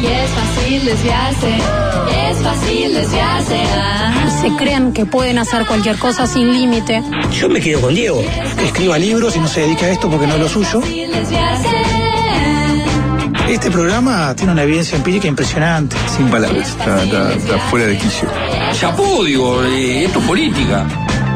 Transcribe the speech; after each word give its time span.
Y 0.00 0.06
es 0.06 0.30
fácil 0.30 0.84
desviarse, 0.84 1.56
es 2.30 2.38
fácil 2.42 2.94
desviarse. 2.94 3.62
ajá. 3.62 4.40
se 4.40 4.48
creen 4.56 4.92
que 4.92 5.06
pueden 5.06 5.38
hacer 5.38 5.64
cualquier 5.66 5.96
cosa 5.98 6.26
sin 6.26 6.52
límite. 6.52 7.02
Yo 7.32 7.48
me 7.48 7.60
quedo 7.60 7.80
con 7.80 7.94
Diego. 7.94 8.22
escriba 8.64 8.98
libros 8.98 9.34
y 9.36 9.40
no 9.40 9.48
se 9.48 9.60
dedica 9.62 9.86
a 9.86 9.90
esto 9.90 10.08
porque 10.10 10.26
no 10.26 10.34
es 10.34 10.40
lo 10.40 10.48
suyo. 10.48 10.80
Este 13.48 13.70
programa 13.70 14.34
tiene 14.34 14.52
una 14.52 14.64
evidencia 14.64 14.96
empírica 14.96 15.28
impresionante. 15.28 15.96
Sin 16.16 16.28
palabras. 16.28 16.68
Está, 16.68 17.02
está- 17.04 17.32
está 17.32 17.58
fuera 17.70 17.86
de 17.86 17.96
quicio. 17.96 18.28
Chapó, 18.78 19.24
digo, 19.24 19.62
eh, 19.64 20.04
esto 20.04 20.18
es 20.18 20.24
política. 20.26 20.84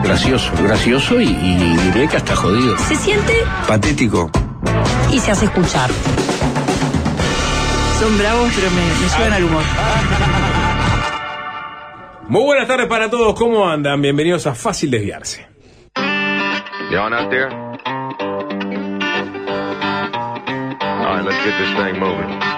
Gracioso, 0.03 0.51
gracioso 0.63 1.21
y, 1.21 1.29
y 1.29 1.77
diré 1.93 2.09
que 2.09 2.17
hasta 2.17 2.35
jodido. 2.35 2.77
Se 2.89 2.97
siente 2.97 3.33
Patético. 3.67 4.31
Y 5.13 5.21
se 5.21 5.31
hace 5.31 5.45
escuchar. 5.47 5.91
Son 8.01 8.17
bravos, 8.17 8.51
pero 8.57 8.71
me, 8.71 8.81
me 8.81 9.09
suben 9.11 9.33
al 9.35 9.45
humor. 9.45 9.63
Muy 12.29 12.43
buenas 12.45 12.67
tardes 12.67 12.87
para 12.87 13.11
todos, 13.11 13.35
¿cómo 13.35 13.69
andan? 13.69 14.01
Bienvenidos 14.01 14.47
a 14.47 14.55
Fácil 14.55 14.91
Desviarse. 14.91 15.47
Y'all 16.91 17.13
out 17.13 17.29
there? 17.29 17.51
All 20.81 21.15
right, 21.15 21.25
let's 21.27 21.45
get 21.45 21.59
this 21.59 21.69
thing 21.77 22.01
moving. 22.01 22.50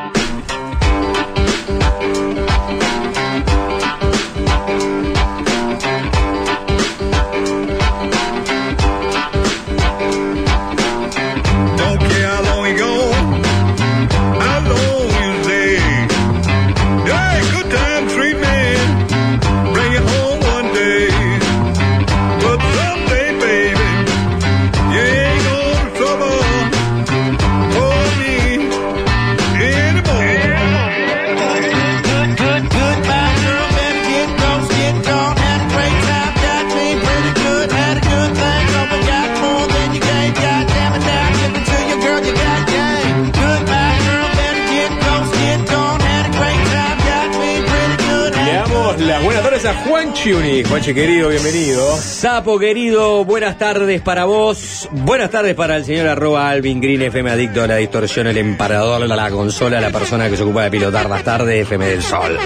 Las 49.72 49.86
Juan 49.86 50.12
Chiuni. 50.12 50.62
Juanchi 50.64 50.94
querido, 50.94 51.28
bienvenido. 51.28 51.96
Sapo 51.96 52.58
querido, 52.58 53.24
buenas 53.24 53.58
tardes 53.58 54.00
para 54.00 54.24
vos. 54.24 54.88
Buenas 54.92 55.30
tardes 55.30 55.54
para 55.54 55.76
el 55.76 55.84
señor 55.84 56.08
arroba 56.08 56.48
Alvin 56.50 56.80
Green, 56.80 57.02
FM 57.02 57.30
adicto 57.30 57.62
a 57.62 57.66
la 57.66 57.76
distorsión, 57.76 58.26
el 58.26 58.38
emparador, 58.38 59.06
la, 59.06 59.16
la 59.16 59.30
consola, 59.30 59.80
la 59.80 59.90
persona 59.90 60.28
que 60.28 60.36
se 60.36 60.42
ocupa 60.42 60.64
de 60.64 60.70
pilotar 60.70 61.08
las 61.08 61.22
tardes, 61.24 61.62
FM 61.62 61.86
del 61.86 62.02
Sol. 62.02 62.38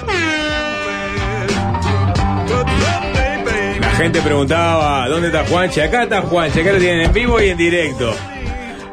La 3.81 3.89
gente 3.91 4.21
preguntaba, 4.21 5.07
¿dónde 5.07 5.27
está 5.27 5.45
Juanchi? 5.45 5.81
Acá 5.81 6.03
está 6.03 6.21
Juanchi, 6.21 6.59
acá 6.59 6.71
lo 6.73 6.79
tienen 6.79 7.01
en 7.01 7.13
vivo 7.13 7.41
y 7.41 7.49
en 7.49 7.57
directo. 7.57 8.13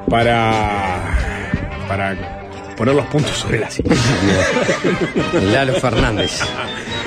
Para. 0.09 1.17
para 1.89 2.17
poner 2.77 2.95
los 2.95 3.07
puntos 3.07 3.37
sobre 3.37 3.59
la 3.61 3.71
silla. 3.71 3.95
Lalo 5.53 5.75
Fernández. 5.75 6.41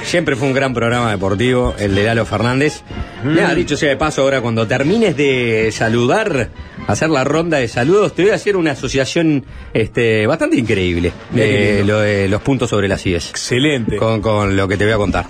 Siempre 0.07 0.37
fue 0.37 0.47
un 0.47 0.53
gran 0.53 0.73
programa 0.73 1.11
deportivo, 1.11 1.75
el 1.77 1.93
de 1.93 2.03
Lalo 2.03 2.25
Fernández. 2.25 2.81
Nada, 3.25 3.53
dicho 3.53 3.75
sea 3.75 3.89
de 3.89 3.97
paso, 3.97 4.21
ahora 4.21 4.39
cuando 4.39 4.65
termines 4.65 5.17
de 5.17 5.69
saludar, 5.73 6.47
hacer 6.87 7.09
la 7.09 7.25
ronda 7.25 7.57
de 7.57 7.67
saludos, 7.67 8.15
te 8.15 8.21
voy 8.21 8.31
a 8.31 8.35
hacer 8.35 8.55
una 8.55 8.71
asociación 8.71 9.45
este, 9.73 10.25
bastante 10.25 10.55
increíble 10.55 11.11
qué 11.35 11.41
de 11.41 11.75
lindo. 11.79 11.93
lo 11.93 11.99
de 11.99 12.29
los 12.29 12.41
puntos 12.41 12.69
sobre 12.69 12.87
las 12.87 13.05
IES. 13.05 13.31
Excelente. 13.31 13.97
Con, 13.97 14.21
con 14.21 14.55
lo 14.55 14.65
que 14.69 14.77
te 14.77 14.85
voy 14.85 14.93
a 14.93 14.97
contar. 14.97 15.25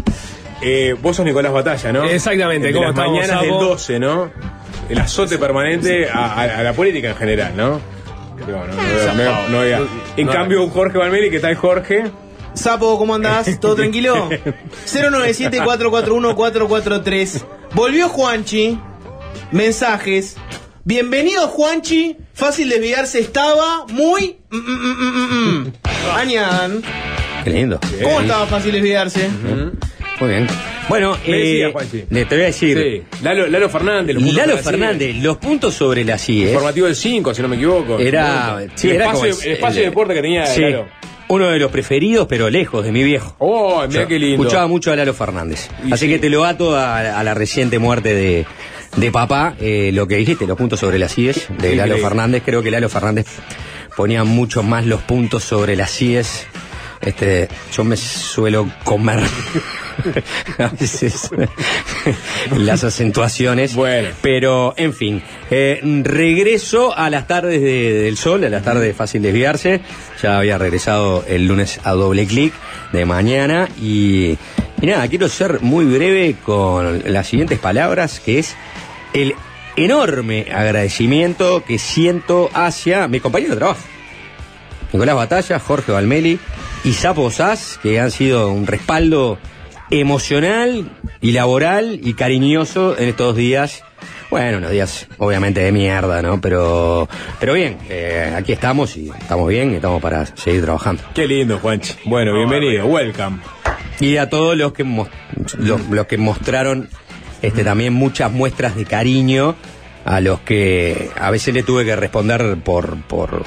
Eh, 0.62 0.96
vos 1.02 1.16
sos 1.16 1.26
Nicolás 1.26 1.52
Batalla, 1.52 1.92
¿no? 1.92 2.04
Exactamente, 2.04 2.68
El 2.68 2.74
de 2.74 2.78
¿cómo 2.80 2.88
las 2.92 2.96
estamos, 2.98 3.14
mañanas 3.20 3.42
del 3.42 3.50
Sapo? 3.50 3.64
12, 3.66 4.00
¿no? 4.00 4.32
El 4.90 5.00
azote 5.00 5.38
permanente 5.40 6.08
a, 6.08 6.34
a- 6.34 6.59
a 6.59 6.64
la 6.64 6.74
política 6.74 7.09
en 7.09 7.16
general, 7.16 7.54
¿no? 7.58 7.82
No, 8.48 8.68
no, 8.68 9.50
no- 9.50 9.88
En 10.16 10.28
No, 10.28 10.32
cambio, 10.32 10.68
Jorge 10.70 11.00
Valmeli, 11.00 11.32
¿qué 11.32 11.40
tal 11.40 11.56
Jorge? 11.56 12.04
Sapo, 12.57 12.97
¿cómo 12.97 13.16
andás? 13.16 13.59
¿Todo 13.59 13.75
tranquilo? 13.75 14.29
097-441-443. 14.88 17.44
Volvió 17.73 18.09
Juanchi. 18.09 18.79
Mensajes. 19.51 20.35
Bienvenido 20.84 21.47
Juanchi. 21.47 22.17
Fácil 22.34 22.69
desviarse 22.69 23.19
estaba 23.19 23.85
muy... 23.88 24.38
mm, 24.50 24.57
mm, 24.57 24.97
mm, 24.97 25.63
mm. 25.63 25.73
Añadan. 26.16 26.81
Qué 27.44 27.50
lindo. 27.51 27.79
¿Cómo 28.03 28.22
estaba 28.22 28.46
fácil 28.47 28.72
desviarse? 28.73 29.29
Muy 30.19 30.29
bien. 30.29 30.47
Bueno, 30.90 31.16
decía, 31.17 31.67
eh, 31.67 32.06
le- 32.09 32.25
te 32.25 32.35
voy 32.35 32.44
a 32.44 32.47
decir. 32.47 32.78
Sí. 32.81 33.03
Lalo, 33.23 33.47
Lalo 33.47 33.69
Fernández. 33.69 34.16
los 34.16 34.23
puntos 34.23 34.38
Lalo 34.38 34.56
la 34.56 34.62
Fernández, 34.63 35.16
los 35.17 35.38
puntos 35.38 35.73
sobre 35.73 36.03
las 36.06 36.28
IES. 36.29 36.47
Informativo 36.50 36.88
del 36.88 36.96
5, 36.96 37.34
si 37.34 37.41
no 37.41 37.47
me 37.50 37.56
equivoco. 37.57 38.00
Era, 38.00 38.66
sí, 38.75 38.90
el 38.90 38.96
era 38.96 39.06
espacio, 39.07 39.31
como 39.31 39.41
el 39.44 39.51
espacio 39.51 39.79
de 39.81 39.85
deporte 39.88 40.13
que 40.13 40.22
tenía 40.22 40.46
sí, 40.46 40.62
Lalo. 40.62 40.88
Uno 41.30 41.48
de 41.50 41.60
los 41.60 41.72
preferidos, 41.72 42.28
pero 42.28 42.50
lejos 42.50 42.84
de 42.86 42.92
mi 42.92 43.04
viejo. 43.04 43.36
Oh, 43.40 43.84
mira 43.88 44.02
Yo 44.04 44.08
qué 44.08 44.20
lindo. 44.20 44.42
Escuchaba 44.44 44.68
mucho 44.68 44.92
a 44.92 44.96
Lalo 44.96 45.14
Fernández. 45.14 45.70
Y 45.86 45.92
Así 45.94 46.06
sí. 46.06 46.12
que 46.12 46.20
te 46.20 46.30
lo 46.30 46.46
ato 46.46 46.76
a, 46.76 47.20
a 47.20 47.24
la 47.24 47.34
reciente 47.34 47.80
muerte 47.80 48.14
de, 48.14 48.46
de 48.96 49.12
papá. 49.12 49.56
eh, 49.60 49.92
lo 49.94 50.08
que 50.08 50.16
dijiste, 50.18 50.48
los 50.48 50.58
puntos 50.58 50.80
sobre 50.80 51.00
las 51.00 51.18
IES 51.18 51.48
de 51.60 51.76
Lalo. 51.76 51.98
Fernández. 51.98 52.44
Creo 52.46 52.62
que 52.64 52.72
Lalo 52.72 52.88
Fernández 52.90 53.26
ponía 53.96 54.24
mucho 54.24 54.64
más 54.64 54.86
los 54.86 55.02
puntos 55.02 55.44
sobre 55.44 55.76
las 55.76 56.02
IES. 56.02 56.48
Este, 57.02 57.47
yo 57.74 57.84
me 57.84 57.96
suelo 57.96 58.69
comer 58.84 59.19
a 60.58 60.68
veces 60.69 61.30
las 62.58 62.84
acentuaciones. 62.84 63.75
Bueno. 63.75 64.09
Pero, 64.22 64.74
en 64.78 64.94
fin, 64.94 65.24
eh, 65.50 65.80
regreso 66.03 66.97
a 66.97 67.09
las 67.09 67.28
tardes 67.28 67.62
de- 67.62 67.94
del 67.94 68.18
sol, 68.18 68.44
a 68.44 68.50
las 68.50 68.63
tardes 68.63 68.84
de 68.84 68.94
fácil 68.94 69.22
desviarse. 69.22 69.81
Ya 70.22 70.38
había 70.40 70.58
regresado 70.58 71.24
el 71.28 71.47
lunes 71.47 71.80
a 71.84 71.91
doble 71.91 72.25
clic 72.25 72.53
de 72.94 73.06
mañana 73.06 73.68
y, 73.81 74.38
y 74.81 74.85
nada, 74.88 75.08
quiero 75.08 75.29
ser 75.29 75.62
muy 75.62 75.85
breve 75.85 76.35
con 76.44 77.03
las 77.12 77.28
siguientes 77.28 77.59
palabras, 77.59 78.19
que 78.19 78.40
es 78.40 78.56
el 79.14 79.35
enorme 79.75 80.47
agradecimiento 80.52 81.64
que 81.64 81.78
siento 81.78 82.50
hacia 82.53 83.08
mi 83.08 83.19
compañero 83.19 83.52
de 83.52 83.58
trabajo. 83.58 83.81
Nicolás 84.94 85.16
Batalla, 85.16 85.59
Jorge 85.59 85.92
Valmeli 85.92 86.40
y 86.84 86.94
Sapo 86.94 87.30
Sass, 87.31 87.80
que 87.81 88.00
han 88.00 88.12
sido 88.12 88.52
un 88.52 88.68
respaldo 88.68 89.38
emocional 89.90 90.90
y 91.22 91.31
laboral 91.31 92.00
y 92.03 92.14
cariñoso 92.14 92.97
en 92.97 93.09
estos 93.09 93.35
días. 93.35 93.84
Bueno, 94.29 94.58
unos 94.58 94.72
días 94.72 95.08
obviamente 95.17 95.61
de 95.61 95.72
mierda, 95.72 96.22
¿no? 96.22 96.41
Pero, 96.41 97.08
pero 97.40 97.53
bien, 97.53 97.78
eh, 97.90 98.34
aquí 98.35 98.52
estamos 98.52 98.97
y 98.97 99.09
estamos 99.09 99.47
bien 99.47 99.72
y 99.72 99.76
estamos 99.76 100.02
para 100.02 100.26
seguir 100.26 100.64
trabajando. 100.64 101.03
Qué 101.14 101.28
lindo, 101.28 101.59
Juanchi. 101.59 101.94
Bueno, 102.06 102.34
bienvenido, 102.34 102.85
welcome. 102.85 103.38
Y 104.00 104.17
a 104.17 104.29
todos 104.29 104.58
los 104.58 104.73
que, 104.73 104.84
los, 104.84 105.90
los 105.90 106.08
que 106.08 106.17
mostraron 106.17 106.90
este, 107.41 107.64
también 107.64 107.94
muchas 107.94 108.32
muestras 108.32 108.76
de 108.76 108.85
cariño 108.85 109.56
a 110.06 110.22
los 110.22 110.40
que 110.40 111.09
a 111.20 111.29
veces 111.32 111.53
le 111.53 111.64
tuve 111.64 111.85
que 111.85 111.96
responder 111.96 112.58
por, 112.64 112.97
por, 113.03 113.44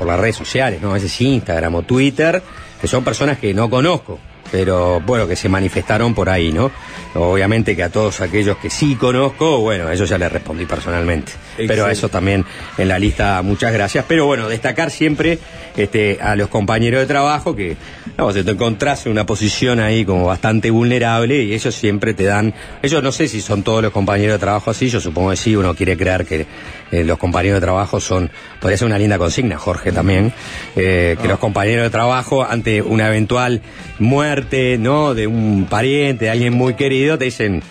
por 0.00 0.08
las 0.08 0.18
redes 0.18 0.36
sociales, 0.36 0.80
¿no? 0.80 0.92
A 0.92 0.94
veces 0.94 1.20
Instagram 1.20 1.74
o 1.74 1.82
Twitter, 1.82 2.42
que 2.80 2.88
son 2.88 3.04
personas 3.04 3.38
que 3.38 3.52
no 3.52 3.68
conozco, 3.68 4.18
pero 4.50 5.00
bueno, 5.00 5.26
que 5.26 5.36
se 5.36 5.48
manifestaron 5.48 6.14
por 6.14 6.28
ahí, 6.28 6.52
¿no? 6.52 6.70
Obviamente 7.14 7.74
que 7.74 7.82
a 7.82 7.90
todos 7.90 8.20
aquellos 8.20 8.56
que 8.58 8.70
sí 8.70 8.94
conozco, 8.94 9.58
bueno, 9.58 9.88
a 9.88 9.94
ellos 9.94 10.08
ya 10.08 10.18
les 10.18 10.30
respondí 10.30 10.66
personalmente. 10.66 11.32
Pero 11.56 11.86
a 11.86 11.92
eso 11.92 12.08
también 12.08 12.44
en 12.78 12.88
la 12.88 12.98
lista, 12.98 13.42
muchas 13.42 13.72
gracias. 13.72 14.04
Pero 14.06 14.26
bueno, 14.26 14.48
destacar 14.48 14.90
siempre 14.90 15.38
este, 15.76 16.18
a 16.20 16.36
los 16.36 16.48
compañeros 16.48 17.00
de 17.00 17.06
trabajo 17.06 17.54
que, 17.54 17.76
no, 18.16 18.32
se 18.32 18.44
te 18.44 18.50
encontrás 18.50 19.06
en 19.06 19.12
una 19.12 19.26
posición 19.26 19.80
ahí 19.80 20.04
como 20.04 20.26
bastante 20.26 20.70
vulnerable 20.70 21.42
y 21.42 21.54
ellos 21.54 21.74
siempre 21.74 22.14
te 22.14 22.24
dan, 22.24 22.54
ellos 22.82 23.02
no 23.02 23.12
sé 23.12 23.28
si 23.28 23.40
son 23.40 23.62
todos 23.62 23.82
los 23.82 23.92
compañeros 23.92 24.34
de 24.34 24.38
trabajo 24.38 24.70
así, 24.70 24.88
yo 24.88 25.00
supongo 25.00 25.30
que 25.30 25.36
sí, 25.36 25.56
uno 25.56 25.74
quiere 25.74 25.96
creer 25.96 26.26
que 26.26 26.46
eh, 26.92 27.04
los 27.04 27.18
compañeros 27.18 27.56
de 27.56 27.60
trabajo 27.60 28.00
son, 28.00 28.30
podría 28.60 28.76
ser 28.78 28.86
una 28.86 28.98
linda 28.98 29.18
consigna, 29.18 29.58
Jorge 29.58 29.92
también, 29.92 30.32
eh, 30.76 31.16
que 31.20 31.28
los 31.28 31.38
compañeros 31.38 31.84
de 31.84 31.90
trabajo 31.90 32.44
ante 32.44 32.82
una 32.82 33.08
eventual 33.08 33.62
muerte, 33.98 34.39
¿no? 34.78 35.14
De 35.14 35.26
un 35.26 35.66
pariente, 35.68 36.26
de 36.26 36.30
alguien 36.30 36.52
muy 36.52 36.74
querido, 36.74 37.18
te 37.18 37.26
dicen, 37.26 37.62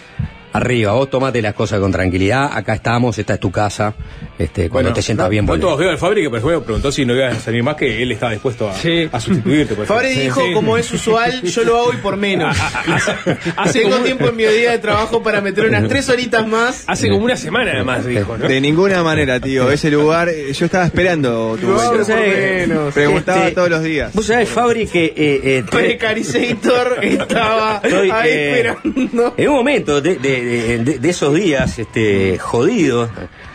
arriba, 0.54 0.94
vos 0.94 1.10
tomate 1.10 1.42
las 1.42 1.54
cosas 1.54 1.80
con 1.80 1.92
tranquilidad, 1.92 2.50
acá 2.54 2.74
estamos, 2.74 3.18
esta 3.18 3.36
es 3.36 3.40
tu 3.40 3.51
casa, 3.51 3.94
este, 4.38 4.69
cuando 4.69 4.92
te 4.94 5.01
sientas 5.01 5.30
bien 5.30 5.46
No 5.46 5.51
volver. 5.51 5.62
todos 5.62 5.80
veo 5.80 5.90
al 5.92 5.98
Fabri 5.98 6.24
que 6.24 6.30
por 6.30 6.40
ejemplo 6.40 6.63
preguntó 6.63 6.92
si 6.92 7.06
no 7.06 7.13
iba 7.16 7.28
a 7.28 7.36
salir 7.36 7.62
más 7.63 7.75
que 7.75 8.01
él 8.01 8.12
estaba 8.12 8.31
dispuesto 8.31 8.68
a, 8.69 8.74
a 8.74 9.19
sustituirte. 9.19 9.75
por 9.75 9.86
Fabri 9.86 10.10
dijo, 10.10 10.42
como 10.54 10.78
es 10.78 10.92
usual, 10.92 11.42
yo 11.44 11.63
lo 11.63 11.78
hago 11.80 11.94
y 11.94 11.98
por 11.98 12.18
menos. 12.18 12.56
Hace 13.57 13.80
Tengo 13.80 13.92
como- 13.94 14.06
tiempo 14.06 14.28
en 14.30 14.36
mi 14.36 14.44
día 14.46 14.72
de 14.72 14.80
trabajo 14.80 15.22
para 15.22 15.42
meter 15.42 15.66
unas 15.68 15.88
tres 15.88 16.10
horitas 16.10 16.48
más. 16.48 16.84
Hace 16.88 17.10
como 17.10 17.25
una 17.25 17.36
semana 17.36 17.72
además 17.74 18.06
dijo, 18.06 18.38
¿no? 18.38 18.48
De 18.48 18.60
ninguna 18.62 19.04
manera, 19.04 19.40
tío. 19.40 19.69
Ese 19.72 19.92
lugar, 19.92 20.30
eh, 20.30 20.52
yo 20.54 20.66
estaba 20.66 20.86
esperando 20.86 21.57
tu 21.60 21.68
por 21.68 22.07
menos. 22.07 22.94
Preguntaba 22.94 23.42
Este, 23.44 23.56
todos 23.56 23.69
los 23.69 23.84
días. 23.84 24.13
Vos 24.13 24.25
sabés, 24.25 24.50
Fabri, 24.50 24.88
que 24.88 25.06
eh, 25.06 25.13
eh, 25.44 25.63
te- 25.69 25.98
estaba 27.04 27.81
Estoy, 27.84 28.10
ahí 28.12 28.30
eh, 28.30 28.50
esperando. 28.52 29.34
En 29.38 29.50
un 29.50 29.56
momento 29.56 30.02
de, 30.02 30.16
de- 30.16 30.38
de- 30.44 31.09
esos 31.09 31.33
días 31.33 31.77
este, 31.80 32.38
jodidos, 32.39 33.09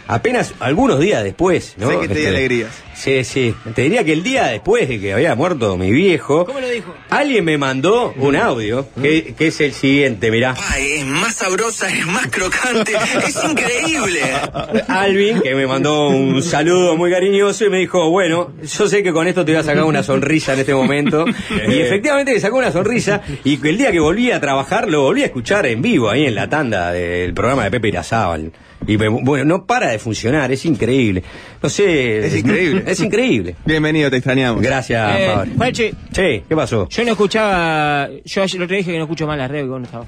apenas 0.07 0.55
algunos 0.61 1.01
días 1.01 1.23
después, 1.25 1.75
¿no? 1.79 1.89
Sé 1.91 1.99
que 2.01 2.09
te 2.09 2.15
di 2.15 2.21
Este, 2.21 2.29
alegrías. 2.29 2.71
Sí, 2.95 3.25
sí. 3.25 3.55
Te 3.75 3.83
diría 3.83 4.05
que 4.05 4.13
el 4.13 4.23
día 4.23 4.47
después 4.47 4.89
de 4.89 5.01
que 5.01 5.13
había 5.13 5.35
muerto 5.35 5.77
mi 5.77 5.91
viejo, 5.91 6.45
¿Cómo 6.47 6.61
lo 6.61 6.69
dijo? 6.69 6.95
alguien 7.11 7.45
me 7.45 7.59
mandó 7.59 8.13
un 8.17 8.37
audio 8.37 8.87
que, 9.01 9.35
que 9.37 9.49
es 9.49 9.61
el 9.61 9.73
siguiente, 9.73 10.31
mirá. 10.31 10.55
Ay, 10.71 10.93
es 10.99 11.05
más 11.05 11.35
sabrosa, 11.35 11.89
es 11.89 12.07
más 12.07 12.29
crocante, 12.29 12.93
es 13.27 13.43
increíble. 13.45 14.21
Alvin, 14.89 15.41
que 15.41 15.55
me 15.55 15.67
mandó 15.67 16.09
un 16.09 16.43
saludo 16.43 16.97
muy 16.97 17.11
cariñoso 17.11 17.65
y 17.65 17.71
me 17.71 17.79
dijo, 17.79 18.09
bueno, 18.11 18.53
yo 18.63 18.89
sé 18.89 19.03
que 19.03 19.13
con 19.13 19.27
esto 19.27 19.45
te 19.45 19.53
voy 19.53 19.61
a 19.61 19.65
sacar 19.65 19.85
una 19.85 20.03
sonrisa 20.03 20.53
en 20.55 20.61
este 20.61 20.75
momento. 20.75 21.25
y 21.69 21.79
efectivamente 21.81 22.33
me 22.33 22.41
sacó 22.41 22.59
una 22.59 22.71
sonrisa 22.73 23.23
y 23.43 23.57
que 23.57 23.71
el 23.71 23.79
día 23.79 23.91
que 23.91 24.01
volví 24.01 24.31
a 24.31 24.41
trabajar 24.41 24.89
lo 24.89 25.03
volví 25.03 25.23
a 25.23 25.27
escuchar 25.27 25.67
en 25.67 25.83
vivo 25.83 26.11
ahí 26.11 26.27
en 26.27 26.35
la 26.37 26.49
tanda 26.49 26.93
del 26.93 27.35
programa 27.35 27.65
de 27.65 27.71
Pepe 27.73 27.89
Irazábal. 27.89 28.53
Y 28.87 28.97
bueno, 28.97 29.45
no 29.45 29.65
para 29.67 29.89
de 29.91 29.99
funcionar, 29.99 30.51
es 30.53 30.65
increíble. 30.65 31.23
No 31.63 31.69
sé. 31.69 32.27
Es 32.27 32.37
increíble. 32.37 32.85
Es 32.87 33.01
increíble. 33.01 33.57
Bienvenido, 33.65 34.11
te 34.11 34.17
extrañamos. 34.17 34.63
Gracias, 34.63 35.19
Eh, 35.21 35.31
Fabri. 35.33 35.53
Juanchi, 35.57 35.91
Che, 36.13 36.45
¿qué 36.49 36.57
pasó? 36.57 36.89
yo 36.89 37.05
no 37.05 37.11
escuchaba. 37.13 38.09
Yo 38.25 38.43
ayer 38.43 38.59
lo 38.59 38.65
otro 38.65 38.75
día 38.75 38.79
dije 38.79 38.93
que 38.93 38.99
no 38.99 39.05
escucho 39.05 39.27
más 39.27 39.39
la 39.39 39.49
red 39.49 39.61
porque 39.61 39.71
vos 39.71 39.81
no 39.81 39.87
estaba. 39.87 40.07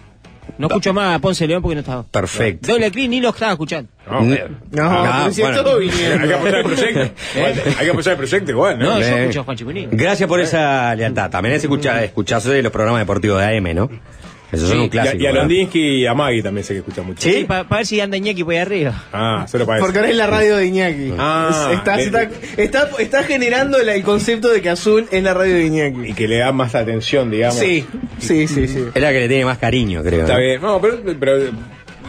No 0.59 0.69
escucho 0.69 0.95
más 0.95 1.17
a 1.17 1.19
Ponce 1.19 1.47
León 1.47 1.61
porque 1.61 1.75
no 1.75 1.81
estaba. 1.81 2.03
Perfecto. 2.05 2.73
Doble 2.73 2.91
clic 2.91 3.11
ni 3.11 3.21
lo 3.21 3.31
estaba 3.31 3.53
escuchando. 3.53 3.91
No, 4.11 4.21
No, 4.23 4.37
Ah, 4.83 5.21
pero 5.25 5.35
si 5.35 5.41
bueno. 5.43 5.63
todo 5.63 5.79
hay 5.81 5.89
que 5.89 6.35
apoyar 6.35 6.55
el 6.57 6.65
proyecto. 6.65 7.01
Hay 7.79 7.85
que 7.85 7.91
apoyar 7.91 8.13
el 8.13 8.17
proyecto 8.19 8.51
igual, 8.53 8.79
¿no? 8.79 8.85
No, 8.87 9.01
yo 9.01 9.07
Eh. 9.07 9.21
escucho 9.23 9.41
a 9.41 9.45
Juan 9.45 9.57
Chicunín. 9.57 9.89
Gracias 9.93 10.29
por 10.29 10.41
esa 10.41 10.95
lealtad. 10.95 11.31
También 11.31 11.57
es 11.57 11.63
escuchar, 11.65 12.03
escucharse 12.05 12.63
los 12.63 12.73
programas 12.73 13.01
deportivos 13.03 13.41
de 13.41 13.57
AM, 13.59 13.75
¿no? 13.75 13.91
Esos 14.53 14.69
son 14.69 14.79
un 14.79 14.85
Y 14.85 14.87
a, 14.87 14.91
clásico. 14.91 15.23
y 15.23 15.27
a. 15.27 15.33
Londinsky 15.33 15.79
y 15.81 16.07
a 16.07 16.15
Maggie 16.15 16.43
también 16.43 16.65
sé 16.65 16.75
que 16.75 16.79
escucha 16.79 17.03
mucho. 17.03 17.21
¿Sí? 17.29 17.45
para 17.49 17.65
ver 17.65 17.85
si 17.87 18.01
anda 18.01 18.17
Iñaki 18.17 18.45
por 18.45 18.53
ahí 18.55 18.59
arriba. 18.61 19.05
Ah, 19.13 19.45
solo 19.49 19.67
para 19.67 19.79
eso. 19.79 19.87
Porque 19.87 19.99
ahora 19.99 20.11
es 20.11 20.17
la 20.17 20.27
radio 20.29 20.57
de 20.57 20.67
Iñaki. 20.67 21.13
Ah, 21.19 21.69
Es- 21.73 21.79
está, 21.79 21.97
le- 21.97 22.03
está, 22.05 22.31
está, 22.57 22.91
está 23.01 23.23
generando 23.25 23.79
el, 23.79 23.89
el 23.89 24.03
concepto 24.05 24.49
de 24.49 24.63
que 24.63 24.71
Azul 24.71 25.07
es 25.11 25.23
la 25.23 25.35
radio 25.35 25.55
de 25.55 25.67
Iñaki. 25.67 26.11
Y 26.11 26.13
que 26.15 26.29
le 26.29 26.39
da 26.39 26.53
más 26.53 26.75
atención, 26.75 27.31
digamos. 27.31 27.59
Sí, 27.59 27.85
sí, 28.19 28.47
sí, 28.47 28.69
sí. 28.69 28.85
Es 28.95 29.03
la 29.03 29.11
que 29.13 29.21
le 29.21 29.29
tiene 29.29 29.45
más 29.45 29.59
cariño, 29.59 30.03
creo. 30.03 30.21
Está 30.21 30.35
¿no? 30.35 30.41
bien. 30.41 30.61
No, 30.63 30.81
pero, 30.81 30.99
pero 31.19 31.39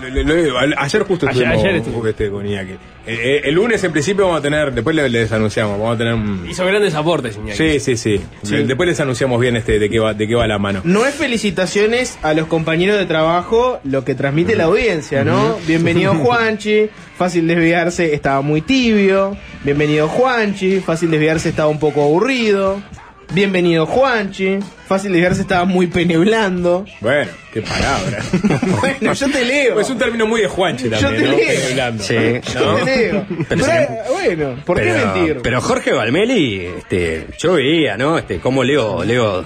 lo- 0.02 0.24
lo- 0.24 0.68
lo- 0.68 0.80
ayer 0.80 1.04
justo 1.04 1.28
Ayer- 1.28 1.44
estuvimos 1.44 1.64
ayer 1.66 1.76
estuvo. 1.78 2.08
este, 2.08 2.30
con 2.30 2.46
Iñaki. 2.46 2.72
Eh, 2.74 2.78
eh, 3.08 3.42
el 3.46 3.56
lunes 3.56 3.84
en 3.84 3.92
principio 3.92 4.26
vamos 4.26 4.40
a 4.40 4.42
tener, 4.42 4.74
después 4.74 4.96
le- 4.96 5.10
les 5.10 5.32
anunciamos, 5.32 5.80
vamos 5.80 5.96
a 5.96 5.98
tener 5.98 6.14
un... 6.14 6.46
Hizo 6.50 6.66
grandes 6.66 6.94
aportes, 6.94 7.38
Iñaki. 7.38 7.58
Sí, 7.58 7.80
sí, 7.80 7.98
sí, 7.98 8.22
Le- 8.52 8.66
Después 8.66 8.88
les 8.88 9.00
anunciamos 9.00 9.40
bien 9.40 9.56
este 9.56 9.80
de 9.80 9.90
qué 9.90 10.00
va, 10.00 10.14
de 10.14 10.28
qué 10.28 10.36
va 10.36 10.46
la 10.48 10.60
mano. 10.60 10.82
No 10.84 11.06
es 11.06 11.16
felicitaciones 11.16 12.18
a 12.22 12.34
los 12.34 12.48
compañeros 12.48 12.98
de 12.98 13.06
trabajo 13.06 13.80
lo 13.84 14.04
que 14.04 14.14
transmite 14.16 14.56
la 14.56 14.66
audiencia, 14.66 15.24
¿no? 15.24 15.58
Bienvenido 15.68 16.14
Juanchi, 16.24 16.90
fácil 17.18 17.48
desviarse, 17.48 18.14
estaba 18.14 18.42
muy 18.42 18.62
tibio. 18.62 19.38
Bienvenido 19.64 20.08
Juanchi, 20.08 20.80
fácil 20.82 21.10
desviarse, 21.12 21.50
estaba 21.50 21.70
un 21.70 21.80
poco 21.80 22.04
aburrido. 22.04 22.82
Bienvenido 23.34 23.86
Juanchi, 23.86 24.60
fácil 24.88 25.12
desviarse, 25.12 25.42
estaba 25.42 25.66
muy 25.66 25.88
peneblando. 25.88 26.86
Bueno, 27.02 27.32
qué 27.54 27.62
palabra. 27.62 28.20
Bueno, 28.80 29.14
yo 29.14 29.30
te 29.30 29.44
leo. 29.46 29.80
es 29.80 29.90
un 29.90 29.98
término 29.98 30.26
muy 30.28 30.42
de 30.42 30.48
Juanche 30.48 30.90
Yo 30.90 30.98
también, 31.00 31.24
te 31.24 31.30
¿no? 31.30 31.38
leo. 31.38 31.68
Hablando. 31.72 32.04
Sí. 32.04 32.16
Yo 32.54 32.76
te 32.76 32.86
leo. 32.86 33.26
Pero 33.50 33.66
bueno, 34.12 34.56
¿por 34.66 34.78
qué 34.78 34.84
pero, 34.94 35.14
mentir? 35.14 35.40
Pero 35.42 35.62
Jorge 35.62 35.94
Valmeli, 35.94 36.66
este, 36.78 37.28
yo 37.38 37.54
veía, 37.54 37.98
¿no? 37.98 38.18
Este, 38.18 38.40
cómo 38.40 38.64
Leo, 38.64 39.04
Leo, 39.04 39.46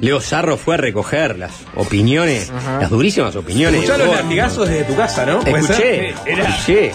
Leo 0.00 0.20
Sarro 0.20 0.56
fue 0.56 0.74
a 0.74 0.78
recoger 0.78 1.38
las 1.38 1.52
opiniones, 1.74 2.50
las 2.50 2.90
durísimas 2.90 3.34
opiniones. 3.36 3.82
Escuchá 3.82 3.98
de 3.98 4.06
los 4.06 4.16
latigazos 4.16 4.68
desde 4.68 4.84
tu 4.84 4.96
casa, 4.96 5.24
¿no? 5.26 5.40
¿Puede 5.40 5.58
Escuché, 5.60 6.14
ser? 6.24 6.38
escuché. 6.40 6.92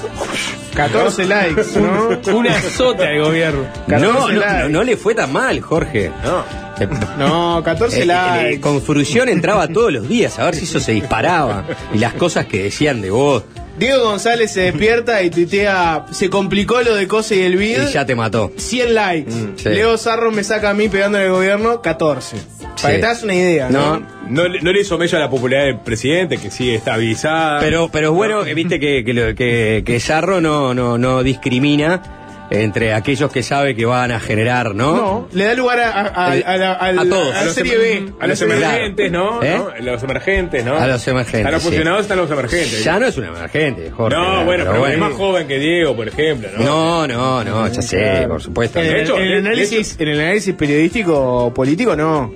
14 0.76 1.26
likes, 1.26 1.64
¿no? 1.80 2.38
Una 2.38 2.62
sota 2.62 3.06
de 3.06 3.20
gobierno. 3.20 3.64
No, 3.88 3.98
14 3.98 4.00
no, 4.12 4.30
likes. 4.30 4.64
no, 4.64 4.70
no 4.70 4.84
le 4.84 4.96
fue 4.98 5.16
tan 5.16 5.32
mal, 5.34 5.60
Jorge. 5.62 6.12
No. 6.24 6.67
Eh, 6.80 6.88
No, 7.18 7.62
14 7.64 8.00
eh, 8.00 8.02
eh, 8.04 8.06
likes. 8.06 8.62
con 8.62 8.82
fruición 8.82 9.30
entraba 9.30 9.68
todos 9.68 9.92
los 9.92 10.08
días 10.08 10.38
a 10.40 10.46
ver 10.46 10.56
si 10.56 10.66
eso 10.66 10.80
se 10.80 10.92
disparaba 10.94 11.66
y 11.94 11.98
las 11.98 12.14
cosas 12.14 12.46
que 12.46 12.64
decían 12.64 13.02
de 13.02 13.10
vos 13.12 13.44
Diego 13.80 14.06
González 14.06 14.52
se 14.52 14.62
despierta 14.62 15.22
y 15.22 15.30
tuitea, 15.30 16.06
se 16.12 16.32
complicó 16.32 16.82
lo 16.82 16.96
de 16.96 17.08
Cose 17.08 17.36
y 17.36 17.42
el 17.44 17.58
Bid. 17.58 17.90
y 17.90 17.92
ya 17.94 18.08
te 18.08 18.16
mató. 18.16 18.52
100 18.58 18.94
likes. 18.96 19.32
sí. 19.58 19.70
Leo 19.70 19.96
Sarro 20.00 20.32
me 20.32 20.44
saca 20.44 20.72
a 20.72 20.74
mí 20.74 20.90
pegando 20.90 21.20
en 21.20 21.26
el 21.26 21.32
gobierno 21.32 21.80
14. 21.84 22.38
Para 22.82 22.94
que 22.96 23.00
te 23.02 23.06
hagas 23.06 23.22
una 23.22 23.36
idea. 23.36 23.70
No, 23.70 24.00
¿no? 24.00 24.08
No, 24.30 24.48
le- 24.48 24.62
no 24.62 24.72
le 24.72 24.82
hizo 24.82 24.98
mello 24.98 25.16
a 25.20 25.22
la 25.22 25.30
popularidad 25.30 25.68
del 25.68 25.80
presidente, 25.82 26.38
que 26.40 26.50
sigue 26.50 26.74
estabilizada. 26.74 27.60
Pero, 27.60 27.88
pero 27.92 28.08
es 28.10 28.14
bueno, 28.16 28.44
que 28.44 28.56
viste 28.56 28.80
que, 28.80 29.04
que, 29.06 29.36
que, 29.36 29.84
que 29.86 30.00
Sarro 30.00 30.42
no, 30.42 30.74
no, 30.74 30.98
no 30.98 31.22
discrimina 31.22 32.02
entre 32.50 32.94
aquellos 32.94 33.32
que 33.32 33.44
sabe 33.44 33.76
que 33.76 33.86
van 33.86 34.12
a 34.12 34.20
generar, 34.20 34.74
¿no? 34.74 34.96
No, 34.96 35.28
le 35.34 35.46
da 35.46 35.54
lugar 35.54 35.80
a, 35.80 35.90
a, 36.02 36.32
a, 36.32 36.36
El- 36.36 36.44
a 36.46 36.92
la, 36.94 37.06
todos. 37.10 37.36
a 37.36 37.44
la 37.46 37.52
serie 37.52 37.78
B. 37.78 38.14
A 38.20 38.28
los 38.28 38.42
emergentes, 38.42 39.12
¿no? 39.12 39.44
¿Eh? 39.44 39.56
¿no? 39.58 39.68
A 39.70 39.80
los 39.80 40.04
emergentes, 40.04 40.66
¿no? 40.66 40.76
A 40.78 40.88
los 40.88 41.08
emergentes, 41.08 41.46
A 41.46 41.52
los 41.52 41.62
sí. 41.62 41.68
funcionados 41.68 42.02
están 42.02 42.18
los 42.18 42.32
emergentes. 42.32 42.84
Ya 42.84 43.00
no 43.00 43.06
es 43.08 43.18
un 43.18 43.26
emergente, 43.26 43.92
Jorge. 43.92 44.18
no, 44.18 44.46
bueno, 44.46 44.64
pero, 44.72 44.88
es 44.88 44.98
más 44.98 45.14
joven 45.14 45.48
que 45.48 45.60
Diego, 45.60 45.96
por 45.96 46.08
ejemplo, 46.08 46.50
¿no? 46.58 46.64
No, 46.64 47.08
no, 47.08 47.44
no, 47.44 47.68
ya 47.68 47.82
sé, 47.82 48.26
por 48.28 48.42
supuesto. 48.42 48.80
En, 48.80 48.86
De 48.88 48.92
el- 48.94 49.02
hecho, 49.02 49.18
en 49.18 49.24
el 49.24 49.30
de- 49.44 49.50
análisis, 49.50 49.96
en 50.00 50.08
el 50.08 50.20
análisis 50.22 50.54
periodístico 50.56 51.54
político, 51.54 51.96
no. 51.96 52.34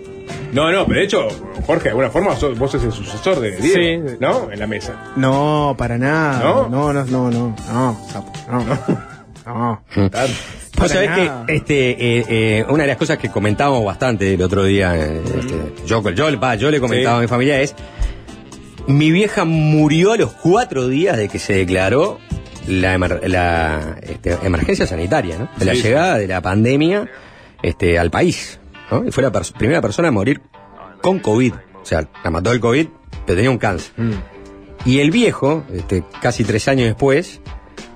No, 0.54 0.70
no, 0.72 0.86
pero 0.86 1.00
de 1.00 1.06
hecho, 1.06 1.28
Jorge, 1.66 1.84
de 1.86 1.90
alguna 1.92 2.10
forma 2.10 2.36
sos- 2.36 2.58
vos 2.58 2.72
sos 2.72 2.84
el 2.84 2.92
sucesor 2.92 3.40
de 3.40 3.52
Diego, 3.52 4.08
Sí. 4.10 4.16
¿no? 4.20 4.50
En 4.52 4.60
la 4.60 4.68
mesa. 4.68 4.94
No, 5.16 5.76
para 5.78 5.98
nada. 5.98 6.40
¿No? 6.40 6.68
No, 6.70 6.92
no, 6.94 7.06
no, 7.06 7.32
no. 7.32 7.56
No, 7.72 8.08
sapo, 8.12 8.32
no. 8.50 9.02
No. 9.46 9.82
Vos 10.78 10.92
sabés 10.92 11.10
nada. 11.10 11.46
que 11.48 11.56
este, 11.56 11.90
eh, 11.92 12.26
eh, 12.30 12.66
una 12.70 12.84
de 12.84 12.88
las 12.90 12.98
cosas 12.98 13.18
que 13.18 13.30
comentábamos 13.30 13.84
bastante 13.84 14.34
el 14.34 14.42
otro 14.42 14.64
día, 14.64 14.96
eh, 14.98 15.22
este, 15.40 15.56
yo, 15.86 16.08
yo, 16.12 16.40
va, 16.40 16.56
yo 16.56 16.72
le 16.72 16.80
comentaba 16.80 17.16
Sí. 17.16 17.20
a 17.20 17.22
mi 17.22 17.28
familia 17.28 17.60
es, 17.62 17.76
mi 18.88 19.12
vieja 19.12 19.46
murió 19.46 20.14
a 20.14 20.18
los 20.18 20.32
cuatro 20.34 20.88
días 20.88 21.18
de 21.18 21.28
que 21.30 21.40
se 21.40 21.54
declaró 21.54 22.20
la, 22.68 22.96
emer- 22.98 23.28
la, 23.28 23.98
este, 24.02 24.38
emergencia 24.44 24.86
sanitaria, 24.88 25.38
¿no? 25.38 25.50
De 25.58 25.66
la 25.66 25.74
sí. 25.76 25.82
llegada 25.84 26.18
de 26.18 26.28
la 26.28 26.42
pandemia 26.42 27.10
este, 27.62 28.00
al 28.00 28.10
país, 28.12 28.60
¿no? 28.92 29.06
Y 29.06 29.12
fue 29.12 29.24
la 29.24 29.32
pers- 29.32 29.54
primera 29.54 29.82
persona 29.82 30.08
a 30.08 30.12
morir 30.12 30.42
con 31.02 31.20
COVID. 31.20 31.54
O 31.82 31.86
sea, 31.86 32.08
la 32.24 32.30
mató 32.32 32.52
el 32.52 32.60
COVID, 32.60 32.88
pero 33.26 33.36
tenía 33.36 33.50
un 33.52 33.58
cáncer. 33.58 33.92
Mm. 33.98 34.12
Y 34.86 35.00
el 35.00 35.12
viejo, 35.12 35.64
este, 35.74 36.04
casi 36.22 36.44
tres 36.44 36.68
años 36.68 36.88
después, 36.88 37.40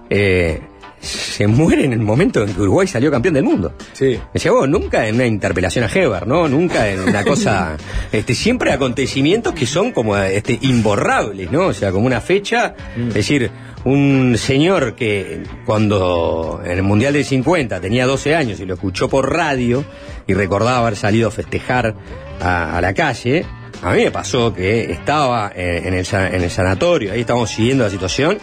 eh, 0.09 0.61
se 1.05 1.47
muere 1.47 1.85
en 1.85 1.93
el 1.93 1.99
momento 1.99 2.43
en 2.43 2.53
que 2.53 2.61
Uruguay 2.61 2.87
salió 2.87 3.11
campeón 3.11 3.35
del 3.35 3.43
mundo. 3.43 3.73
Sí. 3.93 4.19
Decía 4.33 4.51
vos, 4.51 4.67
nunca 4.67 5.07
en 5.07 5.15
una 5.15 5.25
interpelación 5.25 5.85
a 5.85 5.87
Heber, 5.87 6.27
¿no? 6.27 6.47
Nunca 6.47 6.89
en 6.89 7.01
una 7.01 7.23
cosa. 7.23 7.77
este, 8.11 8.35
siempre 8.35 8.71
acontecimientos 8.71 9.53
que 9.53 9.65
son 9.65 9.91
como 9.91 10.17
este, 10.17 10.57
imborrables, 10.61 11.51
¿no? 11.51 11.67
O 11.67 11.73
sea, 11.73 11.91
como 11.91 12.07
una 12.07 12.21
fecha. 12.21 12.75
Es 12.97 13.13
decir, 13.13 13.51
un 13.85 14.35
señor 14.37 14.95
que 14.95 15.43
cuando 15.65 16.61
en 16.65 16.71
el 16.71 16.83
Mundial 16.83 17.13
del 17.13 17.25
50 17.25 17.79
tenía 17.79 18.05
12 18.05 18.35
años 18.35 18.59
y 18.59 18.65
lo 18.65 18.73
escuchó 18.73 19.07
por 19.07 19.31
radio 19.31 19.85
y 20.27 20.33
recordaba 20.33 20.79
haber 20.79 20.95
salido 20.95 21.27
a 21.27 21.31
festejar 21.31 21.95
a, 22.41 22.77
a 22.77 22.81
la 22.81 22.93
calle, 22.93 23.45
a 23.81 23.93
mí 23.93 24.03
me 24.03 24.11
pasó 24.11 24.53
que 24.53 24.91
estaba 24.91 25.51
en 25.55 25.93
el, 25.93 26.05
en 26.11 26.41
el 26.41 26.49
sanatorio, 26.49 27.13
ahí 27.13 27.21
estábamos 27.21 27.51
siguiendo 27.51 27.83
la 27.83 27.89
situación. 27.89 28.37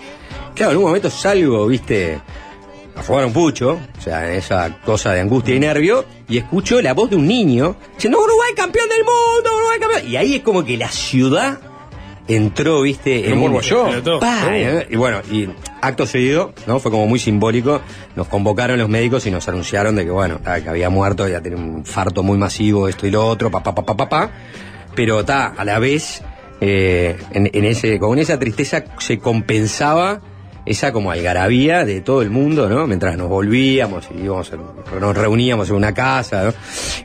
Claro, 0.55 0.73
en 0.73 0.79
un 0.79 0.85
momento 0.85 1.11
salgo, 1.11 1.67
viste, 1.67 2.21
a 2.97 3.03
jugar 3.03 3.25
un 3.27 3.33
pucho, 3.33 3.79
o 3.99 4.01
sea, 4.01 4.29
en 4.31 4.37
esa 4.39 4.79
cosa 4.85 5.13
de 5.13 5.21
angustia 5.21 5.55
y 5.55 5.61
nervio, 5.61 6.05
y 6.29 6.39
escucho 6.39 6.81
la 6.83 6.93
voz 6.95 7.11
de 7.11 7.17
un 7.17 7.27
niño 7.27 7.77
diciendo, 7.95 8.19
Uruguay 8.21 8.51
campeón 8.57 8.89
del 8.89 8.99
mundo, 9.05 9.51
Uruguay 9.57 9.79
campeón. 9.81 10.09
Y 10.11 10.17
ahí 10.17 10.35
es 10.37 10.43
como 10.43 10.65
que 10.65 10.77
la 10.77 10.89
ciudad 10.89 11.59
entró, 12.29 12.83
viste, 12.83 13.29
En 13.29 13.39
un. 13.39 13.39
Pa, 14.21 14.45
Oh. 14.47 14.51
eh, 14.53 14.87
Y 14.91 14.97
bueno, 14.97 15.21
y 15.31 15.49
acto 15.81 16.07
seguido, 16.07 16.53
¿no? 16.67 16.79
Fue 16.79 16.91
como 16.91 17.07
muy 17.07 17.19
simbólico. 17.19 17.81
Nos 18.15 18.29
convocaron 18.29 18.79
los 18.79 18.89
médicos 18.89 19.27
y 19.27 19.31
nos 19.31 19.49
anunciaron 19.49 19.97
de 19.97 20.05
que, 20.05 20.11
bueno, 20.11 20.41
que 20.43 20.69
había 20.69 20.89
muerto, 20.89 21.27
ya 21.29 21.41
tenía 21.41 21.59
un 21.59 21.79
infarto 21.79 22.23
muy 22.23 22.39
masivo, 22.39 22.89
esto 22.89 23.07
y 23.07 23.11
lo 23.11 23.27
otro, 23.27 23.51
papá, 23.51 23.75
papá, 23.75 23.97
papá. 23.97 24.31
Pero 24.95 25.21
está, 25.21 25.47
a 25.49 25.65
la 25.65 25.79
vez, 25.79 26.23
eh, 26.61 27.17
en, 27.33 27.51
en 27.53 27.65
ese, 27.65 27.99
con 27.99 28.19
esa 28.19 28.39
tristeza 28.39 28.85
se 28.99 29.19
compensaba 29.19 30.21
esa 30.65 30.93
como 30.93 31.11
algarabía 31.11 31.85
de 31.85 32.01
todo 32.01 32.23
el 32.23 32.31
mundo, 32.31 32.69
¿no? 32.69 32.87
Mientras 32.87 33.17
nos 33.17 33.29
volvíamos 33.29 34.09
y 34.17 34.23
íbamos, 34.25 34.53
nos 35.01 35.17
reuníamos 35.17 35.69
en 35.71 35.77
una 35.77 35.93
casa, 35.93 36.45
¿no? 36.45 36.55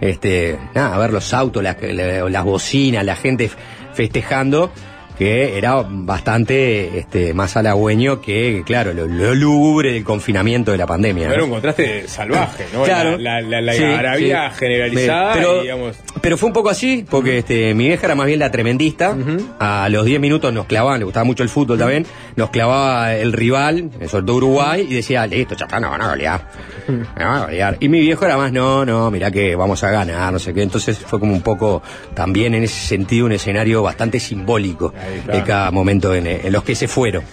Este, 0.01 0.57
nada, 0.75 0.95
a 0.95 0.99
ver 0.99 1.11
los 1.11 1.33
autos, 1.33 1.63
las, 1.63 1.77
la- 1.81 2.29
las 2.29 2.43
bocinas, 2.43 3.03
la 3.03 3.15
gente 3.15 3.49
festejando, 3.93 4.71
que 5.17 5.57
era 5.57 5.83
bastante 5.87 6.99
este, 6.99 7.33
más 7.33 7.55
halagüeño 7.57 8.21
que, 8.21 8.63
claro, 8.65 8.93
lo, 8.93 9.07
lo 9.07 9.33
lúgubre 9.35 9.93
del 9.93 10.03
confinamiento 10.03 10.71
de 10.71 10.77
la 10.77 10.85
pandemia. 10.87 11.27
¿no? 11.27 11.33
Era 11.33 11.43
un 11.43 11.49
contraste 11.49 12.07
salvaje, 12.07 12.65
¿no? 12.73 12.83
Claro. 12.83 13.17
La, 13.17 13.41
la, 13.41 13.61
la, 13.61 13.61
la 13.61 13.73
Sí, 13.73 13.83
algarabía 13.83 14.49
sí. 14.51 14.59
generalizada, 14.59 15.33
Pero- 15.33 15.57
y, 15.59 15.61
digamos. 15.63 15.95
Pero 16.21 16.37
fue 16.37 16.47
un 16.47 16.53
poco 16.53 16.69
así, 16.69 17.05
porque 17.09 17.37
este, 17.37 17.73
mi 17.73 17.85
vieja 17.87 18.05
era 18.07 18.15
más 18.15 18.27
bien 18.27 18.39
la 18.39 18.51
tremendista. 18.51 19.15
A 19.59 19.87
los 19.89 20.05
10 20.05 20.19
minutos 20.19 20.51
nos 20.53 20.65
clavaban, 20.65 20.99
le 20.99 21.05
gustaba 21.05 21.23
mucho 21.23 21.43
el 21.43 21.49
fútbol 21.49 21.77
también, 21.77 22.05
nos 22.35 22.49
clavaba 22.49 23.15
el 23.15 23.31
rival, 23.33 23.89
sobre 24.07 24.25
todo 24.25 24.37
Uruguay, 24.37 24.85
y 24.89 24.93
decía, 24.95 25.25
listo, 25.27 25.53
está, 25.53 25.79
no 25.79 25.89
van 25.91 26.01
a 26.01 26.09
golear. 26.09 26.41
Me 26.87 27.23
van 27.23 27.35
a 27.37 27.45
golear. 27.45 27.77
Y 27.79 27.87
mi 27.89 27.99
viejo 28.01 28.25
era 28.25 28.35
más, 28.37 28.51
no, 28.51 28.83
no, 28.85 29.09
mirá 29.11 29.31
que 29.31 29.55
vamos 29.55 29.83
a 29.83 29.91
ganar, 29.91 30.33
no 30.33 30.39
sé 30.39 30.53
qué. 30.53 30.63
Entonces 30.63 30.97
fue 30.97 31.19
como 31.19 31.33
un 31.33 31.41
poco, 31.41 31.81
también 32.13 32.53
en 32.55 32.63
ese 32.63 32.87
sentido, 32.87 33.25
un 33.25 33.31
escenario 33.33 33.81
bastante 33.83 34.19
simbólico. 34.19 34.93
De 35.25 35.43
cada 35.43 35.71
momento 35.71 36.13
en, 36.15 36.27
en 36.27 36.51
los 36.53 36.63
que 36.63 36.75
se 36.75 36.87
fueron. 36.87 37.23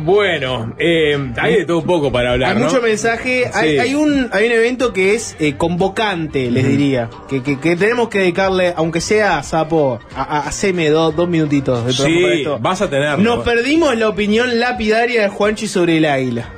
Bueno, 0.00 0.74
eh, 0.78 1.16
hay 1.40 1.54
de 1.56 1.64
todo 1.64 1.78
un 1.78 1.86
poco 1.86 2.12
para 2.12 2.32
hablar. 2.32 2.50
Hay 2.54 2.58
¿no? 2.62 2.66
mucho 2.68 2.82
mensaje. 2.82 3.50
Hay, 3.54 3.72
Sí. 3.72 3.78
hay 3.78 3.94
un, 3.94 4.28
hay 4.32 4.46
un 4.46 4.52
evento 4.52 4.92
que 4.92 5.14
es 5.14 5.34
eh, 5.40 5.54
convocante, 5.56 6.50
les 6.50 6.66
diría. 6.68 7.08
Que, 7.28 7.42
que- 7.42 7.58
que 7.58 7.74
tenemos 7.74 8.08
que 8.08 8.18
dedicarle, 8.18 8.74
aunque 8.76 9.00
sea, 9.00 9.42
Sapo, 9.42 9.98
a, 10.14 10.22
a- 10.22 10.40
haceme 10.48 10.90
dos, 10.90 11.16
dos 11.16 11.28
minutitos 11.28 11.86
de 11.86 11.92
Sí, 11.94 12.22
esto. 12.38 12.58
vas 12.60 12.82
a 12.82 12.90
tenerlo. 12.90 13.18
Nos 13.24 13.44
perdimos 13.44 13.96
la 13.96 14.08
opinión 14.10 14.60
lapidaria 14.60 15.22
de 15.22 15.28
Juanchi 15.28 15.66
sobre 15.66 15.96
el 15.96 16.04
águila. 16.04 16.50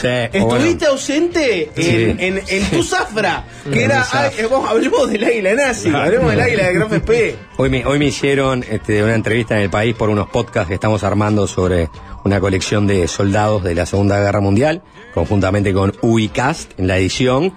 Sí, 0.00 0.08
Estuviste 0.32 0.86
ausente 0.86 1.70
en, 1.76 1.82
Sí. 1.82 2.16
en, 2.26 2.42
en 2.48 2.70
tu 2.70 2.82
zafra, 2.82 3.44
que 3.72 3.84
era. 3.84 4.04
vamos, 4.50 4.68
hablemos 4.70 5.10
del 5.10 5.22
águila 5.24 5.54
nazi, 5.54 5.90
hablemos 5.94 6.30
del 6.30 6.40
águila 6.40 6.66
de 6.68 6.72
Graf 6.74 6.92
P. 7.00 7.36
Hoy 7.58 7.68
me, 7.70 7.84
hoy 7.84 7.98
me 7.98 8.06
hicieron 8.06 8.64
este, 8.68 9.02
una 9.02 9.14
entrevista 9.14 9.54
en 9.56 9.62
el 9.62 9.70
país 9.70 9.94
por 9.94 10.08
unos 10.08 10.28
podcasts 10.30 10.68
que 10.68 10.74
estamos 10.74 11.04
armando 11.04 11.46
sobre 11.46 11.88
una 12.24 12.40
colección 12.40 12.86
de 12.86 13.06
soldados 13.06 13.62
de 13.64 13.74
la 13.74 13.84
Segunda 13.86 14.18
Guerra 14.20 14.40
Mundial, 14.40 14.82
conjuntamente 15.12 15.72
con 15.74 15.92
UICAST 16.00 16.78
en 16.78 16.86
la 16.86 16.96
edición, 16.96 17.52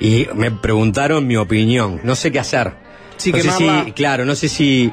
y 0.00 0.26
me 0.34 0.50
preguntaron 0.50 1.26
mi 1.26 1.36
opinión. 1.36 2.00
No 2.04 2.14
sé 2.14 2.30
qué 2.30 2.40
hacer. 2.40 2.74
Sí, 3.16 3.32
no 3.32 3.38
sé 3.38 3.42
quemarla. 3.44 3.84
si, 3.84 3.92
claro, 3.92 4.24
no 4.24 4.34
sé 4.34 4.48
si 4.48 4.90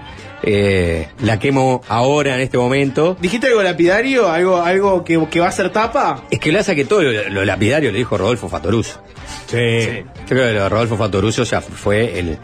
eh, 0.49 1.09
la 1.21 1.39
quemo 1.39 1.81
ahora 1.89 2.35
en 2.35 2.41
este 2.41 2.57
momento. 2.57 3.17
¿Dijiste 3.19 3.47
algo 3.47 3.61
lapidario? 3.61 4.29
¿Algo, 4.29 4.61
algo 4.61 5.03
que, 5.03 5.27
que 5.29 5.39
va 5.41 5.47
a 5.47 5.51
ser 5.51 5.71
tapa? 5.71 6.23
Es 6.31 6.39
que 6.39 6.51
lo 6.53 6.59
hace 6.59 6.73
que 6.73 6.85
todo 6.85 7.03
lo, 7.03 7.29
lo 7.29 7.43
lapidario 7.43 7.91
lo 7.91 7.97
dijo 7.97 8.17
Rodolfo 8.17 8.47
Fatoruso. 8.47 9.01
Sí. 9.47 9.57
Yo 9.57 10.25
creo 10.25 10.47
que 10.47 10.53
lo 10.53 10.63
de 10.63 10.69
Rodolfo 10.69 10.95
Fatoruso 10.95 11.43
ya 11.43 11.59
fue 11.59 12.17
el, 12.17 12.37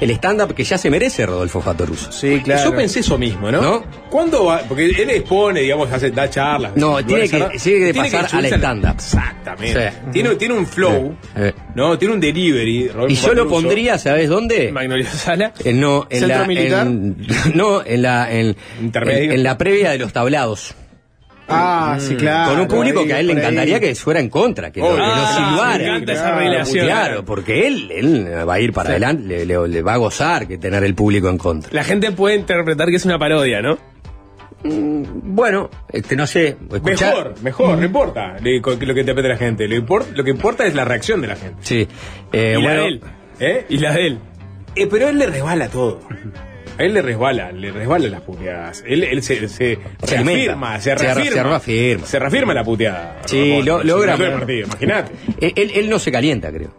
el 0.00 0.10
stand-up 0.12 0.54
que 0.54 0.64
ya 0.64 0.78
se 0.78 0.90
merece 0.90 1.26
Rodolfo 1.26 1.60
Fatoruso. 1.60 2.10
Sí, 2.12 2.42
Yo 2.44 2.74
pensé 2.74 3.00
eso 3.00 3.18
mismo, 3.18 3.50
¿no? 3.50 3.60
¿No? 3.60 3.84
¿Cuándo 4.10 4.46
va? 4.46 4.60
Porque 4.68 4.86
él 4.86 5.10
expone, 5.10 5.60
digamos, 5.60 5.90
hace, 5.92 6.10
da 6.10 6.28
charlas. 6.28 6.72
No, 6.76 6.98
en 6.98 7.06
tiene 7.06 7.28
que- 7.28 7.38
tiene 7.62 7.86
que 7.86 7.92
Tiene 7.92 8.10
pasar 8.10 8.28
subirse 8.30 8.54
al 8.54 8.60
stand-up. 8.60 8.94
Exactamente. 8.94 9.90
Sí. 9.90 9.96
Tiene, 10.12 10.34
tiene 10.36 10.54
un 10.54 10.66
flow, 10.66 11.14
¿no? 11.74 11.98
Tiene 11.98 12.14
un 12.14 12.20
delivery. 12.20 12.88
Rodolfo 12.88 13.12
Y 13.12 13.16
yo 13.16 13.34
lo 13.34 13.48
pondría, 13.48 13.98
¿sabes 13.98 14.28
dónde? 14.28 14.72
Magnolia 14.72 15.10
Sala. 15.10 15.52
Eh, 15.64 15.72
no, 15.72 16.06
en 16.10 16.20
¿Centro 16.20 16.38
la, 16.40 16.46
militar? 16.46 16.86
en- 16.86 17.16
no, 17.54 17.84
en 17.84 18.02
la, 18.02 18.32
en, 18.32 18.56
Intermedio. 18.80 19.22
en- 19.24 19.32
en 19.32 19.42
la 19.42 19.58
previa 19.58 19.90
de 19.90 19.98
los 19.98 20.12
tablados. 20.12 20.74
Ah, 21.50 21.96
sí, 22.00 22.14
claro. 22.16 22.50
con 22.52 22.60
un 22.60 22.68
público 22.68 23.00
ahí, 23.00 23.06
que 23.06 23.14
a 23.14 23.20
él 23.20 23.26
le 23.26 23.32
ahí. 23.32 23.38
encantaría 23.38 23.80
que 23.80 23.94
fuera 23.94 24.20
en 24.20 24.28
contra, 24.28 24.70
que, 24.70 24.80
lo, 24.80 24.86
Oh, 24.88 24.96
lo 24.96 25.04
ah, 25.04 25.34
silbara. 25.36 25.78
me 25.78 25.84
encanta 25.88 26.12
esa 26.12 26.38
relación. 26.38 26.86
Claro, 26.86 27.24
porque 27.24 27.66
él, 27.66 27.90
él 27.90 28.48
va 28.48 28.54
a 28.54 28.60
ir 28.60 28.72
para 28.72 28.90
adelante, 28.90 29.24
le, 29.26 29.44
le- 29.46 29.68
le 29.68 29.82
va 29.82 29.94
a 29.94 29.96
gozar 29.98 30.46
que 30.48 30.58
tener 30.58 30.82
el 30.84 30.94
público 30.94 31.28
en 31.28 31.38
contra. 31.38 31.70
La 31.72 31.84
gente 31.84 32.12
puede 32.12 32.36
interpretar 32.36 32.88
que 32.88 32.96
es 32.96 33.04
una 33.04 33.18
parodia, 33.18 33.60
¿no? 33.62 33.78
Bueno, 34.62 35.70
este, 35.90 36.16
no 36.16 36.26
sé, 36.26 36.56
escuchar. 36.70 37.14
Mejor, 37.14 37.42
mejor, 37.42 37.78
no 37.78 37.84
importa 37.86 38.36
lo 38.38 38.94
que 38.94 39.00
interprete 39.00 39.28
la 39.28 39.36
gente. 39.38 39.66
Lo, 39.66 39.74
import- 39.76 40.12
lo 40.14 40.22
que 40.22 40.30
importa 40.30 40.66
es 40.66 40.74
la 40.74 40.84
reacción 40.84 41.20
de 41.22 41.28
la 41.28 41.36
gente. 41.36 41.56
Sí. 41.62 41.88
Eh, 42.32 42.56
y 42.58 42.62
la 42.62 42.74
de 42.74 42.86
él. 42.86 43.00
¿Eh? 43.38 43.64
Y 43.70 43.78
la 43.78 43.92
de 43.94 44.06
él. 44.06 44.18
Eh, 44.76 44.86
pero 44.86 45.08
él 45.08 45.18
le 45.18 45.26
resbala 45.26 45.68
todo. 45.68 46.00
A 46.80 46.84
él 46.84 46.94
le 46.94 47.02
resbala, 47.02 47.52
le 47.52 47.70
resbala 47.72 48.08
las 48.08 48.20
puteadas. 48.22 48.82
Él, 48.86 49.04
él 49.04 49.22
se, 49.22 49.48
se, 49.48 49.78
Se 50.02 50.16
reafirma, 50.16 50.76
se 50.78 50.82
Se 50.82 50.94
re- 50.94 51.04
reafirma. 51.14 51.32
se 51.34 51.42
reafirma. 51.42 52.06
Se 52.06 52.18
reafirma 52.18 52.54
la 52.54 52.64
puteada. 52.64 53.18
Sí, 53.26 53.60
lo- 53.62 53.82
logra- 53.82 54.16
Imagínate. 54.16 55.12
él, 55.40 55.52
él- 55.56 55.70
él 55.74 55.90
no 55.90 55.98
se 55.98 56.10
calienta, 56.10 56.50
creo. 56.50 56.74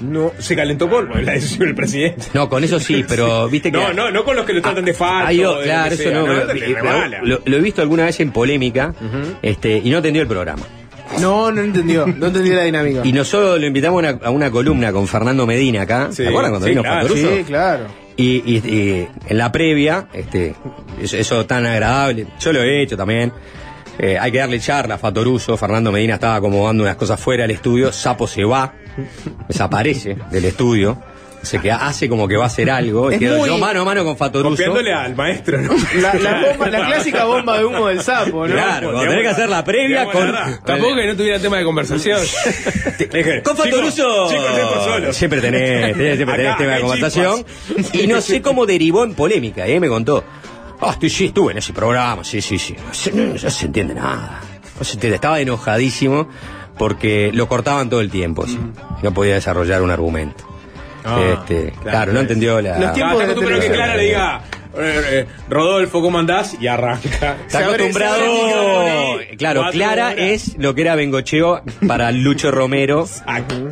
No, 0.00 0.32
se 0.38 0.56
calentó 0.56 0.88
con 0.90 1.08
la 1.24 1.32
decisión 1.32 1.66
del 1.66 1.74
presidente. 1.74 2.24
No, 2.34 2.48
con 2.48 2.64
eso 2.64 2.80
sí, 2.80 3.04
pero 3.08 3.48
viste 3.50 3.70
que. 3.70 3.78
No, 3.78 3.92
no, 3.92 4.10
no 4.10 4.24
con 4.24 4.34
los 4.34 4.44
que 4.44 4.52
lo 4.54 4.60
tratan 4.62 4.84
de 4.84 4.94
falso. 4.94 5.28
Hay 5.28 5.44
o- 5.44 5.60
claro, 5.62 5.94
eso 5.94 6.02
sea, 6.02 6.12
no, 6.18 6.24
pero- 6.24 6.46
pero 6.48 7.24
lo, 7.26 7.40
lo 7.44 7.56
he 7.56 7.60
visto 7.60 7.80
alguna 7.82 8.06
vez 8.06 8.18
en 8.20 8.32
polémica 8.32 8.94
este, 9.42 9.76
y 9.84 9.90
no 9.90 9.98
entendió 9.98 10.22
el 10.22 10.28
programa. 10.28 10.62
No, 11.20 11.52
no 11.52 11.60
entendió. 11.60 12.06
No 12.06 12.26
entendió 12.26 12.54
la 12.54 12.62
dinámica. 12.64 13.02
Y 13.04 13.12
nosotros 13.12 13.60
lo 13.60 13.66
invitamos 13.66 14.02
a 14.04 14.08
una, 14.14 14.26
a 14.26 14.30
una 14.30 14.50
columna 14.50 14.90
con 14.90 15.06
Fernando 15.06 15.46
Medina 15.46 15.82
acá. 15.82 16.08
Sí, 16.10 16.22
¿Se 16.24 16.28
acuerdan 16.28 16.50
cuando 16.52 16.66
sí, 16.66 16.70
vino 16.72 16.82
claro? 16.82 17.08
Sí, 17.14 17.44
claro. 17.46 17.84
Y, 18.16 18.42
y- 18.46 18.62
y 18.68 19.08
en 19.28 19.38
la 19.38 19.50
previa, 19.50 20.06
este, 20.12 20.54
eso, 21.00 21.16
eso 21.16 21.46
tan 21.46 21.66
agradable, 21.66 22.26
yo 22.38 22.52
lo 22.52 22.62
he 22.62 22.82
hecho 22.82 22.96
también. 22.96 23.32
eh, 23.98 24.18
hay 24.18 24.32
que 24.32 24.38
darle 24.38 24.58
charla 24.60 24.96
a 24.96 24.98
Fatoruso. 24.98 25.56
Fernando 25.56 25.90
Medina 25.92 26.14
estaba 26.14 26.36
acomodando 26.36 26.82
unas 26.82 26.96
cosas 26.96 27.18
fuera 27.20 27.42
del 27.42 27.52
estudio. 27.52 27.92
Sapo 27.92 28.26
se 28.26 28.44
va, 28.44 28.72
desaparece 29.48 30.16
del 30.30 30.44
estudio. 30.46 31.00
Se 31.44 31.58
queda, 31.60 31.86
hace 31.86 32.08
como 32.08 32.26
que 32.28 32.36
va 32.36 32.44
a 32.44 32.46
hacer 32.46 32.70
algo. 32.70 33.10
Y 33.10 33.14
Es 33.14 33.20
quedo 33.20 33.38
muy- 33.38 33.48
yo 33.48 33.58
mano 33.58 33.82
a 33.82 33.84
mano 33.84 34.04
con 34.04 34.16
Fatoruso. 34.16 34.50
Copiándole 34.56 34.92
al 34.92 35.14
maestro, 35.14 35.60
¿no? 35.60 35.72
La, 36.00 36.14
la 36.14 36.40
bomba- 36.42 36.70
la 36.70 36.86
clásica 36.86 37.24
bomba 37.24 37.58
de 37.58 37.64
humo 37.64 37.88
del 37.88 38.02
sapo, 38.02 38.46
¿no? 38.46 38.52
Claro, 38.54 38.92
cuando 38.92 39.08
tenés 39.10 39.22
que 39.24 39.28
hacer 39.30 39.48
la 39.48 39.64
previa 39.64 40.04
con. 40.06 40.32
Tampoco 40.64 40.94
que 40.96 41.06
no 41.06 41.16
tuviera 41.16 41.38
tema 41.38 41.58
de 41.58 41.64
conversación. 41.64 42.20
Con 43.44 43.56
Fatoruso. 43.56 44.28
Siempre 45.12 45.40
tenés, 45.40 45.94
tenés- 45.94 46.16
siempre 46.16 46.36
tenés 46.36 46.52
Acá 46.52 46.56
tema 46.58 46.74
de 46.74 46.80
conversación. 46.80 47.44
Y 47.92 48.06
no 48.06 48.20
sé 48.20 48.42
cómo 48.42 48.66
derivó 48.66 49.04
en 49.04 49.14
polémica, 49.14 49.66
¿eh? 49.66 49.78
Me 49.80 49.88
contó. 49.88 50.24
Ah, 50.80 50.90
estoy, 50.92 51.08
sí, 51.10 51.26
estuve 51.26 51.52
en 51.52 51.58
ese 51.58 51.72
programa, 51.72 52.24
sí, 52.24 52.40
sí, 52.42 52.58
sí. 52.58 52.74
No 52.86 52.92
se, 52.94 53.12
no- 53.12 53.32
no 53.32 53.38
se 53.50 53.66
entiende 53.66 53.94
nada. 53.94 54.40
No 54.78 54.84
se 54.84 54.94
entiende. 54.94 55.14
Estaba 55.16 55.40
enojadísimo 55.40 56.28
porque 56.76 57.30
lo 57.32 57.48
cortaban 57.48 57.88
todo 57.88 58.00
el 58.00 58.10
tiempo. 58.10 58.46
sí. 58.46 58.58
No 59.02 59.12
podía 59.14 59.34
desarrollar 59.34 59.82
un 59.82 59.90
argumento. 59.90 60.44
Ah, 61.04 61.20
este, 61.34 61.70
claro, 61.72 61.82
claro, 61.82 62.12
no 62.14 62.20
entendió 62.20 62.60
la. 62.60 62.78
Los 62.78 62.92
tiempos 62.94 63.12
está 63.14 63.26
de 63.26 63.32
acostumbrado 63.32 63.60
que 63.60 63.66
televisión. 63.68 63.74
Clara 63.74 63.96
le 63.96 64.02
diga, 64.04 64.40
eh, 64.78 65.00
eh, 65.10 65.26
Rodolfo, 65.48 66.00
¿cómo 66.02 66.18
andás? 66.18 66.56
Y 66.60 66.66
arranca. 66.66 67.36
Está 67.46 67.58
Se 67.58 67.64
acostumbrado. 67.64 68.14
abre. 68.80 69.36
Claro, 69.36 69.64
Clara 69.72 70.06
horas. 70.08 70.18
es 70.18 70.56
lo 70.58 70.74
que 70.74 70.82
era 70.82 70.94
Bengocheo 70.94 71.62
para 71.86 72.10
Lucho 72.12 72.50
Romero, 72.50 73.06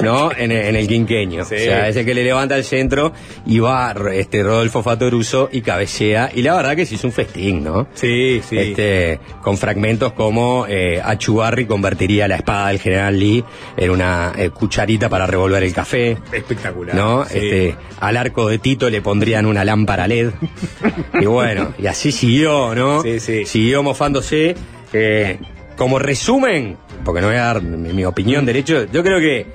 ¿no? 0.01 0.31
En, 0.33 0.53
el- 0.53 0.67
en 0.67 0.77
el 0.77 0.87
quinqueño. 0.89 1.45
Sí. 1.45 1.55
O 1.55 1.59
sea, 1.59 1.89
es 1.89 1.97
el 1.97 2.05
que 2.05 2.15
le 2.15 2.25
levanta 2.25 2.57
el 2.57 2.65
centro 2.65 3.13
y 3.47 3.59
va 3.59 3.95
este 4.13 4.43
Rodolfo 4.43 4.83
Fatoruso 4.83 5.49
y 5.53 5.61
cabecea. 5.63 6.31
Y 6.35 6.43
la 6.43 6.55
verdad 6.55 6.77
que 6.77 6.87
se 6.87 6.95
hizo 6.97 7.07
un 7.07 7.13
festín, 7.13 7.63
¿no? 7.65 7.87
Sí, 7.95 8.41
sí. 8.49 8.59
Este, 8.59 9.21
con 9.43 9.57
fragmentos 9.57 10.13
como 10.13 10.67
eh, 10.69 11.01
Achugarri 11.03 11.67
convertiría 11.67 12.27
la 12.29 12.37
espada 12.37 12.69
del 12.69 12.79
general 12.81 13.19
Lee 13.19 13.45
en 13.77 13.91
una 13.91 14.33
eh, 14.37 14.51
cucharita 14.51 15.09
para 15.09 15.27
revolver 15.27 15.63
el 15.63 15.73
café. 15.73 16.17
Espectacular. 16.33 16.95
¿No? 16.97 17.25
Sí. 17.25 17.39
Este, 17.39 17.77
al 18.01 18.17
arco 18.17 18.49
de 18.49 18.59
Tito 18.59 18.91
le 18.91 19.01
pondrían 19.03 19.47
una 19.47 19.65
lámpara 19.65 20.07
LED. 20.09 20.31
y 21.21 21.27
bueno, 21.27 21.75
y 21.79 21.87
así 21.87 22.13
siguió, 22.13 22.75
¿no? 22.75 23.03
Sí, 23.03 23.21
sí. 23.21 23.45
Siguió 23.45 23.83
mofándose. 23.83 24.55
Eh, 24.93 25.39
como 25.77 25.99
resumen, 25.99 26.77
porque 27.05 27.21
no 27.21 27.29
voy 27.29 27.37
a 27.37 27.45
dar 27.45 27.63
mi, 27.63 27.93
mi 27.93 28.05
opinión 28.05 28.45
derecho, 28.45 28.85
yo 28.93 29.03
creo 29.03 29.19
que 29.19 29.47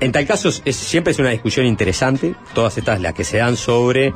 en 0.00 0.12
tal 0.12 0.26
caso 0.26 0.50
es, 0.64 0.76
siempre 0.76 1.12
es 1.12 1.18
una 1.18 1.30
discusión 1.30 1.66
interesante, 1.66 2.34
todas 2.54 2.78
estas 2.78 3.00
las 3.00 3.14
que 3.14 3.24
se 3.24 3.38
dan 3.38 3.56
sobre 3.56 4.12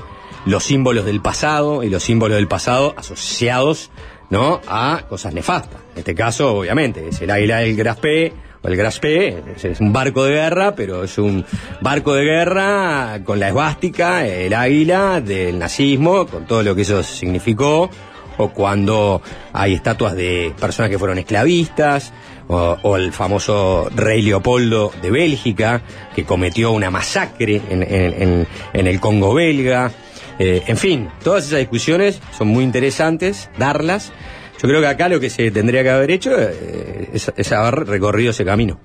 los 0.46 0.64
símbolos 0.64 1.04
del 1.04 1.20
pasado 1.20 1.82
y 1.82 1.90
los 1.90 2.02
símbolos 2.02 2.36
del 2.36 2.48
pasado 2.48 2.94
asociados 2.96 3.90
¿no? 4.30 4.60
a 4.68 5.04
cosas 5.08 5.34
nefastas. 5.34 5.80
En 5.92 5.98
este 5.98 6.14
caso, 6.14 6.56
obviamente, 6.56 7.08
es 7.08 7.20
el 7.20 7.30
águila 7.30 7.58
del 7.58 7.76
Graspé 7.76 8.32
el 8.62 8.76
Graspé, 8.76 9.42
es, 9.56 9.64
es 9.64 9.80
un 9.80 9.92
barco 9.92 10.24
de 10.24 10.32
guerra, 10.34 10.74
pero 10.74 11.04
es 11.04 11.16
un 11.18 11.44
barco 11.80 12.14
de 12.14 12.24
guerra 12.24 13.20
con 13.24 13.38
la 13.40 13.48
esvástica, 13.48 14.26
el 14.26 14.52
águila 14.54 15.20
del 15.20 15.58
nazismo, 15.58 16.26
con 16.26 16.46
todo 16.46 16.62
lo 16.62 16.74
que 16.74 16.82
eso 16.82 17.02
significó, 17.02 17.88
o 18.36 18.48
cuando 18.50 19.20
hay 19.52 19.74
estatuas 19.74 20.14
de 20.14 20.52
personas 20.60 20.90
que 20.90 20.98
fueron 20.98 21.18
esclavistas, 21.18 22.12
o, 22.48 22.78
o 22.82 22.96
el 22.96 23.12
famoso 23.12 23.88
rey 23.94 24.22
Leopoldo 24.22 24.90
de 25.02 25.10
Bélgica, 25.10 25.82
que 26.14 26.24
cometió 26.24 26.72
una 26.72 26.90
masacre 26.90 27.60
en, 27.68 27.82
en- 27.82 28.22
en- 28.22 28.46
en 28.72 28.86
el 28.86 29.00
Congo 29.00 29.34
belga. 29.34 29.90
Eh, 30.38 30.62
en 30.66 30.76
fin, 30.76 31.08
todas 31.22 31.46
esas 31.46 31.58
discusiones 31.58 32.20
son 32.36 32.48
muy 32.48 32.64
interesantes, 32.64 33.50
darlas. 33.58 34.12
Yo 34.60 34.68
creo 34.68 34.80
que 34.80 34.86
acá 34.86 35.08
lo 35.08 35.20
que 35.20 35.30
se 35.30 35.50
tendría 35.50 35.82
que 35.82 35.90
haber 35.90 36.10
hecho 36.10 36.32
eh, 36.38 37.10
es, 37.12 37.32
es 37.36 37.52
haber 37.52 37.86
recorrido 37.86 38.30
ese 38.30 38.44
camino. 38.44 38.80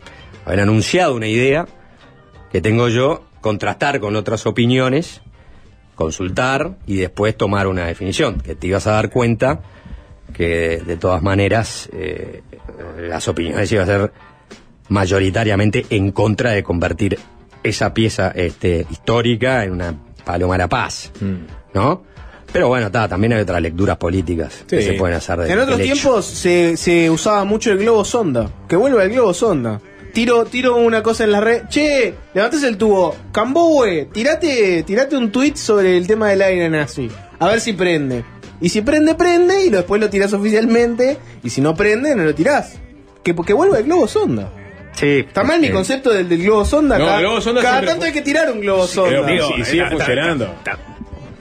Haber 0.45 0.61
anunciado 0.61 1.15
una 1.15 1.27
idea 1.27 1.67
que 2.51 2.61
tengo 2.61 2.89
yo, 2.89 3.25
contrastar 3.41 3.99
con 3.99 4.15
otras 4.15 4.45
opiniones, 4.45 5.21
consultar 5.95 6.77
y 6.85 6.97
después 6.97 7.35
tomar 7.35 7.67
una 7.67 7.85
definición, 7.85 8.39
que 8.39 8.55
te 8.55 8.67
ibas 8.67 8.87
a 8.87 8.91
dar 8.91 9.09
cuenta 9.09 9.61
que 10.33 10.81
de 10.85 10.97
todas 10.97 11.21
maneras 11.21 11.89
eh, 11.93 12.41
las 12.99 13.27
opiniones 13.27 13.71
iban 13.71 13.89
a 13.89 13.93
ser 13.93 14.13
mayoritariamente 14.89 15.85
en 15.89 16.11
contra 16.11 16.51
de 16.51 16.63
convertir 16.63 17.17
esa 17.63 17.93
pieza 17.93 18.31
este, 18.35 18.85
histórica 18.89 19.63
en 19.63 19.71
una 19.71 19.95
paloma 20.25 20.55
de 20.55 20.57
la 20.59 20.69
paz, 20.69 21.11
¿no? 21.73 22.03
Pero 22.53 22.67
bueno, 22.67 22.91
ta, 22.91 23.07
también 23.07 23.33
hay 23.33 23.41
otras 23.41 23.61
lecturas 23.61 23.97
políticas 23.97 24.63
que 24.67 24.81
se 24.81 24.93
pueden 24.93 25.17
hacer 25.17 25.39
de 25.39 25.51
En 25.51 25.59
otros 25.59 25.79
hecho. 25.79 25.93
tiempos 25.93 26.25
se, 26.25 26.77
se 26.77 27.09
usaba 27.09 27.43
mucho 27.43 27.71
el 27.71 27.79
globo 27.79 28.05
sonda. 28.05 28.49
Que 28.67 28.75
vuelva 28.75 29.03
el 29.03 29.09
globo 29.09 29.33
sonda. 29.33 29.81
Tiro, 30.13 30.45
tiro 30.45 30.75
una 30.75 31.01
cosa 31.01 31.23
en 31.23 31.31
la 31.31 31.41
red. 31.41 31.63
Che, 31.69 32.13
levantes 32.35 32.61
el 32.61 32.77
tubo. 32.77 33.15
Cambue, 33.31 34.07
tirate, 34.13 34.83
tirate 34.83 35.17
un 35.17 35.31
tweet 35.31 35.55
sobre 35.55 35.97
el 35.97 36.05
tema 36.05 36.29
del 36.29 36.43
aire 36.43 36.69
nazi. 36.69 37.09
A 37.39 37.47
ver 37.47 37.59
si 37.59 37.73
prende. 37.73 38.23
Y 38.61 38.69
si 38.69 38.81
prende, 38.81 39.15
prende. 39.15 39.65
Y 39.65 39.69
después 39.71 39.99
lo 39.99 40.11
tirás 40.11 40.31
oficialmente. 40.33 41.17
Y 41.43 41.49
si 41.49 41.59
no 41.61 41.73
prende, 41.75 42.15
no 42.15 42.23
lo 42.23 42.35
tirás. 42.35 42.75
Que, 43.23 43.33
que 43.35 43.53
vuelva 43.53 43.79
el 43.79 43.85
globo 43.85 44.07
sonda. 44.07 44.51
Sí. 44.93 45.25
Está 45.27 45.43
mal 45.43 45.59
mi 45.59 45.71
concepto 45.71 46.11
del, 46.11 46.29
del 46.29 46.43
globo 46.43 46.63
sonda. 46.65 46.99
No, 46.99 47.05
cada 47.05 47.17
el 47.17 47.23
globo 47.25 47.41
sonda 47.41 47.61
cada 47.63 47.83
tanto 47.83 48.05
hay 48.05 48.11
que 48.11 48.21
tirar 48.21 48.51
un 48.51 48.61
globo 48.61 48.85
sonda. 48.85 49.25
Pero, 49.25 49.47
sí, 49.55 49.65
sigue 49.65 49.89
funcionando. 49.89 50.53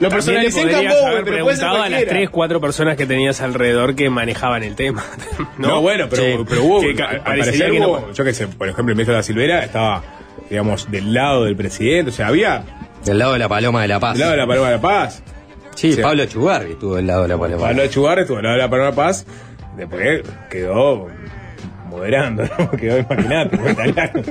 Le 0.09 0.15
personalicé 0.15 0.61
en 0.61 0.75
haber 0.75 1.23
pero 1.23 1.43
puede 1.43 1.57
ser 1.57 1.65
preguntado 1.67 1.81
a 1.83 1.89
las 1.89 2.05
tres, 2.05 2.29
cuatro 2.29 2.61
personas 2.61 2.97
que 2.97 3.05
tenías 3.05 3.41
alrededor 3.41 3.95
que 3.95 4.09
manejaban 4.09 4.63
el 4.63 4.75
tema. 4.75 5.03
No, 5.57 5.67
No, 5.67 5.81
bueno, 5.81 6.07
pero, 6.09 6.23
Sí. 6.23 6.45
pero 6.49 6.63
hubo. 6.63 6.81
Que 6.81 7.01
al 7.03 7.23
parecer 7.23 7.71
que 7.71 7.79
no- 7.79 8.11
yo 8.11 8.23
qué 8.23 8.33
sé, 8.33 8.47
por 8.47 8.67
ejemplo, 8.67 8.91
el 8.91 8.95
ministro 8.95 9.13
de 9.13 9.19
la 9.19 9.23
Silvera 9.23 9.63
estaba, 9.63 10.03
digamos, 10.49 10.89
del 10.91 11.13
lado 11.13 11.45
del 11.45 11.55
presidente, 11.55 12.11
o 12.11 12.13
sea, 12.13 12.27
había. 12.27 12.63
Del 13.05 13.19
lado 13.19 13.33
de 13.33 13.39
la 13.39 13.49
paloma 13.49 13.81
de 13.81 13.87
la 13.89 13.99
paz. 13.99 14.13
Del 14.13 14.21
lado 14.21 14.31
de 14.31 14.37
la 14.37 14.47
Paloma 14.47 14.67
de 14.69 14.75
la 14.75 14.81
Paz. 14.81 15.23
Sí, 15.75 15.91
O 15.91 15.95
sea, 15.95 16.03
Pablo 16.05 16.25
Chugarri 16.25 16.71
estuvo 16.73 16.95
del 16.95 17.07
lado 17.07 17.23
de 17.23 17.27
la 17.29 17.37
paloma. 17.37 17.67
Pablo 17.67 17.87
Chugar 17.87 18.19
estuvo 18.19 18.37
del 18.37 18.43
lado 18.45 18.55
de 18.57 18.61
la 18.63 18.69
Paloma 18.69 18.89
de 18.91 18.95
la 18.95 19.03
Paz, 19.03 19.25
después 19.75 20.21
quedó 20.49 21.07
moderando, 21.93 22.43
¿no? 22.57 22.71
Quedó, 22.71 22.97
imagínate, 22.99 23.55
italiano. 23.71 24.21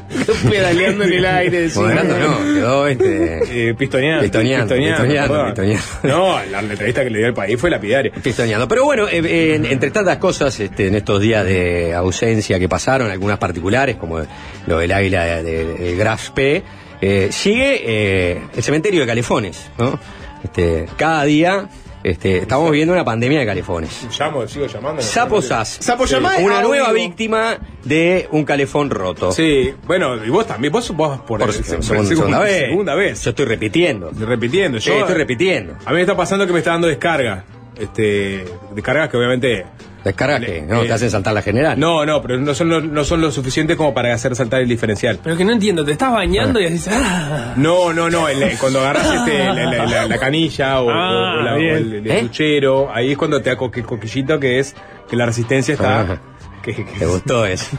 Pedaleando 0.50 1.04
en 1.04 1.12
el 1.12 1.26
aire. 1.26 1.70
sí. 1.70 1.78
Moderando 1.78 2.18
no, 2.18 2.38
quedó 2.54 2.86
este. 2.88 3.68
Eh, 3.70 3.74
pistoneando. 3.74 4.22
Pistoneando, 4.22 4.74
pistoneando, 4.74 5.44
pistoneando. 5.46 5.84
No, 6.02 6.44
la, 6.50 6.60
entrevista 6.60 7.04
que 7.04 7.10
le 7.10 7.18
dio 7.18 7.26
al 7.28 7.34
país 7.34 7.58
fue 7.60 7.70
lapidaria. 7.70 8.12
Pistoneando. 8.22 8.66
Pero 8.68 8.84
bueno, 8.84 9.08
eh, 9.08 9.22
eh, 9.24 9.54
en- 9.54 9.66
entre 9.66 9.90
tantas 9.90 10.18
cosas, 10.18 10.58
este, 10.60 10.88
en 10.88 10.96
estos 10.96 11.20
días 11.20 11.44
de 11.44 11.94
ausencia 11.94 12.58
que 12.58 12.68
pasaron, 12.68 13.10
algunas 13.10 13.38
particulares, 13.38 13.96
como 13.96 14.20
lo 14.66 14.78
del 14.78 14.92
águila 14.92 15.24
de, 15.24 15.42
de- 15.42 15.74
del 15.74 15.96
Graspe, 15.96 16.62
eh, 17.00 17.28
sigue 17.30 17.80
eh, 17.84 18.40
el 18.56 18.62
cementerio 18.62 19.00
de 19.00 19.06
calefones, 19.06 19.70
¿no? 19.78 19.98
Este, 20.44 20.86
cada 20.96 21.24
día 21.24 21.68
este, 22.04 22.38
estamos 22.38 22.70
viviendo 22.70 22.92
una 22.94 23.04
pandemia 23.04 23.40
de 23.40 23.46
calefones. 23.46 24.06
Llamo, 24.18 24.46
sigo 24.48 24.66
llamando. 24.66 25.02
Sapo 25.02 25.40
Sas. 25.42 25.78
Sapo 25.80 26.04
Llamá 26.04 26.36
es 26.36 26.44
Una 26.44 26.62
nueva 26.62 26.92
víctima 26.92 27.58
de 27.84 28.28
un 28.32 28.44
calefón 28.44 28.90
roto. 28.90 29.32
Sí, 29.32 29.72
bueno, 29.86 30.24
y 30.24 30.28
vos 30.30 30.46
también, 30.46 30.72
vos, 30.72 30.90
vos 30.96 31.20
por, 31.20 31.40
Por 31.40 31.48
el- 31.48 31.54
segunda, 31.64 31.94
por 31.94 32.06
segunda 32.06 32.38
vez. 32.40 32.60
Segunda 32.68 32.94
vez. 32.94 33.22
Yo 33.24 33.30
estoy 33.30 33.46
repitiendo. 33.46 34.10
Repitiendo, 34.18 34.80
Sí, 34.80 34.90
yo 34.90 34.98
estoy 35.00 35.14
repitiendo. 35.14 35.74
A 35.84 35.90
mí 35.90 35.96
me 35.96 36.00
está 36.02 36.16
pasando 36.16 36.46
que 36.46 36.52
me 36.52 36.58
está 36.58 36.72
dando 36.72 36.88
descarga. 36.88 37.44
Este, 37.78 38.44
descargas 38.74 39.08
que 39.08 39.16
obviamente. 39.16 39.66
Descargas 40.04 40.40
que 40.44 40.62
no 40.62 40.82
Eh, 40.82 40.86
te 40.86 40.92
hacen 40.92 41.10
saltar 41.10 41.32
la 41.34 41.42
general. 41.42 41.78
No, 41.78 42.04
no, 42.04 42.20
pero 42.22 42.38
no 42.38 42.54
son 42.54 42.68
lo, 42.68 42.80
no 42.80 43.04
son 43.04 43.20
lo 43.20 43.30
suficiente 43.30 43.76
como 43.76 43.94
para 43.94 44.12
hacer 44.12 44.34
saltar 44.34 44.60
el 44.62 44.68
diferencial. 44.68 45.18
Pero 45.22 45.36
que 45.36 45.44
no 45.44 45.52
entiendo, 45.52 45.84
te 45.84 45.92
estás 45.92 46.12
bañando 46.12 46.58
y 46.60 46.64
decís, 46.64 46.88
ah, 46.90 47.52
No, 47.56 47.92
no, 47.92 48.10
no. 48.10 48.28
el- 48.28 48.58
cuando 48.58 48.80
agarras 48.80 49.06
este, 49.14 49.38
la, 49.38 49.54
la- 49.54 49.86
la- 49.86 50.06
la 50.06 50.18
canilla 50.18 50.80
o, 50.80 50.90
Ah, 50.90 51.36
o 51.38 51.42
la- 51.42 51.54
o 51.54 51.58
bien. 51.58 51.76
el, 51.76 52.10
¿Eh? 52.10 52.18
puchero, 52.22 52.90
ahí 52.92 53.12
es 53.12 53.18
cuando 53.18 53.40
te 53.40 53.50
da 53.50 53.56
coquillito 53.56 54.40
que 54.40 54.58
es 54.58 54.74
que 55.08 55.16
la 55.16 55.26
resistencia 55.26 55.74
está. 55.74 56.20
Que- 56.62 56.74
Te 56.98 57.06
gustó 57.06 57.44
eso. 57.46 57.76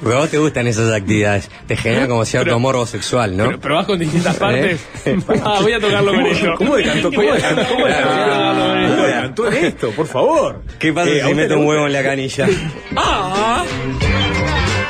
Porque 0.00 0.14
a 0.16 0.20
vos 0.20 0.30
te 0.30 0.38
gustan 0.38 0.66
esas 0.66 0.92
actividades. 0.92 1.50
Te 1.66 1.76
genera 1.76 2.06
como 2.08 2.24
cierto 2.24 2.44
Pero- 2.46 2.58
morbo 2.60 2.86
sexual, 2.86 3.36
¿no? 3.36 3.46
pero, 3.46 3.60
pero 3.60 3.74
vas 3.76 3.86
con 3.86 3.98
distintas 3.98 4.36
partes. 4.36 4.80
¿Eh? 5.04 5.18
Ah, 5.44 5.58
voy 5.60 5.72
a 5.72 5.80
tocarlo 5.80 6.12
con 6.14 6.26
esto. 6.26 6.54
¿Cómo 6.56 6.76
decantó? 6.76 7.10
¿Cómo 7.12 7.32
decantó? 7.32 7.62
¿Cómo 7.68 7.86
decantó? 7.86 8.14
Claro. 8.14 8.88
¿Cómo 8.94 9.02
decantó 9.06 9.48
en 9.48 9.64
esto? 9.64 9.90
Por 9.90 10.06
favor. 10.06 10.62
¿Qué 10.78 10.92
pasa 10.92 11.10
Eh, 11.10 11.22
¿a 11.22 11.26
si 11.28 11.34
le 11.34 11.56
un 11.56 11.66
huevo 11.66 11.86
en 11.86 11.92
la 11.92 12.02
canilla? 12.02 12.46
Ah, 12.96 13.64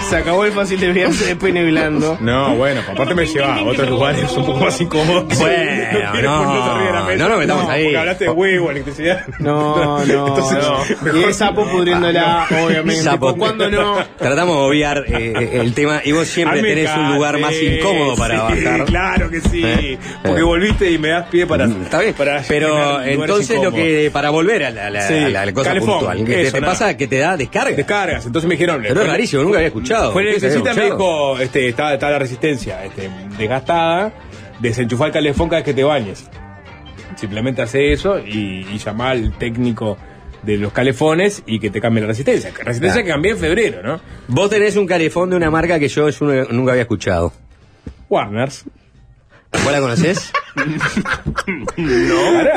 Se 0.08 0.16
acabó 0.16 0.44
el 0.44 0.52
fácil 0.52 0.80
desviarse 0.80 1.26
de 1.26 1.36
pene 1.36 1.64
blando. 1.64 2.16
No, 2.20 2.54
bueno, 2.56 2.80
aparte 2.88 3.14
me 3.14 3.26
lleva 3.26 3.56
a 3.56 3.62
otros 3.62 3.88
lugares 3.90 4.30
un 4.32 4.46
poco 4.46 4.60
más 4.60 4.80
incómodos. 4.80 5.24
Bueno, 5.38 6.12
no, 6.22 7.06
de 7.06 7.16
no 7.16 7.28
nos 7.28 7.38
metamos 7.38 7.68
ahí. 7.68 7.84
Porque 7.84 7.98
hablaste 7.98 8.24
de 8.24 8.30
huevo, 8.30 8.70
electricidad. 8.70 9.26
No, 9.38 9.98
no. 10.06 10.26
Entonces, 10.28 10.58
no. 10.62 10.78
mejor- 11.02 11.20
Y 11.20 11.24
el 11.24 11.34
sapo 11.34 11.66
pudriéndola, 11.68 12.46
obviamente. 12.64 13.02
Sapo. 13.02 13.34
¿Cuándo 13.36 13.70
no? 13.70 13.96
Tratamos 14.16 14.56
de 14.56 14.62
obviar 14.62 15.04
eh, 15.08 15.50
el 15.60 15.74
tema 15.74 16.00
y 16.04 16.12
vos 16.12 16.26
siempre 16.28 16.58
Hazme 16.60 16.74
tenés 16.74 16.96
un 16.96 17.14
lugar 17.14 17.38
más 17.38 17.54
incómodo 17.60 18.16
para 18.16 18.48
sí, 18.54 18.64
bajar. 18.64 18.84
Claro 18.86 19.30
que 19.30 19.40
sí. 19.40 19.62
Eh, 19.64 19.98
Porque 20.22 20.40
eh. 20.40 20.44
volviste 20.44 20.90
y 20.90 20.98
me 20.98 21.08
das 21.08 21.28
pie 21.28 21.46
para. 21.46 21.66
Está 21.66 22.00
bien, 22.00 22.14
para 22.14 22.42
pero 22.48 23.02
entonces 23.02 23.60
lo 23.62 23.72
que 23.72 24.10
para 24.12 24.30
volver 24.30 24.64
a 24.64 24.70
la, 24.70 24.90
la- 24.90 25.02
Sí, 25.08 25.14
a 25.14 25.28
la- 25.28 25.42
a 25.42 25.46
la 25.46 25.52
cosa 25.52 25.70
calefón, 25.70 25.90
puntual, 25.98 26.18
que 26.24 26.24
te, 26.32 26.42
eso, 26.42 26.52
te 26.52 26.60
nada. 26.60 26.72
pasa 26.72 26.96
que 26.96 27.06
te 27.06 27.18
da 27.18 27.36
descarga. 27.36 27.76
Descargas, 27.76 28.26
entonces 28.26 28.48
me 28.48 28.54
dijeron. 28.54 28.82
Pero 28.82 29.02
es 29.02 29.06
rarísimo, 29.06 29.42
nunca 29.42 29.58
había 29.58 29.68
escuchado. 29.68 29.97
Fue 30.12 30.22
en 30.28 30.34
¿Qué 30.34 30.40
se 30.40 30.46
había 30.46 30.56
electricista, 30.58 30.74
me 30.74 30.84
dijo, 30.84 31.38
este, 31.38 31.68
está, 31.68 31.94
está 31.94 32.10
la 32.10 32.18
resistencia 32.18 32.84
este, 32.84 33.10
desgastada, 33.38 34.12
desenchufar 34.60 35.08
el 35.08 35.12
calefón 35.12 35.48
cada 35.48 35.60
vez 35.60 35.64
que 35.66 35.74
te 35.74 35.84
bañes. 35.84 36.28
Simplemente 37.16 37.62
hace 37.62 37.92
eso 37.92 38.18
y, 38.18 38.66
y 38.72 38.78
llama 38.78 39.10
al 39.10 39.32
técnico 39.38 39.98
de 40.42 40.56
los 40.56 40.72
calefones 40.72 41.42
y 41.46 41.58
que 41.58 41.68
te 41.70 41.80
cambie 41.80 42.00
la 42.00 42.06
resistencia. 42.08 42.50
Resistencia 42.50 42.92
Claro. 42.92 43.04
que 43.04 43.10
cambié 43.10 43.30
en 43.32 43.38
febrero, 43.38 43.82
¿no? 43.82 44.00
Vos 44.28 44.48
tenés 44.50 44.76
un 44.76 44.86
calefón 44.86 45.30
de 45.30 45.36
una 45.36 45.50
marca 45.50 45.78
que 45.80 45.88
yo, 45.88 46.08
yo 46.10 46.26
nunca 46.50 46.72
había 46.72 46.82
escuchado. 46.82 47.32
Warners. 48.08 48.64
¿Vos 49.64 49.72
la 49.72 49.80
conocés? 49.80 50.32
No. 51.76 52.14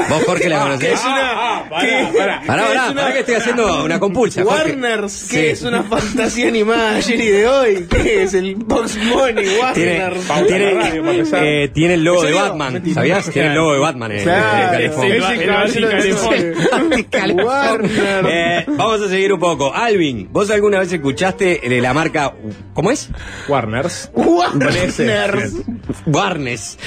¿Vos, 0.10 0.24
Jorge, 0.26 0.50
la 0.50 0.58
Ah, 0.60 0.64
conocés? 0.64 0.88
¿qué 0.90 0.94
es 0.94 1.04
una- 1.06 1.32
ah, 1.32 1.64
pará, 1.70 2.12
pará. 2.18 2.42
Pará, 2.46 2.64
¿Qué 2.90 2.96
pará, 2.96 3.14
que 3.14 3.20
estoy 3.20 3.36
haciendo 3.36 3.84
una 3.86 4.00
compulsa. 4.00 4.44
Jorge. 4.44 4.72
Warners, 4.72 5.28
¿qué 5.30 5.38
Sí. 5.38 5.46
es 5.48 5.62
una 5.62 5.84
fantasía 5.84 6.48
animada 6.48 6.96
ayer 6.96 7.20
y 7.22 7.28
de 7.28 7.48
hoy? 7.48 7.88
¿Qué 7.90 8.24
es 8.24 8.34
el 8.34 8.56
Box 8.56 8.98
Money? 8.98 9.46
Tiene, 9.74 10.00
Warners. 10.00 10.28
Tiene, 10.48 11.64
eh, 11.64 11.70
tiene 11.70 11.94
el 11.96 12.04
logo 12.04 12.26
¿En 12.26 12.32
de? 12.32 12.40
Batman, 12.40 12.74
Mentira. 12.74 12.96
¿sabías? 12.96 13.30
Tiene 13.30 13.48
el 13.50 13.56
logo 13.56 13.74
de 13.74 13.80
Batman. 13.80 14.12
Calefón. 17.10 17.46
Warner. 17.46 18.26
Eh, 18.30 18.66
vamos 18.68 19.02
a 19.02 19.10
seguir 19.10 19.34
un 19.34 19.40
poco. 19.40 19.74
Alvin, 19.74 20.28
¿vos 20.32 20.50
alguna 20.50 20.80
vez 20.80 20.92
escuchaste 20.92 21.62
de 21.68 21.82
la 21.82 21.94
marca... 21.94 22.34
¿Cómo 22.74 22.92
es? 22.92 23.10
Warners. 23.48 24.12
Warners. 24.16 25.54
Warners. 26.06 26.78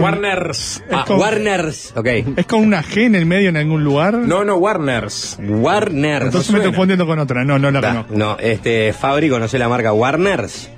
Con- 0.00 0.04
Warners. 0.04 0.82
Ah, 0.90 1.04
con- 1.06 1.18
Warners, 1.18 1.92
ok. 1.96 2.06
¿Es 2.36 2.46
con 2.46 2.60
una 2.60 2.82
G 2.82 3.04
en 3.06 3.14
el 3.14 3.26
medio 3.26 3.48
en 3.50 3.56
algún 3.56 3.84
lugar? 3.84 4.14
No, 4.14 4.44
no, 4.44 4.56
Warners. 4.56 5.38
Warners. 5.40 6.26
Entonces 6.26 6.50
me 6.50 6.58
estoy 6.58 6.72
confundiendo 6.72 7.06
con 7.06 7.18
otra. 7.18 7.44
No, 7.44 7.58
no 7.58 7.70
la 7.70 7.80
Da, 7.80 7.88
conozco. 7.90 8.14
no, 8.16 8.36
este, 8.38 8.92
Fabri 8.92 9.28
conoce 9.28 9.58
la 9.58 9.68
marca 9.68 9.92
Warners. 9.92 10.70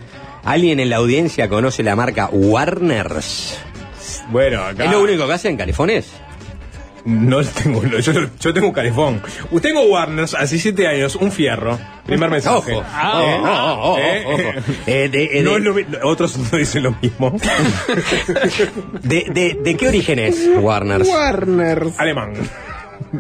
¿Alguien 0.45 0.81
en 0.81 0.91
la 0.91 0.97
audiencia 0.97 1.49
conoce 1.49 1.83
la 1.83 1.95
marca 1.97 2.29
Warners? 2.33 3.59
Bueno, 4.31 4.63
acá. 4.63 4.85
¿Es 4.87 4.91
lo 4.91 5.01
único 5.03 5.27
que 5.27 5.33
hacen 5.35 5.57
califones? 5.57 6.11
No 7.05 7.43
tengo, 7.43 7.83
yo, 7.85 8.13
yo 8.39 8.55
tengo 8.55 8.69
un 8.69 8.73
calefón. 8.73 9.21
Uh, 9.51 9.59
Tengo 9.61 9.83
Warners 9.87 10.35
hace 10.35 10.59
7 10.59 10.87
años, 10.87 11.17
un 11.17 11.33
fierro. 11.33 11.79
Primer 12.07 12.31
mensaje. 12.31 12.75
Ojo. 12.75 12.85
Ah, 12.93 13.23
Eh, 13.25 13.39
ojo, 13.41 13.93
ojo, 13.93 14.35
ojo. 14.35 14.75
Eh, 14.87 15.09
de- 15.09 15.39
eh, 15.39 15.43
no 15.43 15.55
de- 15.55 15.61
lo 15.61 16.09
otros 16.09 16.37
no 16.39 16.57
dicen 16.59 16.85
lo 16.85 16.95
mismo. 17.03 17.35
¿De, 19.03 19.27
de, 19.33 19.59
de 19.63 19.77
qué 19.77 19.89
origen 19.89 20.19
es 20.19 20.49
Warner? 20.61 21.03
Warner. 21.03 21.87
Alemán. 21.99 22.35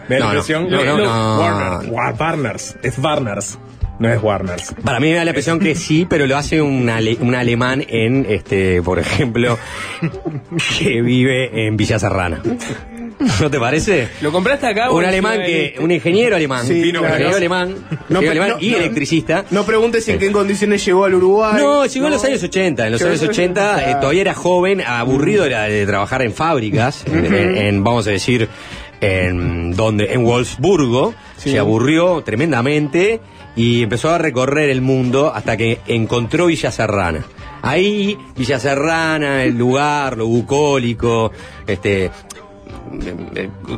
Me 0.08 0.18
da 0.18 0.32
la 0.34 0.42
No, 0.48 0.68
no. 0.68 0.96
No, 0.96 0.96
no. 0.96 1.40
Warner. 1.40 1.90
War- 1.92 2.14
Warners. 2.18 2.76
Es 2.82 2.98
Warners. 2.98 3.58
No 4.02 4.12
es 4.12 4.20
Warners. 4.20 4.74
Para 4.84 4.98
mí 4.98 5.10
me 5.10 5.14
da 5.14 5.24
la 5.24 5.30
impresión 5.30 5.60
que 5.60 5.74
sí, 5.76 6.06
pero 6.10 6.26
lo 6.26 6.36
hace 6.36 6.60
un, 6.60 6.88
ale- 6.90 7.16
un 7.20 7.34
alemán 7.36 7.84
en, 7.88 8.26
este, 8.28 8.82
por 8.82 8.98
ejemplo, 8.98 9.58
que 10.78 11.00
vive 11.02 11.66
en 11.66 11.76
Villa 11.76 11.98
Serrana. 12.00 12.42
¿No 13.40 13.48
te 13.48 13.60
parece? 13.60 14.08
¿Lo 14.20 14.32
compraste 14.32 14.66
acá? 14.66 14.90
Un 14.90 15.04
alemán 15.04 15.38
que, 15.46 15.74
del 15.76 15.84
un 15.84 15.92
ingeniero 15.92 16.34
alemán, 16.34 16.66
Sí, 16.66 16.72
un 16.90 16.96
ingeniero 16.96 17.36
alemán, 17.36 17.68
No, 18.08 18.20
ingeniero 18.20 18.30
alemán 18.30 18.48
no, 18.50 18.56
y 18.66 18.70
no. 18.72 18.76
electricista. 18.78 19.44
No 19.52 19.64
preguntes 19.64 20.08
en 20.08 20.18
qué 20.18 20.32
condiciones 20.32 20.84
llegó 20.84 21.04
al 21.04 21.14
Uruguay. 21.14 21.54
No, 21.62 21.86
llegó 21.86 22.06
en 22.06 22.12
los 22.12 22.24
años 22.24 22.42
80. 22.42 22.86
En 22.86 22.92
los 22.92 23.02
años 23.02 23.20
en 23.22 23.28
los 23.28 23.36
80 23.36 23.62
eh, 23.78 23.82
80. 23.84 24.00
todavía 24.00 24.20
era 24.22 24.34
joven, 24.34 24.80
aburrido 24.84 25.44
era 25.44 25.62
de 25.64 25.86
trabajar 25.86 26.22
en 26.22 26.32
fábricas, 26.32 27.04
en, 27.06 27.26
en- 27.32 27.56
en, 27.56 27.84
vamos 27.84 28.08
a 28.08 28.10
decir, 28.10 28.48
en 29.00 29.76
donde 29.76 30.12
en 30.12 30.24
Wolfsburgo. 30.24 31.14
Se 31.36 31.58
aburrió 31.58 32.22
tremendamente 32.22 33.18
y 33.56 33.82
empezó 33.82 34.10
a 34.10 34.18
recorrer 34.18 34.70
el 34.70 34.80
mundo 34.80 35.32
hasta 35.34 35.56
que 35.56 35.80
encontró 35.86 36.46
Villa 36.46 36.70
Serrana. 36.70 37.24
Ahí, 37.62 38.16
Villa 38.36 38.58
Serrana, 38.58 39.44
el 39.44 39.56
lugar, 39.56 40.16
lo 40.16 40.26
bucólico, 40.26 41.30
este 41.66 42.10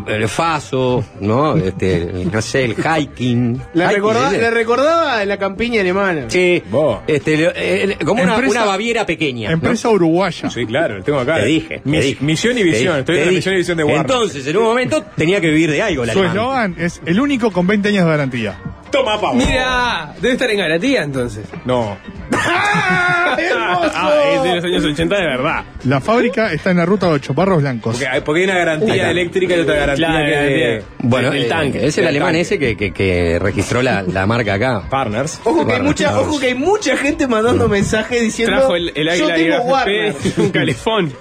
el, 0.08 0.28
faso, 0.28 1.04
¿no? 1.20 1.56
Este, 1.56 2.10
no 2.32 2.42
sé, 2.42 2.64
el 2.64 2.74
hiking. 2.74 3.60
Le, 3.74 3.84
Hiking, 3.84 3.94
recordaba, 3.96 4.50
recordaba 4.50 5.24
la 5.24 5.36
campiña 5.38 5.80
alemana. 5.82 6.24
Sí, 6.28 6.62
este, 7.06 7.52
eh, 7.54 7.96
como 8.04 8.22
una, 8.22 8.34
Empresa- 8.34 8.50
una 8.62 8.64
Baviera 8.64 9.06
pequeña. 9.06 9.48
¿no? 9.50 9.54
Empresa 9.54 9.88
uruguaya. 9.90 10.50
Sí, 10.50 10.66
claro, 10.66 11.02
tengo 11.02 11.20
acá. 11.20 11.36
Te 11.36 11.46
dije, 11.46 11.80
te 11.84 11.88
Mis- 11.90 12.02
dije. 12.04 12.24
Misión 12.24 12.58
y 12.58 12.62
visión. 12.62 12.80
dije, 12.94 13.00
Estoy 13.00 13.14
te 13.16 13.20
en 13.20 13.26
la 13.26 13.30
dije. 13.30 13.36
misión 13.38 13.54
y 13.54 13.58
visión 13.58 13.76
de 13.78 13.84
Warner. 13.84 14.00
Entonces, 14.00 14.46
en 14.46 14.56
un 14.56 14.62
momento 14.64 15.04
tenía 15.16 15.40
que 15.40 15.48
vivir 15.48 15.70
de 15.70 15.82
algo 15.82 16.04
el 16.04 16.10
Su 16.10 16.24
eslogan 16.24 16.74
es 16.78 17.00
el 17.06 17.20
único 17.20 17.50
con 17.52 17.66
20 17.66 17.88
años 17.90 18.04
de 18.04 18.10
garantía. 18.10 18.58
Toma, 18.94 19.20
pavo. 19.20 19.34
Mira, 19.34 20.14
debe 20.20 20.34
estar 20.34 20.50
en 20.50 20.58
Galatía 20.58 21.02
entonces. 21.02 21.44
No. 21.64 21.96
¡Ah, 22.32 23.36
hermoso! 23.38 23.90
Ah, 23.94 24.12
es 24.34 24.42
de 24.42 24.54
los 24.56 24.64
años 24.64 24.84
80 24.84 25.16
de 25.16 25.26
verdad. 25.26 25.64
La 25.84 26.00
fábrica 26.00 26.52
está 26.52 26.70
en 26.70 26.76
la 26.78 26.86
ruta 26.86 27.10
de 27.12 27.20
Choparros 27.20 27.60
Blancos. 27.60 27.94
Porque 27.96 28.06
hay, 28.08 28.20
porque 28.20 28.40
hay 28.42 28.44
una 28.50 28.58
garantía 28.58 29.10
eléctrica 29.10 29.56
y 29.56 29.60
otra 29.60 29.74
garantía 29.74 30.06
Claro, 30.06 30.24
que 30.26 30.30
garantía. 30.32 30.88
Bueno, 31.00 31.30
Del 31.30 31.44
eh, 31.44 31.48
tanque, 31.48 31.86
es 31.86 31.98
el 31.98 32.04
del 32.04 32.08
alemán 32.08 32.28
tanque. 32.28 32.40
ese 32.40 32.58
que, 32.58 32.76
que, 32.76 32.92
que 32.92 33.38
registró 33.40 33.82
la, 33.82 34.02
la 34.02 34.26
marca 34.26 34.54
acá. 34.54 34.82
Partners. 34.88 35.40
Ojo 35.44 35.54
que, 35.54 35.60
hay 35.60 35.66
Warner. 35.66 35.82
mucha, 35.82 36.20
ojo 36.20 36.38
que 36.40 36.46
hay 36.46 36.54
mucha 36.54 36.96
gente 36.96 37.26
mandando 37.26 37.68
mensajes 37.68 38.20
diciendo 38.22 38.56
Trajo 38.56 38.76
el, 38.76 38.92
el 38.94 39.18
yo 39.18 39.26
águila 39.26 39.56
tengo 39.58 39.70
Warner. 39.72 40.14
Un 40.38 40.50
calefón. 40.50 41.12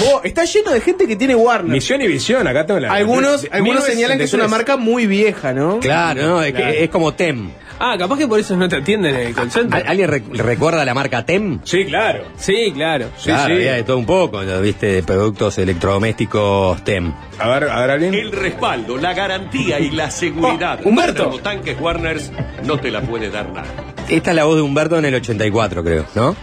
Vos, 0.00 0.20
está 0.24 0.44
lleno 0.44 0.70
de 0.72 0.80
gente 0.80 1.06
que 1.06 1.16
tiene 1.16 1.34
Warner. 1.34 1.72
Misión 1.72 2.00
y 2.02 2.06
visión, 2.06 2.46
acá 2.46 2.64
tengo 2.66 2.80
la. 2.80 2.92
Algunos, 2.92 3.46
algunos 3.50 3.84
señalan 3.84 4.18
que 4.18 4.24
es 4.24 4.34
una 4.34 4.44
1963. 4.44 4.50
marca 4.50 4.76
muy 4.76 5.06
vieja, 5.06 5.52
¿no? 5.52 5.80
Claro, 5.80 6.22
no, 6.22 6.42
es, 6.42 6.52
Claro. 6.52 6.72
Que 6.72 6.84
es 6.84 6.90
como 6.90 7.13
TEM. 7.16 7.50
Ah, 7.78 7.96
capaz 7.98 8.18
que 8.18 8.28
por 8.28 8.38
eso 8.38 8.56
no 8.56 8.68
te 8.68 8.76
atienden 8.76 9.14
en 9.16 9.26
el 9.28 9.34
call 9.34 9.50
center. 9.50 9.80
¿Al- 9.82 9.88
¿Alguien 9.88 10.08
rec- 10.08 10.36
recuerda 10.36 10.84
la 10.84 10.94
marca 10.94 11.26
TEM? 11.26 11.58
Sí, 11.64 11.84
claro. 11.86 12.24
Sí, 12.36 12.70
claro. 12.72 13.06
Sí, 13.16 13.24
claro, 13.30 13.46
sí. 13.46 13.52
había 13.52 13.72
de 13.74 13.82
todo 13.82 13.98
un 13.98 14.06
poco, 14.06 14.42
¿no? 14.42 14.60
viste, 14.60 14.86
de 14.86 15.02
productos 15.02 15.58
electrodomésticos 15.58 16.82
TEM. 16.84 17.12
A 17.38 17.48
ver, 17.48 17.64
a 17.70 17.80
ver, 17.80 17.90
alguien. 17.90 18.14
El 18.14 18.32
respaldo, 18.32 18.96
la 18.96 19.14
garantía 19.14 19.80
y 19.80 19.90
la 19.90 20.10
seguridad. 20.10 20.78
Oh, 20.84 20.88
Humberto. 20.88 21.24
Como 21.24 21.38
tanques 21.38 21.80
Warners 21.80 22.30
no 22.64 22.78
te 22.78 22.90
la 22.90 23.00
puede 23.00 23.30
dar 23.30 23.48
nada. 23.50 23.66
Esta 24.08 24.30
es 24.30 24.36
la 24.36 24.44
voz 24.44 24.56
de 24.56 24.62
Humberto 24.62 24.98
en 24.98 25.04
el 25.06 25.14
84, 25.14 25.82
creo, 25.82 26.04
¿no? 26.14 26.36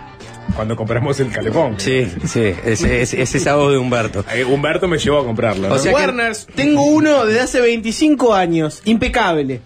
Cuando 0.55 0.75
compramos 0.75 1.19
el 1.19 1.31
calefón. 1.31 1.75
Sí, 1.79 2.07
sí, 2.25 2.41
es, 2.65 2.81
es- 2.83 3.13
es 3.13 3.35
esa 3.35 3.55
voz 3.55 3.71
de 3.71 3.77
Humberto. 3.77 4.25
Eh, 4.33 4.43
Humberto 4.43 4.87
me 4.87 4.97
llevó 4.97 5.19
a 5.19 5.23
comprarlo. 5.25 5.69
¿no? 5.69 5.75
O 5.75 5.79
sea 5.79 5.91
que- 5.91 5.95
Warners, 5.95 6.47
tengo 6.55 6.83
uno 6.83 7.25
desde 7.25 7.41
hace 7.41 7.61
25 7.61 8.33
años, 8.33 8.81
impecable. 8.85 9.61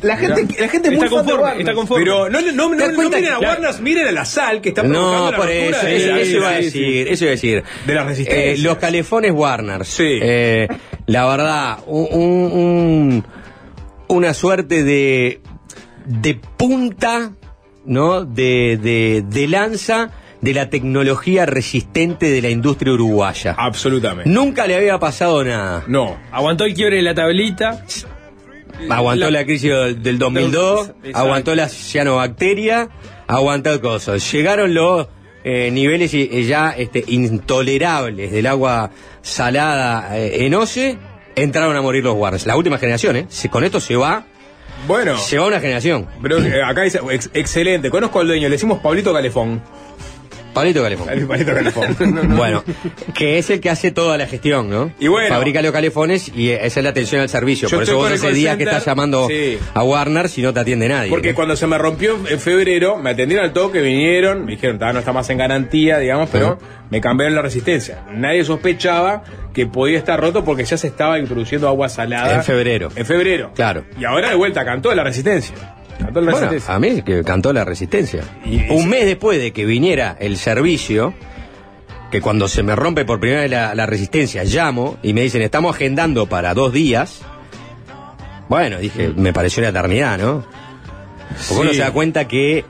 La 0.00 0.16
gente, 0.16 0.46
la 0.58 0.68
gente 0.68 0.88
es 0.88 0.94
muy 0.96 1.04
Está 1.04 1.16
fan 1.16 1.26
conforme, 1.26 1.60
está 1.60 1.74
conforme. 1.74 2.04
Pero 2.04 2.30
no, 2.30 2.40
no, 2.40 2.52
no, 2.52 2.70
¿Te 2.70 2.76
no, 2.76 2.76
das 2.78 2.88
no 2.90 2.94
cuenta 2.96 3.16
miren 3.18 3.32
a 3.34 3.38
Warners, 3.38 3.80
miren 3.82 4.08
a 4.08 4.12
la 4.12 4.24
sal 4.24 4.62
que 4.62 4.70
está 4.70 4.82
provocando 4.82 5.18
No, 5.26 5.30
la 5.30 5.36
por 5.36 5.46
ruptura 5.46 5.76
eso, 5.78 5.86
de 5.86 5.96
eso, 5.96 6.10
la- 6.10 6.20
eso 6.22 6.36
iba 6.38 6.48
a 6.48 6.54
decir, 6.54 7.08
eso 7.08 7.24
iba 7.24 7.28
a 7.30 7.34
decir. 7.34 7.62
De 7.86 7.94
la 7.94 8.04
resistencia. 8.04 8.44
Eh, 8.52 8.58
los 8.58 8.78
calefones 8.78 9.32
Warner. 9.32 9.84
Sí. 9.84 10.18
Eh, 10.22 10.68
la 11.06 11.26
verdad, 11.26 11.78
un- 11.86 13.24
una 14.08 14.34
suerte 14.34 14.84
de, 14.84 15.40
de 16.06 16.34
punta, 16.56 17.32
¿no? 17.84 18.24
De, 18.24 18.78
de, 18.80 19.22
de 19.28 19.48
lanza 19.48 20.10
de 20.40 20.52
la 20.54 20.68
tecnología 20.68 21.46
resistente 21.46 22.30
de 22.30 22.42
la 22.42 22.50
industria 22.50 22.92
uruguaya. 22.92 23.54
Absolutamente. 23.58 24.28
Nunca 24.30 24.66
le 24.66 24.76
había 24.76 24.98
pasado 24.98 25.42
nada. 25.42 25.84
No. 25.86 26.18
Aguantó 26.32 26.64
el 26.64 26.74
quiebre 26.74 26.96
de 26.96 27.02
la 27.02 27.14
tablita. 27.14 27.84
Aguantó 28.90 29.30
La- 29.30 29.40
la, 29.40 29.44
crisis 29.44 29.70
del, 29.70 30.02
del 30.02 30.18
2002, 30.18 30.80
Exacto. 30.88 31.18
aguantó 31.18 31.54
la 31.54 31.68
cianobacteria, 31.68 32.88
aguantó 33.26 33.80
cosas. 33.80 34.30
Llegaron 34.32 34.74
los 34.74 35.06
eh, 35.44 35.70
niveles 35.70 36.12
y 36.14 36.44
ya 36.44 36.70
este, 36.76 37.04
intolerables 37.06 38.32
del 38.32 38.46
agua 38.46 38.90
salada 39.22 40.18
eh, 40.18 40.46
en 40.46 40.54
OCE, 40.54 40.98
entraron 41.36 41.76
a 41.76 41.82
morir 41.82 42.04
los 42.04 42.14
Warners. 42.16 42.46
La 42.46 42.56
última 42.56 42.78
generación, 42.78 43.16
¿eh? 43.16 43.26
Si 43.28 43.48
con 43.48 43.64
esto 43.64 43.80
se 43.80 43.96
va, 43.96 44.24
Bueno. 44.86 45.16
se 45.18 45.38
va 45.38 45.46
una 45.46 45.60
generación. 45.60 46.06
Pero 46.22 46.38
eh, 46.38 46.62
acá 46.62 46.82
dice, 46.82 47.00
ex- 47.10 47.30
excelente. 47.34 47.90
Conozco 47.90 48.20
al 48.20 48.26
dueño, 48.26 48.48
le 48.48 48.52
decimos 48.54 48.80
Pablito 48.80 49.12
Calefón. 49.12 49.62
Pablito 50.54 50.82
Calefón. 50.82 51.08
Pablito 51.26 51.54
Calefón. 51.54 51.96
Bueno, 52.36 52.64
que 53.14 53.38
es 53.38 53.50
el 53.50 53.60
que 53.60 53.70
hace 53.70 53.90
toda 53.90 54.16
la 54.16 54.26
gestión, 54.26 54.70
¿no? 54.70 54.92
Y 54.98 55.08
bueno. 55.08 55.28
Fabrica 55.28 55.60
los 55.62 55.72
calefones 55.72 56.30
y 56.34 56.50
esa 56.50 56.80
es 56.80 56.84
la 56.84 56.90
atención 56.90 57.20
al 57.20 57.28
servicio. 57.28 57.68
Yo 57.68 57.76
Por 57.76 57.82
eso 57.84 57.96
vos 57.96 58.10
el 58.10 58.20
call 58.20 58.34
días 58.34 58.56
que 58.56 58.64
estás 58.64 58.84
llamando 58.84 59.26
sí. 59.28 59.58
a 59.74 59.82
Warner 59.82 60.28
si 60.28 60.42
no 60.42 60.52
te 60.52 60.60
atiende 60.60 60.88
nadie. 60.88 61.10
Porque 61.10 61.30
¿no? 61.30 61.34
cuando 61.34 61.56
se 61.56 61.66
me 61.66 61.76
rompió 61.78 62.18
en 62.28 62.38
febrero, 62.40 62.96
me 62.98 63.10
atendieron 63.10 63.44
al 63.44 63.52
toque, 63.52 63.80
vinieron, 63.80 64.44
me 64.44 64.52
dijeron, 64.52 64.78
"Ta, 64.78 64.92
no 64.92 65.00
está 65.00 65.12
más 65.12 65.28
en 65.30 65.38
garantía, 65.38 65.98
digamos, 65.98 66.28
pero 66.30 66.58
me 66.90 67.00
cambiaron 67.00 67.34
la 67.34 67.42
resistencia. 67.42 68.04
Nadie 68.12 68.44
sospechaba 68.44 69.22
que 69.52 69.66
podía 69.66 69.98
estar 69.98 70.20
roto 70.20 70.44
porque 70.44 70.64
ya 70.64 70.76
se 70.76 70.86
estaba 70.88 71.18
introduciendo 71.18 71.68
agua 71.68 71.88
salada. 71.88 72.36
En 72.36 72.44
febrero. 72.44 72.88
En 72.94 73.06
febrero. 73.06 73.52
Claro. 73.54 73.84
Y 73.98 74.04
ahora 74.04 74.28
de 74.30 74.34
vuelta 74.36 74.64
cantó 74.64 74.94
la 74.94 75.04
resistencia. 75.04 75.54
Cantó 75.98 76.20
la 76.20 76.32
Bueno, 76.32 76.48
resistencia. 76.50 76.74
a 76.74 76.78
mí 76.78 77.02
que 77.02 77.22
cantó 77.24 77.52
la 77.52 77.64
resistencia. 77.64 78.22
Y- 78.44 78.68
Un 78.70 78.88
mes 78.88 79.04
después 79.06 79.38
de 79.40 79.52
que 79.52 79.64
viniera 79.64 80.16
el 80.18 80.36
servicio, 80.36 81.14
que 82.10 82.20
cuando 82.20 82.48
se 82.48 82.62
me 82.62 82.74
rompe 82.76 83.04
por 83.04 83.20
primera 83.20 83.42
vez 83.42 83.50
la, 83.50 83.74
la 83.74 83.86
resistencia, 83.86 84.44
llamo 84.44 84.96
y 85.02 85.12
me 85.14 85.22
dicen, 85.22 85.42
estamos 85.42 85.74
agendando 85.74 86.26
para 86.26 86.54
dos 86.54 86.72
días. 86.72 87.20
Bueno, 88.48 88.78
dije, 88.78 89.12
me 89.16 89.32
pareció 89.32 89.60
una 89.62 89.70
eternidad, 89.70 90.18
¿no? 90.18 90.44
Porque 91.48 91.62
uno 91.62 91.72
se 91.72 91.78
da 91.80 91.90
cuenta 91.92 92.28
que 92.28 92.64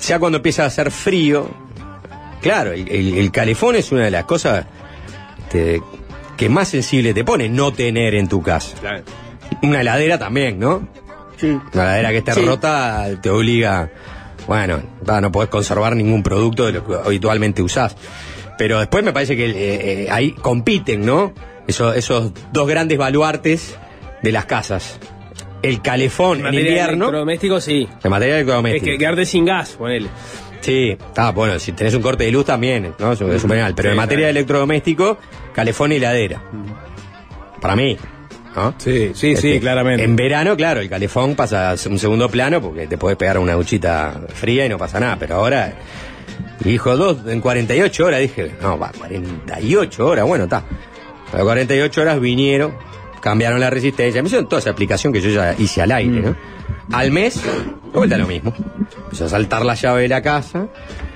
ya 0.00 0.18
cuando 0.18 0.36
empieza 0.36 0.64
a 0.64 0.66
hacer 0.66 0.90
frío, 0.90 1.50
claro, 2.42 2.72
el, 2.72 2.88
el- 2.88 3.14
el 3.18 3.30
calefón 3.32 3.76
es 3.76 3.90
una 3.92 4.04
de 4.04 4.10
las 4.10 4.24
cosas 4.24 4.66
que 6.36 6.48
más 6.48 6.68
sensible 6.68 7.14
te 7.14 7.24
pone 7.24 7.48
no 7.48 7.72
tener 7.72 8.14
en 8.16 8.28
tu 8.28 8.42
casa. 8.42 8.76
Claro. 8.80 9.04
Una 9.62 9.80
heladera 9.80 10.18
también, 10.18 10.58
¿no? 10.58 10.86
Sí. 11.36 11.48
Una 11.72 11.82
heladera 11.84 12.10
que 12.10 12.18
esté 12.18 12.32
Sí. 12.32 12.44
rota 12.44 13.06
te 13.22 13.30
obliga, 13.30 13.90
bueno, 14.46 14.82
va, 15.08 15.20
no 15.20 15.30
podés 15.32 15.50
conservar 15.50 15.94
ningún 15.96 16.22
producto 16.22 16.66
de 16.66 16.72
lo 16.72 16.86
que 16.86 16.94
habitualmente 16.94 17.62
usás. 17.62 17.96
Pero 18.58 18.78
después 18.78 19.02
me 19.04 19.12
parece 19.12 19.36
que 19.36 19.46
eh, 19.46 19.54
eh, 20.04 20.08
ahí 20.10 20.32
compiten, 20.32 21.04
¿no? 21.04 21.32
Eso- 21.66 21.92
esos 21.94 22.32
dos 22.52 22.68
grandes 22.68 22.96
baluartes 22.98 23.76
de 24.22 24.32
las 24.32 24.44
casas. 24.44 24.98
El 25.62 25.80
calefón 25.80 26.38
en 26.38 26.44
Material 26.44 26.66
invierno, 26.68 27.04
electrodoméstico, 27.06 27.60
sí. 27.60 27.88
el 28.02 28.10
material 28.10 28.36
Es 28.36 28.42
electrodoméstico. 28.42 28.84
que 28.86 28.98
quedarte 28.98 29.26
sin 29.26 29.44
gas, 29.46 29.70
ponele. 29.72 30.08
Sí, 30.60 30.90
está 30.90 31.30
bueno, 31.32 31.58
si 31.58 31.72
tenés 31.72 31.94
un 31.94 32.02
corte 32.02 32.24
de 32.24 32.30
luz 32.32 32.44
también, 32.46 32.94
¿no? 32.98 33.12
Es 33.12 33.20
un 33.20 33.50
penal. 33.50 33.74
Pero 33.74 33.88
Sí, 33.88 33.90
en 33.92 33.96
materia 33.96 34.26
de 34.26 34.30
electrodoméstico, 34.30 35.18
calefón 35.54 35.92
y 35.92 35.96
heladera. 35.96 36.42
Para 37.60 37.76
mí, 37.76 37.96
¿no? 38.56 38.74
Sí, 38.78 39.12
sí, 39.14 39.36
sí, 39.36 39.48
Este, 39.48 39.60
claramente. 39.60 40.04
En 40.04 40.16
verano, 40.16 40.56
claro, 40.56 40.80
el 40.80 40.88
calefón 40.88 41.34
pasa 41.34 41.70
a 41.70 41.76
un 41.88 41.98
segundo 41.98 42.28
plano 42.28 42.60
porque 42.60 42.86
te 42.86 42.96
podés 42.98 43.16
pegar 43.16 43.38
una 43.38 43.54
duchita 43.54 44.20
fría 44.32 44.66
y 44.66 44.68
no 44.68 44.78
pasa 44.78 45.00
nada. 45.00 45.16
Pero 45.18 45.36
ahora, 45.36 45.74
hijo, 46.64 46.96
dos 46.96 47.18
en 47.26 47.40
48 47.40 48.06
horas, 48.06 48.20
dije, 48.20 48.52
no, 48.62 48.78
va, 48.78 48.92
48 48.96 50.06
horas, 50.06 50.26
bueno, 50.26 50.44
está. 50.44 50.58
A 51.32 51.36
las 51.36 51.42
48 51.42 52.00
horas 52.00 52.20
vinieron, 52.20 52.74
cambiaron 53.20 53.58
la 53.60 53.70
resistencia. 53.70 54.22
Me 54.22 54.26
hicieron 54.26 54.48
toda 54.48 54.60
esa 54.60 54.70
aplicación 54.70 55.12
que 55.12 55.20
yo 55.20 55.30
ya 55.30 55.54
hice 55.58 55.82
al 55.82 55.92
aire, 55.92 56.20
¿no? 56.20 56.36
Al 56.92 57.10
mes, 57.10 57.42
de 57.42 57.50
vuelta 57.98 58.16
lo 58.18 58.26
mismo. 58.26 58.54
Empezó 59.04 59.24
a 59.24 59.28
saltar 59.28 59.64
la 59.64 59.74
llave 59.74 60.02
de 60.02 60.08
la 60.08 60.22
casa. 60.22 60.68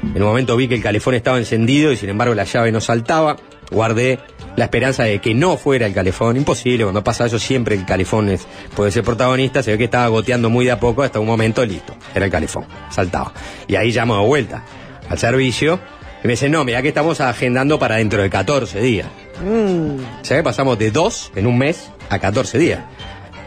En 0.03 0.23
un 0.23 0.29
momento 0.29 0.57
vi 0.57 0.67
que 0.69 0.77
el 0.77 0.83
calefón 0.83 1.15
estaba 1.15 1.39
encendido 1.39 1.93
y 1.93 1.97
sin 1.97 2.09
embargo 2.09 2.35
la 2.35 2.45
llave 2.45 2.73
no 2.73 2.81
saltaba. 2.81 3.37
Guardé 3.71 4.19
la 4.59 4.65
esperanza 4.65 5.05
de 5.05 5.21
que 5.21 5.35
no 5.35 5.57
fuera 5.57 5.87
el 5.87 5.95
calefón. 5.95 6.37
Imposible, 6.37 6.85
cuando 6.85 7.03
pasa 7.03 7.27
eso 7.27 7.39
siempre 7.39 7.75
el 7.75 7.85
calefón 7.87 8.29
es- 8.29 8.47
puede 8.77 8.91
ser 8.91 9.05
protagonista. 9.05 9.63
Se 9.63 9.71
ve 9.73 9.79
que 9.79 9.85
estaba 9.85 10.09
goteando 10.09 10.51
muy 10.51 10.65
de 10.67 10.73
a 10.73 10.81
poco 10.81 11.03
hasta 11.03 11.21
un 11.21 11.27
momento, 11.27 11.65
listo. 11.65 11.95
Era 12.15 12.27
el 12.27 12.31
calefón, 12.31 12.65
saltaba. 12.91 13.33
Y 13.67 13.77
ahí 13.77 13.91
llamo 13.93 14.19
de 14.21 14.27
vuelta 14.27 14.65
al 15.09 15.19
servicio 15.19 15.79
y 16.23 16.27
me 16.27 16.33
dicen, 16.35 16.53
no, 16.53 16.65
mira 16.65 16.83
que 16.83 16.89
estamos 16.89 17.21
agendando 17.21 17.79
para 17.79 17.97
dentro 17.97 18.21
de 18.21 18.29
14 18.29 18.81
días. 18.81 19.07
O 20.21 20.25
sea 20.25 20.37
que 20.37 20.43
pasamos 20.43 20.79
de 20.79 20.91
2 20.91 21.33
en 21.37 21.47
un 21.47 21.57
mes 21.57 21.91
a 22.11 22.19
14 22.19 22.59
días. 22.59 22.81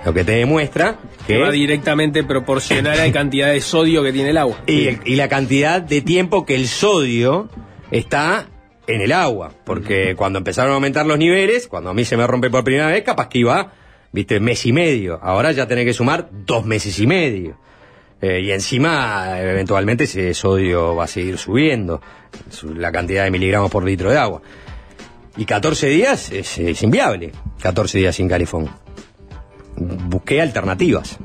Lo 0.05 0.13
que 0.13 0.23
te 0.23 0.31
demuestra 0.31 0.95
Que 1.27 1.33
que... 1.35 1.39
va 1.39 1.51
directamente 1.51 2.23
proporcional 2.23 2.99
a 2.99 3.05
la 3.05 3.11
cantidad 3.11 3.49
de 3.51 3.61
sodio 3.61 4.01
que 4.01 4.11
tiene 4.11 4.31
el 4.31 4.37
agua. 4.37 4.57
Y, 4.65 4.87
el- 4.87 4.99
y 5.05 5.15
la 5.15 5.27
cantidad 5.27 5.79
de 5.81 6.01
tiempo 6.01 6.45
que 6.45 6.55
el 6.55 6.67
sodio 6.67 7.49
está 7.91 8.47
en 8.95 9.01
el 9.01 9.11
agua. 9.11 9.51
Porque 9.65 10.15
cuando 10.15 10.39
empezaron 10.39 10.71
a 10.71 10.75
aumentar 10.75 11.05
los 11.05 11.17
niveles, 11.17 11.67
cuando 11.67 11.89
a 11.89 11.93
mí 11.93 12.05
se 12.05 12.17
me 12.17 12.25
rompe 12.27 12.49
por 12.49 12.63
primera 12.63 12.87
vez, 12.87 13.03
capaz 13.03 13.27
que 13.29 13.39
iba, 13.39 13.73
viste, 14.11 14.39
mes 14.39 14.65
y 14.65 14.73
medio. 14.73 15.19
Ahora 15.21 15.51
ya 15.51 15.67
tenés 15.67 15.85
que 15.85 15.93
sumar 15.93 16.29
dos 16.31 16.65
meses 16.65 16.97
y 16.99 17.07
medio. 17.07 17.57
Eh, 18.21 18.41
y 18.41 18.51
encima, 18.51 19.39
eventualmente, 19.41 20.03
ese 20.03 20.33
sodio 20.35 20.95
va 20.95 21.05
a 21.05 21.07
seguir 21.07 21.37
subiendo. 21.37 22.01
su- 22.49 22.73
La 22.75 22.91
cantidad 22.91 23.23
de 23.23 23.31
miligramos 23.31 23.71
por 23.71 23.83
litro 23.83 24.11
de 24.11 24.17
agua. 24.17 24.41
Y 25.37 25.45
14 25.45 25.87
días 25.87 26.31
es, 26.31 26.57
es 26.59 26.83
inviable. 26.83 27.31
14 27.61 27.97
días 27.97 28.15
sin 28.15 28.27
calefón. 28.27 28.69
Busqué 29.75 30.41
alternativas. 30.41 31.17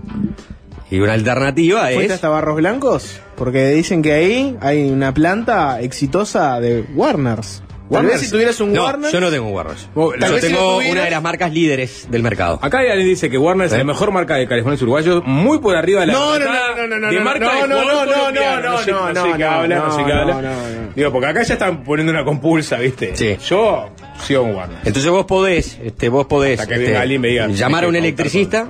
Y 0.90 1.01
una 1.01 1.14
alternativa 1.14 1.83
¿Fuiste 1.87 2.05
es... 2.07 2.12
hasta 2.12 2.29
Barros 2.29 2.57
Blancos? 2.57 3.20
Porque 3.37 3.68
dicen 3.70 4.03
que 4.03 4.12
ahí 4.12 4.57
hay 4.61 4.88
una 4.90 5.12
planta 5.12 5.81
exitosa 5.81 6.61
de 6.61 6.85
Warners. 6.94 7.62
Tal 7.90 8.05
vez 8.05 8.20
si 8.20 8.29
tuvieras 8.31 8.61
un 8.61 8.72
no, 8.72 8.83
Warner. 8.85 9.12
yo 9.12 9.20
no 9.20 9.31
tengo 9.31 9.46
un 9.46 9.55
Warners. 9.55 9.88
Yo 9.94 10.11
tengo 10.40 10.75
tuvieras- 10.79 10.90
una 10.92 11.05
de 11.05 11.11
las 11.12 11.22
marcas 11.22 11.53
líderes 11.53 12.09
del 12.11 12.20
mercado. 12.25 12.59
Acá 12.61 12.79
alguien 12.81 12.99
dice 13.07 13.31
que 13.31 13.38
Warner 13.38 13.68
es 13.68 13.72
¿Eh? 13.75 13.79
la 13.79 13.85
mejor 13.85 14.11
marca 14.11 14.35
de 14.35 14.49
calefones 14.49 14.83
uruguayos, 14.83 15.22
muy 15.25 15.61
por 15.61 15.77
arriba 15.77 16.01
de 16.01 16.07
la 16.09 16.12
No, 16.14 16.37
no, 16.37 16.44
no, 16.46 16.87
no, 16.88 16.99
no, 16.99 17.07
de 17.11 17.16
no, 17.16 17.25
marca 17.25 17.44
no, 17.46 17.53
de 17.62 17.68
no, 17.68 17.85
no, 17.85 18.05
no, 18.05 18.12
colombiano. 18.12 18.70
no, 18.72 18.79
sé, 18.79 18.90
no, 18.90 19.07
sé 19.09 19.12
no, 19.14 19.37
qué 19.37 19.44
habla, 19.44 19.77
no, 19.77 19.87
no, 19.87 19.90
sé 19.96 20.05
qué 20.05 20.12
no, 20.14 20.20
habla. 20.20 20.35
no, 20.35 20.51
no. 20.51 20.92
Digo, 20.96 21.12
porque 21.12 21.27
acá 21.29 21.42
ya 21.44 21.53
están 21.55 21.85
poniendo 21.85 22.12
una 22.12 22.25
compulsa, 22.25 22.77
¿viste? 22.79 23.14
Sí. 23.14 23.37
Yo 23.49 23.88
sigo 24.20 24.42
con 24.42 24.57
Warner. 24.57 24.79
Entonces 24.85 25.09
vos 25.11 25.25
podés, 25.27 25.79
este, 25.85 26.09
vos 26.09 26.27
podés 26.27 26.59
Hasta 26.59 26.68
que 26.75 26.81
este, 26.81 26.87
venga 26.88 27.03
alguien 27.03 27.20
me 27.20 27.29
diga, 27.29 27.46
llamar 27.49 27.85
a 27.85 27.88
un 27.88 27.94
electricista, 27.94 28.66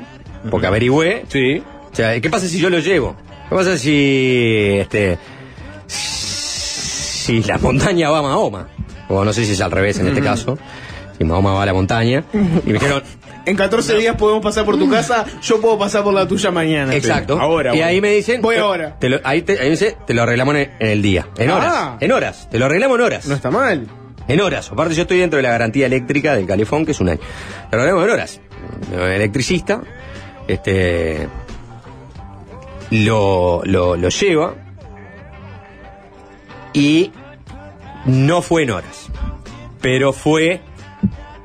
porque 0.50 0.66
averigüé. 0.66 1.24
Sí. 1.28 1.62
O 1.96 1.98
sea, 1.98 2.20
¿qué 2.20 2.28
pasa 2.28 2.46
si 2.46 2.58
yo 2.58 2.68
lo 2.68 2.78
llevo? 2.78 3.16
¿Qué 3.48 3.54
pasa 3.56 3.78
si 3.78 4.76
este 4.78 5.16
si 5.86 7.42
la 7.44 7.56
montaña 7.56 8.10
va 8.10 8.18
a 8.18 8.22
Mahoma? 8.22 8.68
O 9.08 9.24
no 9.24 9.32
sé 9.32 9.46
si 9.46 9.52
es 9.52 9.60
al 9.62 9.70
revés 9.70 9.98
en 9.98 10.08
este 10.08 10.20
caso. 10.20 10.58
Si 11.16 11.24
Mahoma 11.24 11.54
va 11.54 11.62
a 11.62 11.64
la 11.64 11.72
montaña. 11.72 12.22
Y 12.34 12.66
me 12.66 12.72
dijeron, 12.74 13.02
En 13.46 13.56
14 13.56 13.96
días 13.96 14.14
podemos 14.16 14.42
pasar 14.42 14.66
por 14.66 14.78
tu 14.78 14.90
casa, 14.90 15.24
yo 15.40 15.58
puedo 15.58 15.78
pasar 15.78 16.04
por 16.04 16.12
la 16.12 16.28
tuya 16.28 16.50
mañana. 16.50 16.94
Exacto. 16.94 17.40
Ahora, 17.40 17.70
y 17.70 17.76
bueno. 17.78 17.86
ahí 17.86 18.00
me 18.02 18.10
dicen. 18.12 18.42
Voy 18.42 18.56
ahora. 18.56 18.98
te 18.98 19.08
lo- 19.08 19.20
ahí, 19.24 19.40
te, 19.40 19.52
ahí 19.54 19.64
me 19.64 19.70
dice, 19.70 19.96
te 20.06 20.12
lo 20.12 20.22
arreglamos 20.24 20.54
en, 20.54 20.72
el 20.78 21.00
día. 21.00 21.26
En 21.38 21.50
horas. 21.50 21.72
Ah. 21.74 21.96
En 21.98 22.12
horas. 22.12 22.46
Te 22.50 22.58
lo 22.58 22.66
arreglamos 22.66 22.98
en 22.98 23.04
horas. 23.06 23.26
No 23.26 23.34
está 23.34 23.50
mal. 23.50 23.86
En 24.28 24.38
horas. 24.42 24.70
Aparte, 24.70 24.94
yo 24.94 25.00
estoy 25.00 25.16
dentro 25.16 25.38
de 25.38 25.44
la 25.44 25.50
garantía 25.50 25.86
eléctrica 25.86 26.36
del 26.36 26.46
calefón, 26.46 26.84
que 26.84 26.92
es 26.92 27.00
un 27.00 27.08
año. 27.08 27.20
Te 27.70 27.76
lo 27.76 27.82
arreglamos 27.84 28.06
en 28.06 28.12
horas. 28.12 28.40
El 28.92 29.00
electricista. 29.00 29.80
Este. 30.46 31.26
Lo, 32.90 33.62
lo, 33.64 33.96
lo 33.96 34.08
lleva. 34.08 34.54
Y. 36.72 37.12
No 38.04 38.42
fue 38.42 38.62
en 38.62 38.70
horas. 38.70 39.08
Pero 39.80 40.12
fue 40.12 40.60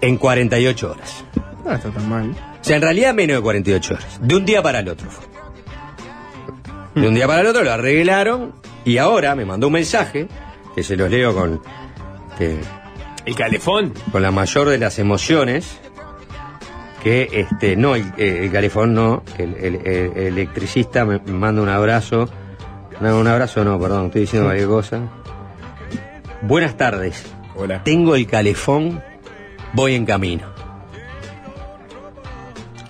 en 0.02 0.18
48 0.18 0.92
horas. 0.92 1.24
No 1.66 1.74
está 1.74 1.90
tan 1.90 2.10
mal. 2.10 2.32
O 2.62 2.64
sea, 2.64 2.76
en 2.76 2.82
realidad 2.84 3.14
menos 3.14 3.38
de 3.38 3.42
48 3.42 3.94
horas. 3.94 4.20
De 4.22 4.36
un 4.36 4.46
día 4.46 4.62
para 4.62 4.80
el 4.80 4.90
otro 4.90 5.10
fue. 5.10 5.26
De 7.02 7.08
un 7.08 7.14
día 7.16 7.26
para 7.26 7.42
el 7.42 7.48
otro 7.48 7.64
lo 7.64 7.72
arreglaron 7.72 8.54
y 8.84 8.98
ahora 8.98 9.34
me 9.36 9.46
mandó 9.46 9.68
un 9.68 9.74
mensaje, 9.74 10.28
que 10.76 10.84
se 10.84 10.96
los 10.98 11.10
leo 11.10 11.34
con, 11.34 11.62
este, 12.32 12.60
El 13.26 13.36
calefón. 13.36 13.94
con 14.12 14.22
la 14.22 14.32
mayor 14.32 14.68
de 14.70 14.78
las 14.78 15.00
emociones, 15.00 15.80
que 17.04 17.28
este, 17.32 17.76
no, 17.76 17.96
el, 17.96 18.14
el 18.18 18.52
calefón 18.52 18.94
no, 18.94 19.24
que 19.36 19.44
el, 19.44 19.56
el- 19.56 19.76
el- 19.88 20.12
el 20.18 20.28
electricista 20.28 21.04
me 21.06 21.20
manda 21.20 21.62
un 21.62 21.70
abrazo. 21.70 22.30
No, 23.00 23.20
un 23.20 23.28
abrazo 23.28 23.64
no, 23.64 23.80
perdón, 23.80 24.08
estoy 24.08 24.22
diciendo 24.22 24.48
cualquier 24.48 24.68
cosa. 24.70 25.00
Buenas 26.44 26.78
tardes. 26.78 27.24
Hola. 27.56 27.84
Tengo 27.84 28.16
el 28.16 28.28
calefón, 28.28 29.02
voy 29.74 29.96
en 29.96 30.06
camino. 30.06 30.46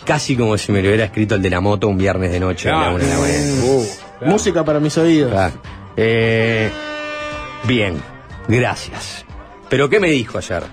Casi 0.06 0.36
como 0.36 0.58
si 0.58 0.72
me 0.72 0.82
lo 0.82 0.88
hubiera 0.90 1.06
escrito 1.06 1.36
el 1.36 1.42
de 1.42 1.50
la 1.50 1.62
moto 1.62 1.88
un 1.88 1.98
viernes 1.98 2.32
de 2.32 2.40
noche 2.40 2.70
a 2.70 2.74
la 2.74 2.78
Claro. 2.80 2.96
una 2.96 3.04
de 3.06 3.10
la 3.12 3.20
mañana. 3.20 3.64
Uh, 3.64 3.86
claro. 4.20 4.32
Música 4.34 4.66
para 4.66 4.80
mis 4.80 4.98
oídos. 4.98 5.32
Claro. 5.32 5.54
Eh, 5.96 6.70
bien, 7.68 8.02
gracias. 8.48 9.26
Pero 9.70 9.90
¿qué 9.90 10.00
me 10.00 10.10
dijo 10.10 10.38
ayer? 10.38 10.64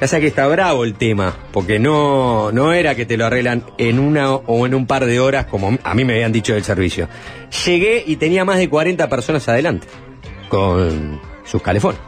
Pasa 0.00 0.20
que 0.20 0.26
está 0.26 0.46
bravo 0.46 0.84
el 0.84 0.94
tema, 0.94 1.34
porque 1.52 1.78
no, 1.78 2.52
no 2.52 2.72
era 2.74 2.94
que 2.94 3.06
te 3.06 3.16
lo 3.16 3.24
arreglan 3.26 3.64
en 3.78 3.98
una 3.98 4.34
o 4.34 4.66
en 4.66 4.74
un 4.74 4.86
par 4.86 5.06
de 5.06 5.20
horas, 5.20 5.46
como 5.46 5.78
a 5.82 5.94
mí 5.94 6.04
me 6.04 6.12
habían 6.14 6.32
dicho 6.32 6.52
del 6.52 6.64
servicio. 6.64 7.08
Llegué 7.64 8.04
y 8.06 8.16
tenía 8.16 8.44
más 8.44 8.58
de 8.58 8.68
40 8.68 9.08
personas 9.08 9.48
adelante, 9.48 9.86
con 10.50 11.18
sus 11.46 11.62
calefones. 11.62 11.98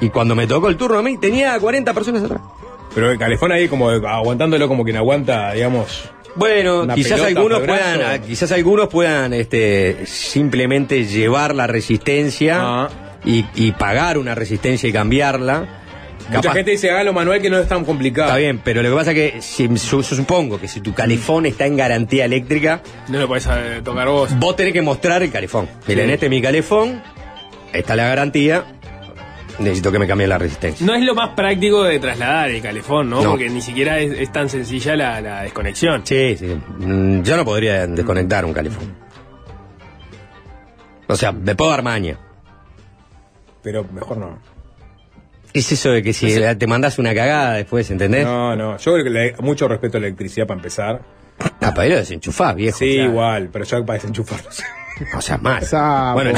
Y 0.00 0.08
cuando 0.10 0.34
me 0.34 0.46
tocó 0.48 0.68
el 0.68 0.76
turno 0.76 0.98
a 0.98 1.02
mí, 1.02 1.16
tenía 1.18 1.58
40 1.58 1.94
personas 1.94 2.24
atrás. 2.24 2.40
Pero 2.94 3.10
el 3.12 3.18
calefón 3.18 3.52
ahí 3.52 3.68
como 3.68 3.88
aguantándolo 3.90 4.66
como 4.66 4.82
quien 4.82 4.96
aguanta, 4.96 5.52
digamos. 5.52 6.10
Bueno, 6.34 6.86
quizás 6.94 7.20
algunos 7.22 7.60
puedan, 7.60 8.22
quizás 8.22 8.50
algunos 8.52 8.88
puedan, 8.88 9.32
este, 9.32 10.04
simplemente 10.04 11.04
llevar 11.06 11.54
la 11.54 11.66
resistencia 11.68 12.58
Ah. 12.60 12.88
y, 13.24 13.44
y 13.54 13.72
pagar 13.72 14.18
una 14.18 14.34
resistencia 14.34 14.88
y 14.88 14.92
cambiarla. 14.92 15.84
Mucha 16.28 16.40
Capaz- 16.42 16.54
gente 16.54 16.70
dice 16.72 16.90
hágalo 16.90 17.12
manual 17.12 17.40
que 17.40 17.48
no 17.50 17.58
es 17.58 17.68
tan 17.68 17.84
complicado. 17.84 18.28
Está 18.28 18.38
bien, 18.38 18.60
pero 18.64 18.82
lo 18.82 18.90
que 18.90 18.94
pasa 18.96 19.12
es 19.12 19.32
que 19.32 19.40
si, 19.42 19.68
yo, 19.68 20.00
yo 20.00 20.02
supongo 20.02 20.58
que 20.60 20.66
si 20.66 20.80
tu 20.80 20.92
calefón 20.92 21.46
está 21.46 21.66
en 21.66 21.76
garantía 21.76 22.24
eléctrica, 22.24 22.80
No 23.08 23.18
lo 23.20 23.28
podés 23.28 23.46
eh, 23.50 23.80
tocar 23.84 24.08
vos. 24.08 24.36
vos 24.38 24.56
tenés 24.56 24.72
que 24.72 24.82
mostrar 24.82 25.22
el 25.22 25.30
calefón. 25.30 25.68
Miren, 25.86 26.06
Sí. 26.08 26.12
este 26.14 26.26
es 26.26 26.30
mi 26.30 26.42
calefón, 26.42 27.00
está 27.72 27.94
la 27.94 28.08
garantía, 28.08 28.64
necesito 29.60 29.92
que 29.92 30.00
me 30.00 30.06
cambie 30.08 30.26
la 30.26 30.36
resistencia. 30.36 30.84
No 30.84 30.94
es 30.96 31.04
lo 31.04 31.14
más 31.14 31.28
práctico 31.36 31.84
de 31.84 32.00
trasladar 32.00 32.50
el 32.50 32.60
calefón, 32.60 33.08
¿no? 33.08 33.22
No. 33.22 33.30
Porque 33.30 33.48
ni 33.48 33.60
siquiera 33.62 34.00
es, 34.00 34.10
es 34.18 34.32
tan 34.32 34.48
sencilla 34.48 34.96
la, 34.96 35.20
la 35.20 35.42
desconexión. 35.42 36.02
Sí, 36.04 36.36
sí. 36.36 36.46
Mm, 36.78 37.22
Yo 37.22 37.36
no 37.36 37.44
podría 37.44 37.86
desconectar 37.86 38.44
un 38.44 38.52
calefón. 38.52 38.96
O 41.06 41.14
sea, 41.14 41.30
me 41.30 41.54
puedo 41.54 41.70
dar 41.70 41.82
maña. 41.84 42.18
Pero 43.62 43.84
mejor 43.92 44.16
no. 44.16 44.55
Es 45.58 45.72
eso 45.72 45.90
de 45.90 46.02
que 46.02 46.12
si 46.12 46.34
te 46.58 46.66
mandas 46.66 46.98
una 46.98 47.14
cagada 47.14 47.54
después, 47.54 47.90
¿entendés? 47.90 48.24
No, 48.24 48.54
no. 48.56 48.76
Yo 48.76 48.92
creo 48.92 49.04
que 49.04 49.10
le 49.10 49.34
mucho 49.40 49.66
respeto 49.68 49.96
a 49.96 50.00
la 50.00 50.06
electricidad 50.08 50.46
para 50.46 50.58
empezar. 50.58 51.00
Ah, 51.60 51.72
para 51.74 51.88
lo 51.88 51.96
desenchufás, 51.96 52.54
viejo. 52.54 52.78
Sí, 52.78 52.90
o 52.92 52.94
sea, 52.94 53.04
igual, 53.04 53.48
pero 53.52 53.64
ya 53.64 53.80
para 53.84 53.94
desenchufarlo. 53.98 54.48
O 55.16 55.20
sea, 55.20 55.36
mal. 55.38 55.62
Sapo. 55.62 56.14
Bueno, 56.14 56.30
eh, 56.30 56.34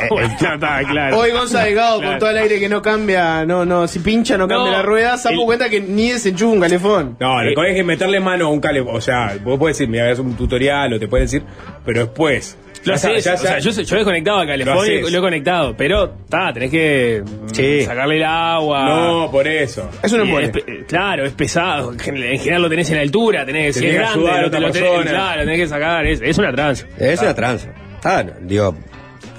eh, 0.00 0.06
Bueno, 0.10 0.28
está 0.40 0.80
claro. 0.88 1.18
Hoy 1.18 1.30
Gonzalo 1.32 1.64
Delgado 1.66 1.96
Claro. 1.98 2.12
con 2.12 2.18
todo 2.18 2.30
el 2.30 2.36
aire 2.38 2.58
que 2.58 2.68
no 2.68 2.80
cambia, 2.80 3.44
no, 3.44 3.66
no, 3.66 3.86
si 3.86 3.98
pincha 3.98 4.38
no 4.38 4.48
cambia 4.48 4.70
No, 4.70 4.76
la 4.76 4.82
rueda, 4.82 5.18
se 5.18 5.28
dado 5.28 5.40
el- 5.42 5.46
cuenta 5.46 5.68
que 5.68 5.80
ni 5.80 6.10
desenchufa 6.10 6.52
un 6.52 6.60
calefón. 6.60 7.16
No, 7.20 7.42
lo 7.42 7.50
Eh, 7.50 7.54
que 7.54 7.60
hay 7.60 7.74
que 7.74 7.84
meterle 7.84 8.18
mano 8.20 8.46
a 8.46 8.48
un 8.48 8.60
calefón. 8.60 8.96
O 8.96 9.00
sea, 9.02 9.36
vos 9.44 9.58
podés 9.58 9.76
decir, 9.76 9.90
mira, 9.90 10.10
es 10.10 10.18
un 10.18 10.34
tutorial 10.34 10.92
o 10.94 10.98
te 10.98 11.08
puedes 11.08 11.30
decir, 11.30 11.46
pero 11.84 12.00
después. 12.06 12.56
Lo 12.84 12.94
ya 12.96 13.10
o 13.10 13.20
sea, 13.36 13.58
yo, 13.58 13.70
yo 13.70 13.94
he 13.94 13.98
desconectado 13.98 14.38
a 14.38 14.44
Lo 14.44 14.56
y 14.56 14.62
haces. 14.62 15.12
lo 15.12 15.18
he 15.18 15.20
conectado, 15.20 15.76
pero 15.76 16.10
ta, 16.28 16.50
tenés 16.52 16.70
que 16.70 17.22
mm, 17.24 17.48
Sí. 17.54 17.82
sacarle 17.82 18.16
el 18.16 18.24
agua. 18.24 18.84
No, 18.88 19.30
por 19.30 19.46
eso. 19.46 19.88
Es 20.02 20.12
un 20.12 20.20
embole. 20.22 20.46
es 20.46 20.52
pe- 20.52 20.84
claro, 20.86 21.24
es 21.26 21.32
pesado. 21.32 21.92
En 21.92 21.98
general 21.98 22.62
lo 22.62 22.68
tenés 22.70 22.90
en 22.90 22.98
altura, 22.98 23.44
tenés 23.44 23.66
que 23.66 23.72
si 23.74 23.80
Tenés 23.80 23.94
es 23.94 23.98
que 23.98 24.02
grande, 24.04 24.18
ayudar 24.20 24.34
a 24.38 24.40
lo, 24.40 24.46
otra 24.48 24.60
lo 24.60 24.70
tenés, 24.72 25.10
claro, 25.10 25.40
tenés 25.42 25.58
que 25.58 25.66
sacar. 25.68 26.06
Es, 26.06 26.20
es 26.22 26.38
una 26.38 26.52
tranza. 26.52 26.86
es 26.98 27.20
una 27.20 27.34
tranza. 27.34 27.68
Ah, 28.02 28.22
no, 28.24 28.32
digo, 28.40 28.74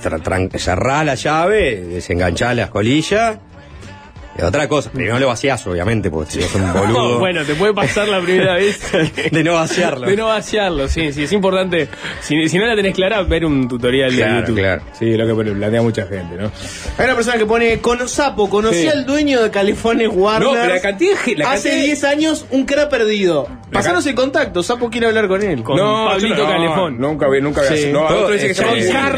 tra- 0.04 0.22
tran- 0.22 0.58
cerrá 0.60 1.04
la 1.04 1.16
llave, 1.16 1.78
desenganchá 1.82 2.54
las 2.54 2.70
colillas. 2.70 3.40
Y 4.38 4.42
otra 4.44 4.68
cosa, 4.70 4.90
primero 4.92 5.20
lo 5.20 5.28
vaciás, 5.28 5.66
obviamente, 5.68 6.10
porque 6.10 6.32
si 6.32 6.42
sos 6.42 6.56
un 6.56 6.72
boludo. 6.74 7.20
bueno, 7.20 7.44
te 7.44 7.54
puede 7.56 7.74
pasar 7.74 8.08
la 8.08 8.22
primera 8.22 8.56
vez 8.56 8.80
de 9.32 9.44
no 9.44 9.56
vaciarlo. 9.56 10.08
de 10.08 10.16
no 10.16 10.28
vaciarlo. 10.28 10.88
Sí, 10.88 11.12
sí, 11.12 11.24
es 11.24 11.32
importante. 11.34 11.90
Si, 12.22 12.48
si 12.48 12.58
no 12.58 12.66
la 12.66 12.76
tenés 12.76 12.96
clara, 12.96 13.22
ver 13.24 13.44
un 13.46 13.68
tutorial 13.68 14.10
de 14.16 14.18
Claro, 14.24 14.40
YouTube. 14.40 14.58
Claro. 14.60 14.82
Sí, 14.98 15.18
lo 15.18 15.28
que 15.36 15.52
plantea 15.52 15.82
mucha 15.82 16.06
gente, 16.08 16.36
¿no? 16.38 16.50
Hay 16.98 17.06
una 17.06 17.16
persona 17.16 17.38
que 17.38 17.46
pone, 17.46 17.80
con 17.80 18.08
sapo, 18.08 18.50
conocí 18.50 18.84
Sí. 18.84 18.88
al 18.88 19.06
dueño 19.06 19.42
de 19.44 19.52
Calefones 19.52 20.08
Warner. 20.12 20.48
No, 20.48 20.54
pero 20.54 20.74
la 20.76 20.82
cantidad 20.82 21.16
de- 21.26 21.36
la 21.36 21.52
Hace 21.52 21.70
cantidad 21.70 21.76
de- 21.82 21.86
10 21.88 22.04
años, 22.06 22.46
un 22.52 22.66
cra 22.66 22.88
perdido. 22.90 23.48
Pasanos 23.72 24.06
el 24.06 24.16
contacto, 24.16 24.64
Sapo 24.64 24.90
quiere 24.90 25.08
hablar 25.08 25.28
con 25.28 25.44
él. 25.44 25.62
Con 25.64 25.78
no, 25.78 26.06
Pablito 26.10 26.36
no, 26.44 26.48
Calefón. 26.50 26.98
Nunca 27.00 27.28
vi, 27.30 27.42
nunca 27.42 27.62
vi. 27.64 27.78
Sí. 27.78 27.90
No, 27.92 28.06
otro 28.06 28.30
dice 28.32 28.46
que 28.48 28.52
es- 28.52 28.58
se 28.58 28.64
llama 28.94 29.12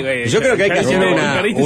güey. 0.00 0.28
Yo 0.28 0.40
creo 0.40 0.56
que 0.56 0.62
hay 0.64 0.70
que 0.70 0.78
hacer 0.78 0.98
una, 0.98 1.40
hay 1.40 1.54
que 1.54 1.60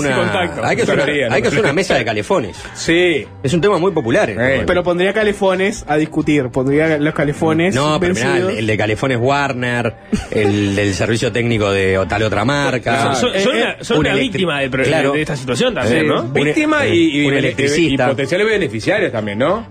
hacer 0.82 0.94
una, 0.94 1.02
Todavía, 1.04 1.28
no 1.28 1.34
hay 1.34 1.42
que 1.42 1.48
hacer 1.48 1.58
una 1.60 1.68
creo. 1.68 1.74
mesa 1.74 1.94
de 1.94 2.04
calefones. 2.04 2.56
Sí. 2.74 3.26
Es 3.42 3.52
un 3.54 3.60
tema 3.60 3.78
muy 3.78 3.92
popular. 3.92 4.30
este. 4.30 4.64
Pero 4.66 4.82
pondría 4.82 5.12
calefones 5.12 5.84
a 5.88 5.96
discutir. 5.96 6.48
Pondría 6.50 6.98
los 6.98 7.14
calefones. 7.14 7.74
No, 7.74 7.98
pero 8.00 8.14
mirá, 8.14 8.36
el, 8.38 8.50
el 8.50 8.66
de 8.66 8.76
Calefón 8.76 9.12
es 9.12 9.18
Warner, 9.20 9.94
el 10.30 10.74
del 10.76 10.94
servicio 10.94 11.30
técnico 11.32 11.70
de 11.70 11.98
o 11.98 12.06
tal 12.06 12.22
otra 12.22 12.44
marca. 12.44 13.14
Son, 13.14 13.32
son 13.40 13.56
una, 13.56 13.76
son 13.82 14.02
víctima 14.02 14.60
Claro. 14.68 15.12
de 15.12 15.22
esta 15.22 15.36
situación 15.36 15.74
también. 15.74 16.06
¿no? 16.06 16.22
Víctima 16.24 16.86
eh, 16.86 16.94
y, 16.94 17.22
y, 17.22 17.26
un 17.26 17.34
electricista. 17.34 18.06
y 18.06 18.08
potenciales 18.10 18.46
beneficiarios 18.46 19.12
también, 19.12 19.38
¿no? 19.38 19.66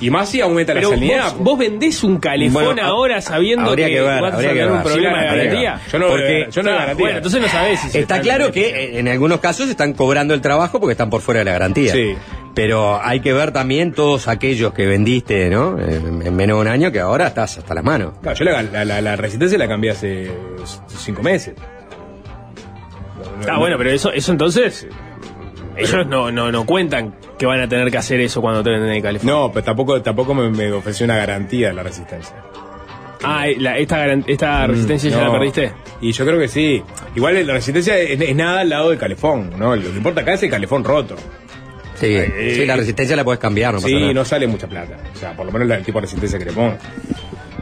Y 0.00 0.10
más 0.10 0.28
si 0.30 0.40
aumenta 0.40 0.72
Pero 0.74 0.90
la 0.90 0.96
salinidad. 0.96 1.32
vos, 1.34 1.38
vos 1.44 1.58
vendés 1.60 2.02
un 2.02 2.18
calefón 2.18 2.64
Bueno, 2.64 2.82
ahora 2.82 3.20
sabiendo 3.20 3.70
habría 3.70 3.86
que, 3.86 3.92
que 3.94 4.00
ver, 4.00 4.20
vas 4.20 4.32
a 4.32 4.34
habría 4.36 4.50
que 4.50 4.56
tener 4.58 4.70
un 4.72 4.78
ver. 4.78 4.92
problema 4.92 5.14
Sí, 5.14 5.20
de 5.22 5.26
garantía. 5.36 5.80
Yo 5.92 5.98
no, 6.00 6.06
Porque- 6.08 6.46
yo 6.50 6.62
no 6.64 6.70
garantía. 6.72 6.94
Bueno, 7.04 7.16
entonces 7.18 7.40
no 7.40 7.48
sabés 7.48 7.80
si 7.80 7.98
Está 7.98 8.20
claro 8.20 8.50
que 8.50 8.98
en 8.98 9.06
algunos 9.06 9.38
casos 9.38 9.68
están 9.68 9.92
cobrando 9.92 10.34
el 10.34 10.40
trabajo 10.40 10.80
porque 10.80 10.92
están 10.92 11.08
por 11.08 11.20
fuera 11.20 11.38
de 11.40 11.44
la 11.44 11.52
garantía. 11.52 11.92
Sí. 11.92 12.14
Pero 12.54 13.00
hay 13.02 13.20
que 13.20 13.32
ver 13.32 13.50
también 13.52 13.92
todos 13.92 14.28
aquellos 14.28 14.74
que 14.74 14.84
vendiste, 14.86 15.48
¿no? 15.48 15.78
En, 15.78 16.20
en 16.26 16.36
menos 16.36 16.56
de 16.58 16.60
un 16.60 16.68
año 16.68 16.92
que 16.92 17.00
ahora 17.00 17.28
estás 17.28 17.56
hasta 17.58 17.72
las 17.74 17.82
manos. 17.82 18.12
Claro, 18.20 18.36
yo 18.38 18.44
la, 18.44 18.62
la- 18.62 18.84
la- 18.84 19.00
la 19.00 19.16
resistencia 19.16 19.56
la 19.56 19.66
cambié 19.68 19.90
hace 19.92 20.30
cinco 20.86 21.22
meses. 21.22 21.54
Ah, 23.48 23.58
bueno, 23.58 23.76
pero 23.78 23.90
eso, 23.90 24.12
eso 24.12 24.32
entonces. 24.32 24.86
Ellos 25.76 26.06
no, 26.06 26.30
no, 26.30 26.52
no 26.52 26.66
cuentan 26.66 27.14
que 27.38 27.46
van 27.46 27.60
a 27.60 27.68
tener 27.68 27.90
que 27.90 27.96
hacer 27.96 28.20
eso 28.20 28.42
cuando 28.42 28.62
venden 28.62 28.90
el 28.90 29.02
calefón. 29.02 29.26
No, 29.30 29.50
pero 29.50 29.64
tampoco, 29.64 30.02
tampoco 30.02 30.34
me, 30.34 30.50
me 30.50 30.70
ofreció 30.72 31.04
una 31.04 31.16
garantía 31.16 31.68
de 31.68 31.74
la 31.74 31.82
resistencia. 31.82 32.36
Ah, 33.24 33.46
la- 33.56 33.78
esta, 33.78 34.04
esta 34.26 34.66
resistencia 34.66 35.08
ya 35.10 35.16
Mm, 35.16 35.20
No. 35.20 35.26
la 35.32 35.38
perdiste. 35.38 35.72
Y 36.02 36.12
yo 36.12 36.26
creo 36.26 36.38
que 36.38 36.48
sí. 36.48 36.82
Igual 37.14 37.46
la 37.46 37.54
resistencia 37.54 37.96
es, 37.96 38.20
es 38.20 38.36
nada 38.36 38.60
al 38.60 38.68
lado 38.68 38.90
del 38.90 38.98
calefón, 38.98 39.50
¿no? 39.58 39.74
Lo 39.74 39.82
que 39.90 39.96
importa 39.96 40.20
acá 40.20 40.34
es 40.34 40.42
el 40.42 40.50
calefón 40.50 40.84
roto. 40.84 41.16
Sí, 42.02 42.14
Eh, 42.16 42.54
sí, 42.56 42.66
la 42.66 42.76
resistencia 42.76 43.14
la 43.14 43.22
puedes 43.24 43.38
cambiar, 43.40 43.74
no 43.74 43.80
sí, 43.80 43.94
nada. 43.94 44.12
no 44.12 44.24
sale 44.24 44.46
mucha 44.48 44.66
plata. 44.66 44.96
O 45.14 45.18
sea, 45.18 45.36
por 45.36 45.46
lo 45.46 45.52
menos 45.52 45.70
el 45.70 45.84
tipo 45.84 45.98
de 45.98 46.02
resistencia 46.02 46.38
que 46.38 46.46
le 46.46 46.52
pongo. 46.52 46.76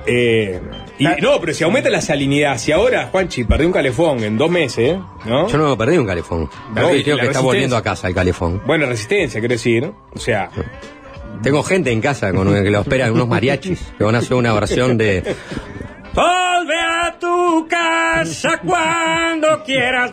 Eh, 0.06 0.58
y 0.98 1.04
no, 1.20 1.38
pero 1.40 1.52
si 1.52 1.62
aumenta 1.62 1.90
la 1.90 2.00
salinidad, 2.00 2.56
si 2.58 2.72
ahora 2.72 3.08
Juanchi 3.12 3.44
perdió 3.44 3.66
un 3.66 3.72
calefón 3.72 4.24
en 4.24 4.38
dos 4.38 4.50
meses, 4.50 4.96
¿no? 5.26 5.46
Yo 5.48 5.58
no 5.58 5.76
perdí 5.76 5.98
un 5.98 6.06
calefón. 6.06 6.48
No, 6.74 6.88
Creo 6.88 7.18
que 7.18 7.26
está 7.26 7.40
volviendo 7.40 7.76
a 7.76 7.82
casa 7.82 8.08
el 8.08 8.14
calefón. 8.14 8.62
Buena 8.66 8.86
resistencia, 8.86 9.40
quiero 9.40 9.52
decir. 9.54 9.92
O 10.14 10.18
sea, 10.18 10.48
Tengo 11.42 11.62
gente 11.62 11.90
en 11.92 12.00
casa 12.00 12.32
con 12.32 12.50
que 12.64 12.70
lo 12.70 12.80
esperan 12.80 13.12
unos 13.12 13.28
mariachis 13.28 13.78
que 13.98 14.04
van 14.04 14.14
a 14.14 14.18
hacer 14.18 14.34
una 14.34 14.52
versión 14.54 14.96
de 14.96 15.22
Volve 16.12 16.74
a 16.80 17.16
tu 17.20 17.66
casa 17.68 18.58
cuando 18.66 19.62
quieras. 19.64 20.10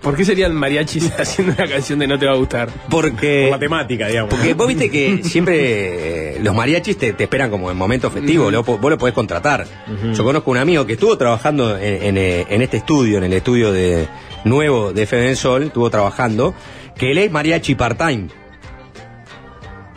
¿Por 0.00 0.16
qué 0.16 0.24
serían 0.24 0.54
mariachis 0.54 1.10
haciendo 1.18 1.54
una 1.58 1.68
canción 1.68 1.98
de 1.98 2.06
No 2.06 2.18
te 2.18 2.26
va 2.26 2.32
a 2.32 2.36
gustar? 2.36 2.68
Porque 2.88 3.48
matemática, 3.50 4.06
digamos. 4.06 4.30
Porque 4.32 4.54
vos 4.54 4.68
viste 4.68 4.88
que 4.90 5.20
siempre 5.24 6.36
eh, 6.36 6.40
los 6.40 6.54
mariachis 6.54 6.96
te, 6.96 7.12
te 7.12 7.24
esperan 7.24 7.50
como 7.50 7.70
en 7.70 7.76
momentos 7.76 8.12
festivos, 8.12 8.52
lo- 8.52 8.62
vos 8.62 8.90
lo 8.90 8.98
podés 8.98 9.14
contratar. 9.14 9.66
Yo 10.14 10.22
conozco 10.24 10.50
un 10.52 10.58
amigo 10.58 10.86
que 10.86 10.92
estuvo 10.92 11.18
trabajando 11.18 11.76
en, 11.76 12.02
en, 12.04 12.18
eh, 12.18 12.46
en 12.48 12.62
este 12.62 12.76
estudio, 12.78 13.18
en 13.18 13.24
el 13.24 13.32
estudio 13.32 13.72
de 13.72 14.06
nuevo 14.44 14.92
de 14.92 15.02
FM 15.02 15.24
del 15.24 15.36
Sol, 15.36 15.64
estuvo 15.64 15.90
trabajando, 15.90 16.54
que 16.96 17.10
él 17.10 17.18
es 17.18 17.30
mariachi 17.32 17.74
part-time. 17.74 18.28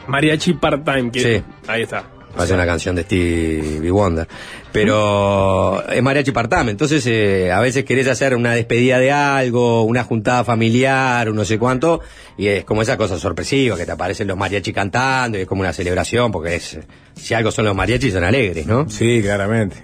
Mariachi 0.07 0.53
part-time. 0.53 1.11
que- 1.11 1.21
Sí. 1.21 1.43
Ahí 1.67 1.83
está. 1.83 2.03
Hace 2.37 2.53
una 2.53 2.65
canción 2.65 2.95
de 2.95 3.03
Stevie 3.03 3.91
Wonder. 3.91 4.27
Pero 4.71 5.83
es 5.89 6.01
mariachi 6.01 6.31
partame. 6.31 6.71
Entonces, 6.71 7.05
eh, 7.07 7.51
a 7.51 7.59
veces 7.59 7.83
querés 7.83 8.07
hacer 8.07 8.35
una 8.35 8.53
despedida 8.53 8.99
de 8.99 9.11
algo, 9.11 9.83
una 9.83 10.03
juntada 10.03 10.43
familiar, 10.43 11.29
un 11.29 11.35
no 11.35 11.43
sé 11.43 11.57
cuánto, 11.57 12.01
y 12.37 12.47
es 12.47 12.65
como 12.65 12.81
esa 12.81 12.97
cosa 12.97 13.17
sorpresiva, 13.17 13.75
que 13.77 13.85
te 13.85 13.91
aparecen 13.91 14.27
los 14.27 14.37
mariachi 14.37 14.71
cantando, 14.71 15.37
y 15.37 15.41
es 15.41 15.47
como 15.47 15.61
una 15.61 15.73
celebración, 15.73 16.31
porque 16.31 16.55
es, 16.55 16.79
si 17.15 17.33
algo 17.33 17.51
son 17.51 17.65
los 17.65 17.75
mariachis, 17.75 18.13
son 18.13 18.23
alegres, 18.23 18.67
¿no? 18.67 18.87
Sí, 18.89 19.21
claramente. 19.21 19.77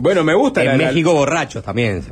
Bueno, 0.00 0.22
me 0.24 0.34
gusta 0.34 0.60
En 0.62 0.66
la- 0.68 0.76
la- 0.76 0.86
México 0.88 1.12
borrachos 1.12 1.62
también. 1.64 2.02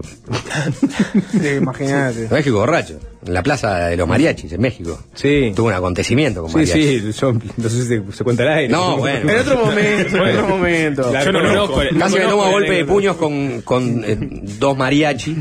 Imagínate. 1.61 2.25
En 2.25 2.31
México 2.31 2.59
borrachos. 2.59 2.97
En 3.27 3.35
la 3.35 3.43
plaza 3.43 3.87
de 3.89 3.97
los 3.97 4.09
mariachis, 4.09 4.53
en 4.53 4.61
México. 4.61 5.01
Sí. 5.15 5.53
Tuvo 5.55 5.69
un 5.69 5.75
acontecimiento 5.75 6.43
con 6.43 6.51
Sí, 6.51 6.57
mariachis. 6.59 7.03
sí, 7.15 7.21
yo 7.21 7.33
no 7.33 7.69
sé 7.69 7.83
si 7.83 7.87
se, 7.89 8.03
se 8.13 8.25
cuenta 8.25 8.43
al 8.45 8.51
aire. 8.51 8.69
No, 8.69 8.97
bueno. 8.99 9.31
En 9.31 9.39
otro 9.41 9.65
momento, 9.67 10.17
en 10.17 10.37
otro 10.37 10.49
momento. 10.57 11.13
La 11.13 11.25
Yo 11.25 11.33
no 11.33 11.39
conozco. 11.41 11.75
conozco. 11.75 11.95
no 11.95 12.01
Casi 12.01 12.15
me 12.19 12.25
tomo 12.25 12.43
a 12.43 12.47
la 12.47 12.53
golpe 12.53 12.73
de 12.75 12.85
puños 12.85 13.17
con, 13.17 13.61
con 13.63 14.05
eh, 14.05 14.17
dos 14.59 14.77
mariachi. 14.77 15.37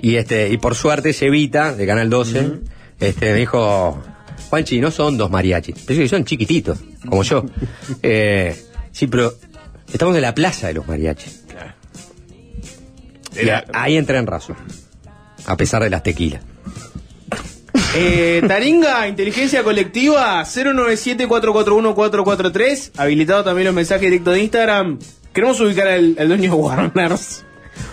Y 0.00 0.16
este, 0.16 0.48
y 0.48 0.58
por 0.58 0.74
suerte 0.74 1.12
Cevita, 1.12 1.74
de 1.74 1.86
Canal 1.86 2.08
12, 2.08 2.50
este, 3.00 3.32
me 3.32 3.38
dijo, 3.38 4.00
Juanchi, 4.50 4.80
no 4.80 4.90
son 4.90 5.16
dos 5.18 5.30
mariachis. 5.30 5.74
Pero 5.86 6.00
sí, 6.00 6.08
son 6.08 6.24
chiquititos, 6.24 6.78
como 7.08 7.22
yo. 7.22 7.44
Eh, 8.02 8.56
sí, 8.92 9.06
pero 9.08 9.34
estamos 9.92 10.14
en 10.16 10.22
la 10.22 10.34
plaza 10.34 10.68
de 10.68 10.74
los 10.74 10.86
mariachis. 10.86 11.44
Y 13.42 13.48
a- 13.50 13.64
ahí 13.72 13.96
entré 13.96 14.18
en 14.18 14.26
razón. 14.26 14.56
A 15.46 15.56
pesar 15.56 15.82
de 15.82 15.90
las 15.90 16.02
tequilas. 16.02 16.42
Eh, 17.94 18.42
Taringa, 18.46 19.08
inteligencia 19.08 19.62
colectiva, 19.62 20.44
097-441-443. 20.44 22.92
Habilitado 22.96 23.44
también 23.44 23.66
los 23.66 23.74
mensajes 23.74 24.02
directos 24.10 24.34
de 24.34 24.40
Instagram. 24.42 24.98
Queremos 25.32 25.60
ubicar 25.60 25.88
al, 25.88 26.16
al 26.18 26.28
dueño 26.28 26.50
de 26.50 26.56
Warners. 26.56 27.44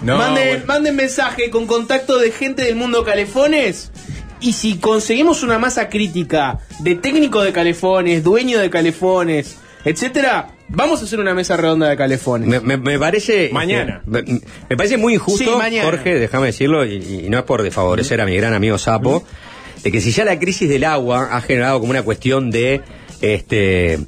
No, 0.02 0.18
manden, 0.18 0.48
bueno. 0.48 0.64
manden 0.66 0.96
mensaje 0.96 1.50
con 1.52 1.68
contacto 1.68 2.18
de 2.18 2.32
gente 2.32 2.64
del 2.64 2.76
mundo 2.76 3.04
calefones. 3.04 3.92
Y 4.42 4.54
si 4.54 4.78
conseguimos 4.78 5.44
una 5.44 5.60
masa 5.60 5.90
crítica 5.90 6.60
de 6.80 6.96
técnico 6.96 7.42
de 7.42 7.54
calefones, 7.54 8.24
dueño 8.24 8.60
de 8.60 8.70
calefones, 8.70 9.58
etcétera, 9.86 10.50
vamos 10.68 11.02
a 11.02 11.06
hacer 11.06 11.20
una 11.20 11.34
mesa 11.34 11.58
redonda 11.58 11.90
de 11.90 11.98
calefones. 11.98 12.48
Me, 12.48 12.60
me- 12.60 12.78
me 12.78 13.00
parece. 13.00 13.50
Mañana. 13.54 14.02
este, 14.06 14.32
me, 14.34 14.42
me 14.70 14.78
parece 14.78 14.98
muy 14.98 15.14
injusto, 15.16 15.44
Sí, 15.52 15.58
mañana. 15.58 15.84
Jorge, 15.86 16.16
déjame 16.20 16.48
decirlo, 16.48 16.86
y, 16.86 16.96
y 17.26 17.30
no 17.30 17.38
es 17.38 17.44
por 17.44 17.64
desfavorecer 17.64 18.22
a 18.22 18.26
mi 18.26 18.36
gran 18.36 18.54
amigo 18.54 18.78
Sapo, 18.78 19.24
de 19.84 19.92
que 19.92 20.02
si 20.02 20.12
ya 20.12 20.26
la 20.26 20.40
crisis 20.40 20.68
del 20.70 20.84
agua 20.84 21.30
ha 21.32 21.42
generado 21.42 21.80
como 21.80 21.92
una 21.92 22.04
cuestión 22.04 22.50
de 22.52 22.82
este 23.22 24.00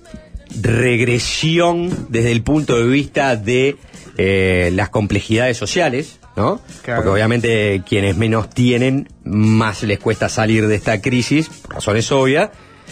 regresión 0.62 2.08
desde 2.10 2.32
el 2.32 2.42
punto 2.42 2.78
de 2.78 2.88
vista 2.88 3.36
de 3.36 3.76
eh, 4.18 4.72
las 4.74 4.90
complejidades 4.90 5.58
sociales, 5.58 6.20
¿no? 6.36 6.62
Claro. 6.84 7.02
Porque 7.02 7.10
obviamente 7.14 7.84
quienes 7.88 8.16
menos 8.18 8.50
tienen, 8.50 9.10
más 9.24 9.84
les 9.84 10.00
cuesta 10.00 10.30
salir 10.30 10.68
de 10.68 10.76
esta 10.76 11.02
crisis, 11.02 11.50
por 11.50 11.76
razones 11.76 12.12
obvias. 12.12 12.50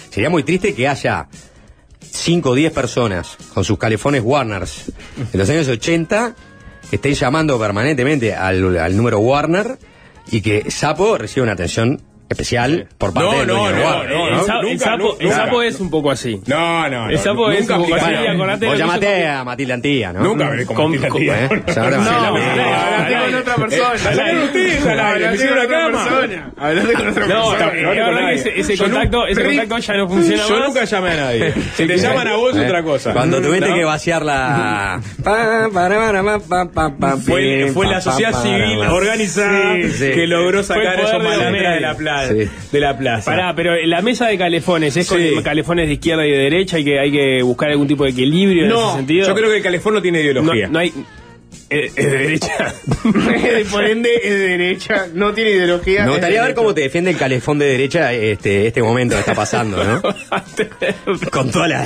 Sería 0.10 0.30
muy 0.30 0.44
triste 0.44 0.74
que 0.76 0.88
haya 0.88 1.28
5 2.12 2.50
o 2.50 2.56
10 2.56 2.74
personas 2.74 3.38
con 3.54 3.64
sus 3.64 3.78
calefones 3.78 4.22
Warners 4.24 4.92
en 5.34 5.40
los 5.40 5.50
años 5.50 5.68
80 5.68 6.36
que 6.90 6.96
estén 6.98 7.14
llamando 7.14 7.60
permanentemente 7.60 8.34
al, 8.34 8.78
al 8.78 8.96
número 8.96 9.20
Warner 9.20 9.78
y 10.32 10.42
que 10.42 10.70
Sapo 10.72 11.18
reciba 11.18 11.44
una 11.44 11.54
atención 11.54 12.02
especial 12.30 12.88
por 12.98 13.14
parte 13.14 13.30
No, 13.30 13.38
del 13.38 13.48
dueño 13.48 13.62
no, 13.64 13.72
de 13.72 13.84
no, 13.84 13.86
Warner. 13.90 14.10
no, 14.18 14.28
el, 14.28 14.34
no, 14.34 14.44
sapo, 14.46 14.60
el 14.62 14.68
nunca, 14.72 14.86
sapo- 15.36 15.64
es 15.64 15.80
un 15.80 15.90
poco 15.90 16.12
así. 16.12 16.42
No, 16.48 16.90
no, 16.90 17.04
no. 17.06 17.10
El 17.10 17.20
sapo 17.20 17.52
es 17.52 17.60
nunca 17.62 17.76
un 17.78 17.84
poco 17.84 17.96
así. 17.96 18.06
acordate 18.14 18.66
Vos 18.66 18.72
lo 18.72 18.72
que 18.72 18.78
llamaste 18.78 19.20
hizo 19.22 19.32
a 19.32 19.44
Matilde 19.44 19.74
Antía, 19.74 20.14
¿no? 20.14 20.20
Nunca 20.24 20.48
hablé 20.48 20.66
con 20.66 20.76
Con- 20.76 20.86
Matilde 20.92 21.08
con- 21.10 21.22
Antía. 21.22 21.46
¿Eh? 21.46 21.64
Llamate 21.68 21.76
a 21.76 21.90
No, 21.90 22.34
Matilde 22.34 22.50
Antía. 22.64 22.86
hablaste 22.86 23.16
con 23.32 23.36
otra 23.36 23.56
persona. 23.56 23.90
Hablaste 24.10 24.38
ustedes 24.46 24.86
al 24.88 25.00
aire, 25.00 25.28
me 25.30 25.36
hicieron 25.36 25.58
la 25.58 25.68
cama. 25.68 26.06
Hablaste 26.58 26.94
con 26.94 27.08
otra 27.10 27.28
No, 27.28 27.50
persona. 27.52 27.66
la 27.96 28.06
verdad 28.10 28.28
que 28.30 28.34
ese, 28.36 28.60
ese 28.60 28.76
Yo 28.76 28.84
contacto, 28.86 29.28
ese 29.28 29.56
ya 29.86 29.94
no 29.96 30.08
funciona 30.08 30.44
Yo 30.48 30.60
más. 30.60 30.68
nunca 30.68 30.84
llamé 30.86 31.10
a 31.12 31.16
nadie. 31.16 31.54
Si 31.76 31.86
te 31.88 31.98
llaman 31.98 32.28
a 32.28 32.36
vos 32.36 32.56
es 32.56 32.62
¿Eh? 32.62 32.66
otra 32.66 32.84
cosa. 32.84 33.14
Cuando 33.14 33.42
tuviste 33.42 33.74
que 33.74 33.84
vaciar 33.84 34.24
la... 34.24 35.00
Pa, 35.24 35.70
para, 35.74 36.00
para, 36.00 36.24
pa, 36.24 36.40
pa, 36.40 36.72
pa, 36.72 36.98
pa, 36.98 37.18
Fue, 37.18 37.70
fue 37.74 37.86
la 37.88 37.94
pa, 37.96 38.02
sociedad 38.02 38.42
civil 38.42 38.80
organizada 38.90 39.74
Sí, 39.76 39.90
sí. 39.92 40.12
que 40.12 40.28
logró 40.28 40.64
Fue 40.64 40.78
el 40.78 40.84
sacar 40.84 40.88
a 40.88 40.92
poder 40.96 41.06
esos 41.06 41.12
de 41.12 41.18
los 41.30 41.38
malandras 41.38 41.74
de 41.76 41.82
la 41.82 41.96
Sí. 42.24 42.50
De 42.72 42.80
la 42.80 42.98
plaza. 42.98 43.32
Pará, 43.32 43.54
pero 43.56 43.76
la 43.86 44.02
mesa 44.02 44.28
de 44.28 44.38
calefones 44.38 44.96
es 44.98 45.08
Sí. 45.08 45.32
con 45.34 45.44
calefones 45.44 45.88
de 45.88 45.94
izquierda 45.94 46.26
y 46.26 46.32
de 46.32 46.38
derecha, 46.38 46.78
hay 46.78 46.84
que, 46.86 47.00
hay 47.00 47.12
que 47.12 47.42
buscar 47.44 47.70
algún 47.72 47.88
tipo 47.88 48.04
de 48.04 48.12
equilibrio 48.12 48.64
en 48.64 48.70
No, 48.70 48.88
ese 48.90 48.98
sentido. 48.98 49.28
yo 49.28 49.36
creo 49.36 49.50
que 49.50 49.58
el 49.58 49.64
calefón 49.64 49.94
no 49.96 50.02
tiene 50.02 50.20
no, 50.20 50.24
ideología. 50.24 50.68
no 50.68 50.80
hay. 50.80 50.94
Es, 51.80 51.92
es 51.98 52.12
de 52.12 52.18
derecha. 52.18 52.74
Por 53.72 53.86
ende, 53.86 54.10
es 54.24 54.30
de 54.32 54.48
derecha, 54.48 55.08
no 55.14 55.34
tiene 55.34 55.52
ideología. 55.52 56.06
Me 56.06 56.12
gustaría 56.12 56.42
ver 56.44 56.54
cómo 56.56 56.74
te 56.74 56.82
defiende 56.82 57.12
el 57.12 57.18
calefón 57.18 57.60
de 57.60 57.66
derecha 57.66 58.14
este, 58.14 58.68
este 58.68 58.82
momento 58.84 59.16
que 59.16 59.20
está 59.22 59.34
pasando, 59.36 59.84
¿no? 59.84 60.02
con, 61.32 61.52
toda 61.52 61.68
la- 61.68 61.86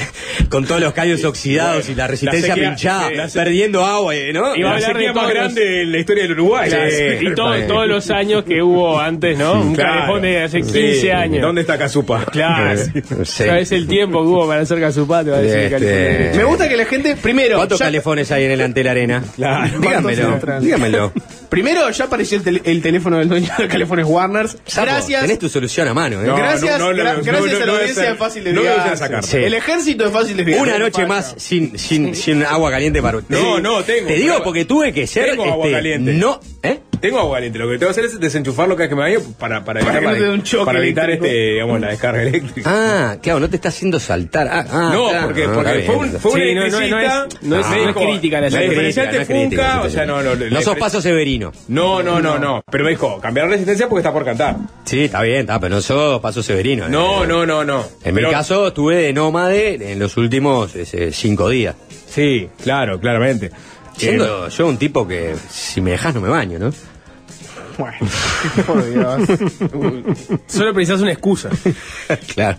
con 0.49 0.65
todos 0.65 0.81
los 0.81 0.93
callos 0.93 1.23
oxidados 1.23 1.89
y 1.89 1.95
la 1.95 2.07
resistencia 2.07 2.53
sequía- 2.55 2.69
pinchada, 2.69 3.09
perdiendo 3.33 3.85
agua, 3.85 4.15
eh, 4.15 4.31
¿no? 4.33 4.55
Iba 4.55 4.69
a 4.75 4.79
la 4.79 4.87
hablar 4.87 4.97
de 5.01 5.13
más 5.13 5.29
grande 5.29 5.81
en 5.83 5.91
la 5.91 5.97
historia 5.99 6.23
del 6.23 6.31
Uruguay. 6.33 6.69
Sí. 6.69 7.27
y 7.27 7.35
todo- 7.35 7.55
todos 7.67 7.87
los 7.87 8.09
años 8.11 8.43
que 8.43 8.61
hubo 8.61 8.99
antes, 8.99 9.37
¿no? 9.37 9.53
Un 9.61 9.75
Claro. 9.75 9.93
calefón 10.01 10.21
de 10.21 10.43
hace 10.43 10.63
Sí. 10.63 10.71
15 10.71 11.13
años. 11.13 11.41
¿Dónde 11.41 11.61
está 11.61 11.77
Casupa? 11.77 12.25
Claro. 12.25 12.79
Sí. 13.23 13.43
¿Sabes 13.45 13.71
el 13.71 13.87
tiempo 13.87 14.21
que 14.21 14.27
hubo 14.27 14.47
para 14.47 14.61
hacer 14.61 14.79
casupate? 14.79 15.29
Va 15.31 15.37
a 15.37 15.41
decir 15.41 15.57
el 15.57 15.63
Este- 15.65 15.75
calefón 15.79 15.93
de 16.03 16.09
derecha. 16.19 16.37
Me 16.37 16.43
gusta 16.43 16.69
que 16.69 16.77
la 16.77 16.85
gente, 16.85 17.15
primero, 17.15 17.55
¿Cuántos 17.57 17.79
ya- 17.79 17.85
calefones 17.85 18.31
hay 18.31 18.43
en 18.45 18.51
el 18.51 18.61
ante 18.61 18.83
la 18.83 18.91
arena? 18.91 19.23
Claro. 19.35 19.78
Dígamelo, 19.79 20.59
dígamelo. 20.61 21.13
Primero, 21.49 21.89
ya 21.89 22.05
apareció 22.05 22.37
el, 22.37 22.43
tel- 22.43 22.61
el 22.63 22.81
teléfono 22.81 23.17
del 23.17 23.27
dueño 23.27 23.49
de 23.57 23.67
California 23.67 24.05
Warners. 24.05 24.57
Sapo, 24.67 24.85
Gracias. 24.85 25.21
Tenés 25.21 25.39
tu 25.39 25.49
solución 25.49 25.87
a 25.87 25.93
mano, 25.95 26.21
¿eh? 26.21 26.27
No, 26.27 26.35
gracias 26.35 26.77
no, 26.79 26.93
no, 26.93 26.97
gra- 26.97 27.17
no, 27.17 27.23
gracias 27.23 27.25
no, 27.59 27.63
a 27.63 27.65
la 27.65 27.71
audiencia 27.73 28.03
es- 28.03 28.09
de 28.09 28.15
Fácil 28.15 28.43
de 28.43 28.97
sacar. 28.97 29.23
Sí. 29.23 29.37
El 29.37 29.53
ejército 29.55 30.03
de 30.03 30.09
Fácil 30.11 30.37
de 30.37 30.43
Viarse. 30.43 30.63
Una 30.63 30.77
noche 30.77 31.05
más 31.07 31.33
sin, 31.37 31.77
sin, 31.79 32.13
sin 32.15 32.43
agua 32.43 32.69
caliente 32.69 33.01
para 33.01 33.19
No, 33.29 33.59
no, 33.59 33.83
tengo. 33.83 34.07
Te 34.07 34.13
digo 34.15 34.43
porque 34.43 34.65
tuve 34.65 34.93
que 34.93 35.07
ser. 35.07 35.31
Tengo 35.31 35.45
agua 35.45 35.65
este, 35.65 35.71
caliente. 35.77 36.13
No, 36.13 36.39
¿eh? 36.61 36.79
Tengo 37.01 37.19
agua 37.19 37.37
caliente. 37.37 37.59
Lo 37.59 37.65
que 37.69 37.77
tengo 37.77 37.87
que 37.93 37.99
hacer 37.99 38.05
es 38.05 38.19
desenchufarlo 38.19 38.75
cada 38.75 38.87
vez 38.87 38.89
que 38.89 38.95
me 38.95 39.01
baño 39.01 39.19
para, 39.37 39.63
para 39.63 39.79
evitar, 39.81 40.29
un 40.29 40.43
choque 40.43 40.65
para 40.65 40.79
evitar 40.79 41.05
eléctrico. 41.05 41.25
este, 41.33 41.51
digamos, 41.53 41.79
la 41.81 41.87
descarga 41.89 42.21
eléctrica. 42.23 42.69
Ah, 42.73 43.17
claro, 43.21 43.39
no 43.39 43.49
te 43.49 43.55
está 43.55 43.69
haciendo 43.69 43.99
saltar. 43.99 44.47
Ah, 44.51 44.65
ah, 44.69 44.91
no, 44.93 45.09
claro. 45.09 45.25
porque, 45.27 45.43
Ah, 45.45 45.51
porque 45.53 45.83
fue, 45.85 45.95
un, 45.95 46.09
fue 46.19 46.31
una 46.31 46.39
Sí, 46.43 46.53
no, 46.55 46.61
no, 46.61 46.67
es- 46.67 46.89
no 46.91 46.99
es- 46.99 47.67
no 47.67 47.89
es 47.89 47.95
crítica 47.95 48.41
la 48.41 48.49
La 48.49 48.59
funca, 49.25 49.75
no 49.75 49.81
o 49.83 49.89
sea, 49.89 50.05
no, 50.05 50.21
no. 50.23 50.35
No 50.35 50.61
sos 50.61 50.77
paso 50.77 51.01
severino. 51.01 51.51
No, 51.67 52.03
no, 52.03 52.19
no, 52.21 52.37
no. 52.39 52.63
Pero 52.69 52.83
me 52.83 52.89
dijo, 52.91 53.19
cambiar 53.19 53.45
la 53.47 53.51
resistencia 53.53 53.87
porque 53.87 53.99
está 54.01 54.13
por 54.13 54.25
cantar. 54.25 54.57
Sí, 54.85 55.05
está 55.05 55.21
bien, 55.21 55.41
está, 55.41 55.59
pero 55.59 55.75
no 55.75 55.81
sos 55.81 56.19
paso 56.21 56.43
severino. 56.43 56.85
eh. 56.85 56.89
No, 56.89 57.25
no, 57.25 57.45
no, 57.45 57.63
no. 57.63 57.85
En 58.03 58.15
mi 58.15 58.23
caso, 58.23 58.67
estuve 58.67 58.97
de 58.97 59.13
nómade 59.13 59.91
en 59.91 59.99
los 59.99 60.17
últimos 60.17 60.71
cinco 61.11 61.49
días. 61.49 61.75
Sí, 62.07 62.49
claro, 62.63 62.99
claramente. 62.99 63.51
Siendo 63.99 64.49
yo 64.49 64.67
un 64.67 64.77
tipo 64.77 65.07
que, 65.07 65.35
si 65.49 65.81
me 65.81 65.91
dejas, 65.91 66.15
no 66.15 66.21
me 66.21 66.29
baño, 66.29 66.59
¿no? 66.59 66.71
Bueno, 67.79 67.97
por 68.67 68.85
Dios. 68.91 69.21
Solo 70.47 70.73
precisas 70.73 70.99
una 70.99 71.13
excusa. 71.13 71.49
claro. 72.33 72.57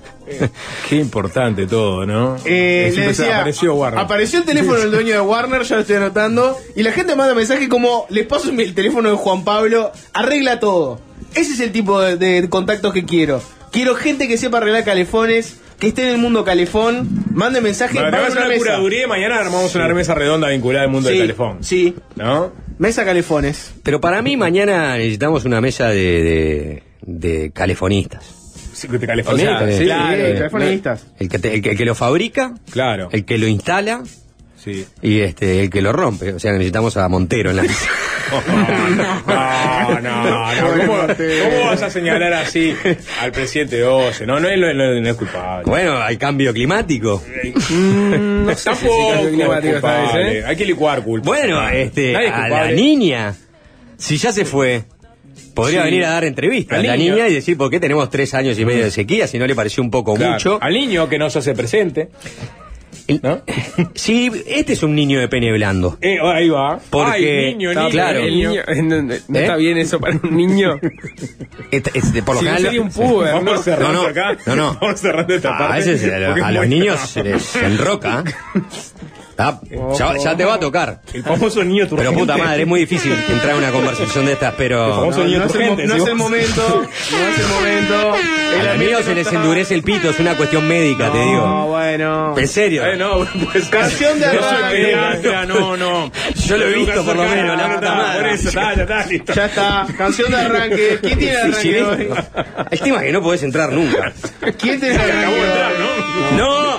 Qué 0.89 0.97
importante 0.97 1.67
todo, 1.67 2.07
¿no? 2.07 2.37
Eh, 2.47 2.91
le 2.97 3.09
decía, 3.09 3.37
apareció 3.37 3.75
Warner. 3.75 4.01
apareció 4.01 4.39
el 4.39 4.47
teléfono 4.47 4.79
del 4.79 4.91
dueño 4.91 5.13
de 5.13 5.21
Warner, 5.21 5.63
ya 5.63 5.75
lo 5.75 5.81
estoy 5.83 5.97
anotando. 5.97 6.57
Y 6.75 6.83
la 6.83 6.93
gente 6.93 7.17
manda 7.17 7.35
mensaje 7.35 7.69
como: 7.69 8.07
Les 8.09 8.27
paso 8.27 8.51
el 8.51 8.75
teléfono 8.75 9.11
de 9.11 9.17
Juan 9.17 9.45
Pablo, 9.45 9.93
arregla 10.15 10.59
todo. 10.59 11.01
Ese 11.35 11.53
es 11.53 11.61
el 11.61 11.71
tipo 11.71 12.01
de, 12.01 12.17
de 12.17 12.49
contactos 12.49 12.95
que 12.95 13.05
quiero. 13.05 13.43
Quiero 13.73 13.95
gente 13.97 14.27
que 14.27 14.39
sepa 14.39 14.57
arreglar 14.57 14.85
calefones, 14.85 15.61
que 15.81 15.89
esté 15.89 16.03
en 16.03 16.09
el 16.11 16.19
mundo 16.19 16.45
calefón. 16.45 17.09
Mande 17.33 17.61
mensaje, 17.61 17.95
Bueno, 17.95 18.11
vas 18.13 18.29
a 18.29 18.33
una 18.33 18.41
una 18.43 18.49
mesa. 18.49 18.59
curaduría 18.61 19.05
y 19.05 19.07
mañana 19.09 19.39
armamos 19.41 19.75
una 19.75 19.89
mesa 19.89 20.15
redonda 20.15 20.49
vinculada 20.49 20.85
al 20.85 20.91
mundo 20.91 21.09
Sí, 21.09 21.15
del 21.15 21.23
teléfono. 21.25 21.59
Sí, 21.63 21.95
¿No? 22.17 22.53
mesa 22.79 23.05
calefones. 23.05 23.73
Pero 23.83 24.01
para 24.01 24.23
mí, 24.23 24.37
mañana 24.37 24.97
necesitamos 24.97 25.45
una 25.45 25.61
mesa 25.61 25.89
de, 25.89 26.03
de, 26.23 26.83
de 27.03 27.51
calefonistas. 27.53 28.37
Sí, 28.73 28.89
de 28.89 29.07
calefonistas, 29.07 29.63
O 29.63 29.67
sea, 29.67 29.79
sí. 29.79 29.85
Claro, 29.85 30.23
calefonistas. 30.35 31.07
El 31.19 31.29
que, 31.29 31.39
te- 31.39 31.55
el 31.55 31.63
que, 31.63 31.71
el 31.73 31.77
que 31.77 31.85
lo 31.85 31.95
fabrica, 31.95 32.55
Claro. 32.71 33.09
el 33.13 33.25
que 33.25 33.37
lo 33.39 33.47
instala 33.47 34.03
Sí. 34.63 34.87
y 35.01 35.21
este 35.21 35.63
el 35.63 35.71
que 35.71 35.81
lo 35.81 35.93
rompe. 35.93 36.35
O 36.35 36.39
sea, 36.39 36.53
necesitamos 36.53 36.97
a 36.99 37.09
Montero 37.09 37.51
en 37.51 37.57
la 37.57 37.63
mesa. 37.63 37.89
No, 38.31 40.01
no, 40.01 40.25
no. 40.25 40.47
¿Cómo, 40.87 40.99
cómo 41.07 41.67
vas 41.67 41.83
a 41.83 41.91
señalar 41.91 42.33
así 42.35 42.75
al 43.21 43.33
presidente 43.33 43.83
Oce? 43.85 44.25
No, 44.27 44.39
no 44.39 44.49
es, 44.49 44.57
no, 44.59 44.93
es 45.11 45.17
culpable. 45.17 45.65
Bueno, 45.69 45.97
al 45.97 46.17
cambio 46.19 46.53
climático. 46.53 47.23
no 48.15 48.51
sé 48.51 48.57
si 48.57 48.65
Tampoco 48.65 49.11
cambio 49.13 49.31
climático 49.31 49.69
es 49.69 49.75
esta 49.77 49.91
vez, 49.99 50.01
culpable. 50.11 50.39
¿eh? 50.39 50.45
Hay 50.47 50.57
que 50.57 50.65
licuar 50.65 51.03
culpa. 51.03 51.27
Bueno, 51.27 51.69
este, 51.71 52.13
es 52.13 52.33
a 52.33 52.49
la 52.49 52.71
niña, 52.71 53.35
si 53.97 54.17
ya 54.17 54.33
se 54.33 54.45
fue, 54.45 54.85
podría 55.55 55.81
Sí. 55.83 55.91
venir 55.91 56.05
a 56.05 56.11
dar 56.11 56.25
entrevistas 56.25 56.79
a 56.79 56.83
la 56.83 56.97
niño. 56.97 57.15
niña 57.15 57.29
y 57.29 57.35
decir 57.35 57.57
por 57.57 57.71
qué 57.71 57.81
tenemos 57.81 58.09
tres 58.11 58.33
años 58.35 58.59
y 58.59 58.65
medio 58.65 58.85
de 58.85 58.91
sequía, 58.93 59.27
si 59.27 59.39
no 59.39 59.47
le 59.49 59.55
pareció 59.55 59.83
un 59.83 59.91
poco 59.91 60.15
Claro. 60.15 60.33
mucho. 60.35 60.59
Al 60.61 60.73
niño 60.75 61.09
que 61.09 61.19
no 61.19 61.31
se 61.31 61.41
hace 61.41 61.55
presente. 61.55 62.11
El- 63.11 63.21
¿No? 63.23 63.43
Sí, 63.95 64.31
este 64.47 64.73
es 64.75 64.83
un 64.83 64.95
niño 64.95 65.19
de 65.21 65.29
pene 65.29 65.53
blando. 65.53 65.99
Eh, 66.01 66.19
ahí 66.23 66.49
va. 66.49 66.79
Porque- 66.91 67.11
Ay, 67.13 67.55
niño, 67.55 67.71
Está 67.71 67.81
niño, 67.83 67.93
claro. 67.93 68.19
El 68.21 68.31
niño. 68.35 68.51
niño, 68.51 68.63
no, 68.85 69.03
no- 69.03 69.15
no 69.29 69.39
¿Eh? 69.39 69.43
está 69.43 69.57
bien 69.57 69.79
eso 69.79 69.99
para 70.01 70.17
un 70.23 70.37
niño. 70.37 70.79
Este- 71.71 71.91
este, 71.99 72.23
por 72.23 72.35
lo 72.37 72.41
Si 72.41 72.47
no 72.47 72.51
general. 72.53 72.63
sería 72.63 72.83
un 72.83 72.91
puber, 72.91 73.33
Vamos 73.35 73.45
¿no? 73.55 73.63
cerrando 73.63 73.93
No, 73.93 74.03
no, 74.03 74.09
acá. 74.09 74.37
no, 74.47 74.57
no. 74.57 74.79
Vamos 74.81 75.01
cerrando 75.01 75.35
esta 75.35 75.55
Ah, 75.55 75.59
parte. 75.59 75.81
ese 75.81 75.93
es 75.95 76.03
el- 76.05 76.25
porque 76.27 76.43
a 76.43 76.51
los 76.53 76.67
niños 76.69 77.01
se 77.01 77.23
les 77.25 77.57
enroca. 77.57 78.25
Ah, 79.41 79.61
ya, 79.99 80.17
ya 80.19 80.37
te 80.37 80.45
va 80.45 80.55
a 80.55 80.61
tocar. 80.61 81.01
El 81.13 81.23
famoso 81.23 81.65
niño 81.65 81.87
turgente. 81.89 82.11
Pero 82.13 82.21
puta 82.27 82.37
madre, 82.37 82.63
es 82.63 82.69
muy 82.69 82.81
difícil 82.81 83.13
entrar 83.29 83.53
en 83.53 83.59
una 83.59 83.71
conversación 83.73 84.27
de 84.27 84.33
estas, 84.33 84.51
El 84.51 84.57
pero. 84.57 84.95
famoso 84.97 85.19
No, 85.21 85.25
niño 85.25 85.39
no 85.39 85.45
es 85.47 85.55
el, 85.55 85.87
no 85.89 85.95
es 85.97 86.07
el 86.07 86.15
momento, 86.15 86.87
no 87.13 87.19
es 87.29 87.39
el 87.39 87.47
momento. 87.49 88.15
El 88.55 88.61
A 88.69 88.73
los 88.75 88.79
niños 88.79 89.01
se 89.05 89.11
no 89.11 89.15
les 89.15 89.27
está- 89.27 89.37
endurece 89.41 89.75
el 89.75 89.83
pito, 89.83 90.11
es 90.11 90.19
una 90.19 90.37
cuestión 90.37 90.67
médica, 90.67 91.11
te 91.13 91.19
No, 91.19 91.25
digo. 91.25 91.67
bueno. 91.69 92.35
En 92.37 92.49
serio. 92.49 92.85
Eh, 92.85 92.97
no, 92.97 93.25
pues 93.53 93.69
Canción 93.69 94.19
de 94.19 94.27
no 94.41 94.45
arranque. 94.47 95.47
no, 95.47 95.77
no. 95.77 96.13
Yo 96.47 96.57
lo 96.57 96.67
he 96.67 96.75
visto 96.75 97.05
por 97.05 97.17
lo 97.17 97.25
menos, 97.25 97.57
la 97.57 97.75
puta 97.77 97.95
madre. 97.95 98.21
Por 98.21 98.29
eso, 98.31 98.49
está, 98.49 98.75
ya 98.75 98.83
está, 98.83 99.07
listo. 99.07 99.33
Ya 99.33 99.47
está, 99.47 99.87
canción 99.97 100.31
de 100.33 100.37
arranque. 100.37 100.99
¿Quién 101.01 101.19
tiene 101.19 101.41
el 101.41 101.55
Sí, 101.55 101.75
arranque 101.79 102.05
sí. 102.05 102.11
hoy? 102.11 102.25
El 102.73 102.81
tema 102.81 102.97
es 102.99 103.03
que 103.05 103.13
no 103.13 103.23
podés 103.23 103.43
entrar 103.45 103.73
nunca. 103.73 104.13
¿Quién 104.59 104.81
tiene 104.81 104.95
el 104.97 105.01
Acabó 105.01 105.15
arranque 105.17 105.35
de 105.37 105.47
entrar? 105.47 105.73
¿no? 105.79 106.37
¡No! 106.37 106.71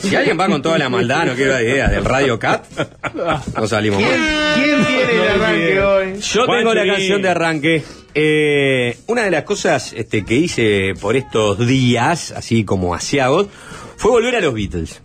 Si 0.00 0.14
alguien 0.16 0.38
va 0.38 0.48
con 0.48 0.60
toda 0.62 0.76
la 0.78 0.88
maldad, 0.88 1.24
no 1.26 1.34
quiero 1.34 1.52
dar 1.52 1.63
idea, 1.64 1.88
del 1.88 2.04
Radio 2.04 2.38
Cat, 2.38 2.64
no 3.56 3.66
salimos 3.66 3.98
¿Quién, 4.02 4.20
mal. 4.20 4.54
quién 4.62 4.84
tiene 4.86 5.12
el 5.12 5.28
arranque 5.28 5.80
hoy? 5.80 6.20
Yo 6.20 6.46
tengo 6.46 6.74
la 6.74 6.86
canción 6.86 7.22
de 7.22 7.28
arranque. 7.28 7.82
Eh, 8.16 8.96
una 9.08 9.22
de 9.24 9.30
las 9.32 9.42
cosas 9.42 9.92
este, 9.92 10.24
que 10.24 10.36
hice 10.36 10.94
por 11.00 11.16
estos 11.16 11.58
días, 11.66 12.30
así 12.30 12.64
como 12.64 12.94
asiagos, 12.94 13.48
fue 13.96 14.10
volver 14.12 14.36
a 14.36 14.40
los 14.40 14.54
Beatles, 14.54 15.02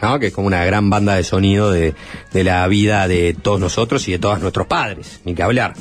¿no? 0.00 0.18
que 0.20 0.28
es 0.28 0.32
como 0.32 0.46
una 0.46 0.64
gran 0.64 0.88
banda 0.90 1.16
de 1.16 1.24
sonido 1.24 1.72
de, 1.72 1.94
de 2.32 2.44
la 2.44 2.66
vida 2.68 3.08
de 3.08 3.34
todos 3.40 3.58
nosotros 3.58 4.06
y 4.08 4.12
de 4.12 4.18
todos 4.20 4.40
nuestros 4.40 4.66
padres, 4.68 5.20
ni 5.24 5.34
que 5.34 5.42
hablar. 5.42 5.74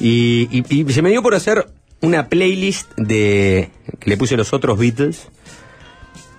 Y, 0.00 0.48
y- 0.50 0.82
y 0.88 0.92
se 0.92 1.02
me 1.02 1.10
dio 1.10 1.22
por 1.22 1.34
hacer 1.34 1.66
una 2.00 2.28
playlist 2.28 2.90
de 2.96 3.70
que 4.00 4.10
le 4.10 4.16
puse 4.16 4.36
los 4.36 4.52
otros 4.52 4.78
Beatles 4.78 5.28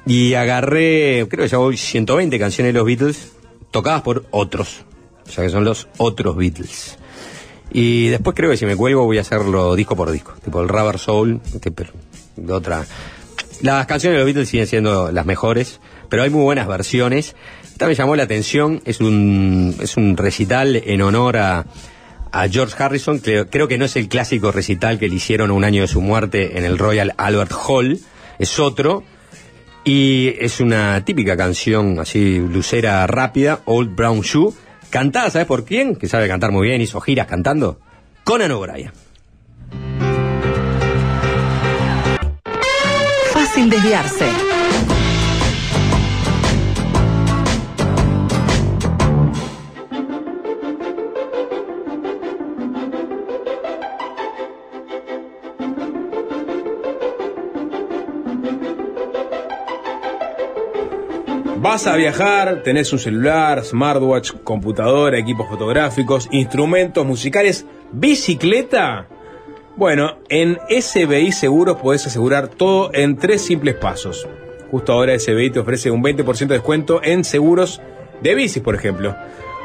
y 0.05 0.33
agarré, 0.35 1.25
creo 1.29 1.45
que 1.45 1.49
ya 1.49 1.57
voy 1.57 1.77
120 1.77 2.37
canciones 2.37 2.73
de 2.73 2.79
los 2.79 2.85
Beatles 2.85 3.31
tocadas 3.71 4.01
por 4.01 4.25
otros, 4.31 4.85
o 5.27 5.31
sea 5.31 5.43
que 5.43 5.49
son 5.49 5.63
los 5.63 5.87
otros 5.97 6.35
Beatles. 6.35 6.97
Y 7.71 8.07
después 8.07 8.35
creo 8.35 8.51
que 8.51 8.57
si 8.57 8.65
me 8.65 8.75
cuelgo 8.75 9.03
voy 9.03 9.17
a 9.17 9.21
hacerlo 9.21 9.75
disco 9.75 9.95
por 9.95 10.11
disco, 10.11 10.33
tipo 10.43 10.61
el 10.61 10.69
Rubber 10.69 10.99
Soul, 10.99 11.41
pero 11.75 11.91
de 12.35 12.53
otra. 12.53 12.85
Las 13.61 13.85
canciones 13.87 14.15
de 14.15 14.19
los 14.19 14.25
Beatles 14.25 14.49
siguen 14.49 14.67
siendo 14.67 15.11
las 15.11 15.25
mejores, 15.25 15.79
pero 16.09 16.23
hay 16.23 16.29
muy 16.29 16.43
buenas 16.43 16.67
versiones. 16.67 17.35
Esta 17.63 17.87
me 17.87 17.95
llamó 17.95 18.15
la 18.15 18.23
atención, 18.23 18.81
es 18.85 19.01
un, 19.01 19.75
es 19.81 19.97
un 19.97 20.15
recital 20.15 20.75
en 20.75 21.01
honor 21.01 21.37
a, 21.37 21.65
a 22.31 22.47
George 22.47 22.75
Harrison, 22.81 23.19
creo, 23.19 23.49
creo 23.49 23.67
que 23.67 23.77
no 23.77 23.85
es 23.85 23.95
el 23.95 24.07
clásico 24.07 24.51
recital 24.51 24.99
que 24.99 25.09
le 25.09 25.15
hicieron 25.15 25.51
un 25.51 25.63
año 25.63 25.81
de 25.81 25.87
su 25.87 26.01
muerte 26.01 26.57
en 26.57 26.65
el 26.65 26.77
Royal 26.77 27.13
Albert 27.17 27.51
Hall, 27.67 27.99
es 28.39 28.59
otro, 28.59 29.03
y 29.85 30.33
es 30.39 30.59
una 30.59 31.05
típica 31.05 31.37
canción 31.37 31.99
así 31.99 32.39
lucera 32.39 33.05
rápida, 33.07 33.61
Old 33.65 33.95
Brown 33.95 34.21
Shoe, 34.21 34.51
cantada, 34.89 35.29
¿sabes 35.29 35.47
por 35.47 35.63
quién? 35.63 35.95
Que 35.95 36.09
sabe 36.09 36.27
cantar 36.27 36.51
muy 36.51 36.67
bien, 36.67 36.81
hizo 36.81 36.99
giras 36.99 37.27
cantando. 37.27 37.79
Conan 38.23 38.51
O'Brien. 38.51 38.91
Fácil 43.31 43.69
desviarse. 43.69 44.44
Vas 61.75 61.87
a 61.87 61.97
viajar, 61.97 62.63
tenés 62.63 62.93
un 62.93 62.99
celular, 62.99 63.61
smartwatch, 63.65 64.31
computadora, 64.45 65.19
equipos 65.19 65.49
fotográficos, 65.49 66.29
instrumentos 66.31 67.05
musicales, 67.05 67.65
bicicleta. 67.91 69.09
Bueno, 69.75 70.19
en 70.29 70.57
SBI 70.69 71.33
Seguros 71.33 71.75
podés 71.75 72.07
asegurar 72.07 72.47
todo 72.47 72.91
en 72.93 73.17
tres 73.17 73.41
simples 73.41 73.75
pasos. 73.75 74.25
Justo 74.71 74.93
ahora 74.93 75.19
SBI 75.19 75.49
te 75.49 75.59
ofrece 75.59 75.91
un 75.91 76.01
20% 76.01 76.47
de 76.47 76.53
descuento 76.53 77.01
en 77.03 77.25
seguros 77.25 77.81
de 78.23 78.35
bicis, 78.35 78.63
por 78.63 78.75
ejemplo. 78.75 79.13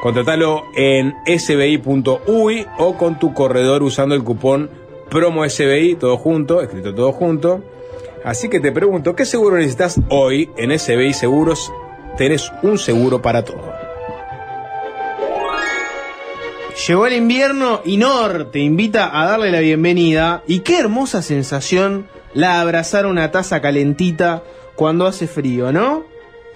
Contratalo 0.02 0.64
en 0.74 1.14
sbi.uy 1.38 2.66
o 2.78 2.96
con 2.96 3.20
tu 3.20 3.32
corredor 3.34 3.84
usando 3.84 4.16
el 4.16 4.24
cupón 4.24 4.68
promo 5.08 5.48
SBI, 5.48 5.94
todo 5.94 6.16
junto, 6.16 6.60
escrito 6.60 6.92
todo 6.92 7.12
junto. 7.12 7.62
Así 8.24 8.48
que 8.48 8.58
te 8.58 8.72
pregunto, 8.72 9.14
¿qué 9.14 9.24
seguro 9.24 9.58
necesitas 9.58 10.00
hoy 10.08 10.50
en 10.56 10.76
SBI 10.76 11.12
Seguros? 11.12 11.72
Tenés 12.16 12.52
un 12.62 12.78
seguro 12.78 13.22
para 13.22 13.44
todo. 13.44 13.72
Llegó 16.86 17.06
el 17.06 17.14
invierno 17.14 17.82
y 17.84 17.96
Nor 17.96 18.50
te 18.50 18.60
invita 18.60 19.20
a 19.20 19.26
darle 19.26 19.50
la 19.50 19.60
bienvenida. 19.60 20.42
Y 20.46 20.60
qué 20.60 20.78
hermosa 20.78 21.22
sensación 21.22 22.06
la 22.32 22.60
abrazar 22.60 23.06
una 23.06 23.30
taza 23.30 23.60
calentita 23.60 24.42
cuando 24.76 25.06
hace 25.06 25.26
frío, 25.26 25.72
¿no? 25.72 26.04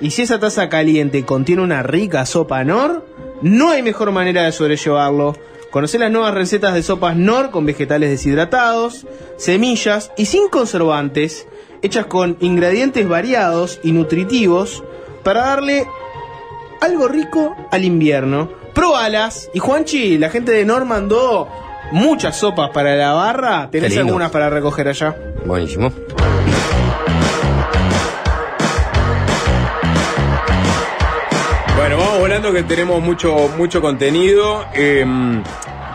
Y 0.01 0.11
si 0.11 0.23
esa 0.23 0.41
taza 0.41 0.69
caliente 0.69 1.25
contiene 1.25 1.63
una 1.63 1.83
rica 1.83 2.27
sopa 2.27 2.65
Nor, 2.65 3.07
no 3.43 3.71
hay 3.71 3.83
mejor 3.83 4.13
manera 4.13 4.45
de 4.45 4.53
sobrellevarlo 4.53 5.35
Conocer 5.75 5.99
las 5.99 6.13
nuevas 6.13 6.35
recetas 6.35 6.73
de 6.73 6.85
sopas 6.85 7.17
Nor 7.17 7.51
con 7.51 7.67
vegetales 7.67 8.09
deshidratados, 8.09 9.09
semillas 9.37 10.13
y 10.17 10.27
sin 10.27 10.49
conservantes, 10.49 11.49
hechas 11.83 12.07
con 12.07 12.37
ingredientes 12.39 13.09
variados 13.09 13.81
y 13.83 13.91
nutritivos 13.91 14.85
para 15.25 15.41
darle 15.47 15.87
algo 16.81 17.09
rico 17.09 17.57
al 17.71 17.85
invierno. 17.85 18.49
Probalas. 18.75 19.51
Y 19.55 19.59
Juanchi, 19.59 20.19
la 20.19 20.31
gente 20.31 20.53
de 20.53 20.65
Nor 20.65 20.85
mandó 20.85 21.49
muchas 21.93 22.37
sopas 22.37 22.71
para 22.71 22.95
la 22.97 23.13
barra. 23.13 23.69
¿Tenés 23.71 23.97
algunas 23.97 24.31
para 24.31 24.51
recoger 24.51 24.89
allá? 24.89 25.17
Buenísimo. 25.45 25.93
Bueno, 31.77 31.99
vamos 31.99 32.19
volando 32.21 32.53
que 32.53 32.63
tenemos 32.63 33.03
mucho, 33.03 33.51
mucho 33.59 33.81
contenido. 33.83 34.65
Eh, 34.75 35.05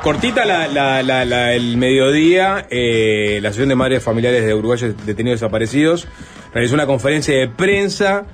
cortita 0.04 0.46
la, 0.46 0.68
la- 0.68 1.02
la- 1.02 1.26
la- 1.26 1.54
el 1.54 1.78
mediodía, 1.78 2.68
eh, 2.70 3.40
la 3.42 3.50
Asociación 3.50 3.70
de 3.70 3.76
Madres 3.76 4.04
Familiares 4.04 4.46
de 4.46 4.54
Uruguayos 4.54 4.94
Detenidos 5.06 5.40
Desaparecidos 5.40 6.08
realizó 6.54 6.76
una 6.76 6.86
conferencia 6.86 7.36
de 7.38 7.48
prensa 7.48 8.26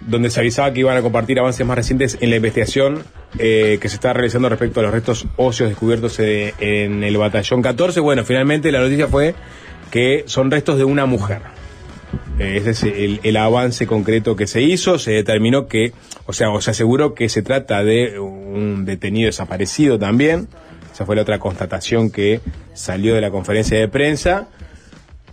donde 0.00 0.30
se 0.30 0.40
avisaba 0.40 0.72
que 0.72 0.80
iban 0.80 0.96
a 0.96 1.02
compartir 1.02 1.38
avances 1.38 1.66
más 1.66 1.76
recientes 1.76 2.18
en 2.20 2.30
la 2.30 2.36
investigación 2.36 3.04
eh, 3.38 3.78
que 3.80 3.88
se 3.88 3.96
está 3.96 4.12
realizando 4.12 4.48
respecto 4.48 4.80
a 4.80 4.82
los 4.82 4.92
restos 4.92 5.26
óseos 5.36 5.70
descubiertos 5.70 6.18
eh, 6.20 6.54
en 6.60 7.02
el 7.04 7.16
batallón 7.16 7.62
14. 7.62 8.00
Bueno, 8.00 8.24
finalmente 8.24 8.70
la 8.70 8.80
noticia 8.80 9.08
fue 9.08 9.34
que 9.90 10.24
son 10.26 10.50
restos 10.50 10.78
de 10.78 10.84
una 10.84 11.06
mujer. 11.06 11.40
Eh, 12.38 12.58
Ese 12.60 12.70
es 12.70 12.82
el, 12.82 13.20
el 13.22 13.36
avance 13.36 13.86
concreto 13.86 14.36
que 14.36 14.46
se 14.46 14.60
hizo. 14.62 14.98
Se 14.98 15.12
determinó 15.12 15.66
que, 15.66 15.92
o 16.26 16.32
sea, 16.32 16.50
o 16.50 16.60
se 16.60 16.70
aseguró 16.70 17.14
que 17.14 17.28
se 17.28 17.42
trata 17.42 17.82
de 17.82 18.18
un 18.18 18.84
detenido 18.84 19.26
desaparecido 19.26 19.98
también. 19.98 20.48
Esa 20.92 21.06
fue 21.06 21.16
la 21.16 21.22
otra 21.22 21.38
constatación 21.38 22.10
que 22.10 22.40
salió 22.72 23.14
de 23.14 23.20
la 23.20 23.30
conferencia 23.30 23.78
de 23.78 23.88
prensa. 23.88 24.48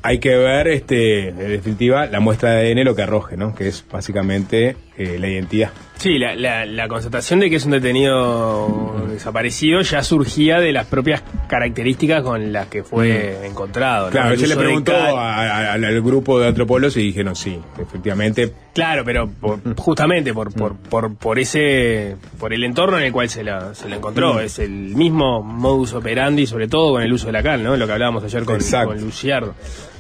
Hay 0.03 0.19
que 0.19 0.35
ver, 0.35 0.67
este, 0.67 1.27
en 1.29 1.37
definitiva, 1.37 2.07
la 2.07 2.19
muestra 2.19 2.53
de 2.53 2.71
ADN 2.71 2.83
lo 2.85 2.95
que 2.95 3.03
arroje, 3.03 3.37
¿no? 3.37 3.53
Que 3.53 3.67
es 3.67 3.85
básicamente 3.91 4.75
eh, 4.97 5.17
la 5.19 5.27
identidad. 5.27 5.69
Sí, 5.97 6.17
la, 6.17 6.33
la- 6.33 6.65
la 6.65 6.87
constatación 6.87 7.39
de 7.39 7.51
que 7.51 7.57
es 7.57 7.65
un 7.65 7.71
detenido 7.71 9.05
desaparecido 9.11 9.81
ya 9.81 10.01
surgía 10.01 10.59
de 10.59 10.71
las 10.71 10.87
propias 10.87 11.21
características 11.47 12.23
con 12.23 12.51
las 12.51 12.65
que 12.67 12.83
fue 12.83 13.45
encontrado. 13.45 14.05
¿no? 14.07 14.11
Claro, 14.11 14.35
se 14.37 14.47
le 14.47 14.55
preguntó 14.55 14.93
al, 14.95 15.83
al 15.85 16.01
grupo 16.01 16.39
de 16.39 16.47
antropólogos 16.47 16.97
y 16.97 17.03
dijeron 17.03 17.35
sí, 17.35 17.59
efectivamente. 17.79 18.51
Claro, 18.73 19.03
pero 19.05 19.29
por- 19.29 19.59
justamente 19.77 20.33
por, 20.33 20.51
por, 20.51 20.75
por, 20.77 21.15
por 21.15 21.37
ese 21.37 22.15
por 22.39 22.53
el 22.53 22.63
entorno 22.63 22.97
en 22.97 23.03
el 23.03 23.11
cual 23.11 23.29
se 23.29 23.43
la, 23.43 23.75
se 23.75 23.87
la 23.87 23.97
encontró. 23.97 24.33
Mm. 24.35 24.39
Es 24.39 24.57
el 24.57 24.71
mismo 24.71 25.43
modus 25.43 25.93
operandi, 25.93 26.47
sobre 26.47 26.67
todo 26.67 26.93
con 26.93 27.03
el 27.03 27.13
uso 27.13 27.27
de 27.27 27.33
la 27.33 27.43
cal, 27.43 27.61
¿no? 27.63 27.77
Lo 27.77 27.85
que 27.85 27.93
hablábamos 27.93 28.23
ayer 28.23 28.43
con, 28.45 28.55
Exacto. 28.55 28.93
con 28.95 29.01
Luciardo. 29.01 29.53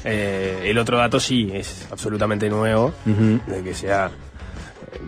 Eh, 0.03 0.63
el 0.65 0.77
otro 0.77 0.97
dato 0.97 1.19
sí 1.19 1.49
es 1.53 1.87
absolutamente 1.91 2.49
nuevo, 2.49 2.93
de 3.05 3.63
que 3.63 3.73
sea 3.73 4.07
eh, 4.07 4.99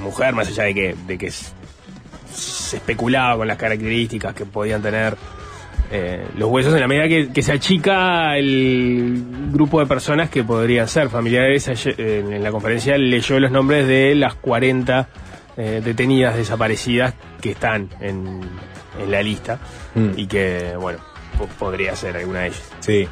mujer, 0.00 0.34
más 0.34 0.48
allá 0.48 0.64
de 0.64 0.74
que, 0.74 0.96
de 1.06 1.18
que 1.18 1.30
se 1.30 2.76
especulaba 2.76 3.36
con 3.36 3.46
las 3.48 3.56
características 3.58 4.34
que 4.34 4.46
podían 4.46 4.80
tener 4.82 5.16
eh, 5.90 6.26
los 6.36 6.48
huesos 6.50 6.72
en 6.74 6.80
la 6.80 6.88
medida 6.88 7.06
que, 7.08 7.30
que 7.30 7.42
se 7.42 7.52
achica 7.52 8.36
el 8.38 9.22
grupo 9.52 9.80
de 9.80 9.86
personas 9.86 10.30
que 10.30 10.42
podrían 10.42 10.88
ser 10.88 11.10
familiares. 11.10 11.68
En 11.98 12.42
la 12.42 12.50
conferencia 12.50 12.96
leyó 12.96 13.38
los 13.38 13.50
nombres 13.50 13.86
de 13.86 14.14
las 14.14 14.34
40 14.36 15.08
eh, 15.58 15.82
detenidas 15.84 16.36
desaparecidas 16.36 17.12
que 17.42 17.50
están 17.50 17.90
en, 18.00 18.40
en 18.98 19.10
la 19.10 19.22
lista 19.22 19.58
Mm. 19.94 20.10
y 20.16 20.26
que, 20.26 20.72
bueno, 20.80 21.00
podría 21.58 21.94
ser 21.96 22.16
alguna 22.16 22.40
de 22.40 22.46
ellas. 22.48 22.62
Sí. 22.80 23.08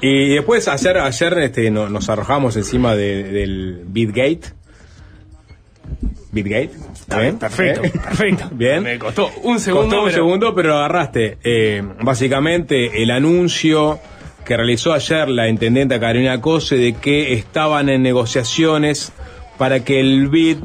Y 0.00 0.34
después 0.34 0.68
ayer, 0.68 0.98
ayer 0.98 1.38
este, 1.38 1.70
no- 1.70 1.88
nos 1.88 2.08
arrojamos 2.08 2.56
encima 2.56 2.94
de- 2.94 3.24
del 3.24 3.82
Bitgate. 3.86 4.52
Bitgate. 6.30 6.70
¿Está 6.92 7.20
bien? 7.20 7.38
Perfecto, 7.38 7.84
¿Eh? 7.84 7.90
perfecto. 7.90 8.48
Bien. 8.52 8.82
Me 8.82 8.98
costó 8.98 9.30
un 9.42 9.58
segundo. 9.60 9.86
Costó 9.86 9.98
un 10.00 10.04
pero- 10.08 10.16
segundo, 10.16 10.54
pero 10.54 10.68
lo 10.70 10.76
agarraste. 10.78 11.38
Eh, 11.42 11.82
básicamente, 12.02 13.02
el 13.02 13.10
anuncio 13.10 13.98
que 14.44 14.56
realizó 14.56 14.92
ayer 14.92 15.28
la 15.28 15.48
intendenta 15.48 15.98
Carolina 16.00 16.40
Cose 16.40 16.76
de 16.76 16.94
que 16.94 17.32
estaban 17.34 17.88
en 17.88 18.02
negociaciones 18.02 19.12
para 19.58 19.84
que 19.84 20.00
el 20.00 20.28
BID 20.28 20.58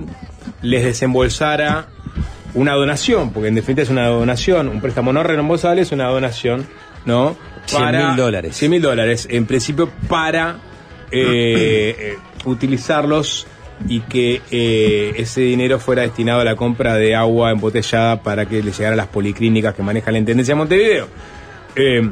les 0.62 0.84
desembolsara 0.84 1.88
una 2.54 2.74
donación, 2.74 3.32
porque 3.34 3.48
en 3.50 3.56
definitiva 3.56 3.84
es 3.84 3.89
una 3.89 4.08
donación, 4.08 4.68
un 4.70 4.80
préstamo 4.80 5.12
no 5.12 5.24
reembolsable 5.24 5.82
es 5.82 5.91
una 5.91 6.08
donación, 6.08 6.68
¿no? 7.06 7.36
100.000 7.68 8.16
dólares. 8.16 8.56
100 8.58 8.72
mil 8.72 8.82
dólares, 8.82 9.28
en 9.30 9.45
principio 9.45 9.89
para 10.08 10.58
eh, 11.12 11.95
eh, 11.97 12.18
utilizarlos 12.45 13.47
y 13.88 14.01
que 14.01 14.41
eh, 14.51 15.14
ese 15.18 15.41
dinero 15.41 15.80
fuera 15.80 16.04
destinado 16.04 16.41
a 16.41 16.43
la 16.43 16.56
compra 16.56 16.95
de 16.95 17.16
agua 17.16 17.51
embotellada 17.51 18.22
para 18.22 18.45
que 18.45 18.64
le 18.64 18.72
llegara 18.72 18.93
a 18.93 18.97
las 18.97 19.08
policlínicas 19.08 19.74
que 19.76 19.84
maneja 19.84 20.12
la 20.12 20.20
Intendencia 20.20 20.54
de 20.54 20.58
Montevideo. 20.58 21.08
Eh, 21.76 22.10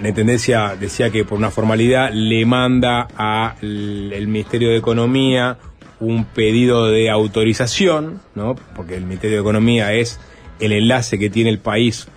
la 0.00 0.08
Intendencia 0.08 0.76
decía 0.78 1.10
que 1.10 1.24
por 1.24 1.38
una 1.38 1.50
formalidad 1.50 2.10
le 2.12 2.44
manda 2.46 3.08
al 3.16 4.12
el 4.12 4.28
Ministerio 4.28 4.70
de 4.70 4.76
Economía 4.76 5.58
un 5.98 6.24
pedido 6.24 6.86
de 6.86 7.10
autorización, 7.10 8.20
¿no? 8.34 8.54
porque 8.74 8.94
el 8.94 9.04
Ministerio 9.04 9.36
de 9.36 9.42
Economía 9.42 9.92
es 9.92 10.18
el 10.58 10.72
enlace 10.72 11.18
que 11.18 11.28
tiene 11.28 11.50
el 11.50 11.58
país 11.58 12.08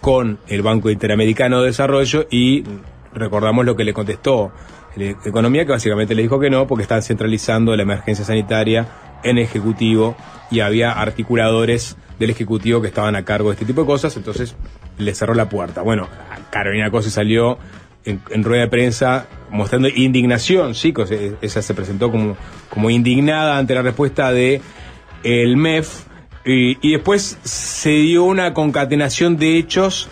con 0.00 0.38
el 0.48 0.62
Banco 0.62 0.90
Interamericano 0.90 1.60
de 1.60 1.66
Desarrollo 1.68 2.26
y 2.30 2.64
recordamos 3.12 3.64
lo 3.64 3.76
que 3.76 3.84
le 3.84 3.92
contestó 3.92 4.52
el 4.96 5.16
Economía, 5.24 5.64
que 5.64 5.72
básicamente 5.72 6.14
le 6.14 6.22
dijo 6.22 6.40
que 6.40 6.50
no, 6.50 6.66
porque 6.66 6.82
están 6.82 7.02
centralizando 7.02 7.76
la 7.76 7.82
emergencia 7.82 8.24
sanitaria 8.24 8.88
en 9.22 9.38
Ejecutivo 9.38 10.16
y 10.50 10.60
había 10.60 10.92
articuladores 10.92 11.96
del 12.18 12.30
Ejecutivo 12.30 12.80
que 12.80 12.88
estaban 12.88 13.14
a 13.16 13.24
cargo 13.24 13.50
de 13.50 13.54
este 13.54 13.66
tipo 13.66 13.82
de 13.82 13.86
cosas, 13.86 14.16
entonces 14.16 14.56
le 14.98 15.14
cerró 15.14 15.34
la 15.34 15.48
puerta. 15.48 15.82
Bueno, 15.82 16.08
Carolina 16.50 16.90
Cose 16.90 17.10
salió 17.10 17.58
en, 18.04 18.20
en 18.30 18.42
rueda 18.42 18.62
de 18.62 18.68
prensa 18.68 19.26
mostrando 19.50 19.88
indignación, 19.88 20.74
sí, 20.74 20.92
Cose- 20.92 21.36
ella 21.40 21.62
se 21.62 21.74
presentó 21.74 22.10
como, 22.10 22.36
como 22.68 22.90
indignada 22.90 23.58
ante 23.58 23.74
la 23.74 23.82
respuesta 23.82 24.32
de 24.32 24.60
el 25.22 25.56
MEF 25.56 26.04
y, 26.44 26.78
y 26.86 26.92
después 26.92 27.38
se 27.42 27.90
dio 27.90 28.24
una 28.24 28.54
concatenación 28.54 29.36
de 29.36 29.58
hechos. 29.58 30.08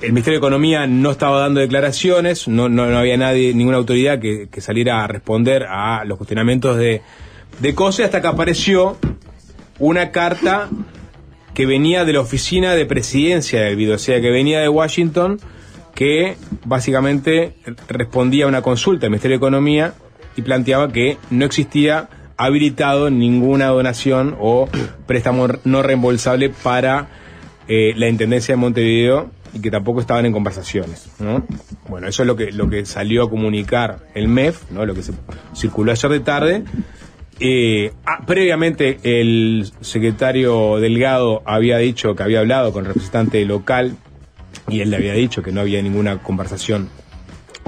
El 0.00 0.12
Ministerio 0.12 0.40
de 0.40 0.46
Economía 0.46 0.86
no 0.86 1.12
estaba 1.12 1.40
dando 1.40 1.60
declaraciones, 1.60 2.48
no, 2.48 2.68
no, 2.68 2.86
no 2.86 2.98
había 2.98 3.16
nadie, 3.16 3.54
ninguna 3.54 3.76
autoridad 3.76 4.18
que, 4.18 4.48
que 4.50 4.60
saliera 4.60 5.04
a 5.04 5.06
responder 5.06 5.64
a 5.68 6.04
los 6.04 6.18
cuestionamientos 6.18 6.76
de, 6.76 7.02
de 7.60 7.74
COSE 7.74 8.02
hasta 8.02 8.20
que 8.20 8.26
apareció 8.26 8.96
una 9.78 10.10
carta 10.10 10.68
que 11.54 11.66
venía 11.66 12.04
de 12.04 12.14
la 12.14 12.20
oficina 12.20 12.74
de 12.74 12.86
presidencia 12.86 13.60
del 13.60 13.76
BID, 13.76 13.94
o 13.94 13.98
sea, 13.98 14.20
que 14.20 14.30
venía 14.30 14.60
de 14.60 14.68
Washington, 14.68 15.38
que 15.94 16.36
básicamente 16.64 17.54
respondía 17.88 18.46
a 18.46 18.48
una 18.48 18.62
consulta 18.62 19.02
del 19.02 19.10
Ministerio 19.10 19.36
de 19.36 19.44
Economía 19.44 19.94
y 20.34 20.42
planteaba 20.42 20.90
que 20.90 21.18
no 21.30 21.44
existía 21.44 22.08
habilitado 22.44 23.10
ninguna 23.10 23.66
donación 23.66 24.36
o 24.40 24.68
préstamo 25.06 25.48
no 25.64 25.82
reembolsable 25.82 26.50
para 26.50 27.08
eh, 27.68 27.92
la 27.96 28.08
Intendencia 28.08 28.54
de 28.54 28.56
Montevideo 28.60 29.30
y 29.54 29.60
que 29.60 29.70
tampoco 29.70 30.00
estaban 30.00 30.24
en 30.26 30.32
conversaciones. 30.32 31.08
¿no? 31.18 31.46
Bueno, 31.88 32.08
eso 32.08 32.22
es 32.22 32.26
lo 32.26 32.36
que, 32.36 32.52
lo 32.52 32.68
que 32.70 32.86
salió 32.86 33.24
a 33.24 33.30
comunicar 33.30 33.98
el 34.14 34.28
MEF, 34.28 34.70
¿no? 34.70 34.86
lo 34.86 34.94
que 34.94 35.02
se 35.02 35.12
circuló 35.54 35.92
ayer 35.92 36.10
de 36.10 36.20
tarde. 36.20 36.64
Eh, 37.40 37.92
ah, 38.06 38.20
previamente 38.26 38.98
el 39.02 39.72
secretario 39.80 40.78
Delgado 40.78 41.42
había 41.44 41.78
dicho 41.78 42.14
que 42.14 42.22
había 42.22 42.40
hablado 42.40 42.72
con 42.72 42.82
el 42.84 42.88
representante 42.88 43.44
local 43.44 43.96
y 44.68 44.80
él 44.80 44.90
le 44.90 44.96
había 44.96 45.14
dicho 45.14 45.42
que 45.42 45.50
no 45.50 45.60
había 45.60 45.82
ninguna 45.82 46.18
conversación 46.22 46.88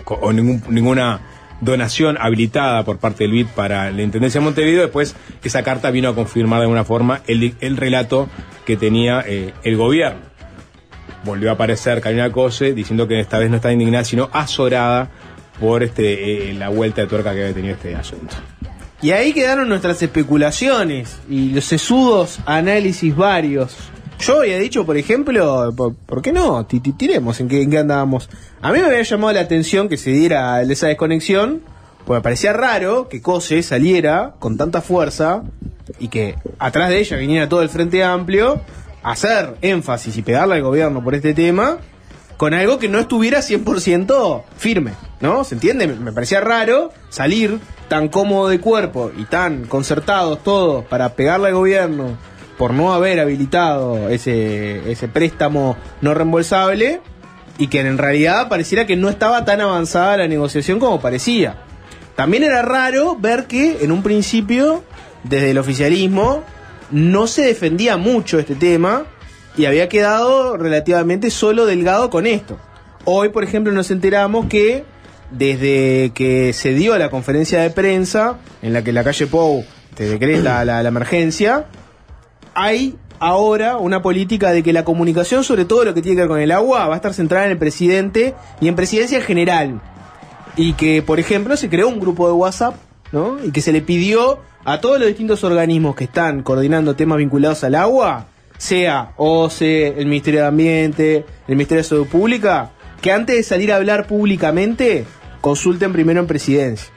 co- 0.05 0.15
o 0.21 0.33
ningún- 0.33 0.63
ninguna 0.69 1.21
donación 1.61 2.17
habilitada 2.21 2.85
por 2.85 2.99
parte 2.99 3.25
del 3.25 3.33
BID 3.33 3.47
para 3.49 3.91
la 3.91 4.03
Intendencia 4.03 4.41
de 4.41 4.45
Montevideo. 4.45 4.83
Después 4.83 5.15
esa 5.43 5.63
carta 5.63 5.91
vino 5.91 6.09
a 6.09 6.15
confirmar 6.15 6.61
de 6.61 6.65
alguna 6.65 6.85
forma 6.85 7.23
el, 7.27 7.55
el 7.61 7.77
relato 7.77 8.29
que 8.65 8.77
tenía 8.77 9.25
eh, 9.27 9.53
el 9.63 9.77
gobierno. 9.77 10.21
Volvió 11.25 11.51
a 11.51 11.55
aparecer 11.55 12.01
Karina 12.01 12.31
Cose 12.31 12.75
diciendo 12.75 13.09
que 13.09 13.19
esta 13.21 13.39
vez 13.39 13.51
no 13.51 13.57
está 13.57 13.73
indignada, 13.73 14.05
sino 14.05 14.29
azorada 14.33 15.11
por 15.61 15.83
este 15.83 16.51
eh, 16.51 16.55
la 16.55 16.69
vuelta 16.69 17.03
de 17.03 17.07
tuerca 17.07 17.33
que 17.33 17.43
había 17.43 17.55
tenido 17.55 17.75
este 17.75 17.95
asunto. 17.95 18.35
Y 19.01 19.11
ahí 19.11 19.33
quedaron 19.33 19.69
nuestras 19.69 20.03
especulaciones 20.03 21.19
y 21.29 21.51
los 21.51 21.65
sesudos 21.65 22.39
análisis 22.47 23.15
varios. 23.15 23.77
Yo 24.21 24.41
había 24.41 24.59
dicho, 24.59 24.87
por 24.87 24.97
ejemplo, 24.97 25.75
¿por, 26.07 26.23
qué 26.23 26.33
no? 26.33 26.65
Ti- 26.67 26.81
Tiremos 26.81 27.41
en 27.41 27.49
qué, 27.49 27.63
en 27.63 27.71
qué 27.71 27.79
andábamos. 27.79 28.29
A 28.63 28.73
mí 28.73 28.79
me 28.79 28.87
había 28.87 29.03
llamado 29.03 29.33
la 29.35 29.41
atención 29.41 29.89
que 29.89 29.97
se 29.99 30.11
diera 30.11 30.63
esa 30.63 30.87
desconexión, 30.87 31.61
porque 32.07 32.19
me 32.19 32.23
parecía 32.23 32.53
raro 32.53 33.09
que 33.09 33.21
Cose 33.21 33.63
saliera 33.63 34.35
con 34.39 34.57
tanta 34.57 34.81
fuerza 34.81 35.43
y 35.99 36.09
que 36.09 36.37
atrás 36.59 36.89
de 36.89 36.99
ella 37.01 37.17
viniera 37.19 37.49
todo 37.49 37.61
el 37.63 37.69
Frente 37.69 38.03
Amplio 38.03 38.61
hacer 39.03 39.57
énfasis 39.61 40.17
y 40.17 40.23
pegarle 40.23 40.55
al 40.55 40.63
gobierno 40.63 41.05
por 41.05 41.15
este 41.15 41.35
tema 41.35 41.79
con 42.39 42.55
algo 42.55 42.79
que 42.79 42.89
no 42.89 42.99
estuviera 42.99 43.41
100% 43.41 44.43
firme, 44.57 44.93
¿no? 45.21 45.45
¿Se 45.45 45.55
entiende? 45.55 45.87
Me 45.87 46.13
parecía 46.13 46.41
raro 46.41 46.91
salir 47.11 47.59
tan 47.89 48.09
cómodo 48.09 48.49
de 48.49 48.59
cuerpo 48.61 49.13
y 49.17 49.25
tan 49.25 49.67
concertados 49.67 50.43
todos 50.43 50.85
para 50.87 51.11
pegarle 51.15 51.49
al 51.49 51.55
gobierno 51.55 52.17
por 52.59 52.73
no 52.73 52.93
haber 52.93 53.21
habilitado 53.21 54.09
ese, 54.09 54.91
ese 54.91 55.09
préstamo 55.09 55.77
no 56.01 56.15
reembolsable 56.15 57.01
y 57.59 57.69
que 57.69 57.81
en 57.81 57.99
realidad 57.99 58.49
pareciera 58.49 58.87
que 58.87 58.97
no 58.97 59.09
estaba 59.09 59.45
tan 59.45 59.61
avanzada 59.61 60.19
la 60.19 60.29
negociación 60.29 60.79
como 60.79 61.01
parecía. 61.01 61.57
También 62.17 62.45
era 62.45 62.63
raro 62.63 63.17
ver 63.19 63.47
que 63.47 63.79
en 63.83 63.91
un 63.91 64.03
principio, 64.03 64.85
desde 65.25 65.51
el 65.51 65.59
oficialismo, 65.59 66.45
no 66.91 67.27
se 67.27 67.43
defendía 67.43 67.97
mucho 67.97 68.39
este 68.39 68.55
tema 68.55 69.05
y 69.57 69.67
había 69.67 69.89
quedado 69.89 70.57
relativamente 70.57 71.31
solo 71.31 71.67
delgado 71.67 72.11
con 72.11 72.27
esto. 72.27 72.59
Hoy, 73.05 73.29
por 73.29 73.45
ejemplo, 73.45 73.73
nos 73.73 73.91
enteramos 73.91 74.47
que 74.47 74.85
desde 75.31 76.13
que 76.15 76.53
se 76.53 76.75
dio 76.75 76.97
la 76.99 77.11
conferencia 77.11 77.61
de 77.61 77.71
prensa 77.71 78.39
en 78.63 78.73
la 78.73 78.83
que 78.83 78.93
la 78.93 79.05
calle 79.05 79.27
Pou 79.27 79.65
te 79.95 80.09
decreta 80.09 80.65
la, 80.65 80.83
la 80.83 80.89
emergencia, 80.89 81.67
hay 82.55 82.97
ahora 83.21 83.79
una 83.79 84.03
política 84.03 84.53
de 84.53 84.63
que 84.63 84.73
la 84.73 84.85
comunicación 84.85 85.45
sobre 85.45 85.65
todo 85.65 85.85
lo 85.85 85.95
que 85.95 86.03
tiene 86.03 86.17
que 86.17 86.23
ver 86.23 86.29
con 86.29 86.41
el 86.41 86.53
agua 86.53 86.87
va 86.87 86.95
a 86.95 86.97
estar 86.97 87.15
centrada 87.15 87.47
en 87.47 87.53
el 87.53 87.59
presidente 87.59 88.35
y 88.61 88.69
en 88.69 88.77
presidencia 88.77 89.19
en 89.19 89.25
general. 89.25 89.81
Y 90.57 90.75
que, 90.75 91.03
por 91.03 91.19
ejemplo, 91.19 91.57
se 91.57 91.69
creó 91.69 91.89
un 91.89 92.01
grupo 92.01 92.27
de 92.27 92.33
WhatsApp, 92.33 92.77
¿no? 93.13 93.43
Y 93.45 93.51
que 93.51 93.61
se 93.61 93.73
le 93.73 93.81
pidió 93.81 94.39
a 94.65 94.81
todos 94.81 94.99
los 94.99 95.09
distintos 95.09 95.43
organismos 95.45 95.97
que 95.97 96.05
están 96.05 96.43
coordinando 96.43 96.97
temas 96.97 97.19
vinculados 97.19 97.65
al 97.65 97.75
agua, 97.75 98.27
sea 98.57 99.13
OCE, 99.17 99.89
el 99.99 100.07
Ministerio 100.07 100.41
de 100.41 100.47
Ambiente, 100.47 101.27
el 101.49 101.57
Ministerio 101.57 101.83
de 101.83 101.89
Salud 101.89 102.07
Pública, 102.07 102.71
que 103.03 103.13
antes 103.13 103.37
de 103.37 103.43
salir 103.43 103.73
a 103.73 103.77
hablar 103.77 104.07
públicamente, 104.07 105.05
consulten 105.41 105.93
primero 105.93 106.21
en 106.21 106.27
presidencia. 106.27 106.94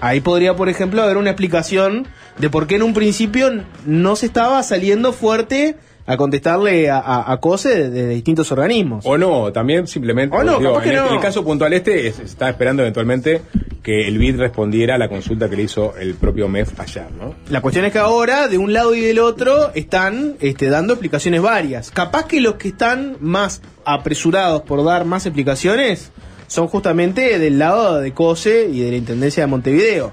Ahí 0.00 0.20
podría, 0.20 0.54
por 0.54 0.68
ejemplo, 0.68 1.02
haber 1.02 1.16
una 1.16 1.30
explicación 1.30 2.06
de 2.38 2.50
por 2.50 2.66
qué 2.66 2.76
en 2.76 2.82
un 2.84 2.94
principio 2.94 3.50
no 3.84 4.14
se 4.16 4.26
estaba 4.26 4.62
saliendo 4.62 5.12
fuerte 5.12 5.76
a 6.06 6.16
contestarle 6.16 6.88
a, 6.88 6.98
a, 6.98 7.32
a 7.32 7.36
COSE 7.40 7.68
de, 7.74 7.90
de 7.90 8.08
distintos 8.08 8.50
organismos. 8.52 9.04
O 9.06 9.18
no, 9.18 9.52
también 9.52 9.86
simplemente. 9.86 10.34
O 10.36 10.42
no, 10.44 10.58
capaz 10.60 10.78
en, 10.78 10.82
que 10.84 10.88
el, 10.90 10.96
no. 10.96 11.08
en 11.08 11.14
el 11.14 11.20
caso 11.20 11.44
puntual 11.44 11.72
este, 11.74 12.06
es- 12.06 12.18
está 12.20 12.48
esperando 12.48 12.82
eventualmente 12.82 13.42
que 13.82 14.06
el 14.08 14.18
BID 14.18 14.36
respondiera 14.38 14.94
a 14.94 14.98
la 14.98 15.08
consulta 15.08 15.48
que 15.50 15.56
le 15.56 15.62
hizo 15.64 15.94
el 15.98 16.14
propio 16.14 16.48
MEF 16.48 16.78
ayer, 16.80 17.06
¿no? 17.18 17.34
La 17.50 17.60
cuestión 17.60 17.84
es 17.84 17.92
que 17.92 17.98
ahora, 17.98 18.46
de 18.48 18.56
un 18.58 18.72
lado 18.72 18.94
y 18.94 19.00
del 19.00 19.18
otro, 19.18 19.70
están 19.74 20.36
este, 20.40 20.68
dando 20.68 20.94
explicaciones 20.94 21.42
varias. 21.42 21.90
Capaz 21.90 22.26
que 22.26 22.40
los 22.40 22.54
que 22.54 22.68
están 22.68 23.16
más 23.20 23.60
apresurados 23.84 24.62
por 24.62 24.84
dar 24.84 25.04
más 25.04 25.26
explicaciones 25.26 26.10
son 26.48 26.66
justamente 26.66 27.38
del 27.38 27.58
lado 27.60 28.00
de 28.00 28.12
COSE 28.12 28.68
y 28.68 28.80
de 28.80 28.90
la 28.90 28.96
Intendencia 28.96 29.44
de 29.44 29.46
Montevideo. 29.46 30.12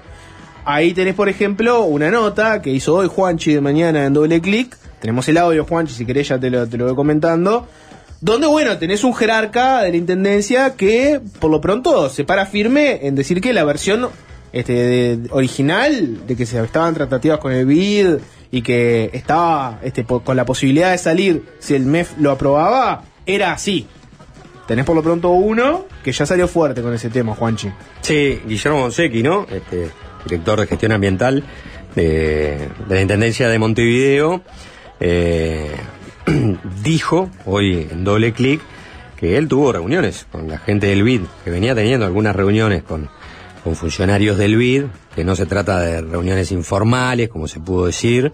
Ahí 0.64 0.94
tenés, 0.94 1.14
por 1.14 1.28
ejemplo, 1.28 1.82
una 1.82 2.10
nota 2.10 2.62
que 2.62 2.70
hizo 2.70 2.94
hoy 2.94 3.08
Juanchi 3.08 3.54
de 3.54 3.60
mañana 3.60 4.06
en 4.06 4.12
doble 4.12 4.40
clic. 4.40 4.76
Tenemos 5.00 5.28
el 5.28 5.38
audio, 5.38 5.64
Juanchi, 5.64 5.94
si 5.94 6.06
querés 6.06 6.28
ya 6.28 6.38
te 6.38 6.50
lo, 6.50 6.68
te 6.68 6.76
lo 6.76 6.86
voy 6.86 6.94
comentando. 6.94 7.66
Donde, 8.20 8.46
bueno, 8.46 8.78
tenés 8.78 9.04
un 9.04 9.14
jerarca 9.14 9.82
de 9.82 9.90
la 9.90 9.96
Intendencia 9.96 10.74
que, 10.74 11.20
por 11.40 11.50
lo 11.50 11.60
pronto, 11.60 12.08
se 12.08 12.24
para 12.24 12.46
firme 12.46 13.06
en 13.06 13.14
decir 13.14 13.40
que 13.40 13.52
la 13.52 13.64
versión 13.64 14.08
este, 14.52 15.18
original, 15.30 16.26
de 16.26 16.34
que 16.36 16.46
se 16.46 16.62
estaban 16.62 16.94
tratativas 16.94 17.38
con 17.38 17.52
el 17.52 17.66
BID 17.66 18.16
y 18.50 18.62
que 18.62 19.10
estaba 19.12 19.80
este, 19.82 20.04
con 20.04 20.36
la 20.36 20.46
posibilidad 20.46 20.92
de 20.92 20.98
salir 20.98 21.44
si 21.58 21.74
el 21.74 21.84
MEF 21.84 22.18
lo 22.18 22.30
aprobaba, 22.30 23.04
era 23.26 23.52
así. 23.52 23.86
Tenés 24.66 24.84
por 24.84 24.96
lo 24.96 25.02
pronto 25.02 25.30
uno 25.30 25.86
que 26.02 26.12
ya 26.12 26.26
salió 26.26 26.48
fuerte 26.48 26.82
con 26.82 26.92
ese 26.92 27.08
tema, 27.08 27.34
Juanchi. 27.34 27.70
Sí, 28.00 28.40
Guillermo 28.46 28.80
Monsequi, 28.80 29.22
¿no? 29.22 29.46
Este, 29.50 29.90
director 30.24 30.60
de 30.60 30.66
gestión 30.66 30.92
ambiental 30.92 31.44
de, 31.94 32.68
de 32.88 32.94
la 32.94 33.00
Intendencia 33.00 33.48
de 33.48 33.58
Montevideo, 33.58 34.42
eh, 35.00 35.70
dijo 36.82 37.30
hoy 37.44 37.88
en 37.90 38.04
doble 38.04 38.32
clic 38.32 38.60
que 39.16 39.38
él 39.38 39.48
tuvo 39.48 39.72
reuniones 39.72 40.26
con 40.30 40.48
la 40.48 40.58
gente 40.58 40.88
del 40.88 41.02
BID, 41.02 41.22
que 41.44 41.50
venía 41.50 41.74
teniendo 41.74 42.04
algunas 42.04 42.36
reuniones 42.36 42.82
con, 42.82 43.08
con 43.64 43.74
funcionarios 43.74 44.36
del 44.36 44.56
BID, 44.56 44.84
que 45.14 45.24
no 45.24 45.34
se 45.34 45.46
trata 45.46 45.80
de 45.80 46.02
reuniones 46.02 46.52
informales, 46.52 47.30
como 47.30 47.48
se 47.48 47.60
pudo 47.60 47.86
decir, 47.86 48.32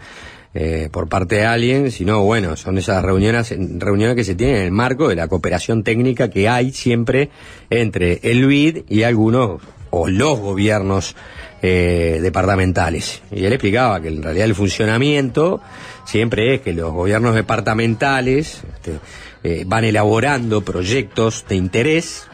eh, 0.55 0.89
por 0.93 1.09
parte 1.09 1.37
de 1.37 1.47
alguien, 1.47 1.91
sino 1.91 2.23
bueno, 2.25 2.57
son 2.57 2.79
esas 2.79 3.03
reuniones, 3.03 3.55
reuniones 3.79 4.17
que 4.17 4.25
se 4.25 4.35
tienen 4.35 4.57
en 4.57 4.63
el 4.65 4.73
marco 4.73 5.09
de 5.09 5.17
la 5.17 5.29
cooperación 5.29 5.83
técnica 5.83 6.29
que 6.31 6.49
hay 6.49 6.73
siempre 6.73 7.31
entre 7.71 8.21
el 8.23 8.47
BID 8.47 8.85
y 8.89 9.03
algunos 9.05 9.63
o 9.91 10.09
los 10.09 10.39
gobiernos 10.39 11.15
eh, 11.63 12.19
departamentales. 12.21 13.23
Y 13.31 13.45
él 13.45 13.53
explicaba 13.53 14.01
que 14.01 14.09
en 14.09 14.23
realidad 14.23 14.47
el 14.47 14.55
funcionamiento 14.55 15.61
siempre 16.05 16.55
es 16.55 16.61
que 16.63 16.73
los 16.73 16.93
gobiernos 16.93 17.35
departamentales 17.35 18.63
este, 18.75 18.99
eh, 19.45 19.65
van 19.67 19.85
elaborando 19.85 20.63
proyectos 20.63 21.45
de 21.49 21.57
interés 21.57 22.27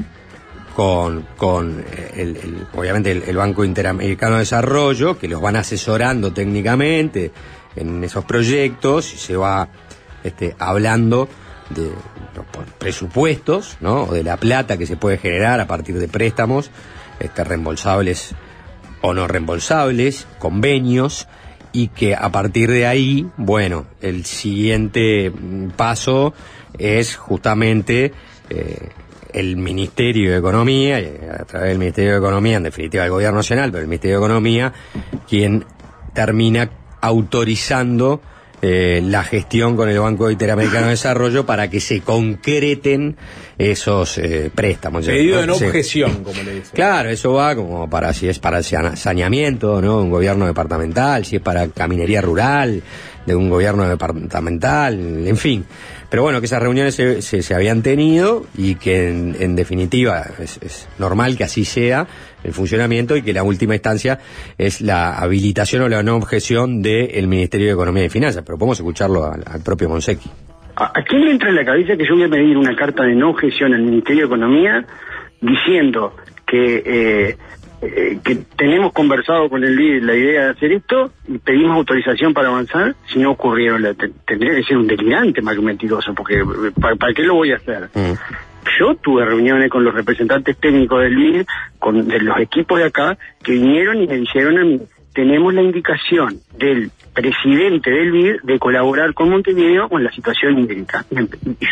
con, 0.74 1.26
con 1.36 1.84
eh, 1.92 2.12
el, 2.16 2.66
obviamente 2.74 3.10
el 3.10 3.36
Banco 3.36 3.64
Interamericano 3.64 4.34
de 4.34 4.40
Desarrollo, 4.40 5.18
que 5.18 5.26
los 5.26 5.42
van 5.42 5.56
asesorando 5.56 6.32
técnicamente 6.32 7.32
en 7.76 8.02
esos 8.04 8.24
proyectos 8.24 9.12
y 9.14 9.18
se 9.18 9.36
va 9.36 9.68
este, 10.24 10.54
hablando 10.58 11.28
de 11.70 11.90
los 12.34 12.46
presupuestos, 12.78 13.76
¿no? 13.80 14.04
O 14.04 14.14
de 14.14 14.24
la 14.24 14.36
plata 14.36 14.76
que 14.76 14.86
se 14.86 14.96
puede 14.96 15.18
generar 15.18 15.60
a 15.60 15.66
partir 15.66 15.98
de 15.98 16.08
préstamos 16.08 16.70
este, 17.20 17.44
reembolsables 17.44 18.34
o 19.00 19.14
no 19.14 19.28
reembolsables, 19.28 20.26
convenios, 20.38 21.28
y 21.72 21.88
que 21.88 22.14
a 22.14 22.30
partir 22.30 22.70
de 22.70 22.86
ahí, 22.86 23.28
bueno, 23.36 23.86
el 24.00 24.24
siguiente 24.24 25.30
paso 25.76 26.34
es 26.78 27.16
justamente 27.16 28.12
eh, 28.50 28.88
el 29.32 29.56
Ministerio 29.56 30.32
de 30.32 30.38
Economía, 30.38 31.00
y 31.00 31.06
a 31.06 31.44
través 31.44 31.68
del 31.68 31.78
Ministerio 31.78 32.12
de 32.12 32.18
Economía, 32.18 32.56
en 32.56 32.62
definitiva 32.64 33.04
el 33.04 33.10
Gobierno 33.10 33.38
Nacional, 33.38 33.70
pero 33.70 33.82
el 33.82 33.88
Ministerio 33.88 34.18
de 34.18 34.24
Economía, 34.24 34.72
quien 35.28 35.64
termina 36.14 36.70
autorizando 37.00 38.20
eh, 38.60 39.00
la 39.04 39.22
gestión 39.22 39.76
con 39.76 39.88
el 39.88 40.00
Banco 40.00 40.30
Interamericano 40.30 40.86
de 40.86 40.90
Desarrollo 40.90 41.46
para 41.46 41.70
que 41.70 41.80
se 41.80 42.00
concreten 42.00 43.16
esos 43.58 44.18
eh, 44.18 44.50
préstamos. 44.54 45.04
Pedido 45.04 45.44
no 45.46 45.54
Sí. 45.54 45.64
objeción, 45.66 46.22
como 46.22 46.40
le 46.42 46.54
dice. 46.54 46.70
Claro, 46.72 47.10
eso 47.10 47.32
va 47.32 47.56
como 47.56 47.90
para 47.90 48.12
si 48.14 48.28
es 48.28 48.38
para 48.38 48.62
saneamiento, 48.62 49.82
¿no? 49.82 49.98
Un 49.98 50.10
gobierno 50.10 50.46
departamental, 50.46 51.24
si 51.24 51.36
es 51.36 51.42
para 51.42 51.66
caminería 51.68 52.20
rural, 52.20 52.82
de 53.26 53.34
un 53.34 53.50
gobierno 53.50 53.86
departamental, 53.88 55.26
en 55.26 55.36
fin. 55.36 55.64
Pero 56.08 56.22
bueno, 56.22 56.40
que 56.40 56.46
esas 56.46 56.62
reuniones 56.62 56.94
se, 56.94 57.20
se- 57.20 57.42
se 57.42 57.54
habían 57.54 57.82
tenido 57.82 58.46
y 58.56 58.76
que 58.76 59.08
en, 59.10 59.36
en 59.38 59.56
definitiva 59.56 60.24
es, 60.38 60.58
es 60.62 60.88
normal 60.98 61.36
que 61.36 61.44
así 61.44 61.66
sea 61.66 62.06
el 62.44 62.52
funcionamiento 62.54 63.16
y 63.16 63.22
que 63.22 63.34
la 63.34 63.42
última 63.42 63.74
instancia 63.74 64.18
es 64.56 64.80
la 64.80 65.18
habilitación 65.18 65.82
o 65.82 65.88
la 65.88 66.02
no 66.02 66.16
objeción 66.16 66.80
del 66.80 67.26
Ministerio 67.28 67.66
de 67.66 67.72
Economía 67.74 68.04
y 68.04 68.08
Finanzas. 68.08 68.42
Pero 68.46 68.56
podemos 68.56 68.78
escucharlo 68.78 69.26
al, 69.30 69.42
al 69.44 69.60
propio 69.60 69.90
Monsequi. 69.90 70.30
¿A, 70.80 70.92
a 71.00 71.02
quién 71.02 71.24
le 71.24 71.32
entra 71.32 71.48
en 71.48 71.56
la 71.56 71.64
cabeza 71.64 71.96
que 71.96 72.06
yo 72.06 72.14
voy 72.14 72.24
a 72.24 72.28
pedir 72.28 72.56
una 72.56 72.76
carta 72.76 73.02
de 73.04 73.14
no 73.14 73.30
objeción 73.30 73.74
al 73.74 73.82
Ministerio 73.82 74.22
de 74.22 74.26
Economía 74.26 74.84
diciendo 75.40 76.14
que, 76.46 76.82
eh, 76.86 77.36
eh, 77.82 78.18
que 78.24 78.36
tenemos 78.56 78.92
conversado 78.92 79.48
con 79.48 79.62
el 79.64 79.74
líder 79.76 80.02
la 80.04 80.14
idea 80.14 80.44
de 80.46 80.50
hacer 80.50 80.72
esto 80.72 81.12
y 81.28 81.38
pedimos 81.38 81.76
autorización 81.76 82.32
para 82.34 82.48
avanzar 82.48 82.94
si 83.06 83.18
no 83.18 83.32
ocurrieron? 83.32 83.82
La, 83.82 83.94
te- 83.94 84.10
tendría 84.26 84.54
que 84.54 84.62
ser 84.64 84.76
un 84.76 84.86
delirante 84.86 85.42
más 85.42 85.54
que 85.56 85.62
mentiroso, 85.62 86.14
porque 86.14 86.34
eh, 86.40 86.44
¿para, 86.80 86.96
para 86.96 87.12
qué 87.12 87.22
lo 87.22 87.34
voy 87.34 87.52
a 87.52 87.56
hacer? 87.56 87.88
Yo 88.78 88.94
tuve 88.96 89.24
reuniones 89.24 89.70
con 89.70 89.82
los 89.82 89.94
representantes 89.94 90.56
técnicos 90.58 91.00
del 91.02 91.16
BID, 91.16 91.42
con 91.78 92.06
de 92.06 92.20
los 92.20 92.38
equipos 92.38 92.78
de 92.78 92.84
acá, 92.86 93.16
que 93.42 93.52
vinieron 93.52 94.00
y 94.02 94.06
me 94.06 94.16
dijeron 94.16 94.58
a 94.58 94.64
mí, 94.64 94.80
tenemos 95.14 95.54
la 95.54 95.62
indicación 95.62 96.36
del 96.58 96.90
presidente 97.22 97.90
del 97.90 98.12
BID 98.12 98.36
de 98.44 98.58
colaborar 98.58 99.12
con 99.14 99.30
Montevideo 99.30 99.88
con 99.88 100.04
la 100.04 100.10
situación 100.12 100.58
hídrica. 100.58 101.04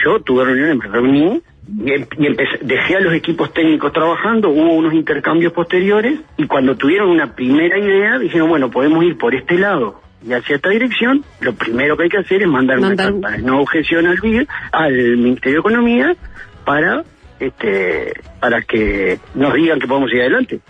Yo 0.04 0.20
tuve 0.20 0.44
reuniones, 0.44 0.76
me 0.78 0.86
reuní 0.88 1.40
y, 1.84 1.92
em- 1.92 2.06
y 2.18 2.26
empecé- 2.26 2.58
dejé 2.62 2.96
a 2.96 3.00
los 3.00 3.12
equipos 3.14 3.52
técnicos 3.52 3.92
trabajando, 3.92 4.48
hubo 4.50 4.72
unos 4.74 4.92
intercambios 4.94 5.52
posteriores 5.52 6.20
y 6.36 6.46
cuando 6.46 6.76
tuvieron 6.76 7.10
una 7.10 7.34
primera 7.34 7.78
idea 7.78 8.18
dijeron, 8.18 8.48
bueno, 8.48 8.70
podemos 8.70 9.04
ir 9.04 9.16
por 9.18 9.34
este 9.34 9.56
lado 9.58 10.00
y 10.26 10.32
hacia 10.32 10.56
esta 10.56 10.70
dirección, 10.70 11.24
lo 11.40 11.54
primero 11.54 11.96
que 11.96 12.04
hay 12.04 12.08
que 12.08 12.18
hacer 12.18 12.42
es 12.42 12.48
mandar, 12.48 12.80
Mandar- 12.80 13.12
una 13.12 13.20
carta 13.28 13.36
de 13.36 13.42
no 13.46 13.60
objeción 13.60 14.06
al 14.06 14.18
BID, 14.20 14.46
al 14.72 14.92
Ministerio 15.18 15.58
de 15.58 15.60
Economía, 15.60 16.16
para 16.64 17.04
este 17.38 18.12
para 18.40 18.62
que 18.62 19.18
nos 19.34 19.52
digan 19.54 19.78
que 19.78 19.86
podemos 19.86 20.12
ir 20.12 20.20
adelante. 20.22 20.60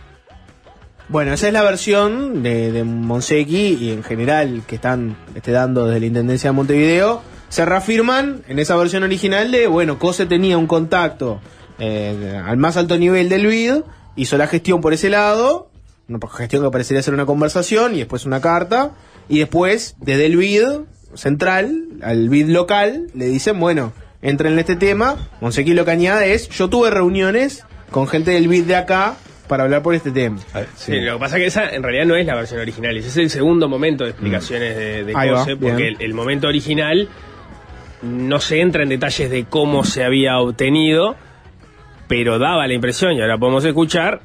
Bueno, 1.08 1.32
esa 1.32 1.46
es 1.46 1.52
la 1.52 1.62
versión 1.62 2.42
de, 2.42 2.72
de 2.72 2.82
Monsequi 2.82 3.78
y 3.80 3.90
en 3.92 4.02
general 4.02 4.62
que 4.66 4.74
están 4.74 5.16
este, 5.36 5.52
dando 5.52 5.86
desde 5.86 6.00
la 6.00 6.06
Intendencia 6.06 6.50
de 6.50 6.56
Montevideo. 6.56 7.22
se 7.48 7.64
reafirman 7.64 8.42
en 8.48 8.58
esa 8.58 8.74
versión 8.74 9.04
original 9.04 9.52
de, 9.52 9.68
bueno, 9.68 10.00
COSE 10.00 10.26
tenía 10.26 10.58
un 10.58 10.66
contacto 10.66 11.40
eh, 11.78 12.40
al 12.44 12.56
más 12.56 12.76
alto 12.76 12.98
nivel 12.98 13.28
del 13.28 13.46
BID, 13.46 13.82
hizo 14.16 14.36
la 14.36 14.48
gestión 14.48 14.80
por 14.80 14.94
ese 14.94 15.08
lado, 15.08 15.70
una 16.08 16.18
gestión 16.28 16.64
que 16.64 16.70
parecería 16.70 17.04
ser 17.04 17.14
una 17.14 17.24
conversación 17.26 17.94
y 17.94 17.98
después 17.98 18.26
una 18.26 18.40
carta, 18.40 18.90
y 19.28 19.38
después, 19.38 19.94
desde 20.00 20.26
el 20.26 20.36
BID 20.36 20.64
central 21.14 21.84
al 22.02 22.28
BID 22.28 22.48
local, 22.48 23.06
le 23.14 23.26
dicen, 23.26 23.60
bueno, 23.60 23.92
entren 24.22 24.54
en 24.54 24.58
este 24.58 24.74
tema, 24.74 25.28
Monsequi 25.40 25.72
lo 25.72 25.84
que 25.84 25.92
añade 25.92 26.34
es, 26.34 26.48
yo 26.48 26.68
tuve 26.68 26.90
reuniones 26.90 27.62
con 27.92 28.08
gente 28.08 28.32
del 28.32 28.48
BID 28.48 28.64
de 28.64 28.74
acá 28.74 29.14
para 29.46 29.64
hablar 29.64 29.82
por 29.82 29.94
este 29.94 30.10
tema. 30.10 30.38
Sí, 30.74 31.00
lo 31.00 31.14
que 31.14 31.20
pasa 31.20 31.36
es 31.36 31.42
que 31.42 31.46
esa 31.46 31.70
en 31.70 31.82
realidad 31.82 32.06
no 32.06 32.16
es 32.16 32.26
la 32.26 32.34
versión 32.34 32.60
original, 32.60 32.96
ese 32.96 33.08
es 33.08 33.16
el 33.16 33.30
segundo 33.30 33.68
momento 33.68 34.04
de 34.04 34.10
explicaciones 34.10 34.76
de, 34.76 35.04
de 35.04 35.12
va, 35.12 35.26
Cose, 35.26 35.56
porque 35.56 35.88
el, 35.88 35.96
el 36.00 36.14
momento 36.14 36.48
original 36.48 37.08
no 38.02 38.40
se 38.40 38.60
entra 38.60 38.82
en 38.82 38.88
detalles 38.88 39.30
de 39.30 39.44
cómo 39.44 39.84
se 39.84 40.04
había 40.04 40.38
obtenido, 40.38 41.16
pero 42.08 42.38
daba 42.38 42.66
la 42.66 42.74
impresión, 42.74 43.14
y 43.14 43.20
ahora 43.20 43.38
podemos 43.38 43.64
escuchar, 43.64 44.20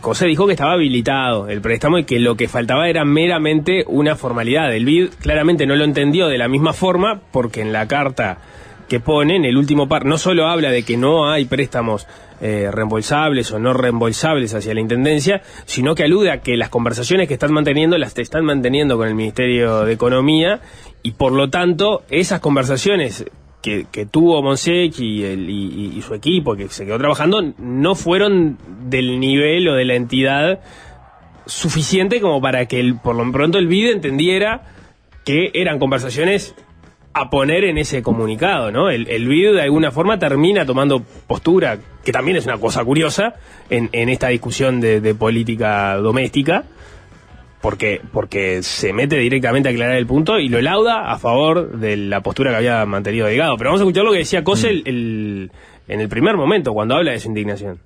COSE 0.00 0.26
dijo 0.26 0.46
que 0.46 0.52
estaba 0.52 0.72
habilitado 0.72 1.48
el 1.48 1.60
préstamo 1.60 1.98
y 1.98 2.04
que 2.04 2.18
lo 2.18 2.36
que 2.36 2.48
faltaba 2.48 2.88
era 2.88 3.04
meramente 3.04 3.84
una 3.86 4.14
formalidad. 4.14 4.74
El 4.74 4.84
BID 4.84 5.10
claramente 5.20 5.66
no 5.66 5.74
lo 5.74 5.84
entendió 5.84 6.28
de 6.28 6.38
la 6.38 6.48
misma 6.48 6.72
forma 6.72 7.20
porque 7.32 7.62
en 7.62 7.72
la 7.72 7.88
carta 7.88 8.38
que 8.88 9.00
pone, 9.00 9.36
en 9.36 9.44
el 9.44 9.56
último 9.56 9.88
par, 9.88 10.04
no 10.04 10.18
solo 10.18 10.48
habla 10.48 10.70
de 10.70 10.82
que 10.82 10.96
no 10.96 11.30
hay 11.30 11.44
préstamos 11.44 12.06
eh, 12.40 12.70
reembolsables 12.72 13.50
o 13.52 13.58
no 13.58 13.72
reembolsables 13.74 14.54
hacia 14.54 14.74
la 14.74 14.80
Intendencia, 14.80 15.42
sino 15.64 15.94
que 15.94 16.04
alude 16.04 16.30
a 16.30 16.40
que 16.40 16.56
las 16.56 16.68
conversaciones 16.68 17.28
que 17.28 17.34
están 17.34 17.52
manteniendo 17.52 17.98
las 17.98 18.16
están 18.18 18.44
manteniendo 18.44 18.96
con 18.96 19.08
el 19.08 19.14
Ministerio 19.14 19.84
de 19.84 19.92
Economía 19.92 20.60
y 21.02 21.12
por 21.12 21.32
lo 21.32 21.50
tanto 21.50 22.02
esas 22.10 22.40
conversaciones 22.40 23.24
que, 23.62 23.86
tuvo 24.10 24.42
Monsec 24.42 24.98
y, 25.00 25.24
el- 25.24 25.50
y 25.50 26.00
su 26.00 26.14
equipo 26.14 26.56
que 26.56 26.68
se 26.68 26.86
quedó 26.86 26.96
trabajando 26.98 27.52
no 27.58 27.94
fueron 27.94 28.56
del 28.88 29.20
nivel 29.20 29.68
o 29.68 29.74
de 29.74 29.84
la 29.84 29.94
entidad 29.94 30.60
suficiente 31.46 32.20
como 32.20 32.40
para 32.40 32.66
que 32.66 32.80
el, 32.80 32.96
por 32.98 33.16
lo 33.16 33.30
pronto 33.32 33.58
el 33.58 33.66
BID 33.66 33.90
entendiera 33.90 34.62
que 35.24 35.50
eran 35.54 35.78
conversaciones 35.78 36.54
a 37.14 37.30
poner 37.30 37.64
en 37.64 37.78
ese 37.78 38.02
comunicado, 38.02 38.70
¿no? 38.70 38.90
El, 38.90 39.08
el 39.08 39.26
BID 39.26 39.54
de 39.54 39.62
alguna 39.62 39.90
forma 39.90 40.18
termina 40.18 40.64
tomando 40.66 41.02
postura, 41.26 41.78
que 42.04 42.12
también 42.12 42.36
es 42.36 42.46
una 42.46 42.58
cosa 42.58 42.84
curiosa, 42.84 43.34
en, 43.70 43.88
en 43.92 44.08
esta 44.08 44.28
discusión 44.28 44.80
de, 44.80 45.14
política 45.14 45.96
doméstica, 45.96 46.64
porque, 47.60 48.00
porque 48.12 48.62
se 48.62 48.92
mete 48.92 49.16
directamente 49.18 49.68
a 49.68 49.72
aclarar 49.72 49.96
el 49.96 50.06
punto 50.06 50.38
y 50.38 50.48
lo 50.48 50.60
lauda 50.60 51.10
a 51.10 51.18
favor 51.18 51.72
de 51.78 51.96
la 51.96 52.20
postura 52.20 52.50
que 52.52 52.56
había 52.58 52.86
mantenido 52.86 53.26
Delgado. 53.26 53.56
Pero 53.56 53.70
vamos 53.70 53.80
a 53.80 53.84
escuchar 53.84 54.04
lo 54.04 54.12
que 54.12 54.18
decía 54.18 54.44
Cose 54.44 54.70
el- 54.70 55.50
en 55.88 56.00
el 56.00 56.08
primer 56.08 56.36
momento, 56.36 56.72
cuando 56.72 56.94
habla 56.94 57.12
de 57.12 57.18
su 57.18 57.28
indignación. 57.28 57.80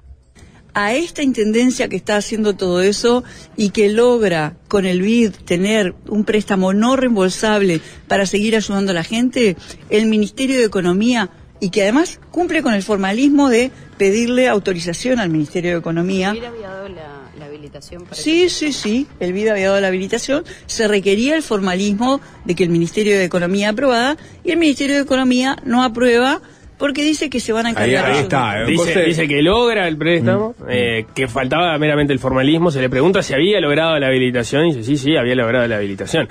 A 0.74 0.94
esta 0.94 1.22
intendencia 1.22 1.88
que 1.88 1.96
está 1.96 2.16
haciendo 2.16 2.54
todo 2.54 2.80
eso 2.80 3.24
y 3.56 3.70
que 3.70 3.90
logra 3.90 4.56
con 4.68 4.86
el 4.86 5.02
BID 5.02 5.32
tener 5.44 5.94
un 6.08 6.24
préstamo 6.24 6.72
no 6.72 6.96
reembolsable 6.96 7.80
para 8.08 8.26
seguir 8.26 8.56
ayudando 8.56 8.92
a 8.92 8.94
la 8.94 9.04
gente, 9.04 9.56
el 9.90 10.06
Ministerio 10.06 10.58
de 10.58 10.64
Economía 10.64 11.30
y 11.60 11.70
que 11.70 11.82
además 11.82 12.20
cumple 12.30 12.62
con 12.62 12.74
el 12.74 12.82
formalismo 12.82 13.48
de 13.48 13.70
pedirle 13.96 14.48
autorización 14.48 15.20
al 15.20 15.30
Ministerio 15.30 15.72
de 15.72 15.78
Economía. 15.78 16.30
había 16.30 16.68
dado 16.68 16.88
la, 16.88 17.30
la 17.38 17.44
habilitación 17.44 18.02
para 18.02 18.16
Sí, 18.16 18.48
sí, 18.48 18.72
sí, 18.72 19.06
el 19.20 19.32
BID 19.32 19.48
había 19.48 19.68
dado 19.68 19.80
la 19.80 19.88
habilitación, 19.88 20.44
se 20.66 20.88
requería 20.88 21.36
el 21.36 21.42
formalismo 21.42 22.20
de 22.44 22.54
que 22.54 22.64
el 22.64 22.70
Ministerio 22.70 23.16
de 23.16 23.24
Economía 23.24 23.68
aprobara 23.68 24.16
y 24.42 24.50
el 24.50 24.56
Ministerio 24.56 24.96
de 24.96 25.02
Economía 25.02 25.56
no 25.64 25.84
aprueba 25.84 26.40
porque 26.82 27.04
dice 27.04 27.30
que 27.30 27.38
se 27.38 27.52
van 27.52 27.66
a 27.66 27.70
encargar 27.70 28.10
ellos. 28.10 28.66
Dice, 28.66 29.04
dice 29.04 29.28
que 29.28 29.40
logra 29.40 29.86
el 29.86 29.96
préstamo, 29.96 30.56
eh, 30.68 31.06
que 31.14 31.28
faltaba 31.28 31.78
meramente 31.78 32.12
el 32.12 32.18
formalismo. 32.18 32.72
Se 32.72 32.80
le 32.80 32.90
pregunta 32.90 33.22
si 33.22 33.32
había 33.34 33.60
logrado 33.60 33.96
la 34.00 34.08
habilitación 34.08 34.66
y 34.66 34.74
dice 34.74 34.82
sí, 34.82 34.96
sí, 34.96 35.16
había 35.16 35.36
logrado 35.36 35.68
la 35.68 35.76
habilitación. 35.76 36.28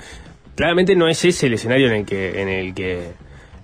Claramente 0.54 0.94
no 0.94 1.08
es 1.08 1.24
ese 1.24 1.46
el 1.46 1.54
escenario 1.54 1.86
en 1.86 1.94
el 1.94 2.04
que, 2.04 2.42
en 2.42 2.50
el 2.50 2.74
que, 2.74 3.12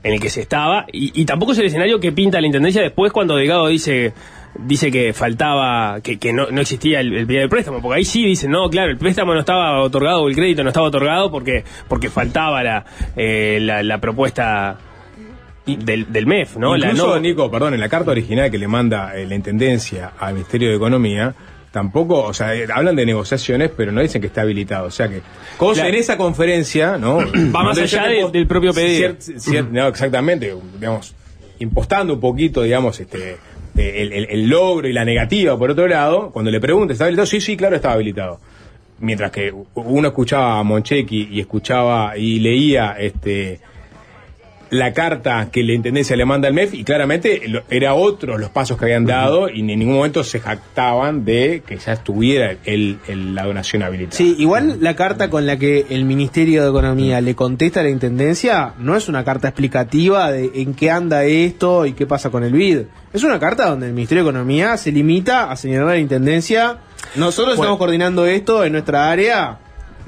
en 0.02 0.14
el 0.14 0.18
que 0.18 0.30
se 0.30 0.40
estaba 0.40 0.86
y, 0.90 1.12
y 1.20 1.26
tampoco 1.26 1.52
es 1.52 1.58
el 1.58 1.66
escenario 1.66 2.00
que 2.00 2.10
pinta 2.10 2.40
la 2.40 2.46
intendencia 2.46 2.80
después 2.80 3.12
cuando 3.12 3.36
Delgado 3.36 3.68
dice 3.68 4.14
dice 4.58 4.90
que 4.90 5.12
faltaba, 5.12 6.00
que, 6.00 6.18
que 6.18 6.32
no, 6.32 6.46
no 6.50 6.62
existía 6.62 7.00
el, 7.00 7.14
el 7.14 7.26
pedido 7.26 7.42
de 7.42 7.48
préstamo, 7.50 7.82
porque 7.82 7.98
ahí 7.98 8.04
sí 8.06 8.24
dicen, 8.24 8.50
no, 8.50 8.70
claro, 8.70 8.90
el 8.90 8.96
préstamo 8.96 9.34
no 9.34 9.40
estaba 9.40 9.78
otorgado, 9.82 10.22
o 10.22 10.28
el 10.28 10.34
crédito 10.34 10.62
no 10.62 10.70
estaba 10.70 10.86
otorgado 10.86 11.30
porque, 11.30 11.64
porque 11.86 12.08
faltaba 12.08 12.62
la, 12.62 12.86
eh, 13.14 13.58
la, 13.60 13.82
la 13.82 13.98
propuesta 13.98 14.78
del, 15.76 16.12
del 16.12 16.26
MEF, 16.26 16.56
¿no? 16.56 16.76
La 16.76 16.86
Incluso, 16.88 17.14
no- 17.14 17.20
Nico, 17.20 17.50
perdón, 17.50 17.74
en 17.74 17.80
la 17.80 17.88
carta 17.88 18.10
original 18.10 18.50
que 18.50 18.58
le 18.58 18.68
manda 18.68 19.16
eh, 19.16 19.26
la 19.26 19.34
Intendencia 19.34 20.12
al 20.18 20.34
Ministerio 20.34 20.70
de 20.70 20.76
Economía, 20.76 21.34
tampoco, 21.70 22.22
o 22.24 22.32
sea, 22.34 22.54
eh, 22.54 22.66
hablan 22.72 22.96
de 22.96 23.04
negociaciones, 23.06 23.70
pero 23.76 23.92
no 23.92 24.00
dicen 24.00 24.20
que 24.20 24.26
está 24.28 24.42
habilitado. 24.42 24.86
O 24.86 24.90
sea 24.90 25.08
que, 25.08 25.20
cosa 25.56 25.82
Claro. 25.82 25.88
en 25.90 26.00
esa 26.00 26.16
conferencia, 26.16 26.96
¿no? 26.98 27.18
Va 27.54 27.62
más 27.62 27.78
allá 27.78 28.06
de- 28.06 28.30
del 28.32 28.46
propio 28.46 28.72
pedido. 28.72 29.10
Cier- 29.10 29.36
cier- 29.38 29.68
no, 29.70 29.86
exactamente, 29.88 30.54
digamos, 30.78 31.14
impostando 31.58 32.14
un 32.14 32.20
poquito, 32.20 32.62
digamos, 32.62 32.98
este 33.00 33.36
eh, 33.76 34.02
el, 34.02 34.12
el- 34.12 34.26
el 34.30 34.48
logro 34.48 34.88
y 34.88 34.92
la 34.92 35.04
negativa, 35.04 35.56
por 35.58 35.70
otro 35.70 35.86
lado, 35.86 36.30
cuando 36.32 36.50
le 36.50 36.58
pregunta, 36.60 36.92
¿está 36.92 37.04
habilitado? 37.04 37.26
Sí, 37.26 37.40
sí, 37.40 37.56
claro, 37.56 37.76
estaba 37.76 37.94
habilitado. 37.94 38.40
Mientras 39.00 39.30
que 39.30 39.52
uno 39.74 40.08
escuchaba 40.08 40.58
a 40.58 40.62
Monchequi 40.64 41.28
y 41.30 41.38
escuchaba 41.38 42.16
y 42.18 42.40
leía 42.40 42.96
este 42.98 43.60
la 44.70 44.92
carta 44.92 45.48
que 45.50 45.62
la 45.62 45.72
intendencia 45.72 46.16
le 46.16 46.24
manda 46.24 46.48
al 46.48 46.54
MEF 46.54 46.74
y 46.74 46.84
claramente 46.84 47.42
lo- 47.48 47.62
era 47.70 47.94
otros 47.94 48.38
los 48.38 48.50
pasos 48.50 48.76
que 48.78 48.84
habían 48.84 49.06
dado 49.06 49.48
y 49.48 49.60
en 49.60 49.66
ningún 49.66 49.94
momento 49.96 50.22
se 50.24 50.40
jactaban 50.40 51.24
de 51.24 51.62
que 51.66 51.78
ya 51.78 51.92
estuviera 51.94 52.56
el, 52.64 52.98
el- 53.08 53.34
la 53.34 53.44
donación 53.44 53.82
habilitada. 53.82 54.16
Sí, 54.16 54.34
igual 54.38 54.78
la 54.80 54.94
carta 54.94 55.30
con 55.30 55.46
la 55.46 55.56
que 55.58 55.86
el 55.90 56.04
Ministerio 56.04 56.62
de 56.62 56.68
Economía 56.70 57.20
le 57.20 57.34
contesta 57.34 57.80
a 57.80 57.82
la 57.82 57.90
Intendencia 57.90 58.74
no 58.78 58.96
es 58.96 59.08
una 59.08 59.24
carta 59.24 59.48
explicativa 59.48 60.30
de 60.30 60.50
en 60.54 60.74
qué 60.74 60.90
anda 60.90 61.24
esto 61.24 61.86
y 61.86 61.92
qué 61.92 62.06
pasa 62.06 62.30
con 62.30 62.44
el 62.44 62.52
BID. 62.52 62.80
Es 63.12 63.24
una 63.24 63.38
carta 63.38 63.68
donde 63.70 63.86
el 63.86 63.92
Ministerio 63.94 64.24
de 64.24 64.30
Economía 64.30 64.76
se 64.76 64.92
limita 64.92 65.50
a 65.50 65.56
señalar 65.56 65.88
a 65.88 65.92
la 65.92 65.98
Intendencia, 65.98 66.78
nosotros 67.16 67.56
Bueno. 67.56 67.62
estamos 67.62 67.78
coordinando 67.78 68.26
esto 68.26 68.64
en 68.64 68.72
nuestra 68.72 69.10
área. 69.10 69.58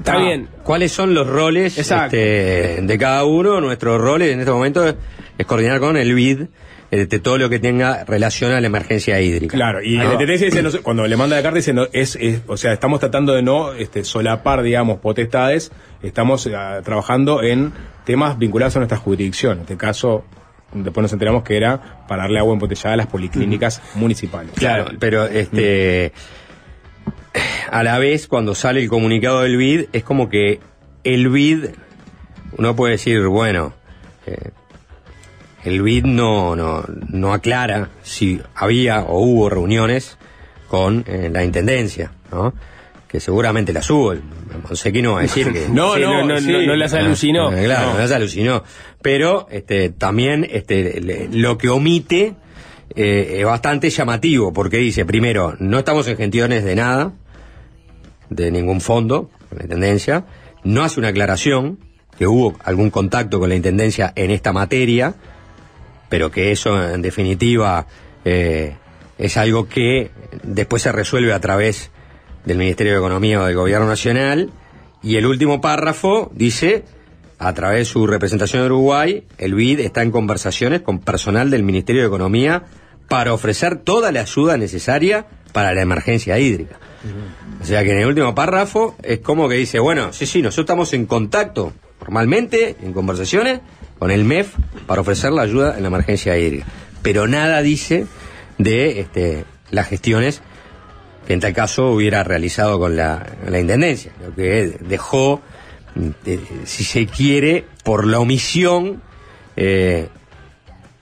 Está 0.01 0.17
bien. 0.17 0.47
¿Cuáles 0.63 0.91
son 0.91 1.13
los 1.13 1.27
roles 1.27 1.77
este, 1.77 2.81
de 2.81 2.97
cada 2.97 3.23
uno? 3.25 3.61
Nuestro 3.61 3.97
rol 3.97 4.21
en 4.23 4.39
este 4.39 4.51
momento 4.51 4.87
es, 4.87 4.95
es 5.37 5.45
coordinar 5.45 5.79
con 5.79 5.95
el 5.97 6.13
BID 6.13 6.43
este, 6.89 7.19
todo 7.19 7.37
lo 7.37 7.49
que 7.49 7.59
tenga 7.59 8.03
relación 8.03 8.51
a 8.51 8.59
la 8.59 8.67
emergencia 8.67 9.21
hídrica. 9.21 9.55
Claro, 9.55 9.81
y 9.81 9.95
va. 9.97 10.11
intendencia 10.11 10.47
dice, 10.47 10.61
no 10.61 10.69
cuando 10.83 11.07
le 11.07 11.15
manda 11.15 11.35
la 11.37 11.41
carta 11.43 11.55
dice, 11.57 11.71
no, 11.73 11.85
es, 11.93 12.17
es- 12.19 12.41
o 12.47 12.57
sea, 12.57 12.73
estamos 12.73 12.99
tratando 12.99 13.33
de 13.33 13.41
no 13.43 13.73
este, 13.73 14.03
solapar, 14.03 14.61
digamos, 14.61 14.99
potestades, 14.99 15.71
estamos 16.03 16.45
eh, 16.47 16.51
trabajando 16.83 17.43
en 17.43 17.71
temas 18.03 18.37
vinculados 18.37 18.75
a 18.75 18.79
nuestra 18.79 18.97
jurisdicción. 18.97 19.53
En 19.57 19.61
este 19.61 19.77
caso, 19.77 20.25
después 20.73 21.01
nos 21.03 21.13
enteramos 21.13 21.43
que 21.43 21.55
era 21.55 22.05
para 22.07 22.23
darle 22.23 22.39
agua 22.39 22.53
embotellada 22.53 22.93
a 22.93 22.97
las 22.97 23.07
policlínicas 23.07 23.81
municipales. 23.95 24.51
Claro, 24.55 24.85
pero 24.99 25.25
este 25.27 26.11
a 27.71 27.83
la 27.83 27.97
vez 27.99 28.27
cuando 28.27 28.55
sale 28.55 28.81
el 28.81 28.89
comunicado 28.89 29.41
del 29.41 29.57
BID 29.57 29.85
es 29.93 30.03
como 30.03 30.29
que 30.29 30.59
el 31.03 31.29
BID 31.29 31.65
uno 32.57 32.75
puede 32.75 32.93
decir 32.93 33.25
bueno 33.27 33.73
eh, 34.27 34.49
el 35.63 35.81
BID 35.81 36.05
no, 36.05 36.55
no 36.55 36.83
no 37.09 37.33
aclara 37.33 37.89
si 38.03 38.41
había 38.55 39.01
o 39.01 39.19
hubo 39.21 39.49
reuniones 39.49 40.17
con 40.67 41.03
eh, 41.07 41.29
la 41.31 41.43
intendencia, 41.43 42.11
¿no? 42.31 42.53
Que 43.09 43.19
seguramente 43.19 43.73
las 43.73 43.89
hubo. 43.89 44.13
El 44.13 44.21
Monsequi 44.63 45.01
no 45.01 45.13
va 45.13 45.19
a 45.19 45.21
decir 45.23 45.51
que 45.51 45.67
No, 45.69 45.95
Sí, 45.95 46.01
no, 46.01 46.23
no, 46.25 46.39
no, 46.39 46.61
no 46.65 46.75
las 46.77 46.93
alucinó. 46.93 47.49
Claro, 47.49 47.87
No. 47.87 47.93
no 47.95 47.99
las 47.99 48.11
alucinó. 48.13 48.63
Pero 49.01 49.47
este, 49.51 49.89
también 49.89 50.47
este, 50.49 51.01
le- 51.01 51.27
lo 51.29 51.57
que 51.57 51.67
omite 51.67 52.35
eh, 52.95 53.37
es 53.39 53.45
bastante 53.45 53.89
llamativo, 53.89 54.53
porque 54.53 54.77
dice, 54.77 55.05
primero, 55.05 55.55
no 55.59 55.79
estamos 55.79 56.07
en 56.07 56.17
gestiones 56.17 56.63
de 56.63 56.75
nada, 56.75 57.13
de 58.29 58.51
ningún 58.51 58.81
fondo, 58.81 59.29
con 59.49 59.57
la 59.57 59.63
Intendencia, 59.63 60.25
no 60.63 60.83
hace 60.83 60.99
una 60.99 61.09
aclaración 61.09 61.79
que 62.17 62.27
hubo 62.27 62.55
algún 62.63 62.89
contacto 62.89 63.39
con 63.39 63.49
la 63.49 63.55
Intendencia 63.55 64.13
en 64.15 64.31
esta 64.31 64.53
materia, 64.53 65.15
pero 66.09 66.31
que 66.31 66.51
eso 66.51 66.91
en 66.93 67.01
definitiva 67.01 67.87
eh, 68.25 68.75
es 69.17 69.37
algo 69.37 69.67
que 69.67 70.11
después 70.43 70.81
se 70.81 70.91
resuelve 70.91 71.33
a 71.33 71.39
través 71.39 71.91
del 72.45 72.57
Ministerio 72.57 72.93
de 72.93 72.99
Economía 72.99 73.41
o 73.41 73.45
del 73.45 73.55
Gobierno 73.55 73.87
Nacional. 73.87 74.49
Y 75.03 75.15
el 75.15 75.25
último 75.25 75.61
párrafo 75.61 76.31
dice, 76.33 76.83
a 77.39 77.53
través 77.53 77.79
de 77.79 77.85
su 77.85 78.05
representación 78.05 78.61
en 78.61 78.71
Uruguay, 78.71 79.23
el 79.37 79.55
BID 79.55 79.79
está 79.79 80.03
en 80.03 80.11
conversaciones 80.11 80.81
con 80.81 80.99
personal 80.99 81.49
del 81.49 81.63
Ministerio 81.63 82.01
de 82.01 82.07
Economía 82.07 82.63
para 83.11 83.33
ofrecer 83.33 83.75
toda 83.75 84.13
la 84.13 84.21
ayuda 84.21 84.55
necesaria 84.55 85.25
para 85.51 85.73
la 85.73 85.81
emergencia 85.81 86.39
hídrica. 86.39 86.77
O 87.61 87.65
sea 87.65 87.83
que 87.83 87.91
en 87.91 87.97
el 87.97 88.05
último 88.05 88.33
párrafo 88.33 88.95
es 89.03 89.19
como 89.19 89.49
que 89.49 89.55
dice, 89.55 89.79
bueno, 89.79 90.13
sí, 90.13 90.25
sí, 90.25 90.41
nosotros 90.41 90.63
estamos 90.63 90.93
en 90.93 91.07
contacto 91.07 91.73
formalmente, 91.99 92.77
en 92.81 92.93
conversaciones, 92.93 93.59
con 93.99 94.11
el 94.11 94.23
MEF 94.23 94.55
para 94.87 95.01
ofrecer 95.01 95.33
la 95.33 95.41
ayuda 95.41 95.75
en 95.75 95.81
la 95.81 95.89
emergencia 95.89 96.37
hídrica. 96.37 96.67
Pero 97.01 97.27
nada 97.27 97.61
dice 97.61 98.05
de 98.57 99.01
este, 99.01 99.43
las 99.71 99.89
gestiones 99.89 100.41
que 101.27 101.33
en 101.33 101.41
tal 101.41 101.51
caso 101.51 101.91
hubiera 101.91 102.23
realizado 102.23 102.79
con 102.79 102.95
la, 102.95 103.27
la 103.45 103.59
Intendencia, 103.59 104.13
lo 104.25 104.33
que 104.33 104.77
dejó, 104.79 105.41
eh, 106.25 106.39
si 106.63 106.85
se 106.85 107.07
quiere, 107.07 107.65
por 107.83 108.07
la 108.07 108.19
omisión, 108.19 109.01
eh, 109.57 110.07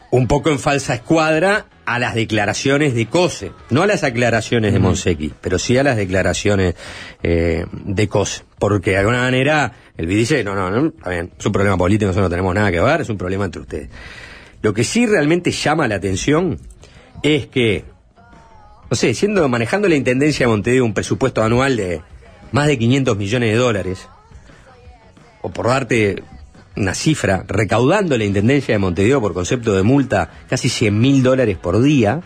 un 0.09 0.27
poco 0.27 0.49
en 0.49 0.57
falsa 0.57 0.95
escuadra 0.95 1.67
a 1.89 1.97
las 1.97 2.13
declaraciones 2.13 2.93
de 2.93 3.07
COSE, 3.07 3.51
no 3.71 3.81
a 3.81 3.87
las 3.87 4.03
aclaraciones 4.03 4.73
de 4.73 4.79
Monsequi, 4.79 5.33
pero 5.41 5.57
sí 5.57 5.75
a 5.75 5.81
las 5.81 5.97
declaraciones 5.97 6.75
eh, 7.23 7.65
de 7.71 8.07
COSE, 8.07 8.43
porque 8.59 8.91
de 8.91 8.97
alguna 8.97 9.23
manera 9.23 9.73
el 9.97 10.05
BID 10.05 10.17
dice, 10.17 10.43
no, 10.43 10.53
no, 10.53 10.69
no, 10.69 10.89
está 10.89 11.09
bien, 11.09 11.31
es 11.35 11.43
un 11.43 11.51
problema 11.51 11.77
político, 11.77 12.05
nosotros 12.05 12.25
no 12.25 12.29
tenemos 12.29 12.53
nada 12.53 12.71
que 12.71 12.79
ver, 12.79 13.01
es 13.01 13.09
un 13.09 13.17
problema 13.17 13.45
entre 13.45 13.61
ustedes. 13.61 13.89
Lo 14.61 14.71
que 14.71 14.83
sí 14.83 15.07
realmente 15.07 15.49
llama 15.49 15.87
la 15.87 15.95
atención 15.95 16.59
es 17.23 17.47
que, 17.47 17.85
no 18.91 18.95
sé, 18.95 19.15
siendo 19.15 19.49
manejando 19.49 19.87
la 19.87 19.95
Intendencia 19.95 20.45
de 20.45 20.51
Montevideo 20.51 20.85
un 20.85 20.93
presupuesto 20.93 21.41
anual 21.41 21.75
de 21.75 22.01
más 22.51 22.67
de 22.67 22.77
500 22.77 23.17
millones 23.17 23.51
de 23.51 23.57
dólares, 23.57 24.07
o 25.41 25.49
por 25.49 25.65
darte 25.65 26.21
una 26.79 26.93
cifra, 26.93 27.43
recaudando 27.47 28.17
la 28.17 28.23
Intendencia 28.23 28.73
de 28.73 28.79
Montevideo 28.79 29.19
por 29.19 29.33
concepto 29.33 29.73
de 29.73 29.83
multa 29.83 30.31
casi 30.49 30.69
100 30.69 30.97
mil 30.97 31.21
dólares 31.21 31.57
por 31.57 31.81
día, 31.81 32.21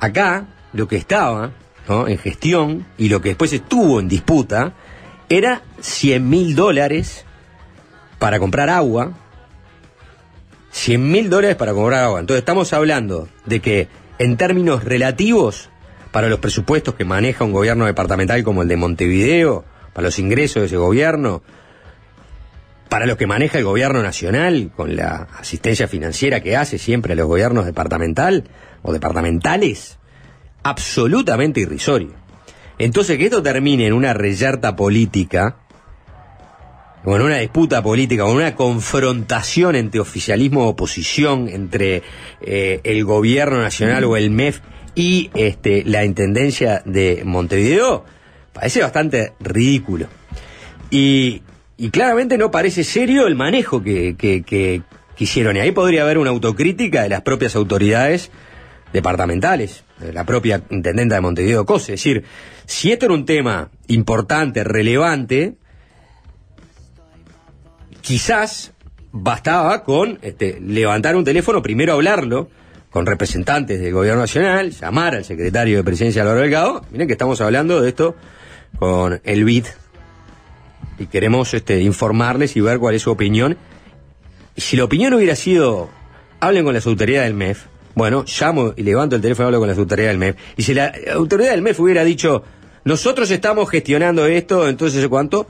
acá 0.00 0.46
lo 0.72 0.88
que 0.88 0.96
estaba 0.96 1.52
en 1.88 2.18
gestión 2.18 2.86
y 2.96 3.08
lo 3.08 3.20
que 3.20 3.30
después 3.30 3.52
estuvo 3.52 4.00
en 4.00 4.08
disputa 4.08 4.72
era 5.28 5.62
100 5.80 6.28
mil 6.28 6.54
dólares 6.54 7.24
para 8.18 8.38
comprar 8.38 8.70
agua, 8.70 9.12
100 10.70 11.10
mil 11.10 11.28
dólares 11.28 11.56
para 11.56 11.74
comprar 11.74 12.04
agua. 12.04 12.20
Entonces 12.20 12.40
estamos 12.40 12.72
hablando 12.72 13.28
de 13.44 13.60
que 13.60 13.88
en 14.18 14.36
términos 14.36 14.84
relativos, 14.84 15.68
para 16.12 16.28
los 16.28 16.38
presupuestos 16.38 16.94
que 16.94 17.04
maneja 17.04 17.44
un 17.44 17.52
gobierno 17.52 17.86
departamental 17.86 18.42
como 18.42 18.62
el 18.62 18.68
de 18.68 18.76
Montevideo, 18.76 19.64
para 19.92 20.06
los 20.06 20.18
ingresos 20.18 20.62
de 20.62 20.66
ese 20.66 20.76
gobierno, 20.76 21.42
para 22.90 23.06
lo 23.06 23.16
que 23.16 23.28
maneja 23.28 23.56
el 23.56 23.64
gobierno 23.64 24.02
nacional, 24.02 24.72
con 24.76 24.96
la 24.96 25.28
asistencia 25.38 25.86
financiera 25.86 26.40
que 26.40 26.56
hace 26.56 26.76
siempre 26.76 27.12
a 27.12 27.16
los 27.16 27.28
gobiernos 27.28 27.64
departamental 27.64 28.44
o 28.82 28.92
departamentales, 28.92 29.96
absolutamente 30.64 31.60
irrisorio. 31.60 32.10
Entonces, 32.78 33.16
que 33.16 33.26
esto 33.26 33.44
termine 33.44 33.86
en 33.86 33.92
una 33.92 34.12
reyerta 34.12 34.74
política, 34.74 35.56
o 37.04 37.14
en 37.14 37.22
una 37.22 37.38
disputa 37.38 37.80
política, 37.80 38.24
o 38.24 38.30
en 38.32 38.38
una 38.38 38.56
confrontación 38.56 39.76
entre 39.76 40.00
oficialismo 40.00 40.64
y 40.64 40.68
oposición, 40.70 41.48
entre 41.48 42.02
eh, 42.40 42.80
el 42.82 43.04
gobierno 43.04 43.62
nacional 43.62 44.02
o 44.02 44.16
el 44.16 44.30
MEF 44.30 44.60
y 44.96 45.30
este, 45.34 45.84
la 45.84 46.04
Intendencia 46.04 46.82
de 46.84 47.22
Montevideo, 47.24 48.04
parece 48.52 48.82
bastante 48.82 49.34
ridículo. 49.38 50.08
Y, 50.90 51.42
y 51.80 51.88
claramente 51.88 52.36
no 52.36 52.50
parece 52.50 52.84
serio 52.84 53.26
el 53.26 53.36
manejo 53.36 53.82
que, 53.82 54.14
que, 54.14 54.42
que, 54.42 54.82
hicieron. 55.16 55.56
Y 55.56 55.60
ahí 55.60 55.70
podría 55.70 56.02
haber 56.02 56.18
una 56.18 56.28
autocrítica 56.28 57.02
de 57.02 57.08
las 57.08 57.22
propias 57.22 57.56
autoridades 57.56 58.30
departamentales, 58.92 59.84
de 59.98 60.12
la 60.12 60.24
propia 60.24 60.62
intendenta 60.68 61.14
de 61.14 61.20
Montevideo 61.22 61.64
Cose. 61.64 61.94
Es 61.94 62.00
decir, 62.00 62.24
si 62.66 62.92
esto 62.92 63.06
era 63.06 63.14
un 63.14 63.24
tema 63.24 63.70
importante, 63.86 64.62
relevante, 64.62 65.56
quizás 68.02 68.72
bastaba 69.10 69.82
con 69.82 70.18
este, 70.20 70.60
levantar 70.60 71.16
un 71.16 71.24
teléfono, 71.24 71.62
primero 71.62 71.94
hablarlo 71.94 72.50
con 72.90 73.06
representantes 73.06 73.80
del 73.80 73.94
gobierno 73.94 74.20
nacional, 74.20 74.70
llamar 74.70 75.14
al 75.14 75.24
secretario 75.24 75.78
de 75.78 75.84
presidencia 75.84 76.20
Álvaro 76.22 76.40
Delgado. 76.40 76.84
Miren 76.90 77.06
que 77.06 77.14
estamos 77.14 77.40
hablando 77.40 77.80
de 77.80 77.88
esto 77.88 78.16
con 78.78 79.20
el 79.24 79.44
BID 79.44 79.64
y 81.00 81.06
queremos 81.06 81.54
este, 81.54 81.80
informarles 81.80 82.56
y 82.56 82.60
ver 82.60 82.78
cuál 82.78 82.94
es 82.94 83.02
su 83.02 83.10
opinión. 83.10 83.56
Y 84.54 84.60
si 84.60 84.76
la 84.76 84.84
opinión 84.84 85.14
hubiera 85.14 85.34
sido, 85.34 85.88
hablen 86.40 86.62
con 86.62 86.74
las 86.74 86.86
autoridades 86.86 87.26
del 87.26 87.36
MEF, 87.36 87.64
bueno, 87.94 88.24
llamo 88.40 88.74
y 88.76 88.82
levanto 88.82 89.16
el 89.16 89.22
teléfono 89.22 89.46
y 89.46 89.48
hablo 89.48 89.60
con 89.60 89.68
las 89.68 89.78
autoridades 89.78 90.12
del 90.12 90.18
MEF. 90.18 90.36
Y 90.58 90.62
si 90.62 90.74
la 90.74 90.92
autoridad 91.14 91.52
del 91.52 91.62
MEF 91.62 91.80
hubiera 91.80 92.04
dicho, 92.04 92.44
nosotros 92.84 93.30
estamos 93.30 93.68
gestionando 93.70 94.26
esto, 94.26 94.68
entonces 94.68 95.08
cuánto, 95.08 95.46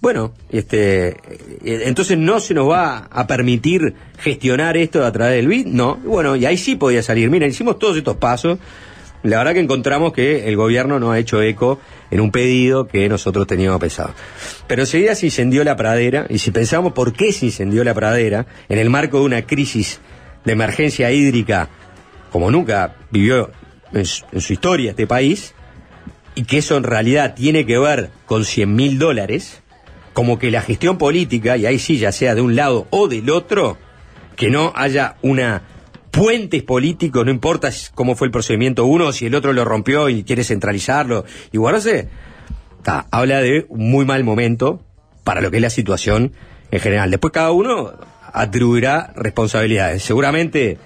bueno, 0.00 0.34
este, 0.50 1.08
eh, 1.08 1.16
entonces 1.62 2.18
no 2.18 2.40
se 2.40 2.54
nos 2.54 2.68
va 2.68 3.08
a 3.10 3.26
permitir 3.28 3.94
gestionar 4.18 4.76
esto 4.76 5.06
a 5.06 5.12
través 5.12 5.36
del 5.36 5.46
BID, 5.46 5.66
no, 5.66 5.94
bueno, 6.04 6.34
y 6.34 6.44
ahí 6.44 6.58
sí 6.58 6.74
podía 6.74 7.04
salir. 7.04 7.30
Miren, 7.30 7.50
hicimos 7.50 7.78
todos 7.78 7.96
estos 7.96 8.16
pasos. 8.16 8.58
La 9.22 9.38
verdad 9.38 9.52
que 9.52 9.60
encontramos 9.60 10.12
que 10.12 10.48
el 10.48 10.56
gobierno 10.56 11.00
no 11.00 11.10
ha 11.10 11.18
hecho 11.18 11.42
eco 11.42 11.80
en 12.10 12.20
un 12.20 12.30
pedido 12.30 12.86
que 12.86 13.08
nosotros 13.08 13.46
teníamos 13.46 13.80
pesado. 13.80 14.14
Pero 14.66 14.82
enseguida 14.82 15.14
se 15.14 15.26
incendió 15.26 15.64
la 15.64 15.76
pradera, 15.76 16.26
y 16.28 16.38
si 16.38 16.50
pensamos 16.50 16.92
por 16.92 17.12
qué 17.12 17.32
se 17.32 17.46
incendió 17.46 17.82
la 17.84 17.94
pradera, 17.94 18.46
en 18.68 18.78
el 18.78 18.90
marco 18.90 19.18
de 19.18 19.24
una 19.24 19.42
crisis 19.42 20.00
de 20.44 20.52
emergencia 20.52 21.10
hídrica 21.10 21.68
como 22.30 22.50
nunca 22.50 22.96
vivió 23.10 23.50
en 23.92 24.04
su, 24.04 24.24
en 24.32 24.40
su 24.40 24.52
historia 24.52 24.90
este 24.90 25.06
país, 25.06 25.54
y 26.34 26.44
que 26.44 26.58
eso 26.58 26.76
en 26.76 26.84
realidad 26.84 27.34
tiene 27.34 27.66
que 27.66 27.78
ver 27.78 28.10
con 28.26 28.44
100 28.44 28.74
mil 28.74 28.98
dólares, 28.98 29.62
como 30.12 30.38
que 30.38 30.50
la 30.50 30.62
gestión 30.62 30.98
política, 30.98 31.56
y 31.56 31.66
ahí 31.66 31.78
sí 31.78 31.98
ya 31.98 32.12
sea 32.12 32.34
de 32.34 32.40
un 32.40 32.54
lado 32.54 32.86
o 32.90 33.08
del 33.08 33.30
otro, 33.30 33.78
que 34.36 34.50
no 34.50 34.72
haya 34.76 35.16
una 35.22 35.62
puentes 36.10 36.62
políticos, 36.62 37.24
no 37.24 37.30
importa 37.30 37.70
cómo 37.94 38.14
fue 38.14 38.26
el 38.26 38.32
procedimiento 38.32 38.84
uno, 38.84 39.12
si 39.12 39.26
el 39.26 39.34
otro 39.34 39.52
lo 39.52 39.64
rompió 39.64 40.08
y 40.08 40.24
quiere 40.24 40.44
centralizarlo 40.44 41.24
y 41.52 41.58
guardarse, 41.58 42.08
ta, 42.82 43.06
habla 43.10 43.40
de 43.40 43.66
un 43.68 43.90
muy 43.90 44.04
mal 44.04 44.24
momento 44.24 44.82
para 45.24 45.40
lo 45.40 45.50
que 45.50 45.58
es 45.58 45.62
la 45.62 45.70
situación 45.70 46.32
en 46.70 46.80
general. 46.80 47.10
Después 47.10 47.32
cada 47.32 47.52
uno 47.52 47.92
atribuirá 48.32 49.12
responsabilidades. 49.16 50.02
Seguramente, 50.02 50.78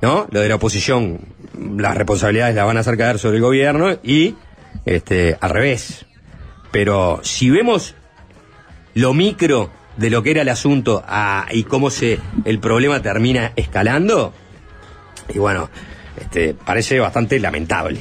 ¿no? 0.00 0.26
Lo 0.30 0.40
de 0.40 0.48
la 0.48 0.56
oposición, 0.56 1.20
las 1.76 1.96
responsabilidades 1.96 2.54
las 2.54 2.66
van 2.66 2.76
a 2.76 2.80
hacer 2.80 2.96
caer 2.96 3.18
sobre 3.18 3.36
el 3.36 3.42
gobierno 3.42 3.98
y 4.02 4.34
este, 4.84 5.36
al 5.40 5.50
revés. 5.50 6.06
Pero 6.70 7.20
si 7.22 7.50
vemos 7.50 7.94
lo 8.94 9.14
micro 9.14 9.70
de 9.96 10.10
lo 10.10 10.22
que 10.22 10.32
era 10.32 10.42
el 10.42 10.48
asunto 10.48 11.04
a, 11.06 11.46
y 11.52 11.64
cómo 11.64 11.90
se 11.90 12.18
el 12.44 12.58
problema 12.58 13.00
termina 13.00 13.52
escalando, 13.56 14.34
y 15.32 15.38
bueno, 15.38 15.68
este, 16.20 16.54
parece 16.54 16.98
bastante 17.00 17.38
lamentable 17.40 18.00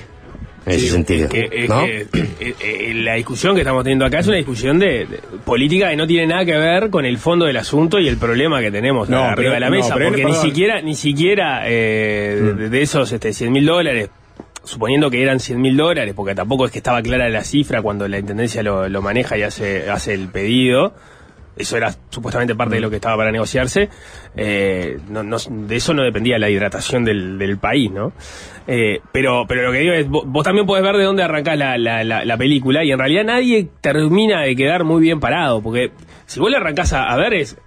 en 0.66 0.72
ese 0.74 0.88
sentido. 0.90 1.28
Que, 1.30 1.42
eh, 1.52 2.08
eh, 2.14 2.56
eh, 2.60 2.94
la 2.96 3.16
discusión 3.16 3.54
que 3.56 3.62
estamos 3.62 3.84
teniendo 3.84 4.06
acá 4.06 4.20
es 4.20 4.28
una 4.28 4.38
discusión 4.38 4.80
de, 4.80 5.06
de 5.06 5.20
política 5.44 5.90
que 5.90 5.96
no 5.98 6.08
tiene 6.08 6.28
nada 6.28 6.46
que 6.46 6.56
ver 6.58 6.90
con 6.90 7.04
el 7.06 7.18
fondo 7.18 7.46
del 7.46 7.58
asunto 7.58 8.00
y 8.00 8.08
el 8.08 8.18
problema 8.18 8.62
que 8.62 8.72
tenemos 8.72 9.10
No, 9.10 9.20
arriba 9.20 9.36
pero- 9.36 9.52
de 9.54 9.60
la 9.60 9.70
mesa, 9.70 9.94
porque 9.94 10.22
él- 10.22 10.28
ni 10.28 10.34
siquiera, 10.36 10.82
ni 10.82 10.96
siquiera 10.96 11.64
eh, 11.66 12.40
de, 12.58 12.70
de 12.70 12.82
esos 12.82 13.12
este, 13.12 13.34
100 13.34 13.52
mil 13.52 13.66
dólares, 13.66 14.10
suponiendo 14.64 15.10
que 15.12 15.22
eran 15.22 15.42
100 15.42 15.60
mil 15.60 15.76
dólares, 15.76 16.14
porque 16.16 16.34
tampoco 16.36 16.66
es 16.66 16.72
que 16.72 16.78
estaba 16.78 17.02
clara 17.02 17.28
la 17.28 17.44
cifra 17.44 17.82
cuando 17.82 18.08
la 18.08 18.18
Intendencia 18.20 18.64
lo, 18.64 18.88
lo 18.88 19.02
maneja 19.02 19.38
y 19.38 19.42
hace, 19.42 19.90
hace 19.90 20.14
el 20.14 20.30
pedido, 20.30 20.94
eso 21.56 21.78
era 21.78 21.94
supuestamente 22.10 22.56
parte 22.56 22.76
de 22.76 22.82
lo 22.82 22.90
que 22.90 22.96
estaba 22.98 23.18
para 23.18 23.32
negociarse, 23.32 23.90
eh, 24.36 24.98
no, 25.10 25.24
no- 25.24 25.38
de 25.50 25.76
eso 25.76 25.94
no 25.94 26.04
dependía 26.04 26.40
la 26.40 26.50
hidratación 26.50 27.06
del, 27.06 27.38
del 27.38 27.58
país, 27.58 27.92
¿no? 27.92 28.14
Eh, 28.68 29.02
pero, 29.12 29.46
pero 29.48 29.64
lo 29.64 29.72
que 29.72 29.80
digo 29.80 29.94
es, 29.94 30.08
vos, 30.08 30.24
vos 30.26 30.44
también 30.44 30.66
podés 30.66 30.84
ver 30.84 30.96
de 30.98 31.04
dónde 31.04 31.22
arrancás 31.24 31.58
la, 31.58 31.78
la, 31.78 32.04
la, 32.04 32.26
la 32.26 32.38
película 32.38 32.84
y 32.84 32.92
en 32.92 33.00
realidad 33.00 33.24
nadie 33.26 33.68
termina 33.82 34.42
de 34.42 34.56
quedar 34.56 34.84
muy 34.84 35.02
bien 35.02 35.20
parado, 35.20 35.62
porque 35.62 35.92
si 36.26 36.40
vos 36.40 36.50
le 36.50 36.58
arrancás 36.58 36.94
a, 36.94 37.04
a 37.04 37.18
ver 37.18 37.34
es, 37.34 37.58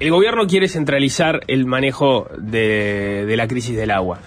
el 0.00 0.10
gobierno 0.10 0.46
quiere 0.46 0.66
centralizar 0.68 1.40
el 1.46 1.66
manejo 1.66 2.28
de, 2.38 3.24
de 3.26 3.36
la 3.36 3.46
crisis 3.46 3.76
del 3.76 3.90
agua. 3.90 4.18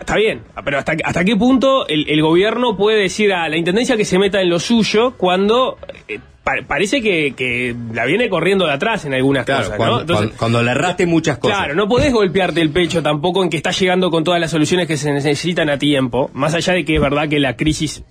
Está 0.00 0.16
bien, 0.16 0.42
pero 0.64 0.78
¿hasta, 0.78 0.94
hasta 1.04 1.24
qué 1.24 1.36
punto 1.36 1.86
el, 1.88 2.08
el 2.10 2.20
gobierno 2.20 2.76
puede 2.76 3.00
decir 3.00 3.32
a 3.32 3.48
la 3.48 3.56
intendencia 3.56 3.96
que 3.96 4.04
se 4.04 4.18
meta 4.18 4.40
en 4.42 4.50
lo 4.50 4.58
suyo 4.58 5.14
cuando 5.16 5.78
eh, 6.08 6.18
pa- 6.44 6.58
parece 6.66 7.00
que, 7.02 7.32
que 7.36 7.74
la 7.92 8.04
viene 8.04 8.28
corriendo 8.28 8.66
de 8.66 8.72
atrás 8.72 9.04
en 9.06 9.14
algunas 9.14 9.44
Claro, 9.46 9.62
cosas, 9.64 9.76
cuando, 9.76 9.94
¿no? 9.96 10.00
Entonces, 10.02 10.26
cuando- 10.26 10.38
cuando 10.38 10.62
le 10.62 10.70
erraste 10.70 11.06
muchas 11.06 11.38
cosas. 11.38 11.56
Claro, 11.58 11.74
no 11.74 11.88
podés 11.88 12.12
golpearte 12.12 12.60
el 12.60 12.70
pecho 12.70 13.02
tampoco 13.02 13.42
en 13.42 13.50
que 13.50 13.56
estás 13.56 13.78
llegando 13.80 14.10
con 14.10 14.22
todas 14.22 14.40
las 14.40 14.50
soluciones 14.50 14.86
que 14.86 14.96
se 14.96 15.10
necesitan 15.12 15.68
a 15.70 15.78
tiempo, 15.78 16.30
más 16.34 16.54
allá 16.54 16.74
de 16.74 16.84
que 16.84 16.94
es 16.96 17.00
verdad 17.00 17.28
que 17.28 17.40
la 17.40 17.56
crisis 17.56 18.04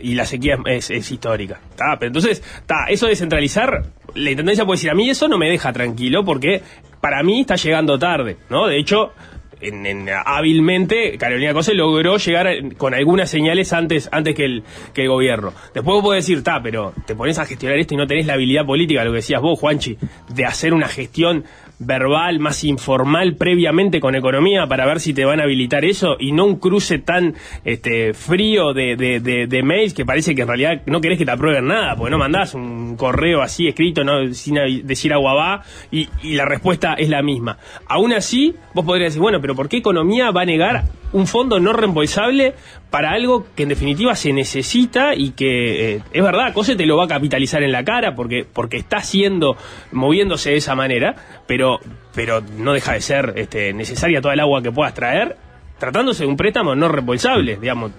y 0.00 0.14
la 0.14 0.24
sequía 0.26 0.58
es, 0.66 0.90
es 0.90 1.10
histórica. 1.10 1.60
¿tá? 1.76 1.96
Pero 1.98 2.08
entonces, 2.08 2.42
tá, 2.66 2.86
eso 2.88 3.06
de 3.06 3.16
centralizar, 3.16 3.84
la 4.14 4.30
intendencia 4.30 4.64
puede 4.64 4.76
decir, 4.76 4.90
a 4.90 4.94
mí 4.94 5.08
eso 5.10 5.26
no 5.26 5.38
me 5.38 5.48
deja 5.50 5.72
tranquilo 5.72 6.24
porque 6.24 6.62
para 7.00 7.22
mí 7.22 7.40
está 7.40 7.56
llegando 7.56 7.98
tarde, 7.98 8.36
¿no? 8.50 8.66
De 8.66 8.78
hecho, 8.78 9.12
en, 9.60 9.86
en- 9.86 10.08
hábilmente 10.24 11.16
Carolina 11.18 11.52
Cose 11.52 11.74
logró 11.74 12.16
llegar 12.18 12.48
con 12.76 12.94
algunas 12.94 13.30
señales 13.30 13.72
antes, 13.72 14.08
antes 14.12 14.34
que, 14.34 14.44
el, 14.44 14.62
que 14.94 15.02
el 15.02 15.08
gobierno. 15.08 15.52
Después 15.74 15.94
vos 15.94 16.02
podés 16.02 16.26
decir, 16.26 16.42
ta, 16.44 16.62
pero 16.62 16.92
te 17.06 17.14
pones 17.14 17.38
a 17.38 17.44
gestionar 17.46 17.78
esto 17.78 17.94
y 17.94 17.96
no 17.96 18.06
tenés 18.06 18.26
la 18.26 18.34
habilidad 18.34 18.64
política, 18.66 19.04
lo 19.04 19.10
que 19.12 19.16
decías 19.16 19.40
vos, 19.42 19.58
Juanchi, 19.58 19.96
de 20.28 20.44
hacer 20.44 20.72
una 20.74 20.88
gestión 20.88 21.44
verbal, 21.78 22.40
más 22.40 22.64
informal 22.64 23.36
previamente 23.36 24.00
con 24.00 24.14
economía 24.14 24.66
para 24.66 24.84
ver 24.86 25.00
si 25.00 25.14
te 25.14 25.24
van 25.24 25.40
a 25.40 25.44
habilitar 25.44 25.84
eso 25.84 26.16
y 26.18 26.32
no 26.32 26.44
un 26.44 26.56
cruce 26.56 26.98
tan 26.98 27.34
este, 27.64 28.14
frío 28.14 28.72
de, 28.74 28.96
de, 28.96 29.20
de- 29.20 29.46
de 29.46 29.62
mails 29.62 29.94
que 29.94 30.04
parece 30.04 30.34
que 30.34 30.42
en 30.42 30.48
realidad 30.48 30.82
no 30.86 31.00
querés 31.00 31.18
que 31.18 31.24
te 31.24 31.30
aprueben 31.30 31.68
nada, 31.68 31.94
porque 31.96 32.10
no 32.10 32.18
mandás 32.18 32.54
un 32.54 32.96
correo 32.96 33.42
así 33.42 33.68
escrito 33.68 34.02
no 34.04 34.32
sin 34.34 34.56
decir 34.86 35.12
agua 35.12 35.34
va 35.34 35.62
y, 35.90 36.08
y 36.22 36.34
la 36.34 36.44
respuesta 36.44 36.94
es 36.94 37.08
la 37.08 37.22
misma. 37.22 37.58
Aún 37.86 38.12
así, 38.12 38.54
vos 38.74 38.84
podrías 38.84 39.10
decir, 39.12 39.22
bueno, 39.22 39.40
pero 39.40 39.54
¿por 39.54 39.68
qué 39.68 39.76
economía 39.76 40.30
va 40.30 40.42
a 40.42 40.46
negar 40.46 40.84
un 41.12 41.26
fondo 41.26 41.58
no 41.58 41.72
reembolsable 41.72 42.54
para 42.90 43.10
algo 43.10 43.46
que 43.54 43.64
en 43.64 43.68
definitiva 43.68 44.16
se 44.16 44.32
necesita 44.32 45.14
y 45.14 45.32
que 45.32 45.96
eh, 45.96 46.02
es 46.12 46.22
verdad, 46.22 46.52
COSE 46.54 46.74
te 46.74 46.86
lo 46.86 46.96
va 46.96 47.04
a 47.04 47.08
capitalizar 47.08 47.62
en 47.62 47.70
la 47.72 47.84
cara 47.84 48.14
porque, 48.14 48.46
porque 48.50 48.78
está 48.78 48.96
haciendo, 48.98 49.56
moviéndose 49.92 50.50
de 50.50 50.56
esa 50.56 50.74
manera, 50.74 51.14
pero, 51.46 51.80
pero 52.14 52.40
no 52.56 52.72
deja 52.72 52.94
de 52.94 53.00
ser 53.02 53.34
este, 53.36 53.72
necesaria 53.74 54.20
toda 54.22 54.32
el 54.34 54.40
agua 54.40 54.62
que 54.62 54.72
puedas 54.72 54.94
traer, 54.94 55.36
tratándose 55.78 56.24
de 56.24 56.30
un 56.30 56.36
préstamo 56.36 56.74
no 56.74 56.88
reembolsable, 56.88 57.56
digamos. 57.60 57.92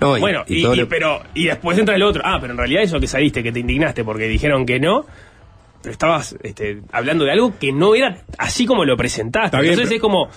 No, 0.00 0.16
y- 0.16 0.20
bueno, 0.20 0.44
y 0.46 0.84
pero, 0.84 1.22
y 1.34 1.46
después 1.46 1.76
entra 1.78 1.94
el 1.96 2.02
otro, 2.02 2.22
ah, 2.24 2.38
pero 2.40 2.52
en 2.52 2.58
realidad 2.58 2.82
eso 2.82 3.00
que 3.00 3.06
saliste, 3.06 3.42
que 3.42 3.50
te 3.50 3.60
indignaste 3.60 4.04
porque 4.04 4.28
dijeron 4.28 4.66
que 4.66 4.78
no, 4.78 5.06
pero 5.82 5.92
estabas 5.92 6.36
este, 6.42 6.82
hablando 6.92 7.24
de 7.24 7.32
algo 7.32 7.54
que 7.58 7.72
no 7.72 7.94
era 7.94 8.18
así 8.36 8.66
como 8.66 8.84
lo 8.84 8.96
presentaste. 8.96 9.56
Bien, 9.56 9.72
Entonces 9.72 9.88
pero- 9.88 9.96
es 9.96 10.00
como... 10.02 10.28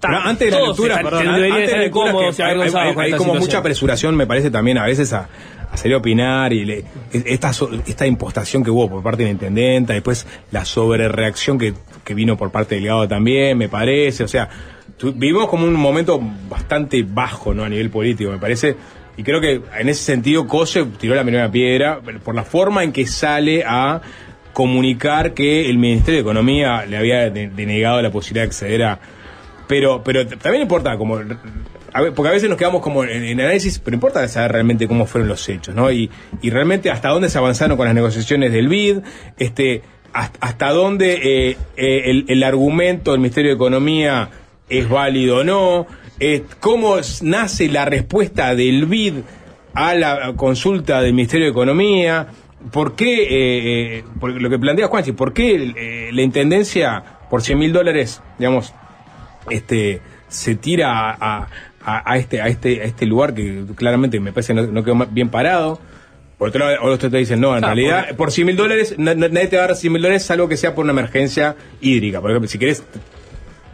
Pero 0.00 0.16
antes 0.18 0.50
de 0.50 0.50
la 0.52 0.58
lectura, 0.68 0.94
perdón, 1.02 1.26
antes 1.28 1.42
de 1.42 1.48
la 1.50 1.82
lectura 1.82 2.12
cómodos 2.12 2.36
que 2.36 2.42
y 2.42 2.70
hay, 3.00 3.10
como 3.18 3.32
mucha 3.40 3.58
apresuración, 3.58 4.16
me 4.16 4.26
parece 4.26 4.50
también 4.50 4.78
a 4.78 4.84
veces 4.86 5.12
a, 5.12 5.28
a 5.72 5.76
salir 5.76 5.94
a 5.94 5.98
opinar 5.98 6.52
y 6.52 6.64
le- 6.64 6.84
esta, 7.12 7.50
esta 7.86 8.06
impostación 8.06 8.62
que 8.62 8.70
hubo 8.70 8.88
por 8.88 9.02
parte 9.02 9.22
de 9.24 9.28
la 9.28 9.32
intendenta, 9.32 9.92
después 9.94 10.26
la 10.52 10.64
sobrereacción 10.64 11.58
que, 11.58 11.74
que 12.04 12.14
vino 12.14 12.36
por 12.36 12.50
parte 12.52 12.76
del 12.76 12.84
delegado 12.84 13.08
también, 13.08 13.58
me 13.58 13.68
parece, 13.68 14.22
o 14.22 14.28
sea, 14.28 14.48
tu- 14.96 15.12
vivimos 15.12 15.48
como 15.48 15.64
un 15.64 15.74
momento 15.74 16.20
bastante 16.48 17.02
bajo, 17.02 17.52
¿no? 17.52 17.64
A 17.64 17.68
nivel 17.68 17.90
político, 17.90 18.30
me 18.30 18.38
parece. 18.38 18.76
Y 19.16 19.24
creo 19.24 19.40
que 19.40 19.60
en 19.80 19.88
ese 19.88 20.04
sentido 20.04 20.46
Cose 20.46 20.84
tiró 21.00 21.16
la 21.16 21.22
primera 21.24 21.50
piedra 21.50 22.00
por 22.22 22.36
la 22.36 22.44
forma 22.44 22.84
en 22.84 22.92
que 22.92 23.04
sale 23.04 23.64
a 23.66 24.00
comunicar 24.52 25.34
que 25.34 25.68
el 25.68 25.78
Ministerio 25.78 26.18
de 26.18 26.20
Economía 26.22 26.84
le 26.86 26.96
había 26.96 27.28
de- 27.30 27.48
denegado 27.48 28.00
la 28.00 28.10
posibilidad 28.10 28.44
de 28.44 28.48
acceder 28.48 28.82
a, 28.84 29.00
pero 29.68 30.02
pero 30.02 30.26
también 30.26 30.62
importa 30.62 30.96
como 30.96 31.16
a 31.92 32.02
ver, 32.02 32.12
porque 32.12 32.28
a 32.28 32.32
veces 32.32 32.48
nos 32.48 32.58
quedamos 32.58 32.82
como 32.82 33.04
en, 33.04 33.40
análisis 33.40 33.78
pero 33.78 33.94
importa 33.94 34.26
saber 34.28 34.52
realmente 34.52 34.88
cómo 34.88 35.06
fueron 35.06 35.28
los 35.28 35.48
hechos 35.48 35.74
no 35.74 35.90
y, 35.92 36.10
y 36.42 36.50
realmente 36.50 36.90
hasta 36.90 37.10
dónde 37.10 37.28
se 37.28 37.38
avanzaron 37.38 37.76
con 37.76 37.86
las 37.86 37.94
negociaciones 37.94 38.52
del 38.52 38.68
BID 38.68 38.98
este 39.38 39.82
hasta, 40.12 40.70
dónde 40.70 41.50
eh, 41.50 41.56
eh, 41.76 42.24
el, 42.26 42.42
argumento 42.42 43.12
del 43.12 43.20
Ministerio 43.20 43.50
de 43.50 43.54
Economía 43.54 44.30
es 44.68 44.88
válido 44.88 45.38
o 45.38 45.44
no 45.44 45.86
eh, 46.18 46.42
cómo 46.58 46.96
nace 47.22 47.68
la 47.68 47.84
respuesta 47.84 48.56
del 48.56 48.86
BID 48.86 49.14
a 49.74 49.94
la 49.94 50.32
consulta 50.34 51.00
del 51.02 51.12
Ministerio 51.12 51.46
de 51.46 51.52
Economía 51.52 52.28
¿Por 52.72 52.96
qué, 52.96 53.22
eh, 53.22 53.98
eh, 53.98 54.04
por 54.18 54.30
lo 54.30 54.50
que 54.50 54.58
plantea 54.58 54.88
Juanchi, 54.88 55.12
por 55.12 55.32
qué 55.32 56.10
la 56.12 56.22
Intendencia 56.22 57.04
por 57.30 57.40
100 57.40 57.58
mil 57.58 57.72
dólares, 57.72 58.20
digamos, 58.38 58.74
este, 59.50 60.00
se 60.28 60.54
tira 60.56 61.10
a, 61.12 61.48
a- 61.84 62.12
a 62.12 62.18
este, 62.18 62.40
a, 62.42 62.48
este, 62.48 62.80
a 62.82 62.84
este 62.84 63.06
lugar 63.06 63.34
que 63.34 63.64
claramente 63.76 64.20
me 64.20 64.32
parece 64.32 64.52
no, 64.54 64.62
no 64.66 64.84
quedó 64.84 64.96
bien 65.10 65.28
parado? 65.30 65.80
Por 66.36 66.48
otro 66.50 66.64
lado, 66.66 66.76
otros 66.82 67.10
te 67.10 67.16
dicen, 67.18 67.40
no, 67.40 67.56
en 67.56 67.64
Ah, 67.64 67.68
realidad, 67.68 68.08
por- 68.08 68.16
por 68.16 68.32
100 68.32 68.46
mil 68.46 68.56
dólares, 68.56 68.94
na- 68.98 69.14
na- 69.14 69.28
nadie 69.28 69.48
te 69.48 69.56
va 69.56 69.64
a 69.64 69.66
dar 69.68 69.76
100 69.76 69.92
mil 69.92 70.02
dólares 70.02 70.22
salvo 70.24 70.48
que 70.48 70.56
sea 70.56 70.74
por 70.74 70.84
una 70.84 70.92
emergencia 70.92 71.56
hídrica. 71.80 72.20
Por 72.20 72.30
ejemplo, 72.30 72.48
si 72.48 72.58
quieres 72.58 72.84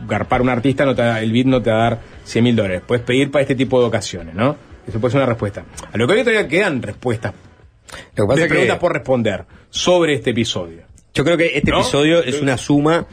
garpar 0.06 0.42
un 0.42 0.48
artista, 0.48 0.84
no 0.84 0.94
te 0.94 1.02
da- 1.02 1.20
el 1.22 1.32
BID 1.32 1.46
no 1.46 1.62
te 1.62 1.70
va 1.70 1.76
a 1.76 1.90
dar 1.90 2.00
100 2.24 2.44
mil 2.44 2.56
dólares. 2.56 2.82
Puedes 2.86 3.04
pedir 3.04 3.30
para 3.30 3.42
este 3.42 3.54
tipo 3.54 3.80
de 3.80 3.86
ocasiones, 3.86 4.34
¿no? 4.34 4.56
Eso 4.86 5.00
puede 5.00 5.12
ser 5.12 5.20
una 5.20 5.26
respuesta. 5.28 5.64
A 5.92 5.96
lo 5.96 6.06
que 6.06 6.12
hoy 6.14 6.20
todavía 6.20 6.46
quedan 6.48 6.82
respuestas 6.82 7.32
Lo 8.16 8.24
que 8.24 8.28
pasa 8.28 8.34
de 8.34 8.42
es 8.42 8.42
que- 8.42 8.48
preguntas 8.48 8.78
por 8.78 8.92
responder 8.92 9.44
sobre 9.70 10.14
este 10.14 10.30
episodio. 10.30 10.82
Yo 11.14 11.24
creo 11.24 11.36
que 11.36 11.56
este 11.56 11.70
¿No? 11.70 11.80
episodio 11.80 12.22
es 12.22 12.40
una 12.40 12.56
suma 12.56 13.06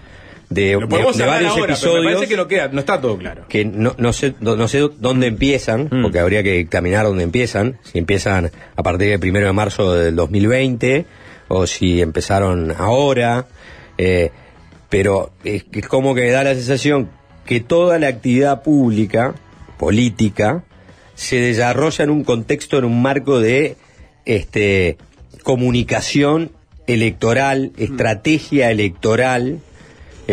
de, 0.51 0.73
Lo 0.73 0.81
de- 0.81 0.87
podemos 0.87 1.17
de 1.17 1.25
varios 1.25 1.51
ahora, 1.51 1.61
pero 1.61 1.67
me 1.67 1.73
episodios 1.73 2.05
parece 2.13 2.27
que 2.29 2.37
no 2.37 2.47
queda, 2.47 2.67
no 2.67 2.79
está 2.81 3.01
todo 3.01 3.17
claro. 3.17 3.45
que 3.49 3.65
no, 3.65 3.95
no 3.97 4.13
sé 4.13 4.35
no, 4.39 4.67
sé 4.67 4.87
dónde 4.99 5.25
empiezan, 5.27 5.87
Mm. 5.89 6.03
porque 6.03 6.19
habría 6.19 6.43
que 6.43 6.59
examinar 6.59 7.05
dónde 7.05 7.23
empiezan, 7.23 7.79
si 7.83 7.97
empiezan 7.97 8.51
a 8.75 8.83
partir 8.83 9.09
del 9.09 9.19
primero 9.19 9.47
de 9.47 9.53
marzo 9.53 9.93
del 9.95 10.15
2020 10.15 11.05
o 11.47 11.65
si 11.65 12.01
empezaron 12.01 12.71
ahora, 12.77 13.47
eh, 13.97 14.29
pero 14.89 15.31
es, 15.43 15.63
como 15.87 16.13
que 16.13 16.29
da 16.31 16.43
la 16.43 16.53
sensación 16.53 17.09
que 17.45 17.59
toda 17.61 17.97
la 17.97 18.07
actividad 18.09 18.61
pública, 18.61 19.33
política, 19.79 20.63
se 21.15 21.37
desarrolla 21.37 22.03
en 22.03 22.09
un 22.09 22.23
contexto, 22.23 22.77
en 22.77 22.85
un 22.85 23.01
marco 23.01 23.39
de 23.39 23.75
este 24.25 24.97
comunicación 25.43 26.51
electoral, 26.87 27.71
estrategia 27.77 28.69
electoral, 28.71 29.59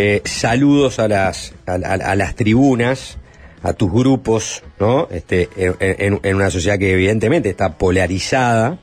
eh, 0.01 0.22
saludos 0.24 0.99
a 0.99 1.09
las, 1.09 1.55
a, 1.66 1.72
a- 1.74 2.14
las 2.14 2.34
tribunas, 2.34 3.18
a 3.62 3.72
tus 3.72 3.90
grupos, 3.92 4.62
¿no? 4.78 5.09
Este, 5.11 5.49
en, 5.57 6.34
una 6.36 6.51
sociedad 6.51 6.78
que 6.78 6.92
evidentemente 6.92 7.49
está 7.51 7.76
polarizada, 7.76 8.78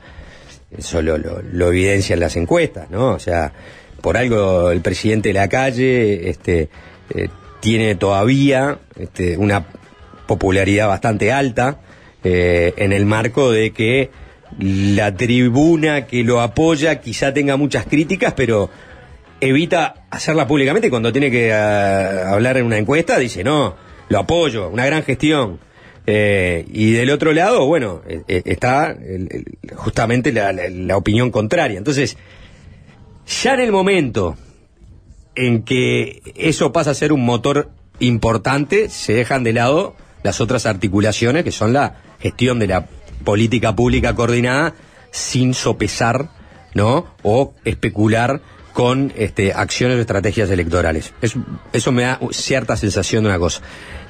eso 0.77 1.01
lo, 1.01 1.17
lo- 1.17 1.41
lo 1.41 1.67
evidencian 1.69 2.19
las 2.19 2.35
encuestas, 2.35 2.89
¿no? 2.89 3.11
O 3.13 3.19
sea, 3.19 3.53
por 4.01 4.17
algo 4.17 4.71
el 4.71 4.81
presidente 4.81 5.29
de 5.29 5.33
la 5.33 5.47
calle 5.47 6.29
este, 6.29 6.69
eh, 7.15 7.29
tiene 7.61 7.95
todavía 7.95 8.79
este, 8.99 9.37
una 9.37 9.65
popularidad 10.27 10.87
bastante 10.89 11.31
alta 11.31 11.79
eh, 12.23 12.73
en 12.77 12.91
el 12.91 13.05
marco 13.05 13.51
de 13.51 13.71
que 13.71 14.09
la 14.59 15.15
tribuna 15.15 16.05
que 16.07 16.23
lo 16.23 16.41
apoya 16.41 16.99
quizá 16.99 17.33
tenga 17.33 17.55
muchas 17.57 17.85
críticas, 17.85 18.33
pero 18.35 18.69
evita 19.41 20.05
hacerla 20.09 20.47
públicamente 20.47 20.89
cuando 20.89 21.11
tiene 21.11 21.29
que 21.31 21.53
ah, 21.53 22.31
hablar 22.31 22.57
en 22.57 22.65
una 22.65 22.77
encuesta 22.77 23.17
dice 23.19 23.43
no, 23.43 23.75
lo 24.09 24.19
apoyo, 24.19 24.69
una 24.69 24.85
gran 24.85 25.03
gestión. 25.03 25.59
Eh, 26.07 26.65
y 26.71 26.91
del 26.91 27.09
otro 27.09 27.33
lado, 27.33 27.65
bueno, 27.65 28.01
eh, 28.07 28.21
eh, 28.27 28.43
está 28.45 28.91
el- 28.91 29.57
justamente 29.75 30.31
la, 30.31 30.53
la- 30.53 30.69
la 30.69 30.97
opinión 30.97 31.31
contraria. 31.31 31.79
Entonces, 31.79 32.15
ya 33.41 33.55
en 33.55 33.59
el 33.61 33.71
momento 33.71 34.35
en 35.33 35.63
que 35.63 36.21
eso 36.35 36.71
pasa 36.71 36.91
a 36.91 36.93
ser 36.93 37.11
un 37.11 37.25
motor 37.25 37.71
importante, 37.99 38.89
se 38.89 39.13
dejan 39.13 39.43
de 39.43 39.53
lado 39.53 39.95
las 40.21 40.41
otras 40.41 40.65
articulaciones, 40.67 41.43
que 41.43 41.51
son 41.51 41.73
la 41.73 41.95
gestión 42.19 42.59
de 42.59 42.67
la 42.67 42.87
política 43.23 43.75
pública 43.75 44.13
coordinada, 44.15 44.75
sin 45.09 45.53
sopesar, 45.55 46.29
¿no? 46.75 47.07
O 47.23 47.53
especular 47.63 48.41
con 48.75 49.13
este, 49.15 49.53
acciones 49.53 49.97
o 49.97 50.01
estrategias 50.01 50.49
electorales. 50.51 51.13
Es- 51.21 51.37
eso 51.71 51.93
me 51.93 52.03
da 52.03 52.19
cierta 52.31 52.75
sensación 52.75 53.23
de 53.23 53.29
una 53.29 53.39
cosa. 53.39 53.61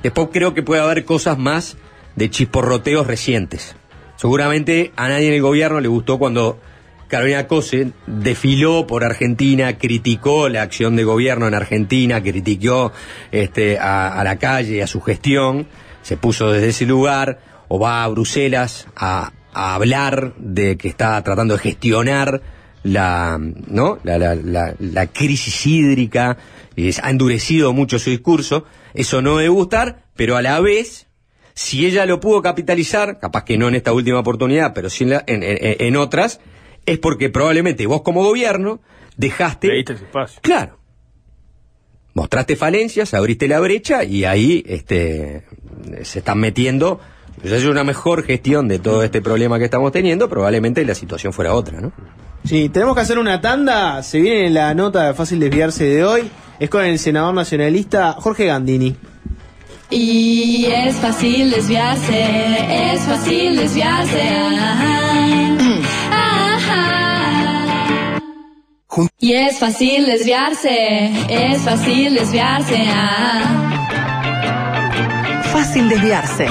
Después 0.02 0.30
creo 0.34 0.56
que 0.56 0.64
puede 0.64 0.82
haber 0.82 1.06
cosas 1.06 1.38
más 1.38 1.78
de 2.16 2.32
chisporroteos 2.32 3.06
recientes. 3.06 3.76
Seguramente 4.16 4.92
a 4.96 5.08
nadie 5.08 5.28
en 5.28 5.36
el 5.36 5.42
gobierno 5.44 5.80
le 5.82 5.88
gustó 5.88 6.18
cuando 6.18 6.60
Carolina 7.08 7.46
Cose 7.46 7.92
desfiló 8.08 8.88
por 8.88 9.04
Argentina, 9.04 9.78
criticó 9.78 10.50
la 10.50 10.64
acción 10.64 10.96
de 10.96 11.04
gobierno 11.04 11.48
en 11.48 11.54
Argentina, 11.54 12.24
criticó 12.24 12.92
este, 13.32 13.78
a, 13.78 14.20
a 14.20 14.24
la 14.24 14.38
calle, 14.40 14.82
a 14.82 14.88
su 14.88 15.00
gestión, 15.00 15.68
se 16.02 16.18
puso 16.18 16.52
desde 16.52 16.70
ese 16.70 16.88
lugar, 16.88 17.38
o 17.68 17.78
va 17.78 18.04
a 18.04 18.08
Bruselas 18.08 18.88
a, 18.96 19.32
a 19.54 19.76
hablar 19.76 20.34
de 20.40 20.76
que 20.76 20.88
está 20.88 21.22
tratando 21.22 21.54
de 21.54 21.60
gestionar 21.60 22.42
la, 22.86 23.40
¿no? 23.68 23.98
la, 24.04 24.18
la- 24.20 24.36
la- 24.36 24.76
la 24.80 25.08
crisis 25.08 25.66
hídrica, 25.66 26.38
es- 26.76 27.00
ha 27.04 27.10
endurecido 27.10 27.74
mucho 27.74 27.98
su 28.00 28.12
discurso, 28.12 28.66
eso 28.94 29.22
no 29.22 29.38
debe 29.38 29.50
gustar, 29.50 30.04
pero 30.16 30.38
a 30.38 30.42
la 30.42 30.60
vez 30.60 31.08
si 31.56 31.86
ella 31.86 32.06
lo 32.06 32.20
pudo 32.20 32.42
capitalizar, 32.42 33.18
capaz 33.20 33.44
que 33.46 33.58
no 33.58 33.68
en 33.70 33.76
esta 33.76 33.92
última 33.94 34.20
oportunidad, 34.20 34.74
pero 34.74 34.90
sí 34.90 35.04
en, 35.06 35.10
la- 35.10 35.24
en- 35.26 35.42
en- 35.44 35.58
en 35.62 35.96
otras, 35.96 36.40
es 36.86 37.00
porque 37.00 37.30
probablemente 37.30 37.88
vos 37.88 38.02
como 38.04 38.24
gobierno 38.24 38.82
dejaste... 39.18 39.68
Le 39.70 39.76
diste 39.78 39.94
ese 39.94 40.04
espacio. 40.04 40.40
Claro. 40.44 40.78
Mostraste 42.14 42.56
falencias, 42.56 43.14
abriste 43.14 43.48
la 43.48 43.60
brecha 43.60 44.04
y 44.04 44.24
ahí 44.26 44.64
este, 44.68 45.44
se 46.04 46.20
están 46.20 46.40
metiendo... 46.40 47.00
Si 47.44 47.54
es 47.54 47.66
una 47.66 47.84
mejor 47.84 48.24
gestión 48.24 48.68
de 48.70 48.80
todo 48.80 49.04
este 49.04 49.22
problema 49.22 49.60
que 49.60 49.66
estamos 49.66 49.92
teniendo, 49.92 50.30
probablemente 50.30 50.86
la 50.86 50.96
situación 50.96 51.34
fuera 51.34 51.54
otra, 51.54 51.82
¿no? 51.82 51.92
Sí, 52.46 52.70
tenemos 52.70 52.96
que 52.96 53.02
hacer 53.02 53.18
una 53.18 53.42
tanda. 53.42 54.04
Se 54.04 54.20
viene 54.20 54.50
la 54.52 54.74
nota 54.74 55.08
de 55.08 55.14
fácil 55.14 55.40
desviarse 55.40 55.84
de 55.86 56.06
hoy. 56.06 56.30
Es 56.60 56.70
con 56.70 56.84
el 56.86 57.00
senador 57.00 57.34
nacionalista 57.34 58.14
Jorge 58.14 58.46
Gandini. 58.46 58.96
Y 59.90 60.66
es 60.66 60.96
fácil 60.96 61.52
desviarse, 61.52 62.94
es 62.94 63.02
fácil 63.02 63.56
desviarse. 63.56 64.22
Ajá. 64.22 65.02
Ajá. 66.12 68.20
Y 69.20 69.34
es 69.34 69.60
fácil 69.60 70.06
desviarse, 70.06 71.12
es 71.30 71.62
fácil 71.62 72.16
desviarse. 72.16 72.86
ah. 72.90 73.62
Fácil 75.52 75.90
desviarse. 75.90 76.48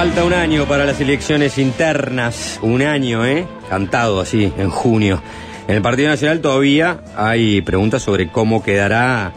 Falta 0.00 0.24
un 0.24 0.32
año 0.32 0.64
para 0.64 0.86
las 0.86 0.98
elecciones 1.02 1.58
internas, 1.58 2.58
un 2.62 2.80
año, 2.80 3.26
¿eh? 3.26 3.46
Cantado 3.68 4.18
así, 4.18 4.50
en 4.56 4.70
junio. 4.70 5.20
En 5.68 5.74
el 5.74 5.82
Partido 5.82 6.08
Nacional 6.08 6.40
todavía 6.40 7.02
hay 7.14 7.60
preguntas 7.60 8.00
sobre 8.02 8.30
cómo 8.30 8.62
quedará 8.62 9.30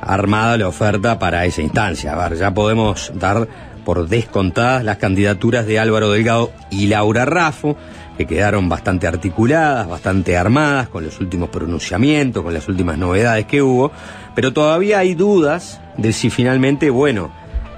armada 0.00 0.56
la 0.56 0.68
oferta 0.68 1.18
para 1.18 1.44
esa 1.44 1.60
instancia. 1.60 2.14
A 2.14 2.28
ver, 2.30 2.38
ya 2.38 2.50
podemos 2.54 3.12
dar 3.14 3.46
por 3.84 4.08
descontadas 4.08 4.82
las 4.84 4.96
candidaturas 4.96 5.66
de 5.66 5.78
Álvaro 5.78 6.10
Delgado 6.10 6.50
y 6.70 6.86
Laura 6.86 7.26
Raffo, 7.26 7.76
que 8.16 8.24
quedaron 8.24 8.70
bastante 8.70 9.06
articuladas, 9.06 9.86
bastante 9.86 10.38
armadas, 10.38 10.88
con 10.88 11.04
los 11.04 11.20
últimos 11.20 11.50
pronunciamientos, 11.50 12.42
con 12.42 12.54
las 12.54 12.66
últimas 12.68 12.96
novedades 12.96 13.44
que 13.44 13.60
hubo, 13.60 13.92
pero 14.34 14.54
todavía 14.54 15.00
hay 15.00 15.14
dudas 15.14 15.78
de 15.98 16.14
si 16.14 16.30
finalmente, 16.30 16.88
bueno, 16.88 17.30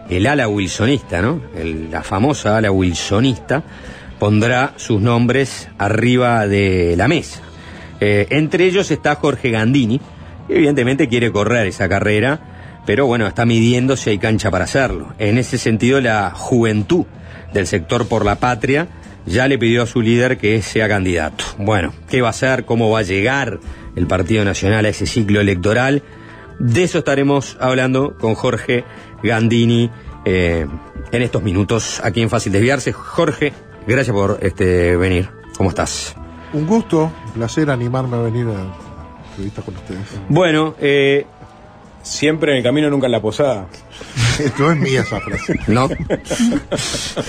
el 0.09 0.27
ala 0.27 0.49
wilsonista, 0.49 1.23
¿no? 1.23 1.41
La 1.91 2.03
famosa 2.03 2.57
ala 2.57 2.71
wilsonista 2.71 3.63
pondrá 4.19 4.73
sus 4.77 5.01
nombres 5.01 5.69
arriba 5.79 6.47
de 6.47 6.95
la 6.97 7.09
mesa. 7.09 7.41
Eh, 8.01 8.27
entre 8.31 8.65
ellos 8.65 8.91
está 8.91 9.17
Jorge 9.17 9.51
Gandini, 9.51 10.01
que 10.47 10.57
evidentemente 10.57 11.09
quiere 11.09 11.31
correr 11.31 11.67
esa 11.67 11.89
carrera, 11.89 12.41
pero 12.87 13.07
bueno, 13.07 13.27
está 13.27 13.45
midiendo 13.45 13.97
si 13.97 14.11
hay 14.11 14.19
cancha 14.19 14.51
para 14.51 14.65
hacerlo. 14.65 15.15
En 15.19 15.39
ese 15.39 15.59
sentido, 15.59 16.01
la 16.01 16.31
juventud 16.31 17.05
del 17.53 17.67
sector 17.67 18.09
por 18.09 18.25
la 18.25 18.37
patria 18.37 18.89
ya 19.27 19.47
le 19.47 19.59
pidió 19.59 19.83
a 19.83 19.87
su 19.87 20.01
líder 20.01 20.39
que 20.39 20.63
sea 20.63 20.89
candidato. 20.89 21.45
Bueno, 21.59 21.93
¿qué 22.09 22.23
va 22.23 22.29
a 22.29 22.31
hacer? 22.31 22.65
¿Cómo 22.65 22.91
va 22.91 23.01
a 23.01 23.03
llegar 23.03 23.61
el 23.95 24.07
Partido 24.07 24.45
Nacional 24.45 24.87
a 24.87 24.89
ese 24.89 25.07
ciclo 25.07 25.41
electoral? 25.41 26.03
De 26.59 26.83
eso 26.83 26.99
estaremos 26.99 27.57
hablando 27.61 28.17
con 28.19 28.35
Jorge 28.35 28.85
Gandini 29.23 29.91
eh, 30.25 30.67
en 31.13 31.23
estos 31.23 31.43
minutos 31.43 32.01
aquí 32.05 32.23
en 32.23 32.31
Fácil 32.31 32.53
Desviarse. 32.53 32.93
Jorge, 32.93 33.53
gracias 33.87 34.15
por 34.15 34.39
este 34.43 34.97
venir. 34.97 35.29
¿Cómo 35.57 35.71
estás? 35.71 36.15
Un 36.53 36.67
gusto, 36.67 37.13
un 37.27 37.33
placer 37.33 37.71
animarme 37.71 38.17
a 38.17 38.21
venir 38.21 38.47
a 38.47 39.31
entrevista 39.31 39.63
con 39.63 39.75
ustedes. 39.75 40.21
Bueno, 40.29 40.75
eh, 40.81 41.27
Siempre 42.09 42.53
en 42.53 42.59
el 42.59 42.63
camino, 42.63 42.89
nunca 42.89 43.07
en 43.07 43.13
la 43.13 43.21
posada. 43.21 43.67
No 44.59 44.71
es 44.71 44.79
mía 44.79 45.01
esa 45.01 45.19
frase. 45.21 45.59
No. 45.67 45.89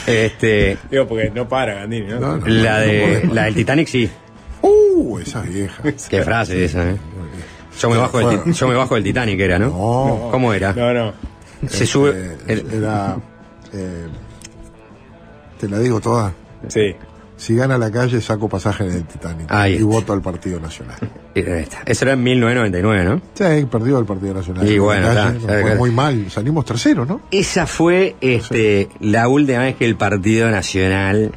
este, 0.05 0.77
Digo, 0.91 1.07
porque 1.07 1.31
no 1.31 1.49
para, 1.49 1.73
Gandini, 1.73 2.05
¿no? 2.05 2.19
No, 2.19 2.37
no. 2.37 2.45
la, 2.45 2.79
de, 2.81 3.27
la 3.33 3.45
del 3.45 3.55
Titanic 3.55 3.87
sí. 3.87 4.07
Uh, 4.61 5.17
esa 5.17 5.41
vieja. 5.41 5.81
Qué 6.07 6.21
frase 6.21 6.63
esa, 6.65 6.87
¿eh? 6.87 6.97
Yo 7.81 7.89
me, 7.89 7.97
bajo 7.97 8.19
del, 8.19 8.53
yo 8.53 8.67
me 8.67 8.75
bajo 8.75 8.93
del 8.93 9.03
Titanic, 9.03 9.39
era, 9.39 9.57
¿no? 9.57 9.69
No. 9.69 10.27
¿Cómo 10.29 10.53
era? 10.53 10.71
No, 10.73 10.93
no. 10.93 11.13
Se 11.67 11.85
sube. 11.85 12.11
Eh, 12.15 12.37
el- 12.47 12.73
Era. 12.73 13.17
eh, 13.73 14.07
te 15.59 15.67
la 15.67 15.79
digo 15.79 15.99
toda. 15.99 16.33
Sí. 16.67 16.95
Si 17.37 17.55
gana 17.55 17.77
la 17.77 17.89
calle, 17.89 18.19
saco 18.19 18.49
pasaje 18.49 18.83
en 18.85 18.91
el 18.91 19.03
Titanic. 19.05 19.47
Ahí 19.49 19.71
y 19.71 19.75
está. 19.75 19.85
voto 19.87 20.11
al 20.13 20.21
Partido 20.21 20.59
Nacional. 20.59 20.97
Eso 21.33 22.03
era 22.05 22.13
en 22.13 22.23
1999, 22.23 23.03
¿no? 23.05 23.21
Sí, 23.33 23.65
perdió 23.65 23.97
el 23.99 24.05
Partido 24.05 24.33
Nacional. 24.33 24.67
Y 24.69 24.77
bueno, 24.77 25.07
calle, 25.07 25.19
está, 25.19 25.31
nos 25.33 25.41
está, 25.43 25.61
fue 25.61 25.75
muy 25.75 25.91
mal. 25.91 26.29
Salimos 26.29 26.65
terceros, 26.65 27.07
¿no? 27.07 27.21
Esa 27.31 27.65
fue 27.65 28.17
este, 28.19 28.89
la 28.99 29.29
última 29.29 29.59
vez 29.59 29.75
que 29.77 29.85
el 29.85 29.95
Partido 29.95 30.51
Nacional 30.51 31.31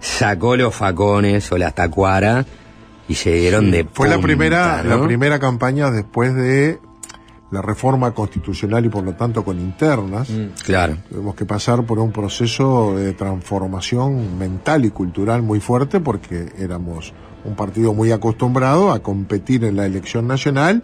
sacó 0.00 0.56
los 0.56 0.74
facones 0.74 1.50
o 1.52 1.58
las 1.58 1.72
tacuaras 1.74 2.44
y 3.06 3.14
se 3.14 3.32
dieron 3.34 3.70
de 3.70 3.84
Fue 3.92 4.08
la 4.08 4.14
punta, 4.16 4.26
primera, 4.26 4.82
¿no? 4.82 4.98
la 4.98 5.06
primera 5.06 5.38
campaña 5.38 5.90
después 5.92 6.34
de 6.34 6.80
la 7.50 7.62
reforma 7.62 8.12
constitucional 8.12 8.84
y 8.84 8.88
por 8.90 9.02
lo 9.04 9.14
tanto 9.14 9.42
con 9.44 9.58
internas. 9.58 10.28
Claro. 10.64 10.96
Tuvimos 11.08 11.34
que 11.34 11.46
pasar 11.46 11.84
por 11.84 11.98
un 11.98 12.12
proceso 12.12 12.94
de 12.96 13.12
transformación 13.14 14.38
mental 14.38 14.84
y 14.84 14.90
cultural 14.90 15.42
muy 15.42 15.60
fuerte 15.60 16.00
porque 16.00 16.52
éramos 16.58 17.12
un 17.44 17.54
partido 17.54 17.94
muy 17.94 18.12
acostumbrado 18.12 18.92
a 18.92 18.98
competir 19.00 19.64
en 19.64 19.76
la 19.76 19.86
elección 19.86 20.26
nacional 20.26 20.82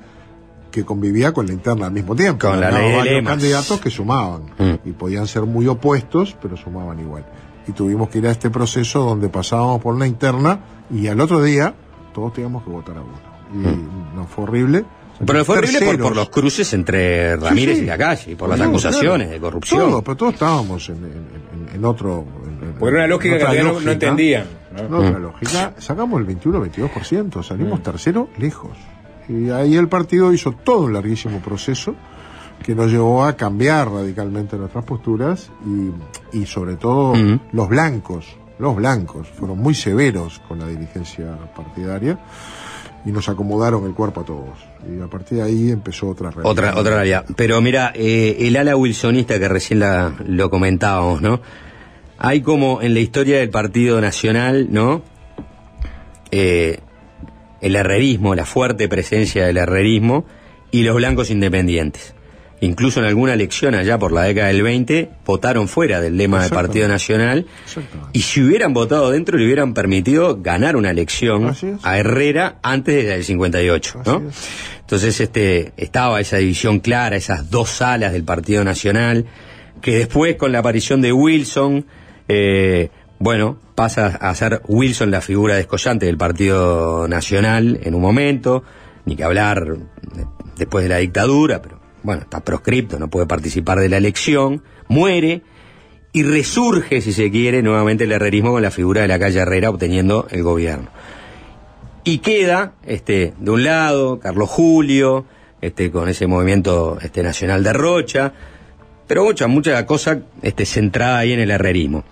que 0.71 0.85
convivía 0.85 1.33
con 1.33 1.47
la 1.47 1.53
interna 1.53 1.87
al 1.87 1.93
mismo 1.93 2.17
tiempo. 2.17 2.49
Con 2.49 2.59
la 2.61 2.71
ley 2.71 2.91
de 2.91 2.97
varios 2.97 3.25
candidatos 3.27 3.81
que 3.81 3.91
sumaban 3.91 4.43
Mm. 4.59 4.89
y 4.89 4.93
podían 4.93 5.27
ser 5.27 5.43
muy 5.43 5.67
opuestos, 5.69 6.37
pero 6.41 6.57
sumaban 6.57 6.99
igual. 6.99 7.25
Y 7.69 7.73
tuvimos 7.73 8.09
que 8.09 8.19
ir 8.19 8.27
a 8.27 8.31
este 8.31 8.51
proceso 8.51 9.05
donde 9.05 9.29
pasábamos 9.29 9.81
por 9.83 9.95
una 9.95 10.07
interna 10.07 10.61
y 10.91 11.07
al 11.09 11.21
otro 11.21 11.43
día 11.43 11.75
todos 12.13 12.33
teníamos 12.33 12.65
que 12.65 12.71
votar 12.71 12.97
a 12.97 13.01
uno. 13.03 13.13
Y 13.55 14.17
no 14.17 14.25
fue 14.27 14.45
horrible. 14.45 14.85
Mm. 15.21 15.25
Pero 15.27 15.45
fue 15.45 15.59
horrible 15.59 15.81
por, 15.87 15.99
por 16.01 16.17
los 16.17 16.29
cruces 16.29 16.73
entre 16.75 17.37
Ramírez 17.37 17.75
Sí, 17.77 17.81
sí. 17.81 17.85
y 17.85 17.87
la 17.87 17.99
calle, 17.99 18.37
por 18.37 18.49
las 18.49 18.59
No, 18.59 18.65
acusaciones 18.67 19.29
claro. 19.29 19.31
de 19.33 19.41
corrupción. 19.41 19.81
Todo, 19.91 20.03
pero 20.03 20.17
todos 20.17 20.33
estábamos 20.35 20.89
en, 20.89 20.97
en- 20.97 21.05
en- 21.05 21.75
en 21.77 21.85
otro. 21.85 22.25
en- 22.63 22.73
Por 22.75 22.93
una 22.93 23.05
en 23.05 23.11
lógica 23.11 23.35
que 23.35 23.41
todavía 23.41 23.63
no- 23.63 23.73
lógica. 23.75 23.93
entendían, 23.93 24.47
¿no? 24.73 24.81
En 24.81 24.95
otra 25.09 25.19
Mm. 25.19 25.23
lógica. 25.23 25.75
Sacamos 25.79 26.21
el 26.21 26.27
21-22%, 26.27 27.43
salimos 27.43 27.83
tercero 27.83 28.29
lejos. 28.39 28.77
Y 29.29 29.51
ahí 29.51 29.77
el 29.77 29.89
partido 29.89 30.33
hizo 30.33 30.53
todo 30.53 30.81
un 30.81 30.93
larguísimo 30.93 31.39
proceso 31.41 31.95
que 32.63 32.75
nos 32.75 32.91
llevó 32.91 33.25
a 33.25 33.37
cambiar 33.37 33.91
radicalmente 33.91 34.57
nuestras 34.57 34.85
posturas 34.85 35.51
y, 36.33 36.39
y 36.39 36.47
sobre 36.47 36.77
todo 36.77 37.15
Mm. 37.15 37.41
los 37.53 37.69
blancos, 37.69 38.37
los 38.59 38.75
blancos 38.77 39.29
fueron 39.29 39.59
muy 39.59 39.75
severos 39.75 40.41
con 40.49 40.59
la 40.59 40.67
dirigencia 40.67 41.37
partidaria 41.55 42.19
y 43.07 43.11
nos 43.13 43.29
acomodaron 43.29 43.85
el 43.87 43.93
cuerpo 43.95 44.21
a 44.23 44.25
todos. 44.25 44.59
Y 44.91 45.01
a 45.01 45.07
partir 45.09 45.39
de 45.39 45.45
ahí 45.45 45.71
empezó 45.71 46.09
otra 46.09 46.31
realidad. 46.31 46.51
Otra, 46.51 46.75
otra 46.79 46.95
realidad. 46.97 47.25
Pero 47.37 47.61
mira, 47.61 47.93
eh, 47.95 48.37
el 48.41 48.57
ala 48.57 48.77
wilsonista 48.77 49.39
que 49.39 49.49
recién 49.49 49.81
la- 49.81 50.15
lo 50.27 50.49
comentábamos, 50.51 51.21
¿no? 51.21 51.41
Hay 52.19 52.41
como 52.43 52.81
en 52.81 52.95
la 52.95 53.01
historia 53.01 53.39
del 53.39 53.51
Partido 53.51 54.01
Nacional, 54.01 54.69
¿no? 54.71 55.03
Eh, 56.31 56.79
el 57.61 57.77
herrerismo, 57.77 58.35
la 58.35 58.45
fuerte 58.47 58.89
presencia 58.89 59.47
del 59.47 59.57
herrerismo 59.57 60.25
y 60.71 60.83
los 60.83 60.97
blancos 60.97 61.31
independientes. 61.31 62.15
Incluso 62.65 63.01
en 63.01 63.07
alguna 63.07 63.35
elección 63.35 63.75
allá 63.75 63.99
por 63.99 64.11
la 64.13 64.23
década 64.23 64.47
del 64.49 64.63
20 64.63 65.11
votaron 65.27 65.69
fuera 65.69 66.01
del 66.01 66.17
lema 66.17 66.43
del. 66.43 66.51
Partido 66.51 66.89
Nacional. 66.89 67.47
Y 68.13 68.21
si 68.21 68.43
hubieran 68.43 68.73
votado 68.73 69.11
dentro 69.11 69.37
le 69.37 69.45
hubieran 69.45 69.75
permitido 69.75 70.41
ganar 70.41 70.77
una 70.77 70.91
elección 70.91 71.55
a 71.83 71.99
Herrera 71.99 72.57
antes 72.63 73.07
del 73.07 73.23
58, 73.25 74.03
¿no? 74.07 74.23
Entonces 74.81 75.21
este 75.21 75.73
estaba 75.77 76.21
esa 76.21 76.37
división 76.39 76.81
clara, 76.81 77.17
esas 77.17 77.51
dos 77.51 77.83
alas 77.83 78.13
del 78.13 78.25
Partido 78.25 78.65
Nacional, 78.65 79.27
que 79.83 79.97
después 79.99 80.37
con 80.37 80.53
la 80.53 80.61
aparición 80.61 81.03
de 81.03 81.13
Wilson, 81.13 81.87
eh, 82.29 82.89
bueno, 83.19 83.59
pasa 83.75 84.07
a 84.07 84.35
ser 84.35 84.63
Wilson 84.69 85.11
la 85.11 85.21
figura 85.21 85.55
descollante 85.57 86.07
del 86.07 86.17
Partido 86.17 87.09
Nacional 87.09 87.79
en 87.83 87.95
un 87.95 88.01
momento, 88.01 88.63
ni 89.07 89.17
que 89.17 89.25
hablar 89.25 89.65
de- 89.67 90.27
después 90.57 90.85
de 90.85 90.89
la 90.89 90.99
dictadura, 90.99 91.61
pero 91.61 91.81
bueno, 92.05 92.23
está 92.23 92.41
proscripto, 92.41 92.99
no 93.01 93.09
puede 93.09 93.27
participar 93.27 93.81
de 93.81 93.89
la 93.89 93.97
elección, 93.97 94.63
muere 94.87 95.43
y 96.13 96.23
resurge, 96.23 97.01
si 97.01 97.13
se 97.13 97.31
quiere, 97.33 97.61
nuevamente 97.63 98.05
el 98.05 98.13
herrerismo 98.13 98.53
con 98.53 98.63
la 98.63 98.71
figura 98.71 99.01
de 99.03 99.09
la 99.09 99.19
calle 99.19 99.41
Herrera 99.41 99.71
obteniendo 99.71 100.29
el 100.31 100.45
gobierno. 100.45 100.89
Y 102.05 102.19
queda, 102.19 102.75
este, 102.87 103.33
de 103.39 103.51
un 103.51 103.65
lado, 103.65 104.21
Carlos 104.21 104.49
Julio, 104.51 105.25
este, 105.61 105.91
con 105.91 106.09
ese 106.09 106.27
movimiento 106.27 106.99
este, 107.03 107.23
nacional 107.23 107.65
de 107.65 107.73
Rocha, 107.73 108.33
pero 109.09 109.25
mucha, 109.25 109.47
mucha 109.49 109.85
cosa 109.87 110.21
este, 110.43 110.67
centrada 110.67 111.19
ahí 111.19 111.33
en 111.33 111.41
el 111.41 111.51
herrerismo. 111.51 112.05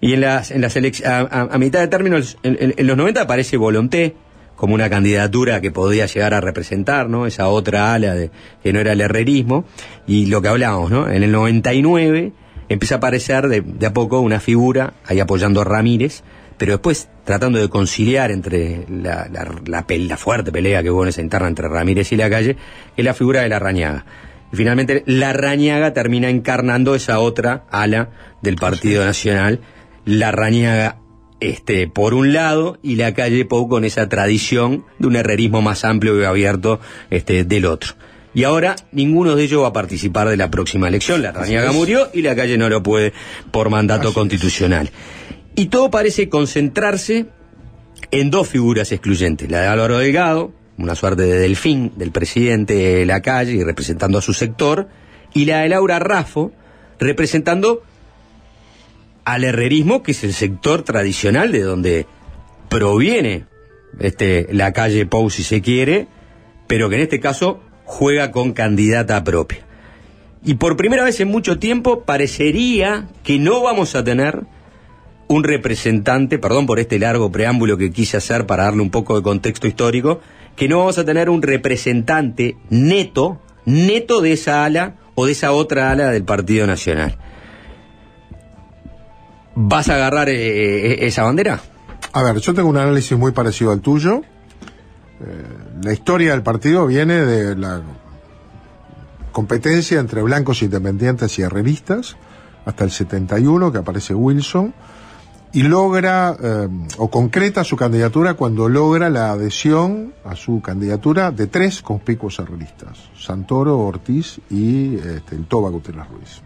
Y 0.00 0.12
en 0.14 0.20
las, 0.22 0.50
en 0.50 0.60
las 0.60 0.76
a, 1.04 1.20
a- 1.20 1.58
mitad 1.58 1.80
de 1.80 1.88
término, 1.88 2.16
en, 2.16 2.24
en- 2.42 2.74
en 2.76 2.86
los 2.86 2.96
90 2.96 3.22
aparece 3.22 3.56
Volonté, 3.56 4.16
como 4.56 4.74
una 4.74 4.90
candidatura 4.90 5.60
que 5.60 5.70
podía 5.70 6.06
llegar 6.06 6.34
a 6.34 6.40
representar, 6.40 7.08
¿no? 7.08 7.26
Esa 7.26 7.48
otra 7.48 7.94
ala 7.94 8.14
de, 8.14 8.30
que 8.62 8.72
no 8.72 8.80
era 8.80 8.92
el 8.92 9.00
herrerismo. 9.00 9.64
Y 10.06 10.26
lo 10.26 10.42
que 10.42 10.48
hablábamos, 10.48 10.90
¿no? 10.90 11.08
En 11.08 11.22
el 11.22 11.30
99 11.30 12.32
empieza 12.68 12.96
a 12.96 12.98
aparecer 12.98 13.48
de, 13.48 13.60
de 13.60 13.86
a 13.86 13.92
poco 13.92 14.20
una 14.20 14.40
figura 14.40 14.94
ahí 15.04 15.20
apoyando 15.20 15.60
a 15.60 15.64
Ramírez, 15.64 16.22
pero 16.56 16.72
después 16.72 17.08
tratando 17.24 17.58
de 17.58 17.68
conciliar 17.68 18.30
entre 18.30 18.86
la, 18.88 19.28
la, 19.30 19.44
la 19.66 19.84
la 19.88 20.16
fuerte 20.16 20.50
pelea 20.50 20.82
que 20.82 20.90
hubo 20.90 21.02
en 21.02 21.10
esa 21.10 21.20
interna 21.20 21.48
entre 21.48 21.68
Ramírez 21.68 22.12
y 22.12 22.16
la 22.16 22.30
calle, 22.30 22.56
es 22.96 23.04
la 23.04 23.14
figura 23.14 23.42
de 23.42 23.48
la 23.48 23.58
Rañaga. 23.58 24.06
Y 24.52 24.56
finalmente 24.56 25.02
la 25.06 25.32
Rañaga 25.32 25.92
termina 25.92 26.30
encarnando 26.30 26.94
esa 26.94 27.18
otra 27.18 27.64
ala 27.70 28.10
del 28.42 28.56
Partido 28.56 29.04
Nacional, 29.04 29.60
la 30.04 30.30
Rañaga 30.32 30.98
este, 31.40 31.88
por 31.88 32.14
un 32.14 32.32
lado, 32.32 32.78
y 32.82 32.96
la 32.96 33.14
calle 33.14 33.44
Pou 33.44 33.68
con 33.68 33.84
esa 33.84 34.08
tradición 34.08 34.84
de 34.98 35.06
un 35.06 35.16
herrerismo 35.16 35.62
más 35.62 35.84
amplio 35.84 36.20
y 36.20 36.24
abierto 36.24 36.80
este, 37.10 37.44
del 37.44 37.66
otro. 37.66 37.94
Y 38.34 38.44
ahora 38.44 38.76
ninguno 38.92 39.34
de 39.34 39.44
ellos 39.44 39.62
va 39.62 39.68
a 39.68 39.72
participar 39.72 40.28
de 40.28 40.36
la 40.36 40.50
próxima 40.50 40.88
elección. 40.88 41.22
La 41.22 41.32
Rañaga 41.32 41.70
es. 41.70 41.74
murió 41.74 42.10
y 42.12 42.20
la 42.20 42.36
calle 42.36 42.58
no 42.58 42.68
lo 42.68 42.82
puede 42.82 43.14
por 43.50 43.70
mandato 43.70 44.12
constitucional. 44.12 44.90
Y 45.54 45.66
todo 45.66 45.90
parece 45.90 46.28
concentrarse 46.28 47.26
en 48.10 48.30
dos 48.30 48.48
figuras 48.48 48.92
excluyentes. 48.92 49.50
La 49.50 49.62
de 49.62 49.66
Álvaro 49.68 49.98
Delgado, 49.98 50.52
una 50.76 50.94
suerte 50.94 51.22
de 51.22 51.38
delfín 51.38 51.92
del 51.96 52.12
presidente 52.12 52.74
de 52.74 53.06
la 53.06 53.22
calle 53.22 53.52
y 53.52 53.64
representando 53.64 54.18
a 54.18 54.22
su 54.22 54.34
sector, 54.34 54.88
y 55.32 55.46
la 55.46 55.60
de 55.60 55.70
Laura 55.70 55.98
Raffo, 55.98 56.52
representando 56.98 57.82
al 59.26 59.42
herrerismo, 59.42 60.04
que 60.04 60.12
es 60.12 60.22
el 60.22 60.32
sector 60.32 60.82
tradicional 60.82 61.50
de 61.50 61.62
donde 61.62 62.06
proviene 62.68 63.44
este, 63.98 64.46
la 64.52 64.72
calle 64.72 65.04
Pou, 65.04 65.28
si 65.30 65.42
se 65.42 65.60
quiere, 65.60 66.06
pero 66.68 66.88
que 66.88 66.94
en 66.94 67.02
este 67.02 67.18
caso 67.18 67.60
juega 67.84 68.30
con 68.30 68.52
candidata 68.52 69.22
propia. 69.24 69.66
Y 70.44 70.54
por 70.54 70.76
primera 70.76 71.02
vez 71.02 71.18
en 71.18 71.26
mucho 71.26 71.58
tiempo 71.58 72.04
parecería 72.04 73.08
que 73.24 73.40
no 73.40 73.62
vamos 73.62 73.96
a 73.96 74.04
tener 74.04 74.44
un 75.26 75.42
representante, 75.42 76.38
perdón 76.38 76.66
por 76.66 76.78
este 76.78 77.00
largo 77.00 77.32
preámbulo 77.32 77.76
que 77.76 77.90
quise 77.90 78.16
hacer 78.16 78.46
para 78.46 78.64
darle 78.64 78.82
un 78.82 78.90
poco 78.90 79.16
de 79.16 79.24
contexto 79.24 79.66
histórico, 79.66 80.20
que 80.54 80.68
no 80.68 80.78
vamos 80.78 80.98
a 80.98 81.04
tener 81.04 81.30
un 81.30 81.42
representante 81.42 82.56
neto, 82.70 83.42
neto 83.64 84.20
de 84.20 84.32
esa 84.34 84.64
ala 84.64 84.94
o 85.16 85.26
de 85.26 85.32
esa 85.32 85.50
otra 85.50 85.90
ala 85.90 86.12
del 86.12 86.22
Partido 86.22 86.68
Nacional. 86.68 87.18
¿Vas 89.58 89.88
a 89.88 89.94
agarrar 89.94 90.28
eh, 90.28 91.06
esa 91.06 91.22
bandera? 91.22 91.58
A 92.12 92.22
ver, 92.22 92.36
yo 92.36 92.52
tengo 92.52 92.68
un 92.68 92.76
análisis 92.76 93.16
muy 93.16 93.32
parecido 93.32 93.72
al 93.72 93.80
tuyo. 93.80 94.20
Eh, 95.20 95.44
la 95.82 95.94
historia 95.94 96.32
del 96.32 96.42
partido 96.42 96.86
viene 96.86 97.14
de 97.14 97.56
la 97.56 97.80
competencia 99.32 99.98
entre 99.98 100.20
blancos 100.20 100.62
independientes 100.62 101.38
y 101.38 101.42
herreristas 101.42 102.16
hasta 102.66 102.84
el 102.84 102.90
71 102.90 103.72
que 103.72 103.78
aparece 103.78 104.14
Wilson 104.14 104.74
y 105.54 105.62
logra 105.62 106.36
eh, 106.38 106.68
o 106.98 107.10
concreta 107.10 107.64
su 107.64 107.76
candidatura 107.76 108.34
cuando 108.34 108.68
logra 108.68 109.08
la 109.08 109.30
adhesión 109.30 110.12
a 110.22 110.36
su 110.36 110.60
candidatura 110.60 111.30
de 111.30 111.46
tres 111.46 111.80
conspicuos 111.80 112.38
herreristas, 112.40 112.98
Santoro, 113.18 113.78
Ortiz 113.78 114.38
y 114.50 114.96
este, 114.96 115.36
el 115.36 115.46
Toba 115.46 115.70
Gutiérrez 115.70 116.08
Ruiz. 116.08 116.45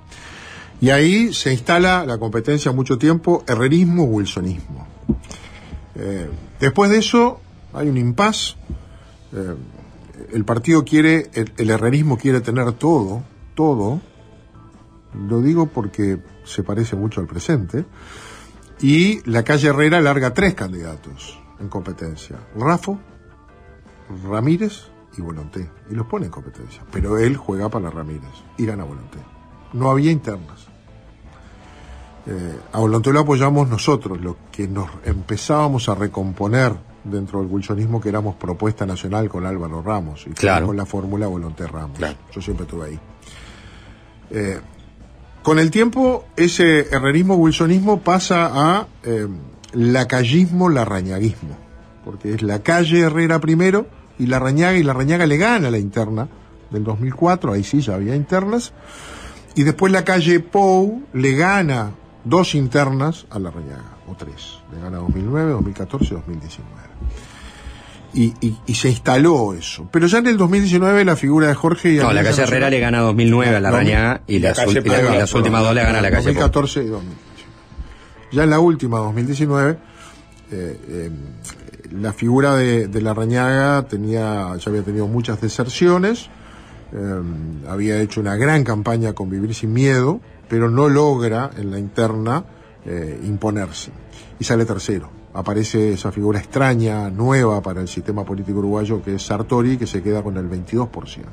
Y 0.80 0.90
ahí 0.90 1.32
se 1.34 1.52
instala 1.52 2.06
la 2.06 2.18
competencia 2.18 2.72
mucho 2.72 2.96
tiempo, 2.96 3.44
herrerismo-wilsonismo. 3.46 4.86
Eh, 5.96 6.30
después 6.58 6.90
de 6.90 6.98
eso 6.98 7.40
hay 7.74 7.88
un 7.88 7.98
impas. 7.98 8.56
Eh, 9.32 9.54
el 10.32 10.44
partido 10.44 10.84
quiere, 10.84 11.30
el, 11.34 11.52
el, 11.56 11.70
herrerismo 11.70 12.16
quiere 12.16 12.40
tener 12.40 12.72
todo, 12.72 13.22
todo. 13.54 14.00
Lo 15.28 15.42
digo 15.42 15.66
porque 15.66 16.18
se 16.44 16.62
parece 16.62 16.96
mucho 16.96 17.20
al 17.20 17.26
presente. 17.26 17.84
Y 18.80 19.20
la 19.30 19.42
calle 19.42 19.68
Herrera 19.68 20.00
larga 20.00 20.32
tres 20.32 20.54
candidatos 20.54 21.38
en 21.60 21.68
competencia. 21.68 22.38
Rafo, 22.56 22.98
Ramírez 24.24 24.84
y 25.18 25.20
Volonté. 25.20 25.70
Y 25.90 25.94
los 25.94 26.06
pone 26.06 26.26
en 26.26 26.32
competencia. 26.32 26.82
Pero 26.90 27.18
él 27.18 27.36
juega 27.36 27.68
para 27.68 27.90
Ramírez 27.90 28.30
y 28.56 28.64
gana 28.64 28.84
Volonté. 28.84 29.18
No 29.74 29.90
había 29.90 30.10
internas. 30.10 30.69
Eh, 32.26 32.58
a 32.72 32.78
Volonté 32.78 33.12
lo 33.12 33.20
apoyamos 33.20 33.68
nosotros, 33.68 34.20
lo 34.20 34.36
que 34.52 34.68
nos 34.68 34.88
empezábamos 35.04 35.88
a 35.88 35.94
recomponer 35.94 36.74
dentro 37.02 37.40
del 37.40 37.48
wilsonismo 37.48 38.00
que 38.00 38.10
éramos 38.10 38.34
propuesta 38.36 38.84
nacional 38.84 39.28
con 39.30 39.46
Álvaro 39.46 39.80
Ramos 39.82 40.26
y 40.26 40.30
Claro. 40.30 40.66
con 40.66 40.76
la 40.76 40.84
fórmula 40.84 41.26
Volonté 41.26 41.66
Ramos. 41.66 41.98
Yo 42.32 42.42
siempre 42.42 42.64
estuve 42.64 42.86
ahí. 42.86 42.98
Eh, 44.30 44.60
con 45.42 45.58
el 45.58 45.70
tiempo, 45.70 46.26
ese 46.36 46.80
herrerismo 46.94 47.36
wilsonismo 47.36 48.00
pasa 48.00 48.50
a 48.52 48.86
eh, 49.02 49.26
lacallismo 49.72 50.68
larrañaguismo, 50.68 51.56
porque 52.04 52.34
es 52.34 52.42
la 52.42 52.62
calle 52.62 53.00
Herrera 53.00 53.38
primero 53.40 53.86
y 54.18 54.26
la 54.26 54.38
Rañaga, 54.38 54.76
y 54.76 54.82
la 54.82 54.92
Rañaga 54.92 55.26
le 55.26 55.38
gana 55.38 55.70
la 55.70 55.78
interna 55.78 56.28
del 56.70 56.84
2004, 56.84 57.54
ahí 57.54 57.64
sí 57.64 57.80
ya 57.80 57.94
había 57.94 58.14
internas, 58.14 58.72
y 59.54 59.62
después 59.64 59.90
la 59.92 60.04
calle 60.04 60.40
Pou 60.40 61.02
le 61.14 61.32
gana 61.34 61.92
dos 62.24 62.54
internas 62.54 63.26
a 63.30 63.38
la 63.38 63.50
Rañaga, 63.50 63.96
o 64.08 64.14
tres, 64.14 64.58
le 64.74 64.80
gana 64.80 64.98
2009, 64.98 65.52
2014 65.52 66.04
y 66.06 66.16
2019. 66.16 66.80
Y, 68.12 68.34
y- 68.40 68.58
y 68.66 68.74
se 68.74 68.88
instaló 68.90 69.54
eso. 69.54 69.88
Pero 69.92 70.08
ya 70.08 70.18
en 70.18 70.26
el 70.26 70.36
2019 70.36 71.04
la 71.04 71.14
figura 71.14 71.46
de 71.46 71.54
Jorge 71.54 71.92
y 71.92 71.96
No, 71.98 72.12
la 72.12 72.24
calle 72.24 72.42
Herrera 72.42 72.66
Nacional- 72.66 72.70
le 72.72 72.80
gana 72.80 72.98
2009 73.00 73.56
a 73.56 73.60
la 73.60 73.70
No, 73.70 73.76
Rañaga 73.76 74.22
y, 74.26 74.38
la 74.40 74.50
y 74.50 74.52
la- 74.52 74.64
Pou. 74.64 75.14
y 75.14 75.18
las 75.18 75.34
últimas 75.34 75.62
dos 75.62 75.74
le 75.74 75.82
gana 75.82 76.00
la 76.00 76.10
calle 76.10 76.32
Pou. 76.32 76.34
2014 76.34 76.82
y 76.82 76.86
2015. 76.86 77.30
Ya 78.32 78.44
en 78.44 78.50
la 78.50 78.58
última, 78.60 78.98
2019, 78.98 79.78
eh, 80.50 80.80
eh, 80.88 81.10
la 81.92 82.12
figura 82.12 82.56
de, 82.56 82.88
de 82.88 83.00
la 83.00 83.14
Rañaga 83.14 83.82
tenía, 83.88 84.56
ya 84.56 84.70
había 84.70 84.82
tenido 84.82 85.06
muchas 85.06 85.40
deserciones, 85.40 86.30
eh, 86.92 87.20
había 87.68 88.00
hecho 88.00 88.20
una 88.20 88.34
gran 88.36 88.64
campaña 88.64 89.12
con 89.12 89.30
Vivir 89.30 89.54
sin 89.54 89.72
Miedo, 89.72 90.20
pero 90.50 90.68
no 90.68 90.88
logra 90.88 91.48
en 91.56 91.70
la 91.70 91.78
interna 91.78 92.44
eh, 92.84 93.20
imponerse. 93.24 93.92
Y 94.40 94.44
sale 94.44 94.64
tercero. 94.64 95.08
Aparece 95.32 95.92
esa 95.92 96.10
figura 96.10 96.40
extraña, 96.40 97.08
nueva 97.08 97.62
para 97.62 97.80
el 97.80 97.86
sistema 97.86 98.24
político 98.24 98.58
uruguayo, 98.58 99.00
que 99.00 99.14
es 99.14 99.22
Sartori, 99.22 99.78
que 99.78 99.86
se 99.86 100.02
queda 100.02 100.24
con 100.24 100.36
el 100.36 100.50
22%. 100.50 101.24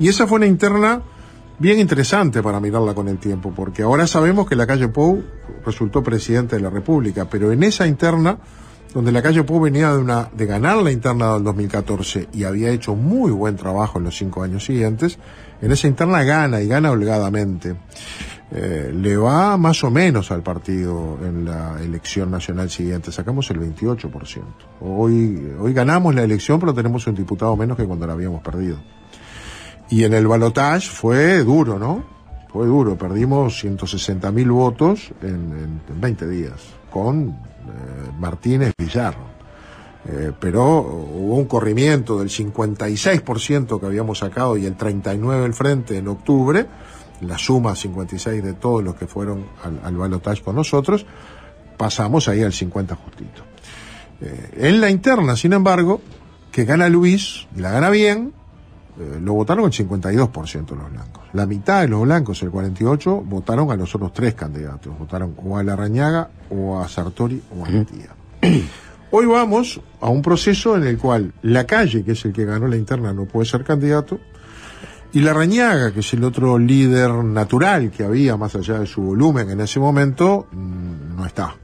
Y 0.00 0.08
esa 0.08 0.26
fue 0.26 0.38
una 0.38 0.46
interna 0.46 1.00
bien 1.60 1.78
interesante 1.78 2.42
para 2.42 2.58
mirarla 2.58 2.94
con 2.94 3.06
el 3.06 3.18
tiempo, 3.18 3.52
porque 3.54 3.84
ahora 3.84 4.08
sabemos 4.08 4.48
que 4.48 4.56
la 4.56 4.66
calle 4.66 4.88
Pou 4.88 5.22
resultó 5.64 6.02
presidente 6.02 6.56
de 6.56 6.62
la 6.62 6.70
República, 6.70 7.26
pero 7.30 7.52
en 7.52 7.62
esa 7.62 7.86
interna, 7.86 8.38
donde 8.92 9.12
la 9.12 9.22
calle 9.22 9.44
Pou 9.44 9.60
venía 9.60 9.92
de, 9.92 9.98
una, 9.98 10.30
de 10.34 10.46
ganar 10.46 10.78
la 10.78 10.90
interna 10.90 11.34
del 11.34 11.44
2014 11.44 12.28
y 12.32 12.42
había 12.42 12.70
hecho 12.70 12.96
muy 12.96 13.30
buen 13.30 13.54
trabajo 13.54 13.98
en 13.98 14.04
los 14.06 14.16
cinco 14.16 14.42
años 14.42 14.64
siguientes, 14.64 15.18
en 15.60 15.72
esa 15.72 15.86
interna 15.88 16.22
gana 16.24 16.60
y 16.60 16.68
gana 16.68 16.90
holgadamente. 16.90 17.76
Eh, 18.52 18.90
le 18.92 19.16
va 19.16 19.56
más 19.56 19.84
o 19.84 19.90
menos 19.92 20.32
al 20.32 20.42
partido 20.42 21.18
en 21.24 21.44
la 21.44 21.80
elección 21.80 22.32
nacional 22.32 22.68
siguiente, 22.68 23.12
sacamos 23.12 23.48
el 23.50 23.60
28%. 23.60 24.42
Hoy, 24.80 25.52
hoy 25.60 25.72
ganamos 25.72 26.14
la 26.16 26.24
elección, 26.24 26.58
pero 26.58 26.74
tenemos 26.74 27.06
un 27.06 27.14
diputado 27.14 27.54
menos 27.56 27.76
que 27.76 27.84
cuando 27.84 28.08
la 28.08 28.14
habíamos 28.14 28.42
perdido. 28.42 28.78
Y 29.88 30.02
en 30.04 30.14
el 30.14 30.26
balotage 30.26 30.88
fue 30.88 31.44
duro, 31.44 31.78
¿no? 31.78 32.04
Fue 32.52 32.66
duro, 32.66 32.98
perdimos 32.98 33.60
160 33.60 34.32
mil 34.32 34.50
votos 34.50 35.12
en, 35.22 35.28
en- 35.28 35.80
en 35.88 36.00
20 36.00 36.26
días, 36.28 36.60
con 36.90 37.28
eh, 37.28 37.34
Martínez 38.18 38.72
Villarro. 38.76 39.29
Eh, 40.08 40.32
pero 40.38 40.80
hubo 40.80 41.36
un 41.36 41.44
corrimiento 41.44 42.18
del 42.18 42.30
56% 42.30 43.78
que 43.78 43.86
habíamos 43.86 44.18
sacado 44.18 44.56
y 44.56 44.64
el 44.64 44.76
39% 44.76 45.42
del 45.42 45.54
frente 45.54 45.98
en 45.98 46.08
octubre, 46.08 46.66
la 47.20 47.36
suma 47.36 47.76
56 47.76 48.42
de 48.42 48.54
todos 48.54 48.82
los 48.82 48.94
que 48.94 49.06
fueron 49.06 49.44
al, 49.62 49.80
al 49.84 49.96
balotage 49.96 50.42
con 50.42 50.56
nosotros, 50.56 51.04
pasamos 51.76 52.28
ahí 52.28 52.42
al 52.42 52.52
50 52.52 52.94
justito. 52.96 53.42
Eh, 54.20 54.50
en 54.56 54.80
la 54.80 54.90
interna, 54.90 55.36
sin 55.36 55.52
embargo, 55.52 56.00
que 56.52 56.64
gana 56.64 56.88
Luis, 56.88 57.46
y 57.56 57.60
la 57.60 57.70
gana 57.70 57.90
bien, 57.90 58.32
eh, 58.98 59.18
lo 59.20 59.34
votaron 59.34 59.64
el 59.64 59.72
52% 59.72 60.66
de 60.66 60.76
los 60.76 60.90
blancos. 60.90 61.24
La 61.32 61.46
mitad 61.46 61.80
de 61.80 61.88
los 61.88 62.02
blancos, 62.02 62.42
el 62.42 62.50
48%, 62.50 63.24
votaron 63.24 63.70
a 63.70 63.76
los 63.76 63.94
otros 63.94 64.12
tres 64.12 64.34
candidatos. 64.34 64.98
Votaron 64.98 65.34
o 65.42 65.56
a 65.56 65.62
Larrañaga, 65.62 66.30
o 66.50 66.80
a 66.80 66.88
Sartori, 66.88 67.42
o 67.56 67.64
a 67.64 67.70
Matías. 67.70 68.10
Hoy 69.12 69.26
vamos 69.26 69.80
a 70.00 70.08
un 70.08 70.22
proceso 70.22 70.76
en 70.76 70.84
el 70.84 70.96
cual 70.96 71.32
la 71.42 71.66
calle, 71.66 72.04
que 72.04 72.12
es 72.12 72.24
el 72.24 72.32
que 72.32 72.44
ganó 72.44 72.68
la 72.68 72.76
interna, 72.76 73.12
no 73.12 73.24
puede 73.24 73.46
ser 73.46 73.64
candidato, 73.64 74.20
y 75.12 75.20
la 75.20 75.32
Rañaga, 75.32 75.92
que 75.92 76.00
es 76.00 76.12
el 76.12 76.22
otro 76.22 76.56
líder 76.58 77.10
natural 77.24 77.90
que 77.90 78.04
había, 78.04 78.36
más 78.36 78.54
allá 78.54 78.78
de 78.78 78.86
su 78.86 79.02
volumen 79.02 79.50
en 79.50 79.60
ese 79.60 79.80
momento, 79.80 80.46
mm, 80.52 81.16
no 81.16 81.26
está. 81.26 81.56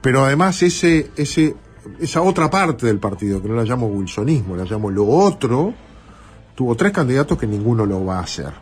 Pero 0.00 0.24
además 0.24 0.62
ese, 0.62 1.10
ese 1.14 1.54
esa 1.98 2.22
otra 2.22 2.48
parte 2.50 2.86
del 2.86 2.98
partido, 2.98 3.42
que 3.42 3.48
no 3.48 3.56
la 3.56 3.64
llamo 3.64 3.86
wilsonismo, 3.86 4.56
la 4.56 4.64
llamo 4.64 4.90
lo 4.90 5.06
otro, 5.06 5.74
tuvo 6.54 6.74
tres 6.74 6.92
candidatos 6.92 7.38
que 7.38 7.46
ninguno 7.46 7.84
lo 7.86 8.04
va 8.04 8.18
a 8.18 8.22
hacer. 8.22 8.52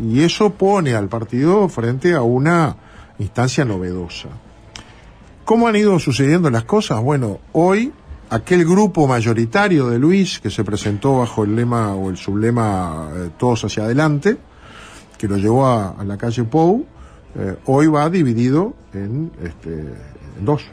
Y 0.00 0.20
eso 0.20 0.50
pone 0.50 0.94
al 0.94 1.08
partido 1.08 1.68
frente 1.68 2.14
a 2.14 2.22
una 2.22 2.76
instancia 3.18 3.64
novedosa. 3.64 4.28
¿Cómo 5.46 5.68
han 5.68 5.76
ido 5.76 5.96
sucediendo 6.00 6.50
las 6.50 6.64
cosas? 6.64 7.00
Bueno, 7.00 7.38
hoy 7.52 7.92
aquel 8.30 8.64
grupo 8.64 9.06
mayoritario 9.06 9.88
de 9.88 9.96
Luis 9.96 10.40
que 10.40 10.50
se 10.50 10.64
presentó 10.64 11.18
bajo 11.18 11.44
el 11.44 11.54
lema 11.54 11.94
o 11.94 12.10
el 12.10 12.16
sublema 12.16 13.10
eh, 13.14 13.30
Todos 13.38 13.64
hacia 13.64 13.84
adelante, 13.84 14.38
que 15.16 15.28
lo 15.28 15.36
llevó 15.36 15.68
a, 15.68 16.02
la 16.04 16.18
calle 16.18 16.42
Pou, 16.42 16.84
eh, 17.36 17.54
hoy 17.66 17.86
va 17.86 18.10
dividido 18.10 18.74
en, 18.92 19.30
este, 19.40 19.70
en 19.70 20.44
dos. 20.44 20.64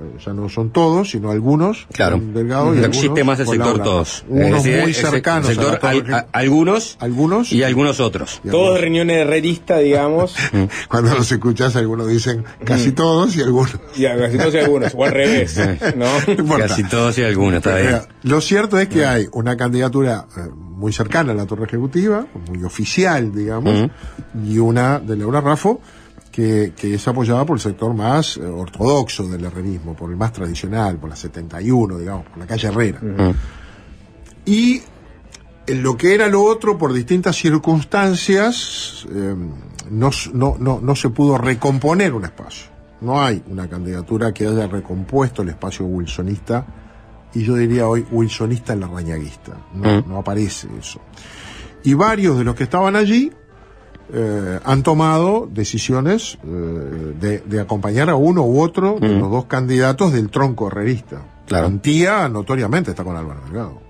Eh, 0.00 0.18
Ya 0.24 0.32
no 0.32 0.48
son 0.48 0.70
todos, 0.70 1.10
sino 1.10 1.30
algunos. 1.30 1.86
Claro. 1.92 2.18
Delgado 2.22 2.66
y 2.74 2.78
no 2.78 2.84
algunos 2.84 2.96
existe 2.96 3.24
más 3.24 3.38
el 3.40 3.46
sector 3.46 3.66
Laura. 3.66 3.84
todos. 3.84 4.24
Unos 4.28 4.62
decir, 4.62 4.80
muy 4.82 4.94
cercanos. 4.94 5.48
el 5.50 5.56
sector, 5.56 5.78
a 5.80 5.84
la 5.84 5.90
hay- 5.90 6.00
Torre- 6.00 6.14
a- 6.14 6.26
algunos, 6.32 6.96
algunos 7.00 7.52
y 7.52 7.62
algunos 7.62 8.00
otros. 8.00 8.40
Todos 8.50 8.80
reuniones 8.80 9.18
herreristas, 9.18 9.80
digamos. 9.80 10.34
Cuando 10.88 11.14
los 11.14 11.30
escuchás, 11.30 11.76
algunos 11.76 12.08
dicen 12.08 12.44
casi 12.64 12.92
todos 12.92 13.36
y 13.36 13.42
algunos. 13.42 13.72
y 13.96 14.02
casi 14.04 14.38
todos 14.38 14.54
y 14.54 14.58
algunos, 14.58 14.92
o 14.94 15.04
al 15.04 15.12
revés. 15.12 15.58
¿no? 15.96 16.06
Casi 16.58 16.84
todos 16.84 17.18
y 17.18 17.22
algunos, 17.24 17.56
está 17.58 17.74
bien. 17.76 17.86
Mira, 17.86 18.08
Lo 18.22 18.40
cierto 18.40 18.78
es 18.78 18.88
que 18.88 19.04
hay 19.06 19.26
una 19.32 19.56
candidatura 19.56 20.26
eh, 20.36 20.40
muy 20.54 20.92
cercana 20.92 21.32
a 21.32 21.34
la 21.34 21.46
torre 21.46 21.64
ejecutiva, 21.66 22.26
muy 22.48 22.64
oficial, 22.64 23.32
digamos, 23.34 23.88
y 24.44 24.58
una 24.58 24.98
de 24.98 25.16
Laura 25.16 25.40
Raffo 25.40 25.80
que, 26.32 26.72
que 26.74 26.94
es 26.94 27.06
apoyada 27.06 27.44
por 27.44 27.58
el 27.58 27.60
sector 27.60 27.92
más 27.94 28.38
eh, 28.38 28.44
ortodoxo 28.44 29.28
del 29.28 29.44
herrerismo, 29.44 29.94
por 29.94 30.10
el 30.10 30.16
más 30.16 30.32
tradicional, 30.32 30.96
por 30.98 31.10
la 31.10 31.16
71, 31.16 31.98
digamos, 31.98 32.26
por 32.26 32.38
la 32.38 32.46
calle 32.46 32.68
Herrera. 32.68 33.00
Y 34.44 34.80
en 35.66 35.82
lo 35.82 35.96
que 35.96 36.14
era 36.14 36.26
lo 36.28 36.42
otro, 36.42 36.76
por 36.78 36.92
distintas 36.92 37.36
circunstancias, 37.36 39.06
eh, 39.14 39.36
no, 39.90 40.08
s- 40.08 40.30
no, 40.34 40.56
no, 40.58 40.80
no 40.80 40.96
se 40.96 41.10
pudo 41.10 41.38
recomponer 41.38 42.12
un 42.14 42.24
espacio. 42.24 42.66
No 43.00 43.20
hay 43.22 43.42
una 43.48 43.68
candidatura 43.68 44.32
que 44.32 44.46
haya 44.46 44.66
recompuesto 44.66 45.42
el 45.42 45.50
espacio 45.50 45.84
wilsonista, 45.86 46.64
y 47.34 47.44
yo 47.44 47.56
diría 47.56 47.86
hoy 47.88 48.06
wilsonista 48.10 48.74
larrañaguista. 48.76 49.52
No, 49.74 50.00
Mm. 50.02 50.08
no 50.08 50.18
aparece 50.18 50.68
eso. 50.78 51.00
Y 51.84 51.94
varios 51.94 52.38
de 52.38 52.44
los 52.44 52.54
que 52.54 52.64
estaban 52.64 52.94
allí 52.96 53.32
eh, 54.12 54.60
han 54.64 54.82
tomado 54.82 55.48
decisiones 55.50 56.38
eh, 56.44 56.46
de, 57.18 57.38
de 57.40 57.60
acompañar 57.60 58.10
a 58.10 58.14
uno 58.14 58.42
u 58.44 58.60
otro 58.60 58.98
de 59.00 59.08
Mm. 59.08 59.20
los 59.20 59.30
dos 59.30 59.44
candidatos 59.46 60.12
del 60.12 60.28
tronco 60.30 60.68
herrerista. 60.68 61.22
Claro. 61.46 61.66
Antía 61.66 62.28
notoriamente 62.28 62.90
está 62.90 63.04
con 63.04 63.16
Álvaro 63.16 63.40
Delgado. 63.44 63.80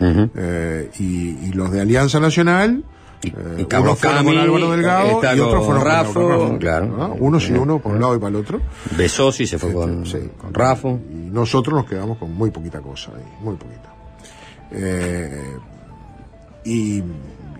Eh, 0.00 0.90
y, 0.98 1.46
y 1.48 1.52
los 1.52 1.70
de 1.72 1.80
Alianza 1.80 2.20
Nacional, 2.20 2.84
eh, 3.22 3.32
y 3.58 3.64
Carlos 3.64 3.88
unos 3.90 3.98
fueron 3.98 4.16
Cami, 4.18 4.28
con 4.30 4.38
Álvaro 4.38 4.70
Delgado 4.70 5.20
y 5.36 5.40
otros 5.40 5.64
fueron 5.66 5.84
Raffo, 5.84 6.12
con 6.12 6.28
Raffo, 6.30 6.58
claro. 6.58 6.86
¿no? 6.86 7.16
Uno 7.18 7.40
sí, 7.40 7.52
uno 7.52 7.80
por 7.80 7.92
un 7.94 8.00
lado 8.00 8.14
y 8.14 8.18
para 8.18 8.30
el 8.30 8.36
otro. 8.36 8.60
Besosi 8.96 9.46
se 9.46 9.58
fue 9.58 9.72
con, 9.72 10.04
con 10.36 10.54
Rafo. 10.54 11.00
Y 11.10 11.30
nosotros 11.30 11.74
nos 11.74 11.86
quedamos 11.86 12.18
con 12.18 12.32
muy 12.32 12.50
poquita 12.52 12.80
cosa 12.80 13.10
ahí, 13.16 13.24
muy 13.42 13.56
poquita. 13.56 13.92
Eh, 14.70 15.56
y, 16.64 17.02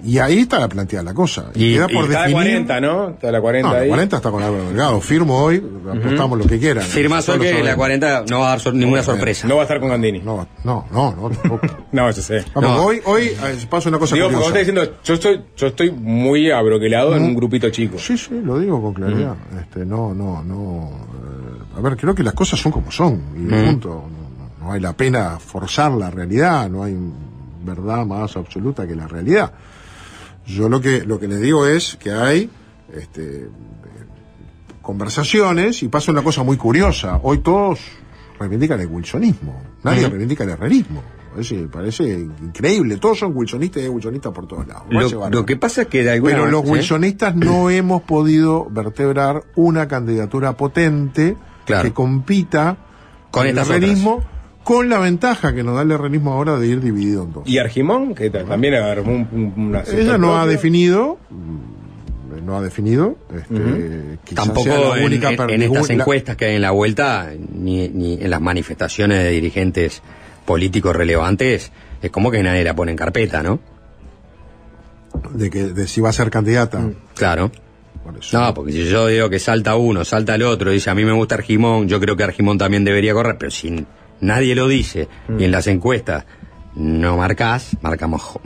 y 0.04 0.18
ahí 0.18 0.38
está 0.40 0.66
planteada 0.68 1.02
la 1.04 1.14
cosa. 1.14 1.46
Y, 1.54 1.74
queda 1.74 1.86
y 1.88 1.94
por 1.94 2.04
está 2.04 2.20
la 2.20 2.26
definir- 2.28 2.32
40, 2.32 2.80
¿no? 2.80 3.08
Está 3.10 3.32
la 3.32 3.40
40 3.40 3.68
No, 3.68 3.74
la 3.74 3.80
ahí. 3.80 3.88
40 3.88 4.16
está 4.16 4.30
con 4.30 4.42
Álvaro 4.42 4.64
Delgado. 4.68 5.00
Firmo 5.00 5.38
hoy, 5.42 5.56
apostamos 5.90 6.38
lo 6.38 6.46
que 6.46 6.58
quieran. 6.58 6.84
Firma 6.84 7.16
hoy 7.18 7.38
que 7.38 7.52
la 7.52 7.58
sabemos. 7.60 7.74
40 7.76 8.24
no 8.30 8.40
va 8.40 8.46
a 8.46 8.50
dar 8.50 8.60
sor- 8.60 8.74
ninguna 8.74 9.02
sorpresa. 9.02 9.46
No 9.48 9.56
va 9.56 9.62
a 9.62 9.64
estar 9.64 9.80
con 9.80 9.88
Gandini. 9.88 10.20
No, 10.20 10.46
no, 10.64 10.86
no, 10.92 11.14
no, 11.14 11.30
tampoco. 11.30 11.66
No, 11.92 12.08
eso 12.08 12.22
sé. 12.22 12.44
Vamos, 12.54 12.70
No. 12.70 12.82
hoy, 12.84 13.00
hoy 13.06 13.22
eh, 13.28 13.66
pasa 13.68 13.88
una 13.88 13.98
cosa 13.98 14.14
Digo, 14.14 14.26
curiosa. 14.28 14.46
estás 14.48 14.66
diciendo, 14.66 14.92
yo 15.02 15.14
estoy, 15.14 15.40
yo 15.56 15.66
estoy 15.68 15.90
muy 15.90 16.50
abroquelado 16.50 17.16
en 17.16 17.22
un 17.24 17.34
grupito 17.34 17.70
chico. 17.70 17.98
Sí, 17.98 18.16
sí, 18.18 18.40
lo 18.44 18.58
digo 18.58 18.80
con 18.82 18.94
claridad. 18.94 19.34
Este, 19.60 19.84
no, 19.86 20.14
no, 20.14 20.42
no. 20.44 20.90
eh, 20.90 21.78
a 21.78 21.80
ver, 21.80 21.96
creo 21.96 22.14
que 22.14 22.22
las 22.22 22.34
cosas 22.34 22.60
son 22.60 22.72
como 22.72 22.90
son. 22.92 23.20
Y 23.36 23.40
Mm. 23.40 23.64
punto. 23.66 23.88
No, 23.88 24.64
no- 24.64 24.66
no 24.66 24.72
hay 24.72 24.80
la 24.80 24.92
pena 24.92 25.38
forzar 25.38 25.92
la 25.92 26.10
realidad. 26.10 26.68
No 26.68 26.82
hay 26.84 26.96
verdad 27.64 28.04
más 28.06 28.36
absoluta 28.36 28.86
que 28.86 28.94
la 28.94 29.06
realidad. 29.08 29.52
Yo 30.48 30.68
lo 30.68 30.80
que, 30.80 31.04
lo 31.04 31.20
que 31.20 31.28
les 31.28 31.40
digo 31.40 31.66
es 31.66 31.96
que 31.96 32.10
hay 32.12 32.50
este, 32.92 33.42
eh, 33.42 33.48
conversaciones 34.82 35.82
y 35.82 35.88
pasa 35.88 36.10
una 36.12 36.22
cosa 36.22 36.42
muy 36.42 36.56
curiosa. 36.56 37.20
Hoy 37.22 37.38
todos 37.38 37.80
reivindican 38.38 38.80
el 38.80 38.86
wilsonismo. 38.86 39.62
Nadie 39.82 40.02
Ujú. 40.02 40.10
reivindica 40.10 40.44
el 40.44 40.50
herrerismo. 40.50 41.02
Parece, 41.32 41.66
parece 41.68 42.08
increíble. 42.42 42.96
Todos 42.96 43.18
son 43.18 43.36
wilsonistas 43.36 43.82
y 43.82 43.86
hay 43.86 43.90
wilsonistas 43.90 44.32
por 44.32 44.46
todos 44.48 44.66
lados. 44.66 44.84
Lo, 45.30 45.44
que 45.44 45.56
pasa 45.56 45.82
es 45.82 45.88
que 45.88 46.02
de 46.02 46.12
alguna 46.12 46.32
Pero 46.32 46.46
los 46.50 46.64
¿sí? 46.64 46.70
wilsonistas 46.70 47.36
no 47.36 47.68
hemos 47.70 48.02
podido 48.02 48.66
vertebrar 48.70 49.44
una 49.54 49.86
candidatura 49.88 50.56
potente 50.56 51.36
Claro. 51.66 51.82
que 51.84 51.92
compita 51.92 52.78
Con 53.30 53.42
el 53.46 53.50
estas 53.50 53.68
herrerismo 53.68 54.24
con 54.68 54.90
la 54.90 54.98
ventaja 54.98 55.54
que 55.54 55.62
nos 55.62 55.76
da 55.76 55.80
el 55.82 55.90
herrerismo 55.92 56.32
ahora 56.34 56.58
de 56.58 56.66
ir 56.66 56.80
dividido 56.82 57.22
en 57.24 57.32
dos. 57.32 57.42
Y 57.48 57.56
Argimón, 57.56 58.14
que 58.14 58.28
ta- 58.28 58.44
también 58.44 58.74
armó 58.74 59.12
un, 59.12 59.26
un- 59.56 59.66
una 59.68 59.82
Ella 59.90 60.18
no 60.18 60.38
ha 60.38 60.46
definido, 60.46 61.18
mm, 61.30 62.44
no 62.44 62.58
ha 62.58 62.60
definido, 62.60 63.16
este, 63.34 64.18
quizás 64.24 64.44
Tampoco 64.44 64.68
la 64.68 64.98
en, 64.98 65.04
única 65.06 65.30
en- 65.30 65.50
en 65.50 65.62
estas 65.62 65.88
encuestas 65.88 66.36
que 66.36 66.44
hay 66.44 66.56
en 66.56 66.60
la 66.62 66.70
vuelta, 66.72 67.30
ni, 67.54 67.88
ni 67.88 68.14
en 68.20 68.28
las 68.30 68.42
manifestaciones 68.42 69.22
de 69.24 69.30
dirigentes 69.30 70.02
políticos 70.44 70.94
relevantes, 70.94 71.72
es 72.02 72.10
como 72.10 72.30
que 72.30 72.42
nadie 72.42 72.62
la 72.62 72.74
pone 72.74 72.90
en 72.92 72.98
carpeta, 72.98 73.42
¿no? 73.42 73.60
de 75.32 75.48
que 75.50 75.64
de 75.68 75.86
si 75.88 76.00
va 76.02 76.10
a 76.10 76.12
ser 76.12 76.30
candidata. 76.30 76.90
Claro. 77.14 77.50
Por 78.04 78.18
eso. 78.18 78.38
No, 78.38 78.54
porque 78.54 78.72
si 78.72 78.84
yo 78.84 79.06
digo 79.08 79.28
que 79.30 79.38
salta 79.38 79.76
uno, 79.76 80.04
salta 80.04 80.34
el 80.34 80.42
otro, 80.42 80.70
dice 80.70 80.90
a 80.90 80.94
mí 80.94 81.04
me 81.04 81.12
gusta 81.12 81.34
Argimón, 81.36 81.88
yo 81.88 81.98
creo 82.00 82.16
que 82.16 82.22
Argimón 82.24 82.56
también 82.58 82.84
debería 82.84 83.12
correr, 83.14 83.36
pero 83.38 83.50
si 83.50 83.84
nadie 84.20 84.54
lo 84.54 84.68
dice 84.68 85.08
y 85.38 85.44
en 85.44 85.50
las 85.50 85.66
encuestas 85.66 86.24
no 86.74 87.16
marcás, 87.16 87.76
marcamos 87.82 88.38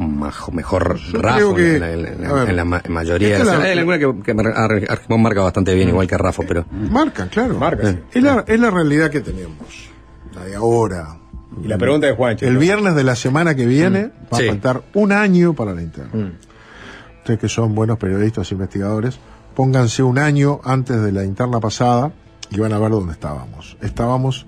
mejor 0.53 0.99
Rafa 1.12 1.55
que- 1.55 1.74
en, 1.77 1.81
la, 1.81 1.93
en 1.93 2.23
la- 2.23 2.28
a 2.28 2.32
ver, 2.32 2.49
en 2.51 2.57
la 2.57 2.65
ma- 2.65 2.82
mayoría 2.89 3.36
de 3.39 3.44
las... 3.44 3.55
es 3.55 3.59
la- 3.59 3.65
Hay 3.65 3.78
alguna 3.78 3.99
que, 3.99 4.15
que 4.23 4.89
Argimón 4.89 5.23
marca 5.23 5.43
bastante 5.43 5.74
bien, 5.74 5.89
igual 5.90 6.07
que 6.07 6.16
Rafa, 6.16 6.43
pero... 6.49 6.65
Marca, 6.70 7.27
claro. 7.28 7.55
Marca, 7.59 7.90
sí. 7.93 7.99
Es 8.15 8.23
la, 8.23 8.44
es 8.47 8.59
la 8.59 8.70
realidad 8.70 9.11
que 9.11 9.20
tenemos. 9.20 9.90
La 10.35 10.44
de 10.44 10.55
ahora. 10.55 11.19
Y 11.62 11.69
la 11.69 11.77
pregunta 11.77 12.07
de 12.07 12.15
Juancho. 12.15 12.47
El 12.47 12.55
¿no? 12.55 12.61
viernes 12.61 12.94
de 12.94 13.05
la 13.05 13.15
semana 13.16 13.55
que 13.55 13.66
viene 13.66 14.11
va 14.32 14.39
Sí. 14.39 14.47
a 14.47 14.53
faltar 14.53 14.82
un 14.94 15.12
año 15.12 15.53
para 15.53 15.74
la 15.74 15.82
interna. 15.82 16.11
Mm. 16.15 16.32
Ustedes 17.19 17.39
que 17.39 17.49
son 17.51 17.74
buenos 17.74 17.99
periodistas 17.99 18.51
e 18.51 18.55
investigadores, 18.55 19.19
pónganse 19.55 20.03
un 20.03 20.19
año 20.19 20.61
antes 20.65 21.03
de 21.03 21.12
la 21.12 21.24
interna 21.24 21.61
pasada 21.61 22.12
y 22.51 22.59
van 22.59 22.73
a 22.73 22.78
ver 22.78 22.90
dónde 22.93 23.12
estábamos. 23.12 23.77
Estábamos 23.82 24.47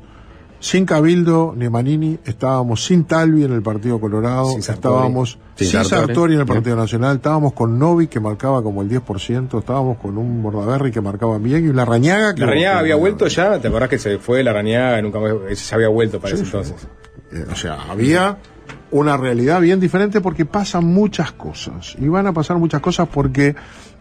sin 0.64 0.86
Cabildo 0.86 1.52
ni 1.54 1.68
Manini, 1.68 2.18
estábamos 2.24 2.86
sin 2.86 3.04
Talvi 3.04 3.44
en 3.44 3.52
el 3.52 3.60
Partido 3.60 4.00
Colorado, 4.00 4.46
Sin 4.48 4.62
Sartori. 4.62 4.94
estábamos 4.94 5.38
Sin 5.56 5.66
sin, 5.66 5.84
Sartori. 5.84 6.06
Sartori 6.06 6.32
en 6.32 6.40
el 6.40 6.44
Bien. 6.46 6.56
Partido 6.56 6.76
Nacional, 6.76 7.16
estábamos 7.16 7.52
con 7.52 7.78
Novi 7.78 8.06
que 8.06 8.18
marcaba 8.18 8.62
como 8.62 8.80
el 8.80 8.88
10%, 8.88 9.58
estábamos 9.58 9.98
con 9.98 10.16
un 10.16 10.42
Bordaberry 10.42 10.90
que 10.90 11.02
marcaba 11.02 11.36
bien 11.36 11.66
y 11.66 11.68
una 11.68 11.84
Rañaga 11.84 12.34
que... 12.34 12.40
¿La 12.40 12.46
Rañaga 12.46 12.78
había 12.78 12.96
vuelto 12.96 13.26
ya? 13.26 13.60
¿Te 13.60 13.68
acordás 13.68 13.90
que 13.90 13.98
se 13.98 14.16
fue 14.16 14.42
la 14.42 14.54
Rañaga? 14.54 15.02
Nunca 15.02 15.20
más, 15.20 15.32
se 15.58 15.74
había 15.74 15.88
vuelto 15.88 16.18
para 16.18 16.34
Sí, 16.34 16.40
ese 16.42 16.56
entonces. 16.56 16.88
Eh, 17.30 17.44
o 17.52 17.56
sea, 17.56 17.82
había 17.90 18.38
una 18.90 19.18
realidad 19.18 19.60
bien 19.60 19.80
diferente 19.80 20.22
porque 20.22 20.46
pasan 20.46 20.86
muchas 20.86 21.32
cosas. 21.32 21.94
Y 21.98 22.08
van 22.08 22.26
a 22.26 22.32
pasar 22.32 22.56
muchas 22.56 22.80
cosas 22.80 23.06
porque 23.12 23.54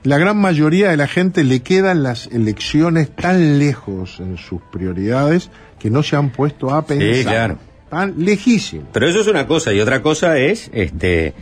la 0.04 0.18
gran 0.18 0.38
mayoría 0.38 0.90
de 0.90 0.98
la 0.98 1.08
gente 1.08 1.44
le 1.44 1.62
quedan 1.62 2.04
las 2.04 2.28
elecciones 2.28 3.10
tan 3.16 3.60
lejos 3.60 4.20
en 4.20 4.38
sus 4.38 4.62
prioridades 4.72 5.50
que 5.80 5.90
no 5.90 6.04
se 6.04 6.16
han 6.16 6.32
puesto 6.32 6.74
a 6.74 6.86
pensar. 6.86 7.24
claro. 7.32 7.58
Tan 7.90 8.16
lejísimos. 8.18 8.88
Pero 8.92 9.08
eso 9.08 9.22
es 9.22 9.28
una 9.28 9.46
cosa, 9.46 9.72
y 9.72 9.80
otra 9.80 10.02
cosa 10.02 10.40
es 10.40 10.72
este 10.74 11.34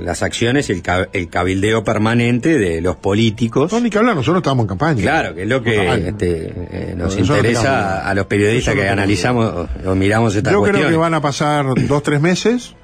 las 0.00 0.22
acciones 0.22 0.68
y 0.68 0.72
el, 0.72 0.82
el 1.12 1.28
cabildeo 1.28 1.82
permanente 1.82 2.58
de 2.58 2.80
los 2.80 2.96
políticos. 2.96 3.72
No, 3.72 3.80
ni 3.80 3.90
que 3.90 3.98
hablar, 3.98 4.14
nosotros 4.14 4.40
estamos 4.40 4.64
en 4.64 4.68
campaña. 4.68 5.00
Claro, 5.00 5.34
que 5.34 5.42
es 5.42 5.48
lo 5.48 5.62
que 5.62 6.08
este, 6.08 6.52
eh, 6.70 6.94
nos 6.96 7.14
no 7.16 7.20
interesa 7.20 8.08
a, 8.08 8.14
los 8.14 8.26
periodistas 8.26 8.74
no 8.74 8.80
que 8.80 8.88
analizamos 8.88 9.68
o, 9.86 9.94
miramos 9.94 10.34
estas 10.34 10.52
Yo 10.52 10.60
creo 10.60 10.72
cuestiones. 10.72 10.92
que 10.92 10.98
van 10.98 11.14
a 11.14 11.20
pasar 11.20 11.66
dos, 11.86 12.02
tres 12.02 12.20
meses 12.20 12.74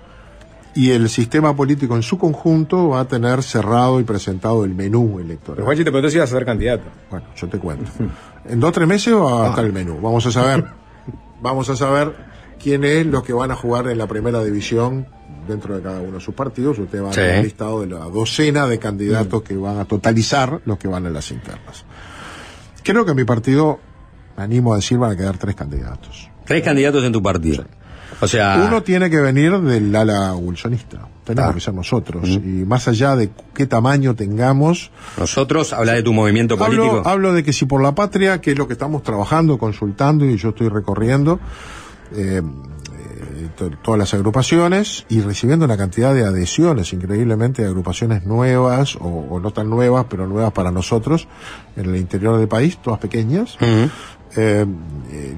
y 0.76 0.90
el 0.92 1.08
sistema 1.08 1.56
político 1.56 1.96
en 1.96 2.02
su 2.02 2.18
conjunto 2.18 2.88
va 2.90 3.00
a 3.00 3.04
tener 3.08 3.42
cerrado 3.42 3.98
y 3.98 4.04
presentado 4.04 4.64
el 4.64 4.74
menú 4.74 5.18
electoral. 5.18 5.56
Pero 5.56 5.64
Juanchi 5.64 5.84
te 5.84 5.90
preguntó 5.90 6.10
si 6.10 6.16
ibas 6.16 6.30
a 6.30 6.36
ser 6.36 6.44
candidato. 6.44 6.84
Bueno, 7.10 7.26
yo 7.34 7.48
te 7.48 7.58
cuento. 7.58 7.90
En 8.44 8.60
dos 8.60 8.68
o 8.68 8.72
tres 8.72 8.86
meses 8.86 9.14
va 9.14 9.46
a 9.46 9.48
estar 9.50 9.64
el 9.64 9.72
menú. 9.72 9.98
Vamos 10.00 10.24
a 10.26 10.30
saber, 10.32 10.64
vamos 11.40 11.68
a 11.70 11.76
saber 11.76 12.14
quién 12.62 12.84
es 12.84 13.06
los 13.06 13.22
que 13.22 13.32
van 13.32 13.50
a 13.50 13.56
jugar 13.56 13.88
en 13.88 13.98
la 13.98 14.06
primera 14.06 14.42
división 14.44 15.06
dentro 15.48 15.76
de 15.76 15.82
cada 15.82 16.00
uno 16.00 16.18
de 16.18 16.20
sus 16.20 16.34
partidos. 16.34 16.78
Ustedes 16.78 17.02
van 17.04 17.12
Sí. 17.14 17.20
a 17.20 17.22
ver 17.24 17.38
un 17.38 17.44
listado 17.44 17.80
de 17.80 17.86
la 17.86 17.98
docena 18.06 18.66
de 18.66 18.78
candidatos 18.78 19.42
que 19.42 19.56
van 19.56 19.78
a 19.78 19.84
totalizar 19.86 20.60
los 20.64 20.76
que 20.78 20.88
van 20.88 21.06
en 21.06 21.12
las 21.14 21.30
internas. 21.30 21.84
Creo 22.82 23.04
que 23.04 23.14
mi 23.14 23.24
partido 23.24 23.80
me 24.36 24.44
animo 24.44 24.72
a 24.72 24.76
decir, 24.76 24.98
van 24.98 25.12
a 25.12 25.16
quedar 25.16 25.38
tres 25.38 25.54
candidatos. 25.54 26.28
Tres 26.44 26.62
candidatos 26.62 27.02
en 27.04 27.12
tu 27.12 27.22
partido. 27.22 27.64
O 28.20 28.26
sea, 28.26 28.64
Uno 28.66 28.82
tiene 28.82 29.10
que 29.10 29.20
venir 29.20 29.58
del 29.60 29.94
ala 29.94 30.34
wilsonista. 30.34 31.08
Tenemos 31.24 31.50
Ah. 31.50 31.54
que 31.54 31.60
ser 31.60 31.74
nosotros. 31.74 32.28
Y 32.28 32.38
más 32.66 32.86
allá 32.88 33.16
de 33.16 33.30
qué 33.54 33.66
tamaño 33.66 34.14
tengamos. 34.14 34.90
nosotros, 35.18 35.72
habla 35.72 35.92
de 35.92 36.02
tu 36.02 36.12
movimiento 36.12 36.56
político. 36.56 36.84
Hablo, 36.98 37.08
hablo 37.08 37.32
de 37.34 37.42
que 37.42 37.52
si 37.52 37.66
por 37.66 37.82
la 37.82 37.94
patria, 37.94 38.40
que 38.40 38.52
es 38.52 38.58
lo 38.58 38.66
que 38.66 38.72
estamos 38.74 39.02
trabajando, 39.02 39.58
consultando 39.58 40.24
y 40.24 40.36
yo 40.36 40.50
estoy 40.50 40.68
recorriendo 40.68 41.40
eh, 42.14 42.40
eh, 42.40 43.48
to- 43.56 43.70
todas 43.82 43.98
las 43.98 44.14
agrupaciones 44.14 45.04
y 45.08 45.20
recibiendo 45.20 45.64
una 45.64 45.76
cantidad 45.76 46.14
de 46.14 46.24
adhesiones, 46.24 46.92
increíblemente, 46.92 47.62
de 47.62 47.68
agrupaciones 47.68 48.24
nuevas 48.24 48.94
o, 48.96 49.26
o 49.30 49.40
no 49.40 49.50
tan 49.50 49.68
nuevas, 49.68 50.06
pero 50.08 50.26
nuevas 50.28 50.52
para 50.52 50.70
nosotros 50.70 51.26
en 51.76 51.86
el 51.86 51.96
interior 51.96 52.38
del 52.38 52.46
país, 52.48 52.78
todas 52.82 53.00
pequeñas. 53.00 53.56
Eh, 54.34 54.66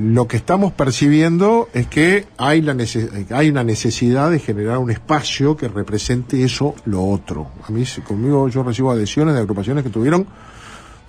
lo 0.00 0.26
que 0.26 0.36
estamos 0.36 0.72
percibiendo 0.72 1.68
es 1.72 1.86
que 1.86 2.26
hay, 2.36 2.62
la 2.62 2.76
hay 3.30 3.50
una 3.50 3.64
necesidad 3.64 4.30
de 4.30 4.38
generar 4.38 4.78
un 4.78 4.90
espacio 4.90 5.56
que 5.56 5.68
represente 5.68 6.42
eso, 6.42 6.74
lo 6.84 7.04
otro. 7.04 7.48
A 7.66 7.70
mí, 7.70 7.84
conmigo, 8.06 8.48
yo 8.48 8.62
recibo 8.62 8.90
adhesiones 8.90 9.34
de 9.34 9.40
agrupaciones 9.40 9.84
que 9.84 9.90
tuvieron 9.90 10.26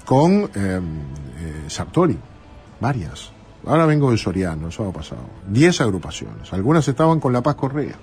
con 0.06 0.32
eh, 0.34 0.50
eh, 0.56 0.80
Sartori, 1.68 2.18
varias. 2.80 3.32
Ahora 3.66 3.86
vengo 3.86 4.12
de 4.12 4.18
Soriano, 4.18 4.68
el 4.68 4.74
sábado 4.74 4.94
pasado. 4.94 5.22
Diez 5.48 5.82
agrupaciones. 5.82 6.52
Algunas 6.54 6.88
estaban 6.88 7.20
con 7.20 7.34
La 7.34 7.42
Paz 7.42 7.56
Correa, 7.56 7.96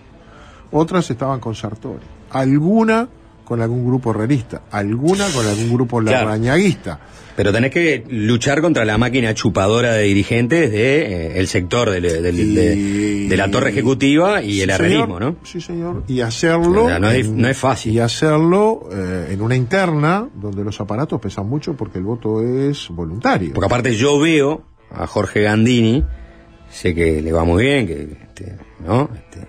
otras 0.73 1.11
estaban 1.11 1.41
con 1.41 1.55
Sartori, 1.55 2.05
alguna 2.31 3.09
con 3.47 3.63
algún 3.63 3.87
grupo 3.87 4.13
realista, 4.13 4.63
alguna 4.71 5.27
con 5.35 5.47
algún 5.47 5.73
grupo 5.73 6.01
Claro. 6.01 6.27
larrañaguista. 6.27 7.01
Pero 7.37 7.53
tenés 7.53 7.71
que 7.71 8.03
luchar 8.09 8.63
contra 8.63 8.85
la 8.87 8.97
máquina 8.99 9.35
chupadora 9.35 9.93
de 9.93 10.05
dirigentes 10.05 10.71
de 10.73 11.03
eh, 11.03 11.39
el 11.39 11.47
sector 11.47 11.91
del- 11.91 12.23
del- 12.23 12.55
de, 12.55 13.29
de 13.29 13.37
la 13.37 13.51
torre 13.51 13.71
ejecutiva 13.71 14.43
y 14.43 14.63
el 14.63 14.71
Sí, 14.71 14.77
señor. 14.77 15.21
¿no? 15.21 15.37
Sí, 15.45 15.61
señor. 15.61 16.03
Y 16.09 16.21
hacerlo. 16.23 16.85
O 16.87 16.89
sea, 16.89 16.99
no 16.99 17.11
es- 17.11 17.29
no 17.31 17.47
es 17.49 17.57
fácil. 17.59 17.93
Y 17.93 17.99
hacerlo 18.01 18.89
eh, 18.91 19.29
en 19.33 19.43
una 19.43 19.55
interna 19.55 20.27
donde 20.35 20.65
los 20.65 20.81
aparatos 20.81 21.21
pesan 21.21 21.47
mucho 21.47 21.75
porque 21.77 21.99
el 21.99 22.05
voto 22.05 22.43
es 22.43 22.89
voluntario. 22.89 23.53
Porque 23.53 23.67
aparte 23.67 23.95
yo 23.95 24.19
veo 24.19 24.63
a 24.91 25.07
Jorge 25.07 25.43
Gandini, 25.43 26.03
sé 26.71 26.95
que 26.95 27.21
le 27.21 27.33
va 27.33 27.45
muy 27.45 27.65
bien, 27.65 27.87
que 27.87 28.03
este, 28.29 28.57
¿no? 28.87 29.11
Este, 29.15 29.47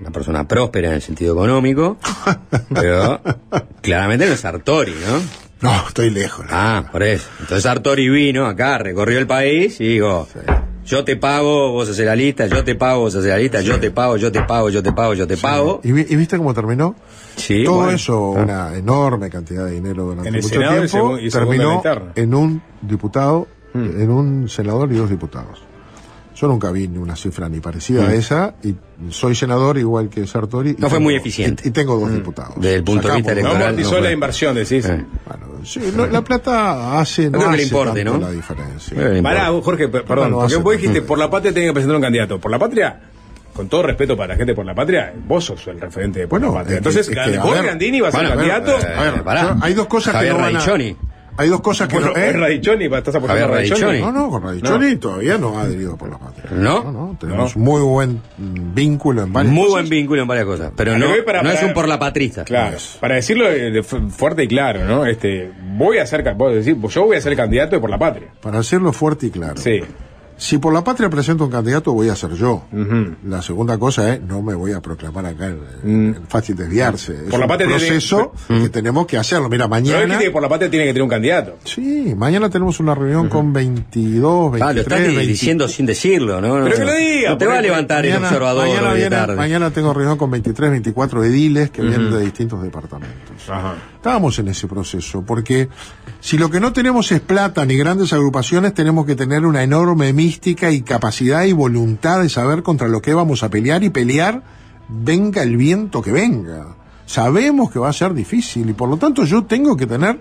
una 0.00 0.10
persona 0.10 0.46
próspera 0.46 0.88
en 0.88 0.94
el 0.94 1.02
sentido 1.02 1.34
económico, 1.34 1.96
pero 2.74 3.20
claramente 3.82 4.26
no 4.26 4.32
es 4.32 4.40
Sartori, 4.40 4.92
¿no? 5.06 5.46
No, 5.62 5.88
estoy 5.88 6.10
lejos. 6.10 6.44
Ah, 6.50 6.84
por 6.92 7.02
eso. 7.02 7.28
Entonces 7.40 7.62
Sartori 7.62 8.08
vino 8.10 8.46
acá, 8.46 8.76
recorrió 8.78 9.18
el 9.18 9.26
país 9.26 9.80
y 9.80 9.84
digo, 9.88 10.28
yo 10.84 11.02
te 11.02 11.16
pago, 11.16 11.72
vos 11.72 11.88
haces 11.88 12.04
la 12.04 12.14
lista, 12.14 12.46
yo 12.46 12.62
te 12.62 12.74
pago, 12.74 13.00
vos 13.00 13.14
haces 13.14 13.28
la 13.30 13.38
lista, 13.38 13.62
yo 13.62 13.80
te 13.80 13.90
pago, 13.90 14.16
yo 14.18 14.30
te 14.30 14.42
pago, 14.42 14.68
yo 14.68 14.82
te 14.82 14.92
pago, 14.92 15.14
yo 15.14 15.26
te 15.26 15.36
pago. 15.38 15.80
¿Y, 15.82 15.92
vi- 15.92 16.06
y 16.10 16.14
viste 16.16 16.36
cómo 16.36 16.52
terminó? 16.52 16.94
Sí, 17.36 17.64
Todo 17.64 17.76
bueno. 17.76 17.92
eso, 17.92 18.34
Ah. 18.36 18.42
una 18.42 18.76
enorme 18.76 19.30
cantidad 19.30 19.64
de 19.64 19.72
dinero 19.72 20.04
durante 20.04 20.28
En 20.28 20.34
el 20.36 20.42
mucho 20.42 20.54
Senado 20.54 20.86
tiempo, 20.86 21.18
y 21.18 21.30
terminó 21.30 21.82
en 22.14 22.34
un 22.34 22.62
diputado, 22.82 23.46
Hmm. 23.72 24.00
en 24.00 24.10
un 24.10 24.48
senador 24.48 24.90
y 24.92 24.96
dos 24.96 25.10
diputados. 25.10 25.62
Yo 26.36 26.46
nunca 26.48 26.70
vi 26.70 26.86
ni 26.86 26.98
una 26.98 27.16
cifra 27.16 27.48
ni 27.48 27.60
parecida 27.60 28.02
Mm. 28.02 28.06
a 28.08 28.14
esa, 28.14 28.54
y 28.62 28.74
soy 29.10 29.34
senador 29.34 29.78
igual 29.78 30.10
que 30.10 30.26
Sartori. 30.26 30.70
y 30.70 30.72
No 30.74 30.80
fue 30.90 30.98
tengo- 30.98 31.00
muy 31.00 31.14
eficiente. 31.16 31.62
Y, 31.64 31.68
y 31.68 31.70
tengo 31.72 31.98
dos 31.98 32.12
diputados. 32.12 32.54
Desde 32.56 32.76
el 32.76 32.84
punto 32.84 33.08
de 33.08 33.14
vista. 33.16 33.30
No 33.32 33.38
electoral. 33.40 33.62
amortizó 33.62 33.90
no 33.90 33.96
fue. 33.96 34.00
la 34.06 34.12
inversión, 34.12 34.54
decís. 34.54 34.84
Eh. 34.84 35.04
Sí, 35.64 35.80
no, 35.96 36.06
la 36.06 36.22
plata 36.22 37.00
hace, 37.00 37.28
no, 37.30 37.38
le 37.38 37.44
hace 37.56 37.62
importe, 37.64 38.04
tanto 38.04 38.18
¿no? 38.20 38.26
la 38.26 38.30
diferencia. 38.32 39.22
Pará, 39.22 39.46
Jorge, 39.62 39.88
per- 39.88 40.04
perdón, 40.04 40.30
No, 40.30 40.36
no 40.36 40.42
porque 40.42 40.56
vos 40.56 40.72
dijiste, 40.74 40.94
tanto. 40.98 41.08
por 41.08 41.18
la 41.18 41.28
patria 41.30 41.52
tiene 41.52 41.68
que 41.68 41.72
presentar 41.72 41.96
un 41.96 42.02
candidato. 42.02 42.38
Por 42.40 42.50
la 42.50 42.58
patria, 42.58 43.00
con 43.54 43.68
todo 43.68 43.82
respeto 43.84 44.16
para 44.16 44.34
la 44.34 44.36
gente 44.36 44.54
por 44.54 44.64
la 44.66 44.74
patria, 44.74 45.12
vos 45.26 45.44
sos 45.44 45.66
el 45.68 45.80
referente 45.80 46.20
de 46.20 46.28
por 46.28 46.38
Bueno, 46.38 46.52
la 46.54 46.60
patria. 46.60 46.76
es 46.76 46.82
que- 46.82 46.88
Entonces, 46.88 47.08
es 47.08 47.60
que, 47.62 47.66
Gandini 47.66 48.00
va 48.00 48.08
a 48.08 48.12
ser 48.12 48.20
bueno, 48.20 48.36
candidato. 48.36 48.76
bueno, 48.76 49.00
A 49.00 49.02
ver, 49.10 49.22
pará. 49.24 49.42
yo- 49.42 49.64
hay 49.64 49.74
dos 49.74 49.86
cosas 49.86 50.12
Javier 50.12 50.32
que 50.34 50.38
no 50.38 50.44
van 50.44 50.56
a... 50.56 50.60
Hay 51.38 51.48
dos 51.48 51.60
cosas 51.60 51.88
que 51.88 51.96
Bueno, 51.96 52.12
no... 52.12 52.16
¿eh? 52.18 52.28
es 52.30 52.36
Radichoni, 52.38 52.84
estás 52.86 53.14
apostando 53.14 53.26
Javier 53.28 53.44
a 53.44 53.48
Radichoni. 53.48 53.80
Radichoni. 53.82 54.00
No, 54.00 54.12
no, 54.12 54.30
con 54.30 54.42
Radichoni 54.42 54.96
todavía 54.96 55.38
no 55.38 55.58
ha 55.58 55.62
adherido 55.62 55.96
por 55.96 56.08
la 56.10 56.18
patria. 56.18 56.50
¿No? 56.52 56.82
No, 56.84 56.92
no, 56.92 57.16
tenemos 57.20 57.56
muy 57.56 57.80
buen 57.82 58.20
vínculo 58.38 59.22
en 59.22 59.32
varias 59.32 59.52
Muy 59.52 59.64
cosas. 59.64 59.72
buen 59.82 59.88
vínculo 59.90 60.22
en 60.22 60.28
varias 60.28 60.46
cosas, 60.46 60.72
pero 60.76 60.94
A 60.94 60.98
no, 60.98 61.06
para- 61.24 61.42
no 61.42 61.50
es 61.50 61.62
un 61.62 61.72
por 61.74 61.88
la 61.88 61.98
patrista. 61.98 62.44
Claro, 62.44 62.76
para 63.00 63.16
decirlo 63.16 63.46
de- 63.50 63.70
de 63.70 63.82
fu- 63.82 64.08
fuerte 64.10 64.44
y 64.44 64.48
claro, 64.48 64.84
¿no? 64.84 65.04
Este, 65.06 65.50
voy 65.76 65.98
a 65.98 66.06
ser, 66.06 66.22
vos 66.34 66.54
decís, 66.54 66.76
yo 66.94 67.04
voy 67.04 67.16
a 67.16 67.20
ser 67.20 67.36
candidato 67.36 67.76
de 67.76 67.80
por 67.80 67.90
la 67.90 67.98
patria. 67.98 68.28
Para 68.40 68.58
hacerlo 68.60 68.92
fuerte 68.92 69.26
y 69.26 69.30
claro. 69.30 69.56
Sí. 69.56 69.80
Si 70.38 70.58
por 70.58 70.72
la 70.74 70.84
patria 70.84 71.08
presento 71.08 71.44
un 71.44 71.50
candidato, 71.50 71.92
voy 71.94 72.10
a 72.10 72.14
ser 72.16 72.32
yo. 72.34 72.64
La 73.26 73.40
segunda 73.40 73.78
cosa 73.78 74.12
es, 74.14 74.20
no 74.20 74.42
me 74.42 74.54
voy 74.54 74.72
a 74.72 74.80
proclamar 74.82 75.24
acá 75.24 75.46
en, 75.46 76.14
en 76.14 76.18
fácil 76.28 76.54
desviarse. 76.56 77.14
Es 77.14 77.22
Mm. 77.26 77.30
Por 77.30 77.38
la 77.40 77.46
un 77.46 77.48
patria 77.48 77.68
tiene- 77.68 77.86
proceso 77.86 78.32
que 78.46 78.68
tenemos 78.68 79.06
que 79.06 79.16
hacerlo. 79.16 79.48
Mira, 79.48 79.64
Pero 79.64 79.70
mañana... 79.70 80.04
dijiste 80.04 80.24
que 80.24 80.30
por 80.30 80.42
la 80.42 80.48
patria 80.50 80.70
tiene 80.70 80.84
que 80.84 80.90
tener 80.90 81.02
un 81.02 81.08
candidato. 81.08 81.56
Sí, 81.64 82.14
mañana 82.16 82.50
tenemos 82.50 82.78
una 82.80 82.94
reunión 82.94 83.28
con 83.30 83.52
22, 83.52 84.52
23, 84.52 84.62
Ah, 84.62 84.72
lo 84.74 84.80
estás 84.82 85.00
20. 85.00 85.26
diciendo 85.26 85.68
sin 85.68 85.86
decirlo, 85.86 86.40
¿no? 86.40 86.62
Pero 86.64 86.76
que 86.76 86.84
lo 86.84 86.94
diga, 86.94 87.30
No 87.30 87.38
te 87.38 87.46
va 87.46 87.58
a 87.58 87.62
levantar 87.62 88.04
el 88.04 88.12
Mañana, 88.12 88.26
observador 88.28 88.68
mañana, 88.68 88.88
hoy 88.88 88.94
de 88.94 89.00
viene- 89.00 89.16
tarde. 89.16 89.36
mañana 89.36 89.70
tengo 89.70 89.94
reunión 89.94 90.18
con 90.18 90.30
23, 90.30 90.70
24 90.70 91.24
ediles 91.24 91.70
que 91.70 91.80
vienen 91.82 92.10
de 92.10 92.20
distintos 92.20 92.62
departamentos. 92.62 93.48
Ajá. 93.48 93.74
Estábamos 93.96 94.38
en 94.38 94.48
ese 94.48 94.68
proceso, 94.68 95.22
porque 95.26 95.68
si 96.20 96.38
lo 96.38 96.48
que 96.50 96.60
no 96.60 96.72
tenemos 96.72 97.10
es 97.10 97.20
plata 97.20 97.64
ni 97.64 97.76
grandes 97.76 98.12
agrupaciones, 98.12 98.72
tenemos 98.74 99.04
que 99.06 99.16
tener 99.16 99.44
una 99.44 99.62
enorme 99.64 100.12
mística 100.26 100.72
y 100.72 100.82
capacidad 100.82 101.44
y 101.44 101.52
voluntad 101.52 102.20
de 102.20 102.28
saber 102.28 102.64
contra 102.64 102.88
lo 102.88 103.00
que 103.00 103.14
vamos 103.14 103.44
a 103.44 103.48
pelear 103.48 103.84
y 103.84 103.90
pelear 103.90 104.42
venga 104.88 105.42
el 105.42 105.56
viento 105.56 106.02
que 106.02 106.10
venga. 106.10 106.74
Sabemos 107.06 107.70
que 107.70 107.78
va 107.78 107.90
a 107.90 107.92
ser 107.92 108.12
difícil 108.12 108.68
y 108.68 108.72
por 108.72 108.88
lo 108.88 108.96
tanto 108.96 109.24
yo 109.24 109.44
tengo 109.44 109.76
que 109.76 109.86
tener 109.86 110.18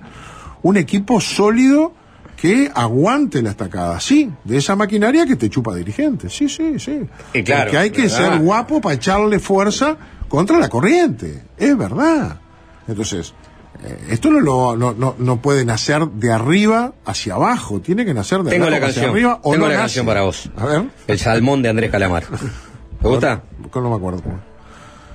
un 0.61 0.77
equipo 0.77 1.19
sólido 1.19 1.91
que 2.37 2.71
aguante 2.75 3.41
la 3.41 3.51
estacada, 3.51 3.99
sí, 3.99 4.29
de 4.43 4.57
esa 4.57 4.75
maquinaria 4.75 5.25
que 5.25 5.37
te 5.37 5.49
chupa 5.49 5.73
dirigentes, 5.73 6.31
sí, 6.35 6.47
sí, 6.49 6.77
sí. 6.77 6.99
Y 7.33 7.43
claro, 7.43 7.63
Porque 7.63 7.77
hay 7.77 7.89
que 7.89 8.03
¿verdad? 8.03 8.17
ser 8.17 8.39
guapo 8.39 8.81
para 8.81 8.93
echarle 8.95 9.39
fuerza 9.39 9.97
contra 10.27 10.59
la 10.59 10.69
corriente, 10.69 11.43
es 11.57 11.75
verdad. 11.75 12.39
Entonces, 12.87 13.33
esto 14.09 14.29
no, 14.29 14.39
lo, 14.39 14.75
no, 14.75 14.93
no, 14.93 15.15
no 15.17 15.41
puede 15.41 15.65
nacer 15.65 16.05
de 16.07 16.31
arriba 16.31 16.93
hacia 17.05 17.35
abajo, 17.35 17.79
tiene 17.81 18.05
que 18.05 18.13
nacer 18.13 18.41
de 18.43 18.51
Tengo 18.51 18.65
abajo 18.67 18.79
la 18.81 18.87
hacia 18.87 19.01
canción. 19.03 19.11
arriba 19.11 19.39
o 19.43 19.51
Tengo 19.51 19.65
no 19.65 19.71
la 19.71 19.73
nace. 19.77 19.81
canción 19.83 20.05
para 20.05 20.21
vos. 20.21 20.49
A 20.57 20.65
ver, 20.65 20.83
El 21.07 21.19
salmón 21.19 21.61
de 21.61 21.69
Andrés 21.69 21.91
Calamar. 21.91 22.23
¿Te 23.01 23.07
gusta? 23.07 23.43
no 23.75 23.89
me 23.89 23.95
acuerdo 23.95 24.21
cómo. 24.23 24.39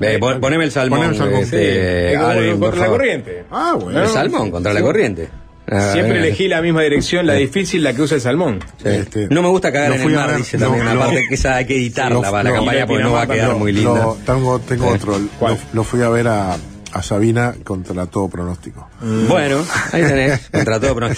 Eh, 0.00 0.18
pon- 0.18 0.40
poneme 0.40 0.64
el 0.64 0.70
salmón. 0.70 0.98
Poneme 1.00 1.14
el 1.14 1.18
salmón. 1.18 1.40
este, 1.42 2.10
Sí, 2.10 2.14
Alvin, 2.16 2.52
por 2.60 2.70
contra 2.70 2.80
la 2.80 2.88
corriente. 2.88 3.44
Ah, 3.50 3.76
bueno. 3.80 4.02
El 4.02 4.08
salmón, 4.08 4.50
contra 4.50 4.72
la 4.72 4.80
corriente. 4.82 5.28
Ah, 5.72 5.90
Siempre 5.92 6.16
eh, 6.16 6.20
elegí 6.20 6.48
la 6.48 6.62
misma 6.62 6.82
dirección, 6.82 7.26
la 7.26 7.34
difícil, 7.34 7.84
la 7.84 7.92
que 7.92 8.02
usa 8.02 8.14
el 8.16 8.20
salmón. 8.20 8.60
sí. 8.82 8.88
Este, 8.88 9.28
no 9.30 9.40
me 9.42 9.48
gusta 9.48 9.70
cagar 9.70 9.92
en 9.92 10.00
el 10.00 10.10
mar, 10.16 10.28
ver, 10.28 10.36
dice 10.38 10.58
lo- 10.58 10.66
también. 10.66 10.86
lo- 10.94 11.02
Aparte 11.02 11.26
que 11.28 11.34
esa 11.34 11.56
hay 11.56 11.66
que 11.66 11.76
editarla 11.76 12.14
lo- 12.14 12.22
para 12.22 12.42
la 12.42 12.50
lo- 12.50 12.56
campaña 12.56 12.86
porque 12.86 13.02
no 13.04 13.12
va 13.12 13.22
a 13.22 13.26
quedar 13.26 13.54
muy 13.56 13.72
linda. 13.72 13.90
lo- 14.02 14.18
tengo 14.26 14.58
tengo 14.60 14.88
Sí. 14.88 14.94
otro. 14.94 15.18
Lo, 15.18 15.58
lo 15.72 15.84
fui 15.84 16.02
a 16.02 16.08
ver 16.08 16.26
a, 16.28 16.56
a 16.92 17.02
Sabina 17.02 17.54
contra 17.64 18.06
todo 18.06 18.28
pronóstico. 18.28 18.88
Bueno, 19.28 19.64
ahí 19.92 20.02
tenés, 20.02 20.48
contra 20.52 20.80
todo. 20.80 20.94
pero- 20.94 21.10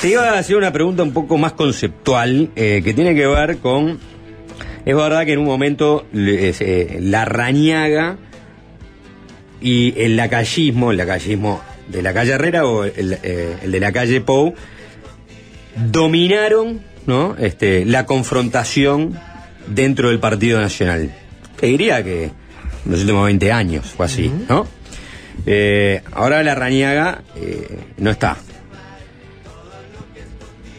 Te 0.00 0.08
iba 0.08 0.28
a 0.30 0.38
hacer 0.38 0.56
una 0.56 0.72
pregunta 0.72 1.02
un 1.02 1.12
poco 1.12 1.38
más 1.38 1.52
conceptual, 1.52 2.50
eh, 2.56 2.80
que 2.84 2.92
tiene 2.94 3.14
que 3.14 3.26
ver 3.26 3.58
con. 3.58 3.98
Es 4.84 4.94
verdad 4.94 5.24
que 5.24 5.32
en 5.32 5.38
un 5.38 5.46
momento 5.46 6.06
eh, 6.14 6.98
la 7.00 7.24
rañaga 7.24 8.16
y 9.60 9.94
el 9.98 10.16
lacayismo, 10.16 10.90
el 10.90 10.98
lacayismo 10.98 11.62
de 11.88 12.02
la 12.02 12.12
calle 12.12 12.32
Herrera 12.32 12.66
o 12.66 12.84
el, 12.84 13.18
eh, 13.22 13.56
el 13.62 13.72
de 13.72 13.80
la 13.80 13.92
calle 13.92 14.20
Pou, 14.20 14.54
dominaron 15.90 16.80
¿no? 17.06 17.36
este, 17.38 17.84
la 17.84 18.06
confrontación 18.06 19.18
dentro 19.68 20.08
del 20.10 20.20
Partido 20.20 20.60
Nacional. 20.60 21.10
Te 21.58 21.66
diría 21.66 22.02
que 22.02 22.24
en 22.24 22.32
los 22.90 23.00
últimos 23.00 23.24
20 23.26 23.52
años 23.52 23.86
fue 23.86 24.06
así, 24.06 24.30
¿no? 24.48 24.66
Eh, 25.46 26.02
ahora 26.12 26.42
la 26.42 26.54
Rañaga 26.54 27.22
eh, 27.36 27.78
no 27.98 28.10
está. 28.10 28.36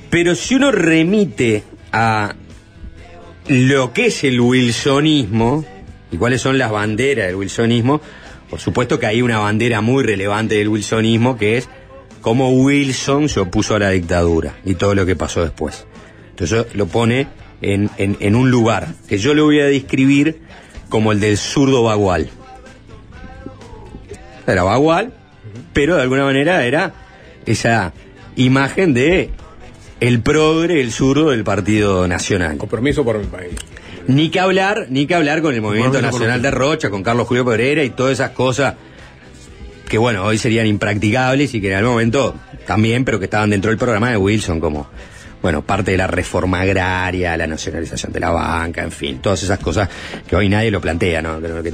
Pero 0.10 0.36
si 0.36 0.56
uno 0.56 0.72
remite 0.72 1.64
a 1.92 2.36
lo 3.48 3.94
que 3.94 4.08
es 4.08 4.24
el 4.24 4.40
wilsonismo 4.40 5.66
y 6.12 6.18
cuáles 6.18 6.42
son 6.42 6.58
las 6.58 6.72
banderas 6.72 7.28
del 7.28 7.36
wilsonismo, 7.36 8.02
por 8.50 8.60
supuesto 8.60 9.00
que 9.00 9.06
hay 9.08 9.22
una 9.22 9.40
bandera 9.40 9.82
muy 9.82 10.04
relevante 10.04 10.56
del 10.56 10.70
wilsonismo 10.70 11.38
que 11.38 11.58
es 11.58 11.70
cómo 12.22 12.50
Wilson 12.52 13.30
se 13.30 13.40
opuso 13.42 13.76
a 13.76 13.80
la 13.80 13.90
dictadura 13.92 14.56
y 14.66 14.76
todo 14.76 14.96
lo 14.96 15.06
que 15.06 15.16
pasó 15.16 15.42
después. 15.44 15.86
Entonces 16.32 16.66
lo 16.76 16.88
pone 16.88 17.28
en, 17.62 17.90
en- 17.98 18.18
en 18.20 18.36
un 18.36 18.50
lugar 18.50 18.88
que 19.08 19.18
yo 19.18 19.34
lo 19.34 19.46
voy 19.46 19.60
a 19.60 19.66
describir 19.66 20.40
como 20.90 21.12
el 21.12 21.20
del 21.20 21.38
zurdo 21.38 21.84
Bagual. 21.84 22.30
Era 24.48 24.64
Bagual, 24.64 25.14
pero 25.74 25.96
de 25.96 26.02
alguna 26.02 26.24
manera 26.24 26.66
era 26.66 26.94
esa 27.46 27.94
imagen 28.36 28.94
de 28.94 29.32
el 30.00 30.22
progre, 30.22 30.82
el 30.82 30.92
zurdo 30.92 31.30
del 31.30 31.44
Partido 31.44 32.08
Nacional. 32.08 32.58
Compromiso 32.58 33.04
por 33.04 33.18
mi 33.18 33.26
país. 33.26 33.56
Ni 34.08 34.30
que 34.30 34.40
hablar, 34.40 34.88
ni 34.90 35.08
que 35.08 35.16
hablar 35.16 35.42
con 35.42 35.54
el 35.54 35.62
Movimiento 35.62 35.94
Compromiso 35.94 36.20
Nacional 36.20 36.42
de 36.42 36.52
Rocha, 36.52 36.90
con 36.90 37.02
Carlos 37.02 37.28
Julio 37.28 37.46
Pereira 37.46 37.84
y 37.84 37.90
todas 37.90 38.14
esas 38.14 38.32
cosas 38.32 38.76
que 39.88 39.98
bueno, 39.98 40.24
hoy 40.26 40.38
serían 40.38 40.66
impracticables 40.68 41.54
y 41.54 41.62
que 41.62 41.70
en 41.70 41.78
algún 41.78 41.94
momento 41.94 42.36
también, 42.66 43.06
pero 43.06 43.20
que 43.20 43.26
estaban 43.26 43.50
dentro 43.50 43.70
del 43.70 43.78
programa 43.78 44.10
de 44.10 44.18
Wilson 44.18 44.60
como, 44.60 44.88
bueno, 45.42 45.62
parte 45.62 45.92
de 45.92 45.98
la 45.98 46.08
reforma 46.08 46.62
agraria, 46.62 47.38
la 47.38 47.48
nacionalización 47.48 48.12
de 48.12 48.20
la 48.20 48.32
banca, 48.32 48.84
en 48.84 48.92
fin, 48.92 49.20
todas 49.20 49.44
esas 49.44 49.60
cosas 49.60 49.88
que 50.28 50.36
hoy 50.36 50.50
nadie 50.50 50.72
lo 50.72 50.82
plantea, 50.82 51.22
¿no? 51.22 51.40
Creo 51.40 51.62
que 51.62 51.72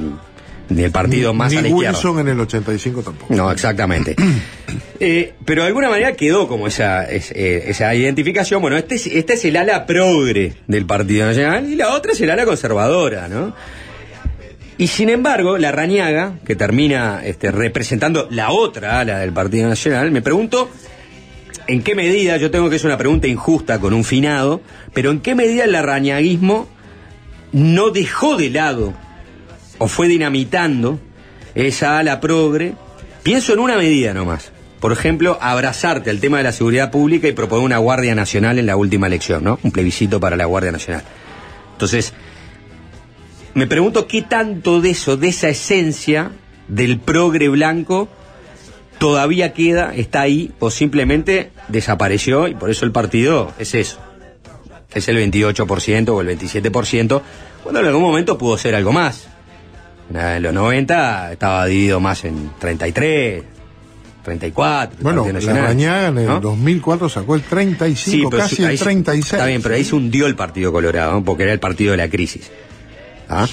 ni, 0.75 0.83
el 0.83 0.91
partido 0.91 1.33
más 1.33 1.51
ni 1.51 1.57
a 1.57 1.61
la 1.61 1.67
izquierda. 1.69 1.91
Wilson 1.97 2.19
en 2.19 2.27
el 2.29 2.39
85 2.39 3.01
tampoco. 3.03 3.33
No, 3.33 3.51
exactamente. 3.51 4.15
Eh, 5.03 5.33
pero 5.45 5.63
de 5.63 5.69
alguna 5.69 5.89
manera 5.89 6.13
quedó 6.13 6.47
como 6.47 6.67
esa, 6.67 7.03
es- 7.05 7.31
eh, 7.31 7.63
esa 7.69 7.93
identificación. 7.95 8.61
Bueno, 8.61 8.77
este 8.77 8.93
es, 8.95 9.07
este 9.07 9.33
es 9.33 9.43
el 9.45 9.57
ala 9.57 9.87
progre 9.87 10.53
del 10.67 10.85
Partido 10.85 11.25
Nacional 11.25 11.67
y 11.67 11.75
la 11.75 11.89
otra 11.95 12.11
es 12.11 12.21
el 12.21 12.29
ala 12.29 12.45
conservadora, 12.45 13.27
¿no? 13.27 13.55
Y 14.77 14.85
sin 14.87 15.09
embargo, 15.09 15.57
la 15.57 15.71
Rañaga, 15.71 16.35
que 16.45 16.55
termina 16.55 17.21
este, 17.25 17.49
representando 17.49 18.27
la 18.29 18.51
otra 18.51 18.99
ala 18.99 19.17
del 19.17 19.33
Partido 19.33 19.67
Nacional, 19.67 20.11
me 20.11 20.21
pregunto 20.21 20.69
en 21.65 21.81
qué 21.81 21.95
medida, 21.95 22.37
yo 22.37 22.51
tengo 22.51 22.69
que 22.69 22.75
es 22.75 22.83
una 22.83 22.97
pregunta 22.99 23.27
injusta 23.27 23.79
con 23.79 23.93
un 23.95 24.03
finado, 24.03 24.61
pero 24.93 25.09
en 25.09 25.19
qué 25.21 25.33
medida 25.33 25.63
el 25.63 25.73
arrañaguismo 25.73 26.67
no 27.53 27.89
dejó 27.89 28.37
de 28.37 28.51
lado 28.51 28.93
o 29.81 29.87
fue 29.87 30.07
dinamitando 30.07 30.99
esa 31.55 31.97
ala 31.97 32.19
progre. 32.19 32.75
Pienso 33.23 33.51
en 33.51 33.59
una 33.59 33.77
medida 33.77 34.13
nomás. 34.13 34.51
Por 34.79 34.91
ejemplo, 34.91 35.39
abrazarte 35.41 36.11
al 36.11 36.19
tema 36.19 36.37
de 36.37 36.43
la 36.43 36.51
seguridad 36.51 36.91
pública 36.91 37.27
y 37.27 37.31
proponer 37.31 37.65
una 37.65 37.79
Guardia 37.79 38.13
Nacional 38.13 38.59
en 38.59 38.67
la 38.67 38.75
última 38.75 39.07
elección, 39.07 39.43
¿no? 39.43 39.59
Un 39.63 39.71
plebiscito 39.71 40.19
para 40.19 40.37
la 40.37 40.45
Guardia 40.45 40.71
Nacional. 40.71 41.03
Entonces, 41.71 42.13
me 43.55 43.65
pregunto 43.65 44.05
qué 44.05 44.21
tanto 44.21 44.81
de 44.81 44.91
eso, 44.91 45.17
de 45.17 45.29
esa 45.29 45.49
esencia 45.49 46.31
del 46.67 46.99
progre 46.99 47.49
blanco, 47.49 48.07
todavía 48.99 49.51
queda, 49.53 49.95
está 49.95 50.21
ahí, 50.21 50.51
o 50.59 50.69
simplemente 50.69 51.49
desapareció 51.69 52.47
y 52.47 52.53
por 52.53 52.69
eso 52.69 52.85
el 52.85 52.91
partido 52.91 53.51
es 53.57 53.73
eso. 53.73 53.99
Es 54.93 55.07
el 55.07 55.17
28% 55.17 56.09
o 56.09 56.21
el 56.21 56.37
27%, 56.37 57.21
cuando 57.63 57.79
en 57.79 57.87
algún 57.87 58.03
momento 58.03 58.37
pudo 58.37 58.59
ser 58.59 58.75
algo 58.75 58.91
más. 58.91 59.27
En 60.13 60.43
los 60.43 60.53
90 60.53 61.31
estaba 61.33 61.65
dividido 61.65 61.99
más 61.99 62.23
en 62.25 62.51
33, 62.59 63.43
34. 64.23 64.97
el 64.97 65.03
Bueno, 65.03 65.25
la 65.39 65.53
Rañaga 65.67 66.07
en 66.09 66.17
el 66.19 66.27
¿no? 66.27 66.39
2004 66.41 67.09
sacó 67.09 67.35
el 67.35 67.41
35, 67.41 68.29
pero 68.29 68.43
casi 68.43 68.55
su- 68.57 68.65
el 68.65 68.77
se- 68.77 68.83
36. 68.83 69.33
Está 69.33 69.45
bien, 69.47 69.61
pero 69.61 69.75
ahí 69.75 69.83
se 69.83 69.95
hundió 69.95 70.27
el 70.27 70.35
Partido 70.35 70.71
Colorado, 70.71 71.13
¿no? 71.13 71.23
porque 71.23 71.43
era 71.43 71.53
el 71.53 71.59
partido 71.59 71.91
de 71.91 71.97
la 71.97 72.09
crisis. 72.09 72.51
¿Ah? 73.29 73.47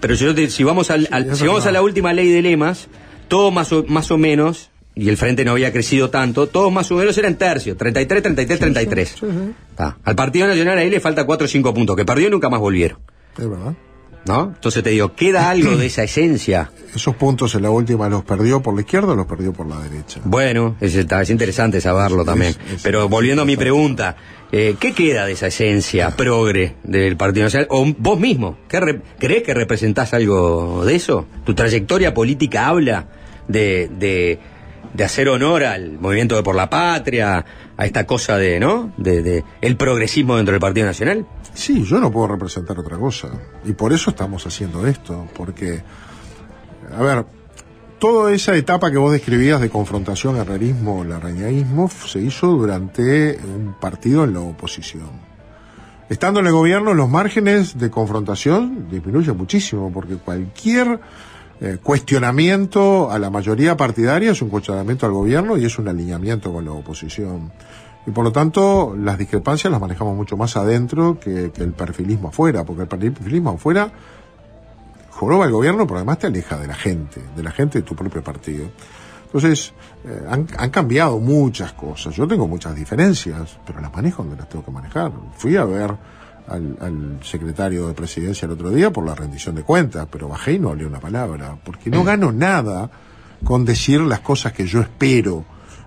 Pero 0.00 0.16
si, 0.16 0.24
yo 0.24 0.34
te- 0.34 0.50
si 0.50 0.64
vamos, 0.64 0.90
al, 0.90 1.08
si 1.34 1.46
vamos 1.46 1.64
a 1.66 1.72
la 1.72 1.80
última 1.82 2.12
ley 2.12 2.30
de 2.30 2.42
lemas, 2.42 2.88
todo 3.28 3.50
más 3.50 3.72
o, 3.72 3.84
más 3.88 4.10
o 4.10 4.18
menos, 4.18 4.70
y 4.94 5.08
el 5.08 5.16
frente 5.16 5.44
no 5.44 5.52
había 5.52 5.72
crecido 5.72 6.10
tanto, 6.10 6.46
todos 6.46 6.70
más 6.70 6.90
o 6.92 6.96
menos 6.96 7.16
eran 7.18 7.34
tercios, 7.36 7.76
33, 7.76 8.22
33, 8.22 8.58
33. 8.60 9.14
Ah, 9.78 9.96
Al 10.04 10.14
Partido 10.14 10.46
Nacional 10.46 10.78
ahí 10.78 10.90
le 10.90 11.00
falta 11.00 11.24
4 11.24 11.46
o 11.46 11.48
5 11.48 11.72
puntos, 11.74 11.96
que 11.96 12.04
perdió 12.04 12.28
y 12.28 12.30
nunca 12.30 12.48
más 12.50 12.60
volvieron. 12.60 12.98
Es 13.38 13.48
verdad. 13.48 13.72
¿No? 14.26 14.52
Entonces 14.54 14.82
te 14.82 14.90
digo, 14.90 15.14
¿queda 15.14 15.50
algo 15.50 15.76
de 15.76 15.86
esa 15.86 16.02
esencia? 16.04 16.70
Esos 16.94 17.16
puntos 17.16 17.54
en 17.56 17.62
la 17.62 17.70
última 17.70 18.08
los 18.08 18.24
perdió 18.24 18.62
por 18.62 18.74
la 18.74 18.82
izquierda 18.82 19.12
o 19.12 19.16
los 19.16 19.26
perdió 19.26 19.52
por 19.52 19.66
la 19.66 19.78
derecha. 19.80 20.20
Bueno, 20.24 20.76
es, 20.80 20.94
interesante 21.28 21.80
saberlo 21.80 22.24
también. 22.24 22.54
Pero 22.84 23.08
volviendo 23.08 23.42
a 23.42 23.44
mi 23.44 23.56
pregunta, 23.56 24.14
eh, 24.52 24.76
¿qué 24.78 24.92
queda 24.92 25.26
de 25.26 25.32
esa 25.32 25.48
esencia 25.48 26.10
progre 26.16 26.76
del 26.84 27.16
Partido 27.16 27.44
Nacional? 27.46 27.66
¿O 27.70 27.84
vos 27.98 28.20
mismo? 28.20 28.58
¿qué 28.68 28.78
re- 28.78 29.00
¿Crees 29.18 29.42
que 29.42 29.52
representás 29.54 30.14
algo 30.14 30.84
de 30.84 30.94
eso? 30.94 31.26
¿Tu 31.44 31.52
trayectoria 31.54 32.14
política 32.14 32.68
habla 32.68 33.08
de, 33.48 33.90
de, 33.98 34.38
de 34.94 35.04
hacer 35.04 35.28
honor 35.28 35.64
al 35.64 35.98
movimiento 35.98 36.36
de 36.36 36.44
por 36.44 36.54
la 36.54 36.70
patria, 36.70 37.44
a 37.76 37.86
esta 37.86 38.06
cosa 38.06 38.36
de, 38.36 38.60
¿no? 38.60 38.92
De, 38.96 39.44
el 39.60 39.76
progresismo 39.76 40.36
dentro 40.36 40.52
del 40.52 40.60
Partido 40.60 40.86
Nacional? 40.86 41.26
Sí, 41.54 41.84
yo 41.84 41.98
no 42.00 42.10
puedo 42.10 42.28
representar 42.28 42.78
otra 42.78 42.96
cosa. 42.96 43.28
Y 43.64 43.72
por 43.72 43.92
eso 43.92 44.10
estamos 44.10 44.46
haciendo 44.46 44.86
esto. 44.86 45.26
Porque, 45.36 45.82
a 46.96 47.02
ver, 47.02 47.26
toda 47.98 48.32
esa 48.32 48.54
etapa 48.56 48.90
que 48.90 48.98
vos 48.98 49.12
describías 49.12 49.60
de 49.60 49.70
confrontación, 49.70 50.36
herrerismo, 50.36 51.04
larrañaísmo, 51.04 51.88
se 51.88 52.20
hizo 52.20 52.48
durante 52.48 53.38
un 53.38 53.74
partido 53.80 54.24
en 54.24 54.34
la 54.34 54.40
oposición. 54.40 55.34
Estando 56.08 56.40
en 56.40 56.46
el 56.46 56.52
gobierno, 56.52 56.92
los 56.92 57.08
márgenes 57.08 57.78
de 57.78 57.90
confrontación 57.90 58.88
disminuyen 58.90 59.36
muchísimo, 59.36 59.90
porque 59.90 60.16
cualquier 60.16 61.00
eh, 61.64 61.78
cuestionamiento 61.82 63.10
a 63.10 63.18
la 63.18 63.30
mayoría 63.30 63.74
partidaria 63.74 64.32
es 64.32 64.42
un 64.42 64.50
cuestionamiento 64.50 65.06
al 65.06 65.12
gobierno 65.12 65.56
y 65.56 65.64
es 65.64 65.78
un 65.78 65.88
alineamiento 65.88 66.52
con 66.52 66.62
la 66.66 66.72
oposición. 66.72 67.50
Y 68.06 68.10
por 68.10 68.22
lo 68.22 68.32
tanto, 68.32 68.94
las 68.94 69.16
discrepancias 69.16 69.70
las 69.70 69.80
manejamos 69.80 70.14
mucho 70.14 70.36
más 70.36 70.58
adentro 70.58 71.18
que, 71.18 71.50
el 71.56 71.72
perfilismo 71.72 72.28
afuera, 72.28 72.64
porque 72.64 72.82
el 72.82 72.88
perfilismo 72.88 73.52
afuera 73.52 73.90
joroba 75.08 75.46
el 75.46 75.52
gobierno, 75.52 75.86
pero 75.86 75.96
además 75.96 76.18
te 76.18 76.26
aleja 76.26 76.58
de 76.58 76.66
la 76.66 76.74
gente, 76.74 77.22
de 77.34 77.42
la 77.42 77.50
gente 77.50 77.78
de 77.78 77.82
tu 77.82 77.96
propio 77.96 78.22
partido. 78.22 78.66
Entonces, 79.24 79.72
eh, 80.04 80.22
han 80.28 80.68
cambiado 80.68 81.18
muchas 81.18 81.72
cosas. 81.72 82.14
Yo 82.14 82.28
tengo 82.28 82.46
muchas 82.46 82.74
diferencias, 82.74 83.58
pero 83.64 83.80
las 83.80 83.90
manejo 83.90 84.22
donde 84.22 84.36
las 84.36 84.50
tengo 84.50 84.66
que 84.66 84.70
manejar. 84.70 85.12
Fui 85.38 85.56
a 85.56 85.64
ver 85.64 85.96
al, 86.48 86.76
al 86.80 87.18
secretario 87.22 87.88
de 87.88 87.94
presidencia 87.94 88.46
el 88.46 88.52
otro 88.52 88.70
día 88.70 88.92
por 88.92 89.04
la 89.06 89.14
rendición 89.14 89.54
de 89.54 89.62
cuentas, 89.62 90.06
pero 90.10 90.28
bajé 90.28 90.52
y 90.54 90.58
no 90.58 90.70
hablé 90.70 90.86
una 90.86 91.00
palabra, 91.00 91.56
porque 91.64 91.90
no 91.90 92.04
gano 92.04 92.32
nada 92.32 92.90
con 93.44 93.64
decir 93.64 94.00
las 94.00 94.20
cosas 94.20 94.52
que 94.52 94.66
yo 94.66 94.80
espero. 94.80 95.44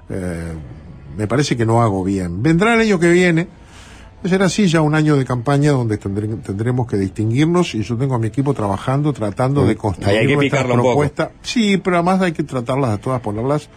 Eh, 0.10 0.54
me 1.18 1.28
parece 1.28 1.58
que 1.58 1.66
no 1.66 1.82
hago 1.82 2.04
bien. 2.04 2.42
Vendrá 2.44 2.74
el 2.76 2.82
año 2.82 3.00
que 3.00 3.10
viene, 3.12 3.48
será 4.24 4.46
así 4.46 4.68
ya 4.68 4.82
un 4.82 4.94
año 4.94 5.16
de 5.16 5.26
campaña 5.26 5.72
donde 5.72 6.00
tendré- 6.00 6.42
tendremos 6.44 6.86
que 6.88 6.98
distinguirnos 6.98 7.74
y 7.76 7.82
yo 7.84 7.96
tengo 7.98 8.16
a 8.16 8.20
mi 8.20 8.28
equipo 8.28 8.54
trabajando, 8.54 9.14
tratando 9.14 9.66
de 9.66 9.76
construir 9.76 10.10
hay 10.20 10.28
que 10.28 10.34
un 10.36 10.40
poco. 10.82 10.90
propuestas. 10.90 11.30
Sí, 11.42 11.78
pero 11.78 11.98
además 11.98 12.22
hay 12.22 12.32
que 12.34 12.44
tratarlas 12.44 12.92
a 12.92 12.98
todas, 13.00 13.22
ponerlas, 13.22 13.70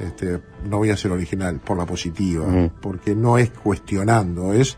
este, 0.00 0.40
no 0.68 0.78
voy 0.78 0.90
a 0.90 0.96
ser 0.96 1.12
original, 1.12 1.60
por 1.60 1.76
la 1.78 1.86
positiva, 1.86 2.46
porque 2.80 3.14
no 3.14 3.38
es 3.38 3.50
cuestionando, 3.50 4.52
es 4.52 4.76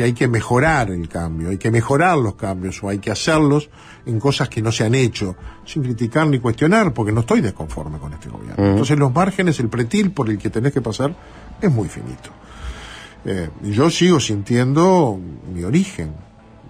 que 0.00 0.04
hay 0.04 0.12
que 0.14 0.28
mejorar 0.28 0.90
el 0.90 1.10
cambio, 1.10 1.50
hay 1.50 1.58
que 1.58 1.70
mejorar 1.70 2.16
los 2.16 2.34
cambios 2.34 2.82
o 2.82 2.88
hay 2.88 3.00
que 3.00 3.10
hacerlos 3.10 3.68
en 4.06 4.18
cosas 4.18 4.48
que 4.48 4.62
no 4.62 4.72
se 4.72 4.84
han 4.84 4.94
hecho, 4.94 5.36
sin 5.66 5.82
criticar 5.82 6.26
ni 6.26 6.38
cuestionar, 6.38 6.94
porque 6.94 7.12
no 7.12 7.20
estoy 7.20 7.42
desconforme 7.42 7.98
con 7.98 8.10
este 8.14 8.30
gobierno. 8.30 8.64
Entonces 8.64 8.98
los 8.98 9.12
márgenes, 9.12 9.60
el 9.60 9.68
pretil 9.68 10.10
por 10.12 10.30
el 10.30 10.38
que 10.38 10.48
tenés 10.48 10.72
que 10.72 10.80
pasar 10.80 11.14
es 11.60 11.70
muy 11.70 11.86
finito. 11.88 12.30
Eh, 13.26 13.50
yo 13.62 13.90
sigo 13.90 14.20
sintiendo 14.20 15.20
mi 15.52 15.64
origen. 15.64 16.14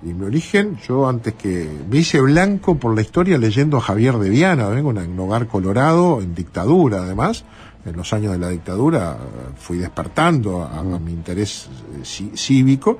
Y 0.02 0.12
mi 0.12 0.27
origen, 0.27 0.78
yo 0.89 1.09
antes 1.09 1.35
que 1.35 1.70
me 1.89 1.98
hice 1.98 2.20
blanco 2.20 2.78
por 2.78 2.97
la 2.97 3.02
historia 3.02 3.39
leyendo 3.39 3.77
a 3.77 3.81
Javier 3.81 4.19
de 4.19 4.28
Viana, 4.28 4.66
vengo 4.70 4.93
de 4.93 5.07
un 5.07 5.20
hogar 5.20 5.47
colorado, 5.47 6.20
en 6.20 6.35
dictadura 6.35 7.02
además. 7.02 7.44
En 7.86 7.97
los 7.97 8.12
años 8.12 8.32
de 8.32 8.39
la 8.39 8.48
dictadura 8.51 9.16
eh, 9.19 9.52
fui 9.59 9.78
despertando 9.78 10.62
a, 10.62 10.78
a 10.81 10.82
mi 10.82 11.12
interés 11.12 11.69
eh,cí- 11.98 12.36
cívico. 12.36 12.98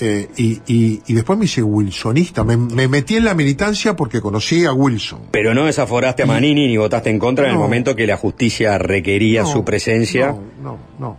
Eh, 0.00 0.28
y, 0.36 0.60
y- 0.66 1.02
y 1.06 1.14
después 1.14 1.38
me 1.38 1.44
hice 1.44 1.62
wilsonista. 1.62 2.42
Me, 2.44 2.56
me 2.56 2.88
metí 2.88 3.16
en 3.16 3.24
la 3.24 3.34
militancia 3.34 3.94
porque 3.94 4.20
conocí 4.20 4.64
a 4.64 4.72
Wilson. 4.72 5.20
Pero 5.30 5.52
no 5.54 5.66
desaforaste 5.66 6.22
a 6.22 6.26
Manini 6.26 6.66
ni 6.66 6.76
votaste 6.76 7.10
en 7.10 7.18
contra 7.18 7.44
en 7.44 7.50
el 7.52 7.56
No. 7.56 7.62
momento 7.62 7.94
que 7.94 8.06
la 8.06 8.16
justicia 8.16 8.78
requería 8.78 9.42
No, 9.42 9.48
su 9.48 9.64
presencia. 9.64 10.28
No, 10.62 10.78
no, 10.98 11.16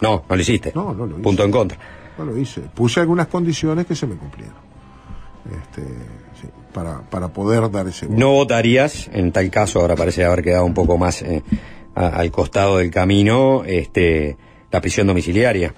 No, 0.00 0.24
no 0.28 0.36
lo 0.36 0.40
hiciste. 0.42 0.72
No, 0.74 0.92
no 0.94 1.06
lo 1.06 1.12
hice. 1.14 1.22
Punto 1.22 1.44
en 1.44 1.50
contra. 1.50 1.78
no 2.18 2.24
lo 2.24 2.36
hice. 2.38 2.60
Puse 2.60 3.00
algunas 3.00 3.26
condiciones 3.28 3.86
que 3.86 3.94
se 3.94 4.06
me 4.06 4.14
cumplieron. 4.16 4.56
Este, 5.50 5.82
para, 6.72 7.02
para 7.10 7.28
poder 7.28 7.70
dar 7.70 7.86
ese 7.88 8.06
voto. 8.06 8.18
No 8.18 8.32
votarías, 8.32 9.08
en 9.12 9.32
tal 9.32 9.50
caso, 9.50 9.80
ahora 9.80 9.94
parece 9.96 10.24
haber 10.24 10.42
quedado 10.42 10.64
un 10.64 10.74
poco 10.74 10.98
más 10.98 11.22
eh, 11.22 11.42
a- 11.94 12.08
al 12.08 12.30
costado 12.30 12.78
del 12.78 12.90
camino, 12.90 13.62
este, 13.66 14.36
la 14.70 14.80
prisión 14.80 15.06
domiciliaria. 15.06 15.74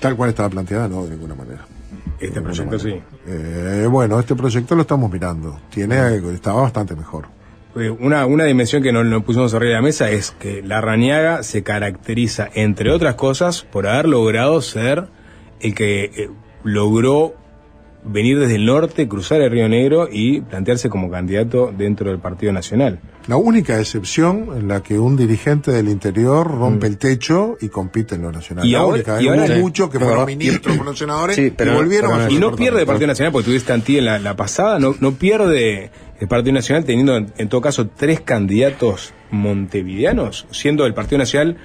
Tal 0.00 0.16
cual 0.16 0.30
estaba 0.30 0.48
planteada, 0.50 0.88
no, 0.88 1.04
de 1.04 1.10
ninguna 1.10 1.34
manera. 1.34 1.64
Este 2.18 2.40
proyecto 2.40 2.78
sí. 2.78 2.94
Eh, 3.26 3.86
bueno, 3.90 4.18
este 4.18 4.34
proyecto 4.34 4.74
lo 4.74 4.82
estamos 4.82 5.10
mirando. 5.12 5.60
Tiene, 5.70 6.16
estaba 6.32 6.62
bastante 6.62 6.94
mejor. 6.96 7.26
Eh, 7.76 7.90
Una, 7.90 8.24
una 8.24 8.44
dimensión 8.44 8.82
que 8.82 8.90
no, 8.90 9.04
no 9.04 9.22
pusimos 9.22 9.52
arriba 9.52 9.70
de 9.70 9.76
la 9.76 9.82
mesa 9.82 10.10
es 10.10 10.30
que 10.30 10.62
la 10.62 10.80
Raniaga 10.80 11.42
se 11.42 11.62
caracteriza, 11.62 12.48
entre 12.54 12.90
otras 12.90 13.16
cosas, 13.16 13.62
por 13.70 13.86
haber 13.86 14.08
logrado 14.08 14.62
ser 14.62 15.08
el 15.60 15.74
que 15.74 16.04
eh, 16.04 16.30
logró 16.64 17.34
venir 18.06 18.38
desde 18.38 18.54
el 18.56 18.64
norte, 18.66 19.08
cruzar 19.08 19.40
el 19.40 19.50
Río 19.50 19.68
Negro 19.68 20.08
y 20.10 20.40
plantearse 20.40 20.88
como 20.88 21.10
candidato 21.10 21.72
dentro 21.76 22.10
del 22.10 22.18
Partido 22.20 22.52
Nacional. 22.52 23.00
La 23.26 23.36
única 23.36 23.78
excepción 23.80 24.50
en 24.56 24.68
la 24.68 24.82
que 24.82 24.98
un 24.98 25.16
dirigente 25.16 25.72
del 25.72 25.88
interior 25.88 26.46
rompe 26.48 26.86
el 26.86 26.96
techo 26.98 27.56
y 27.60 27.68
compite 27.68 28.14
en 28.14 28.22
lo 28.22 28.30
nacional. 28.30 28.64
Mm. 28.64 28.68
Y 28.68 28.72
la 28.72 28.78
ahora- 28.78 28.94
única, 28.94 29.22
y 29.22 29.28
ahora- 29.28 29.42
Hubo 29.44 29.54
Sí. 29.54 29.60
muchos 29.60 29.90
que 29.90 29.98
fueron 29.98 30.26
ministros, 30.26 30.76
fueron 30.76 30.96
senadores 30.96 31.34
Sí, 31.36 31.52
pero 31.56 31.72
y 31.72 31.76
volvieron 31.76 32.20
a 32.20 32.30
Y 32.30 32.38
no 32.38 32.54
pierde 32.54 32.80
el 32.80 32.86
Partido. 32.86 33.08
Nacional, 33.08 33.32
porque 33.32 33.46
tuviste 33.46 33.72
Antí 33.72 33.98
en 33.98 34.04
la, 34.04 34.18
la 34.20 34.36
pasada, 34.36 34.78
no, 34.78 34.94
no 35.00 35.12
pierde 35.12 35.90
el 36.20 36.28
Partido 36.28 36.54
Nacional 36.54 36.84
teniendo 36.84 37.16
en, 37.16 37.32
en 37.36 37.48
todo 37.48 37.60
caso 37.60 37.88
tres 37.88 38.20
candidatos 38.20 39.12
montevideanos, 39.32 40.46
siendo 40.50 40.86
el 40.86 40.94
Partido 40.94 41.18
Nacional 41.18 41.56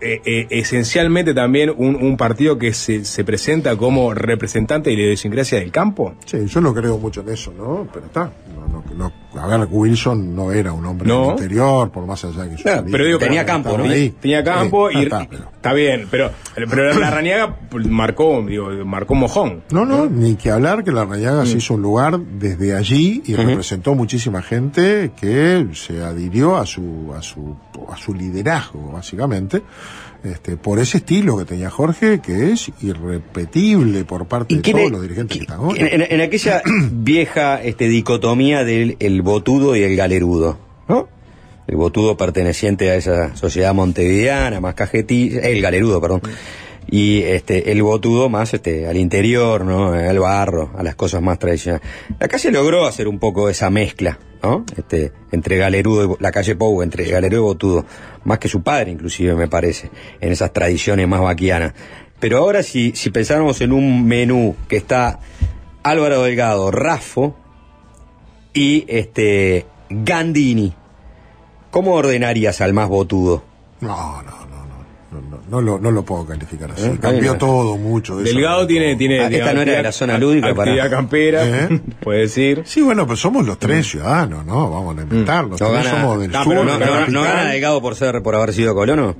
eh, 0.00 0.20
eh, 0.24 0.46
esencialmente 0.50 1.34
también 1.34 1.72
un, 1.76 1.96
un 1.96 2.16
partido 2.16 2.58
que 2.58 2.72
se, 2.72 3.04
se 3.04 3.24
presenta 3.24 3.76
como 3.76 4.14
representante 4.14 4.90
de 4.90 4.96
la 4.96 5.02
idiosincrasia 5.02 5.58
del 5.58 5.70
campo. 5.72 6.14
Sí, 6.24 6.46
yo 6.46 6.60
no 6.60 6.72
creo 6.74 6.98
mucho 6.98 7.20
en 7.22 7.30
eso, 7.30 7.52
¿no? 7.56 7.88
Pero 7.92 8.06
está. 8.06 8.32
No, 8.54 8.66
no, 8.68 8.84
no- 8.96 9.12
a 9.42 9.46
ver, 9.46 9.68
Wilson 9.70 10.34
no 10.34 10.52
era 10.52 10.72
un 10.72 10.84
hombre 10.86 11.08
No. 11.08 11.22
del 11.22 11.30
interior, 11.32 11.90
por 11.90 12.06
más 12.06 12.24
allá 12.24 12.48
que 12.48 12.56
su 12.56 12.64
pero 12.64 13.04
digo, 13.04 13.18
política 13.18 13.44
pero- 13.44 13.56
estaba 13.58 13.76
tenía- 13.82 13.92
ahí. 13.92 14.10
Tenía 14.20 14.44
campo 14.44 14.90
Sí, 14.90 14.98
y 14.98 15.02
está, 15.02 15.22
está, 15.22 15.72
bien, 15.72 16.06
pero, 16.10 16.30
pero 16.54 16.94
la, 16.98 17.10
Raniaga 17.10 17.56
pues, 17.70 17.86
marcó, 17.86 18.42
digo, 18.46 18.68
marcó 18.84 19.14
mojón. 19.14 19.62
No, 19.70 19.84
no, 19.84 20.06
ni 20.06 20.36
que 20.36 20.50
hablar 20.50 20.84
que 20.84 20.92
la 20.92 21.04
Rayaga 21.04 21.46
se 21.46 21.58
hizo 21.58 21.74
un 21.74 21.82
lugar 21.82 22.18
desde 22.18 22.74
allí 22.74 23.22
y 23.26 23.34
representó 23.34 23.94
muchísima 23.94 24.42
gente 24.42 25.12
que 25.20 25.66
se 25.74 26.02
adhirió 26.02 26.56
a 26.56 26.66
su, 26.66 27.12
a 27.16 27.22
su, 27.22 27.56
a 27.90 27.96
su 27.96 28.14
liderazgo, 28.14 28.92
básicamente. 28.92 29.62
Este, 30.24 30.56
por 30.56 30.80
ese 30.80 30.98
estilo 30.98 31.38
que 31.38 31.44
tenía 31.44 31.70
Jorge, 31.70 32.20
que 32.20 32.50
es 32.50 32.70
irrepetible 32.82 34.04
por 34.04 34.26
parte 34.26 34.56
de 34.56 34.62
todos 34.62 34.80
es- 34.86 34.90
los 34.90 35.02
dirigentes 35.02 35.36
que 35.36 35.42
están 35.44 35.60
hoy. 35.60 35.76
En, 35.78 36.20
aquella 36.20 36.60
vieja 36.92 37.62
este, 37.62 37.88
dicotomía 37.88 38.64
del 38.64 38.96
el 38.98 39.22
botudo 39.22 39.76
y 39.76 39.82
el 39.82 39.94
galerudo, 39.96 40.58
¿no? 40.88 41.08
El 41.68 41.76
botudo 41.76 42.16
perteneciente 42.16 42.90
a 42.90 42.96
esa 42.96 43.36
sociedad 43.36 43.74
montevideana, 43.74 44.60
más 44.60 44.74
cajetí, 44.74 45.36
el 45.40 45.60
galerudo, 45.60 46.00
perdón. 46.00 46.22
Y 46.90 47.22
este, 47.22 47.70
el 47.70 47.82
botudo 47.82 48.28
más 48.28 48.54
este, 48.54 48.86
al 48.86 48.96
interior, 48.96 49.64
¿no? 49.64 49.92
Al 49.92 50.18
barro, 50.18 50.70
a 50.76 50.82
las 50.82 50.94
cosas 50.94 51.20
más 51.20 51.38
tradicionales. 51.38 51.86
Acá 52.18 52.38
se 52.38 52.50
logró 52.50 52.86
hacer 52.86 53.08
un 53.08 53.18
poco 53.18 53.50
esa 53.50 53.68
mezcla, 53.68 54.18
¿no? 54.42 54.64
Este, 54.76 55.12
entre 55.30 55.58
galerudo 55.58 56.16
y 56.18 56.22
la 56.22 56.32
calle 56.32 56.56
Pou, 56.56 56.82
entre 56.82 57.04
galerudo 57.10 57.40
y 57.40 57.44
botudo. 57.44 57.84
Más 58.24 58.38
que 58.38 58.48
su 58.48 58.62
padre, 58.62 58.90
inclusive, 58.90 59.34
me 59.34 59.48
parece, 59.48 59.90
en 60.20 60.32
esas 60.32 60.52
tradiciones 60.52 61.06
más 61.06 61.20
vaquianas. 61.20 61.74
Pero 62.20 62.38
ahora 62.38 62.62
si, 62.62 62.92
si 62.96 63.10
pensáramos 63.10 63.60
en 63.60 63.72
un 63.72 64.06
menú 64.06 64.56
que 64.68 64.76
está 64.76 65.20
Álvaro 65.82 66.22
Delgado, 66.22 66.70
Raffo 66.70 67.36
y 68.52 68.84
este 68.88 69.66
Gandini, 69.88 70.74
¿cómo 71.70 71.94
ordenarías 71.94 72.60
al 72.60 72.72
más 72.72 72.88
botudo? 72.88 73.44
No, 73.80 74.22
no, 74.22 74.47
no, 75.10 75.20
no, 75.20 75.30
no, 75.30 75.40
no, 75.50 75.60
lo, 75.60 75.78
no 75.78 75.90
lo 75.90 76.02
puedo 76.04 76.26
calificar 76.26 76.70
así. 76.72 76.86
Eh, 76.86 76.98
Cambió 77.00 77.36
todo 77.36 77.76
mucho. 77.76 78.20
eso. 78.20 78.32
Delgado 78.32 78.66
tiene, 78.66 78.94
tiene 78.96 79.20
Ah, 79.20 79.28
esta 79.30 79.52
no 79.54 79.62
era 79.62 79.72
de 79.72 79.82
la 79.82 79.92
zona 79.92 80.18
lúdica 80.18 80.54
para- 80.54 80.72
actividad 80.72 80.90
campera, 80.90 81.46
¿Eh? 81.46 81.80
puede 82.00 82.20
decir. 82.20 82.62
Sí, 82.66 82.82
bueno, 82.82 83.06
pues 83.06 83.18
somos 83.20 83.46
los 83.46 83.58
tres 83.58 83.86
ciudadanos, 83.86 84.44
¿no? 84.44 84.70
Vamos 84.70 84.98
a 84.98 85.02
inventarlo. 85.02 85.56
No 85.58 85.72
gana, 85.72 85.90
somos 85.90 86.20
del 86.20 86.30
no, 86.30 86.44
sur. 86.44 86.54
no, 86.54 86.64
no- 86.64 87.06
no 87.08 87.22
gana 87.22 87.50
Delgado 87.50 87.80
por 87.80 87.94
ser 87.96 88.22
por 88.22 88.34
haber 88.34 88.52
sido 88.52 88.74
colono. 88.74 89.16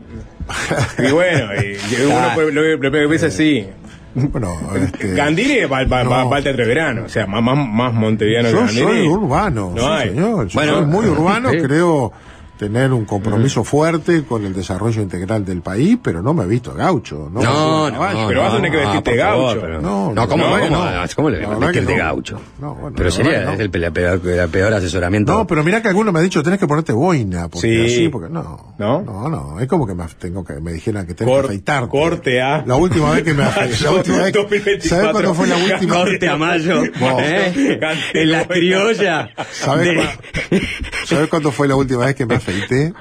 Y 0.99 1.11
bueno, 1.13 1.49
y- 1.63 1.77
y 1.95 2.05
uno 2.07 2.17
Ah. 2.19 2.33
puede- 2.35 2.53
lo 2.53 2.63
que 2.63 2.77
lo 2.77 2.91
que 2.91 3.09
piensa 3.09 3.27
es 3.27 3.35
sí. 3.35 3.67
Bueno, 4.15 4.53
este, 4.75 5.13
Gandini 5.15 5.61
va, 5.67 5.85
va, 5.85 6.03
va- 6.03 6.25
va 6.25 6.37
al 6.39 6.43
teatro 6.43 6.63
de 6.65 6.69
verano, 6.69 7.03
o 7.05 7.09
sea, 7.09 7.27
más, 7.27 7.43
más, 7.43 7.57
más 7.69 7.93
montevideano 7.93 8.49
que 8.49 8.55
Yo 8.55 8.61
Gandini. 8.61 8.81
soy 8.83 9.07
urbano, 9.07 9.73
No 9.77 9.83
sí, 9.83 9.89
hay. 9.89 10.09
señor. 10.09 10.49
Yo 10.49 10.55
Bueno, 10.59 10.73
soy 10.79 10.87
muy 10.87 11.07
urbano, 11.11 11.51
sí. 11.51 11.59
creo 11.59 12.13
tener 12.59 12.93
un 12.93 13.05
compromiso 13.05 13.63
fuerte 13.65 14.25
con 14.25 14.45
el 14.45 14.53
desarrollo 14.53 15.01
integral 15.01 15.45
del 15.45 15.63
país, 15.63 15.97
pero 16.03 16.21
no 16.23 16.35
me 16.35 16.45
he 16.45 16.47
visto 16.49 16.75
gaucho. 16.75 17.31
No, 17.33 17.41
No, 17.41 17.91
no, 17.91 18.27
Pero 18.29 18.41
vas 18.43 18.53
a 18.53 18.57
tener 18.57 18.71
que 18.73 18.77
vestirte 18.79 19.17
favor, 19.19 19.45
gaucho. 19.47 19.61
pero- 19.61 19.81
No, 19.81 20.13
No, 20.13 20.29
¿cómo, 20.29 20.45
cómo, 20.45 20.57
que 20.57 20.71
no. 20.71 20.77
cómo 21.17 21.31
le 21.31 21.39
vas 21.47 21.51
a 21.57 21.59
vestirte 21.59 21.93
no. 21.97 21.99
gaucho? 21.99 22.41
No, 22.59 22.75
bueno, 22.75 22.95
pero 22.97 23.11
sería 23.11 23.53
el, 23.55 23.71
peor, 23.71 24.21
la 24.25 24.47
peor 24.49 24.75
asesoramiento. 24.75 25.33
No, 25.33 25.47
pero 25.47 25.63
mira 25.63 25.81
que 25.81 25.89
alguno 25.89 26.11
me 26.13 26.19
ha 26.19 26.23
dicho, 26.23 26.43
tenés 26.43 26.59
que 26.59 26.67
ponerte 26.67 26.93
boina, 26.93 27.49
porque 27.49 27.69
Sí. 27.89 27.95
así, 27.95 28.09
porque 28.09 28.29
no. 28.29 28.75
¿No? 28.79 29.03
No, 29.03 29.29
no, 29.29 29.61
es 29.61 29.69
como 29.69 29.87
que 29.87 29.95
me, 29.95 30.05
tengo 30.19 30.45
que 30.45 30.55
me 30.55 30.73
dijeran 30.73 31.07
que 31.07 31.15
tengo 31.15 31.31
Cor- 31.31 31.43
que 31.43 31.47
afeitarte. 31.49 31.89
corte 31.89 32.43
a. 32.43 32.65
La 32.67 32.75
última 32.75 33.13
vez 33.13 33.23
que 33.23 33.35
me 33.35 33.43
afeité. 33.45 33.85
la 33.85 33.91
última 33.93 34.17
vez, 34.19 34.33
2024. 34.33 34.89
¿Sabes 34.89 35.11
cuándo 35.13 35.35
fue 35.35 35.47
la 35.47 35.57
última? 35.57 35.95
Corte 35.95 36.29
a 36.29 36.37
mayo. 36.37 36.83
¿eh? 36.85 37.79
En 38.15 38.33
las 38.33 38.47
criollas. 38.49 39.31
¿Sabes, 39.53 39.87
de- 39.87 39.95
cua- 39.97 40.69
¿Sabes 41.05 41.29
cuándo 41.29 41.53
fue 41.53 41.69
la 41.69 41.77
última 41.77 42.05
vez 42.07 42.15
que 42.17 42.27
me 42.27 42.35
afeité? 42.35 42.48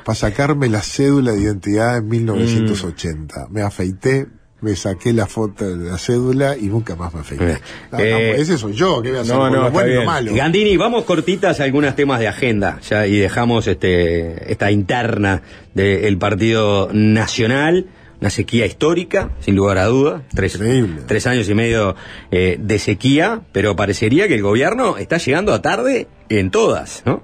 Para 0.06 0.16
sacarme 0.16 0.70
la 0.70 0.82
cédula 0.82 1.32
de 1.34 1.42
identidad 1.42 1.98
en 1.98 2.08
1980. 2.08 3.48
Me 3.50 3.62
afeité, 3.62 4.28
me 4.62 4.76
saqué 4.76 5.14
la 5.14 5.28
foto 5.28 5.66
de 5.78 5.90
la 5.92 5.98
cédula 5.98 6.58
y 6.58 6.64
nunca 6.68 6.96
más 6.96 7.14
me 7.14 7.20
afeité. 7.22 7.60
No, 7.92 7.98
no, 7.98 8.04
Eh, 8.04 8.36
ese 8.42 8.58
soy 8.58 8.74
yo, 8.74 9.02
¿qué 9.02 9.10
voy 9.10 9.20
a 9.20 9.22
hacer? 9.22 9.36
no, 9.36 9.50
lo 9.50 9.72
bueno 9.72 9.90
y 9.92 9.96
lo 9.96 10.04
malo. 10.06 10.34
Gandini, 10.34 10.78
vamos 10.78 11.04
cortitas 11.06 11.60
a 11.60 11.64
algunos 11.64 11.96
temas 11.96 12.20
de 12.20 12.28
agenda 12.28 12.80
ya 12.88 13.06
y 13.08 13.18
dejamos 13.18 13.68
este 13.68 14.52
esta 14.52 14.72
interna 14.72 15.42
del 15.74 16.18
Partido 16.18 16.90
Nacional, 16.92 17.86
una 18.20 18.32
sequía 18.32 18.66
histórica, 18.66 19.30
sin 19.42 19.56
lugar 19.56 19.78
a 19.78 19.86
dudas, 19.86 20.24
tres, 20.34 20.60
tres 21.06 21.28
años 21.28 21.48
y 21.50 21.54
medio 21.54 21.96
eh, 22.32 22.58
de 22.60 22.80
sequía, 22.80 23.42
pero 23.52 23.76
parecería 23.76 24.28
que 24.28 24.34
el 24.34 24.42
gobierno 24.42 24.98
está 24.98 25.18
llegando 25.18 25.54
a 25.54 25.62
tarde 25.62 26.08
en 26.30 26.50
todas, 26.50 27.04
¿no? 27.06 27.22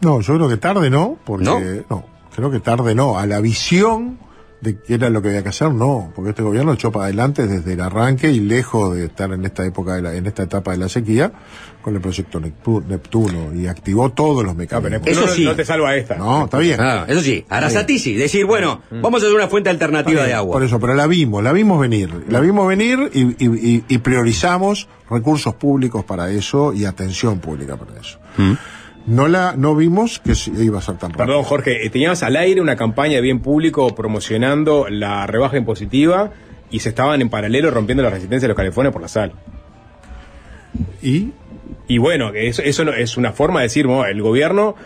No, 0.00 0.20
yo 0.20 0.34
creo 0.36 0.48
que 0.48 0.56
tarde 0.56 0.90
no, 0.90 1.18
porque 1.24 1.44
¿No? 1.44 1.60
¿No? 1.90 2.04
creo 2.34 2.50
que 2.50 2.60
tarde 2.60 2.94
no. 2.94 3.18
A 3.18 3.26
la 3.26 3.40
visión 3.40 4.18
de 4.60 4.78
qué 4.78 4.94
era 4.94 5.08
lo 5.08 5.22
que 5.22 5.28
había 5.28 5.42
que 5.42 5.48
hacer, 5.48 5.72
no, 5.72 6.12
porque 6.14 6.30
este 6.30 6.42
gobierno 6.42 6.74
echó 6.74 6.92
para 6.92 7.06
adelante 7.06 7.46
desde 7.46 7.72
el 7.72 7.80
arranque 7.80 8.30
y 8.30 8.40
lejos 8.40 8.94
de 8.94 9.06
estar 9.06 9.32
en 9.32 9.42
esta 9.46 9.64
época, 9.64 9.94
de 9.94 10.02
la- 10.02 10.14
en 10.14 10.26
esta 10.26 10.42
etapa 10.42 10.72
de 10.72 10.76
la 10.76 10.88
sequía, 10.90 11.32
con 11.80 11.94
el 11.94 12.00
proyecto 12.02 12.38
Neptu- 12.38 12.84
Neptuno 12.86 13.54
y 13.54 13.66
activó 13.68 14.10
todos 14.10 14.44
los 14.44 14.54
mecanismos. 14.54 15.00
Eso 15.06 15.26
sí. 15.28 15.46
no 15.46 15.54
te 15.56 15.64
salva 15.64 15.96
esta. 15.96 16.16
No, 16.16 16.44
está 16.44 16.58
bien. 16.58 16.78
Ah, 16.78 17.06
eso 17.08 17.22
sí, 17.22 17.42
Arasatisi, 17.48 18.14
decir, 18.16 18.44
bueno, 18.44 18.82
vamos 18.90 19.22
a 19.22 19.26
hacer 19.26 19.34
una 19.34 19.48
fuente 19.48 19.70
alternativa 19.70 20.24
de 20.24 20.34
agua. 20.34 20.52
Por 20.52 20.62
eso, 20.62 20.78
pero 20.78 20.92
la 20.94 21.06
vimos, 21.06 21.42
la 21.42 21.52
vimos 21.54 21.80
venir. 21.80 22.26
La 22.28 22.40
vimos 22.40 22.68
venir 22.68 23.10
y, 23.14 23.22
y- 23.22 23.36
y- 23.76 23.84
y 23.88 23.98
priorizamos 23.98 24.88
recursos 25.08 25.54
públicos 25.54 26.04
para 26.04 26.30
eso 26.30 26.74
y 26.74 26.84
atención 26.84 27.38
pública 27.38 27.78
para 27.78 27.98
eso. 27.98 28.18
Mm. 28.36 28.52
No 29.06 29.28
la 29.28 29.54
no 29.56 29.74
vimos 29.74 30.20
que 30.20 30.32
iba 30.62 30.78
a 30.78 30.82
ser 30.82 30.96
tan 30.96 31.10
rápido. 31.10 31.26
Perdón, 31.26 31.42
Jorge, 31.44 31.84
eh, 31.86 31.90
teníamos 31.90 32.22
al 32.22 32.36
aire 32.36 32.60
una 32.60 32.76
campaña 32.76 33.14
de 33.16 33.20
bien 33.22 33.40
público 33.40 33.94
promocionando 33.94 34.86
la 34.88 35.26
rebaja 35.26 35.56
impositiva 35.56 36.30
y 36.70 36.80
se 36.80 36.90
estaban 36.90 37.20
en 37.20 37.28
paralelo 37.30 37.70
rompiendo 37.70 38.02
la 38.02 38.10
resistencia 38.10 38.44
de 38.46 38.48
los 38.50 38.56
californios 38.56 38.92
por 38.92 39.02
la 39.02 39.08
sal. 39.08 39.32
Y 41.02 41.32
Y 41.88 41.98
bueno, 41.98 42.30
eso, 42.34 42.62
eso 42.62 42.84
no, 42.84 42.92
es 42.92 43.16
una 43.16 43.32
forma 43.32 43.60
de 43.60 43.64
decir, 43.64 43.86
bueno, 43.86 44.04
el 44.06 44.22
gobierno 44.22 44.76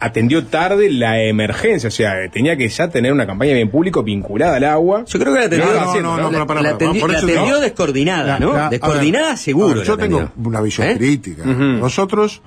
atendió 0.00 0.46
tarde 0.46 0.90
la 0.90 1.20
emergencia, 1.22 1.88
o 1.88 1.90
sea, 1.90 2.22
eh, 2.24 2.30
tenía 2.30 2.56
que 2.56 2.66
ya 2.68 2.88
tener 2.88 3.12
una 3.12 3.26
campaña 3.26 3.50
de 3.50 3.56
bien 3.56 3.68
público 3.70 4.02
vinculada 4.02 4.56
al 4.56 4.64
agua. 4.64 5.04
Yo 5.06 5.18
creo 5.18 5.34
que 5.34 5.40
la 5.40 5.46
atendió, 5.46 5.66
No, 5.66 6.16
no, 6.16 6.30
la- 6.30 6.44
no, 6.46 6.68
atendió 6.70 7.60
descoordinada, 7.60 8.38
¿no? 8.38 8.70
descoordinada 8.70 9.36
seguro. 9.36 9.82
yo 9.82 9.98
tengo 9.98 10.30
una 10.42 10.60
visión 10.62 10.88
¿Eh? 10.88 10.96
crítica. 10.96 11.44
Nosotros, 11.44 12.40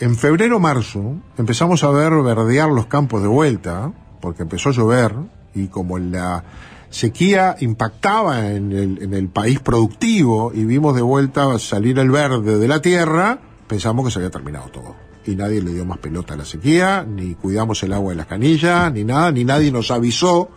en 0.00 0.16
febrero 0.16 0.60
marzo, 0.60 1.16
empezamos 1.38 1.82
a 1.84 1.90
ver 1.90 2.12
verdear 2.22 2.68
los 2.68 2.86
campos 2.86 3.22
de 3.22 3.28
vuelta, 3.28 3.92
porque 4.20 4.42
empezó 4.42 4.70
a 4.70 4.72
llover, 4.72 5.12
y 5.54 5.68
como 5.68 5.98
la 5.98 6.44
sequía 6.90 7.56
impactaba 7.60 8.50
en 8.52 8.72
el, 8.72 9.02
en 9.02 9.14
el 9.14 9.28
país 9.28 9.60
productivo, 9.60 10.52
y 10.54 10.64
vimos 10.64 10.94
de 10.94 11.02
vuelta 11.02 11.58
salir 11.58 11.98
el 11.98 12.10
verde 12.10 12.58
de 12.58 12.68
la 12.68 12.80
tierra, 12.80 13.38
pensamos 13.66 14.04
que 14.04 14.10
se 14.10 14.18
había 14.18 14.30
terminado 14.30 14.68
todo. 14.68 14.94
Y 15.26 15.34
nadie 15.34 15.60
le 15.60 15.72
dio 15.72 15.84
más 15.84 15.98
pelota 15.98 16.34
a 16.34 16.36
la 16.36 16.44
sequía, 16.44 17.04
ni 17.08 17.34
cuidamos 17.34 17.82
el 17.82 17.92
agua 17.92 18.10
de 18.10 18.16
las 18.16 18.26
canillas, 18.26 18.92
ni 18.92 19.04
nada, 19.04 19.32
ni 19.32 19.44
nadie 19.44 19.72
nos 19.72 19.90
avisó 19.90 20.50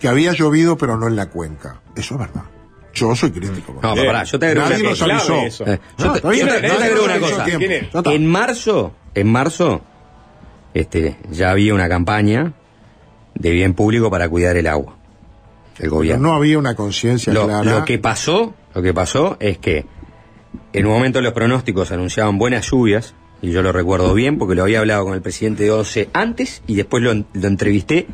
que 0.00 0.08
había 0.08 0.32
llovido, 0.32 0.76
pero 0.76 0.96
no 0.96 1.06
en 1.06 1.14
la 1.14 1.30
cuenca. 1.30 1.80
Eso 1.94 2.14
es 2.14 2.20
verdad. 2.20 2.42
Yo 2.94 3.14
soy 3.16 3.30
crítico. 3.30 3.78
No, 3.82 3.94
pero 3.94 4.06
pará, 4.06 4.24
yo 4.24 4.38
te 4.38 4.46
agrego 4.46 4.68
Nadie 4.68 4.80
una 4.82 4.90
cosa. 4.90 5.06
No, 5.06 5.16
yo 5.48 5.64
te, 5.64 6.16
está 6.18 6.28
bien, 6.30 6.46
yo 6.46 6.52
te- 6.54 6.54
yo 6.54 6.60
te 6.60 6.68
nadie 6.68 6.84
agrego 6.84 7.04
una 7.04 7.20
cosa. 7.20 8.12
En 8.14 8.26
marzo, 8.26 8.92
en 9.14 9.28
marzo, 9.32 9.80
este, 10.74 11.16
ya 11.30 11.50
había 11.50 11.74
una 11.74 11.88
campaña 11.88 12.52
de 13.34 13.50
bien 13.50 13.74
público 13.74 14.10
para 14.10 14.28
cuidar 14.28 14.56
el 14.56 14.66
agua. 14.66 14.96
El 15.76 15.78
Pero 15.78 15.90
gobierno. 15.92 16.28
no 16.28 16.34
había 16.34 16.58
una 16.58 16.74
conciencia 16.74 17.32
Lo, 17.32 17.44
clara. 17.46 17.78
lo 17.78 17.84
que 17.84 17.98
pasó, 17.98 18.54
lo 18.74 18.82
que 18.82 18.92
pasó 18.92 19.36
es 19.40 19.58
que 19.58 19.86
en 20.74 20.86
un 20.86 20.92
momento 20.92 21.20
los 21.22 21.32
pronósticos 21.32 21.92
anunciaban 21.92 22.38
buenas 22.38 22.70
lluvias, 22.70 23.14
y 23.40 23.50
yo 23.50 23.62
lo 23.62 23.72
recuerdo 23.72 24.14
bien 24.14 24.38
porque 24.38 24.54
lo 24.54 24.62
había 24.62 24.78
hablado 24.80 25.04
con 25.04 25.14
el 25.14 25.22
presidente 25.22 25.64
de 25.64 25.70
OCE 25.72 26.08
antes 26.12 26.62
y 26.66 26.74
después 26.76 27.02
lo, 27.02 27.12
lo 27.14 27.48
entrevisté 27.48 28.06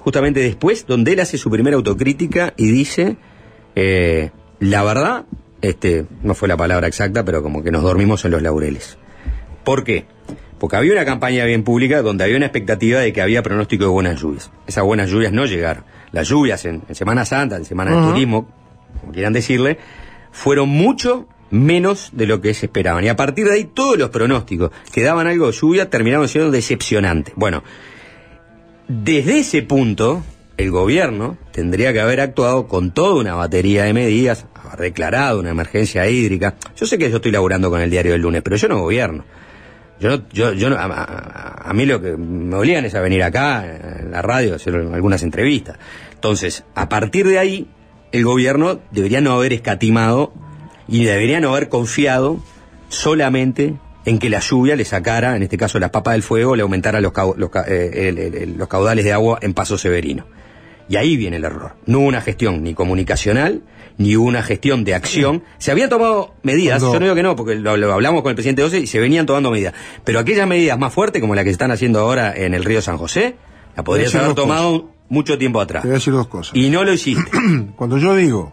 justamente 0.00 0.40
después, 0.40 0.86
donde 0.86 1.12
él 1.14 1.20
hace 1.20 1.38
su 1.38 1.48
primera 1.50 1.76
autocrítica 1.76 2.52
y 2.56 2.70
dice, 2.70 3.16
eh, 3.76 4.30
la 4.58 4.82
verdad 4.82 5.26
este, 5.62 6.06
no 6.22 6.34
fue 6.34 6.48
la 6.48 6.56
palabra 6.56 6.86
exacta, 6.86 7.24
pero 7.24 7.42
como 7.42 7.62
que 7.62 7.70
nos 7.70 7.82
dormimos 7.82 8.24
en 8.24 8.32
los 8.32 8.42
laureles. 8.42 8.98
¿Por 9.64 9.84
qué? 9.84 10.06
Porque 10.58 10.76
había 10.76 10.92
una 10.92 11.04
campaña 11.04 11.44
bien 11.44 11.62
pública 11.62 12.02
donde 12.02 12.24
había 12.24 12.36
una 12.36 12.46
expectativa 12.46 13.00
de 13.00 13.12
que 13.12 13.20
había 13.20 13.42
pronóstico 13.42 13.84
de 13.84 13.90
buenas 13.90 14.20
lluvias. 14.20 14.50
Esas 14.66 14.84
buenas 14.84 15.10
lluvias 15.10 15.32
no 15.32 15.44
llegaron. 15.44 15.84
Las 16.12 16.28
lluvias 16.28 16.64
en, 16.64 16.82
en 16.88 16.94
Semana 16.94 17.24
Santa, 17.24 17.56
en 17.56 17.64
Semana 17.64 17.90
de 17.90 17.98
Ajá. 17.98 18.08
Turismo, 18.12 18.48
como 19.00 19.12
quieran 19.12 19.32
decirle, 19.32 19.78
fueron 20.32 20.68
mucho 20.68 21.28
menos 21.50 22.10
de 22.12 22.26
lo 22.26 22.40
que 22.40 22.54
se 22.54 22.66
esperaban. 22.66 23.04
Y 23.04 23.08
a 23.08 23.16
partir 23.16 23.46
de 23.46 23.54
ahí 23.54 23.64
todos 23.64 23.98
los 23.98 24.10
pronósticos 24.10 24.70
que 24.92 25.02
daban 25.02 25.26
algo 25.26 25.46
de 25.46 25.52
lluvia 25.52 25.90
terminaron 25.90 26.28
siendo 26.28 26.50
decepcionantes. 26.50 27.34
Bueno, 27.36 27.62
desde 28.88 29.40
ese 29.40 29.62
punto, 29.62 30.22
el 30.56 30.70
gobierno 30.70 31.36
tendría 31.52 31.92
que 31.92 32.00
haber 32.00 32.20
actuado 32.20 32.66
con 32.66 32.90
toda 32.92 33.20
una 33.20 33.34
batería 33.34 33.84
de 33.84 33.92
medidas, 33.92 34.46
haber 34.54 34.80
declarado 34.80 35.40
una 35.40 35.50
emergencia 35.50 36.08
hídrica. 36.08 36.54
Yo 36.76 36.86
sé 36.86 36.96
que 36.98 37.10
yo 37.10 37.16
estoy 37.16 37.32
laburando 37.32 37.70
con 37.70 37.80
el 37.80 37.90
diario 37.90 38.12
del 38.12 38.22
lunes, 38.22 38.42
pero 38.42 38.56
yo 38.56 38.68
no 38.68 38.80
gobierno. 38.80 39.24
Yo, 40.00 40.22
yo, 40.30 40.52
yo 40.52 40.68
no- 40.70 40.76
a, 40.76 40.84
a- 40.84 41.72
mí 41.72 41.86
lo 41.86 42.00
que 42.02 42.16
me 42.16 42.54
obligan 42.56 42.84
es 42.84 42.94
a 42.94 43.00
venir 43.00 43.22
acá, 43.22 43.64
en 44.00 44.10
la 44.10 44.20
radio, 44.22 44.52
a 44.52 44.56
hacer 44.56 44.74
algunas 44.74 45.22
entrevistas. 45.22 45.78
Entonces, 46.14 46.64
a 46.74 46.88
partir 46.88 47.26
de 47.28 47.38
ahí, 47.38 47.66
el 48.12 48.24
gobierno 48.24 48.80
debería 48.92 49.20
no 49.20 49.32
haber 49.32 49.52
escatimado 49.52 50.32
y 50.88 51.04
debería 51.04 51.40
no 51.40 51.50
haber 51.54 51.68
confiado 51.68 52.38
solamente 52.88 53.74
en 54.04 54.18
que 54.18 54.30
la 54.30 54.40
lluvia 54.40 54.76
le 54.76 54.84
sacara, 54.84 55.34
en 55.36 55.42
este 55.42 55.56
caso 55.58 55.78
las 55.78 55.90
papas 55.90 56.12
del 56.14 56.22
fuego, 56.22 56.54
le 56.56 56.62
aumentara 56.62 57.00
los, 57.00 57.12
los 57.36 57.50
ca- 57.50 57.64
eh, 57.66 58.08
el- 58.08 58.56
los 58.56 58.68
caudales 58.68 59.04
de 59.04 59.12
agua 59.12 59.38
en 59.42 59.52
Paso 59.54 59.76
Severino. 59.78 60.26
Y 60.88 60.96
ahí 60.96 61.16
viene 61.16 61.36
el 61.38 61.44
error. 61.44 61.72
No 61.86 61.98
hubo 62.00 62.06
una 62.06 62.20
gestión 62.20 62.62
ni 62.62 62.74
comunicacional, 62.74 63.62
ni 63.98 64.14
una 64.14 64.42
gestión 64.42 64.84
de 64.84 64.94
acción. 64.94 65.42
Se 65.58 65.70
habían 65.72 65.88
tomado 65.88 66.34
medidas, 66.42 66.78
Cuando- 66.80 66.92
yo 66.94 67.00
no 67.00 67.04
digo 67.06 67.14
que 67.16 67.22
no, 67.22 67.34
porque 67.36 67.54
lo, 67.56 67.76
lo 67.76 67.92
hablamos 67.92 68.22
con 68.22 68.30
el 68.30 68.36
presidente 68.36 68.62
12 68.62 68.80
y 68.80 68.86
se 68.86 69.00
venían 69.00 69.26
tomando 69.26 69.50
medidas. 69.50 69.74
Pero 70.04 70.18
aquellas 70.20 70.46
medidas 70.46 70.78
más 70.78 70.92
fuertes, 70.92 71.20
como 71.20 71.34
la 71.34 71.42
que 71.42 71.50
se 71.50 71.52
están 71.52 71.70
haciendo 71.72 72.00
ahora 72.00 72.32
en 72.36 72.54
el 72.54 72.62
río 72.64 72.80
San 72.82 72.98
José, 72.98 73.36
la 73.76 73.82
podrías 73.84 74.14
haber 74.14 74.34
tomado 74.34 74.90
mucho 75.08 75.38
tiempo 75.38 75.60
atrás. 75.60 75.82
Te 75.82 75.88
voy 75.88 75.94
a 75.94 75.98
decir 75.98 76.12
dos 76.12 76.28
cosas. 76.28 76.54
Y 76.56 76.68
no 76.70 76.84
lo 76.84 76.92
hiciste. 76.92 77.30
Cuando 77.76 77.98
yo 77.98 78.14
digo, 78.14 78.52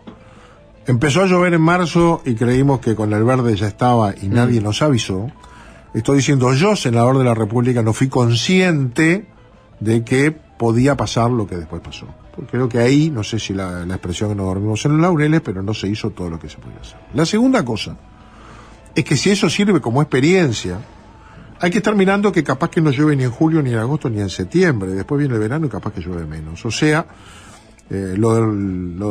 empezó 0.88 1.22
a 1.22 1.27
llover 1.27 1.53
en 1.53 1.61
marzo 1.61 2.22
y 2.26 2.35
creímos 2.35 2.80
que 2.80 2.95
con 2.95 3.14
el 3.14 3.23
verde 3.23 3.55
ya 3.55 3.68
estaba 3.68 4.14
y 4.19 4.27
nadie 4.27 4.60
nos 4.61 4.81
avisó, 4.81 5.31
estoy 5.93 6.18
diciendo 6.18 6.51
yo, 6.53 6.76
senador 6.76 7.18
de 7.19 7.23
la 7.26 7.34
República, 7.35 7.84
no 7.84 7.93
fui 7.93 8.07
consciente 8.10 9.26
de 9.80 10.03
que 10.03 10.31
podía 10.31 10.95
pasar 10.95 11.30
lo 11.31 11.45
que 11.47 11.55
después 11.57 11.81
pasó. 11.81 12.07
Porque 12.35 12.51
creo 12.51 12.68
que 12.69 12.80
ahí, 12.80 13.10
no 13.11 13.23
sé 13.23 13.38
si 13.39 13.53
la, 13.53 13.85
la 13.85 13.95
expresión 13.95 14.30
que 14.30 14.35
nos 14.35 14.45
dormimos 14.47 14.84
en 14.85 14.93
los 14.93 15.01
laureles, 15.01 15.41
pero 15.41 15.61
no 15.61 15.73
se 15.73 15.88
hizo 15.88 16.10
todo 16.11 16.30
lo 16.30 16.39
que 16.39 16.49
se 16.49 16.57
podía 16.57 16.80
hacer. 16.81 16.97
La 17.14 17.26
segunda 17.26 17.64
cosa 17.64 17.95
es 18.95 19.03
que 19.03 19.15
si 19.18 19.30
eso 19.30 19.49
sirve 19.49 19.80
como 19.81 20.01
experiencia, 20.01 20.80
hay 21.60 21.69
que 21.72 21.77
estar 21.77 21.95
mirando 21.95 22.31
que 22.31 22.43
capaz 22.43 22.69
que 22.69 22.81
no 22.81 22.89
llueve 22.91 23.15
ni 23.15 23.23
en 23.23 23.31
julio, 23.31 23.61
ni 23.61 23.72
en 23.72 23.77
agosto, 23.77 24.10
ni 24.10 24.19
en 24.19 24.30
septiembre. 24.30 24.91
Después 24.91 25.19
viene 25.19 25.35
el 25.35 25.39
verano 25.39 25.68
y 25.68 25.69
capaz 25.69 25.93
que 25.93 26.01
llueve 26.01 26.26
menos. 26.26 26.65
O 26.65 26.72
sea, 26.72 27.05
eh, 27.89 28.15
lo, 28.18 28.34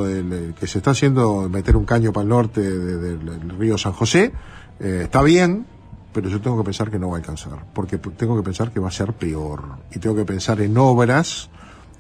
del, 0.05 0.33
eh, 0.33 0.53
que 0.59 0.67
se 0.67 0.79
está 0.79 0.91
haciendo, 0.91 1.49
meter 1.49 1.77
un 1.77 1.85
caño 1.85 2.13
para 2.13 2.23
el 2.25 2.29
norte 2.29 2.61
de- 2.61 2.97
de- 2.99 3.17
del 3.19 3.51
río 3.59 3.79
San 3.79 3.93
José, 3.93 4.33
eh, 4.81 5.01
está 5.05 5.23
bien, 5.23 5.65
pero 6.13 6.29
yo 6.29 6.41
tengo 6.41 6.59
que 6.59 6.65
pensar 6.65 6.91
que 6.91 6.99
no 6.99 7.09
va 7.11 7.17
a 7.17 7.19
alcanzar. 7.21 7.65
Porque 7.73 7.99
tengo 7.99 8.37
que 8.37 8.43
pensar 8.43 8.73
que 8.73 8.81
va 8.81 8.89
a 8.89 8.93
ser 8.93 9.13
peor. 9.13 9.63
Y 9.95 9.99
tengo 10.01 10.17
que 10.17 10.25
pensar 10.25 10.61
en 10.61 10.77
obras 10.77 11.49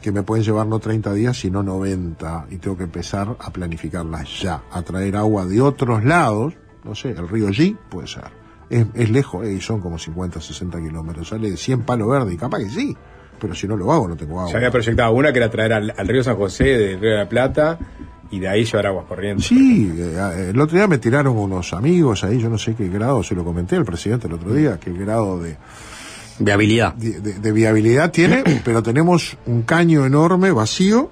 que 0.02 0.12
me 0.12 0.22
pueden 0.22 0.44
llevar 0.44 0.66
no 0.66 0.78
30 0.78 1.14
días, 1.14 1.38
sino 1.38 1.62
90. 1.62 2.46
Y 2.50 2.58
tengo 2.58 2.76
que 2.76 2.84
empezar 2.84 3.36
a 3.38 3.50
planificarlas 3.50 4.40
ya. 4.40 4.62
A 4.70 4.82
traer 4.82 5.16
agua 5.16 5.46
de 5.46 5.60
otros 5.60 6.04
lados. 6.04 6.54
No 6.84 6.94
sé, 6.94 7.10
el 7.10 7.28
río 7.28 7.48
G 7.48 7.76
puede 7.88 8.08
ser. 8.08 8.24
Es, 8.68 8.86
es 8.94 9.10
lejos, 9.10 9.46
eh, 9.46 9.52
y 9.52 9.60
son 9.60 9.80
como 9.80 9.98
50, 9.98 10.40
60 10.40 10.80
kilómetros. 10.80 11.28
Sale 11.28 11.56
100 11.56 11.82
palo 11.82 12.08
verde, 12.08 12.34
y 12.34 12.36
capaz 12.36 12.58
que 12.58 12.70
sí. 12.70 12.96
Pero 13.38 13.54
si 13.54 13.66
no 13.66 13.76
lo 13.76 13.92
hago, 13.92 14.08
no 14.08 14.16
tengo 14.16 14.38
agua. 14.40 14.50
Se 14.50 14.56
había 14.56 14.70
proyectado 14.70 15.12
una 15.12 15.32
que 15.32 15.38
era 15.38 15.50
traer 15.50 15.72
al, 15.72 15.94
al 15.96 16.08
río 16.08 16.22
San 16.22 16.36
José 16.36 16.64
del 16.64 17.00
río 17.00 17.12
de 17.12 17.16
la 17.18 17.28
Plata 17.28 17.78
y 18.32 18.40
de 18.40 18.48
ahí 18.48 18.64
llevar 18.64 18.86
aguas 18.86 19.06
corrientes. 19.06 19.46
Sí, 19.46 19.92
eh, 19.96 20.50
el 20.50 20.60
otro 20.60 20.76
día 20.76 20.88
me 20.88 20.98
tiraron 20.98 21.36
unos 21.36 21.72
amigos 21.74 22.24
ahí, 22.24 22.40
yo 22.40 22.48
no 22.48 22.58
sé 22.58 22.74
qué 22.74 22.88
grado, 22.88 23.22
se 23.22 23.34
lo 23.34 23.44
comenté 23.44 23.76
al 23.76 23.84
presidente 23.84 24.26
el 24.26 24.32
otro 24.32 24.54
día, 24.54 24.78
qué 24.80 24.92
grado 24.92 25.38
de, 25.38 25.56
Viabilidad. 26.44 26.94
de, 26.94 27.20
de- 27.20 27.34
de 27.38 27.52
viabilidad 27.52 28.10
tiene, 28.10 28.42
pero 28.64 28.82
tenemos 28.82 29.36
un 29.46 29.62
caño 29.62 30.04
enorme, 30.06 30.50
vacío, 30.52 31.10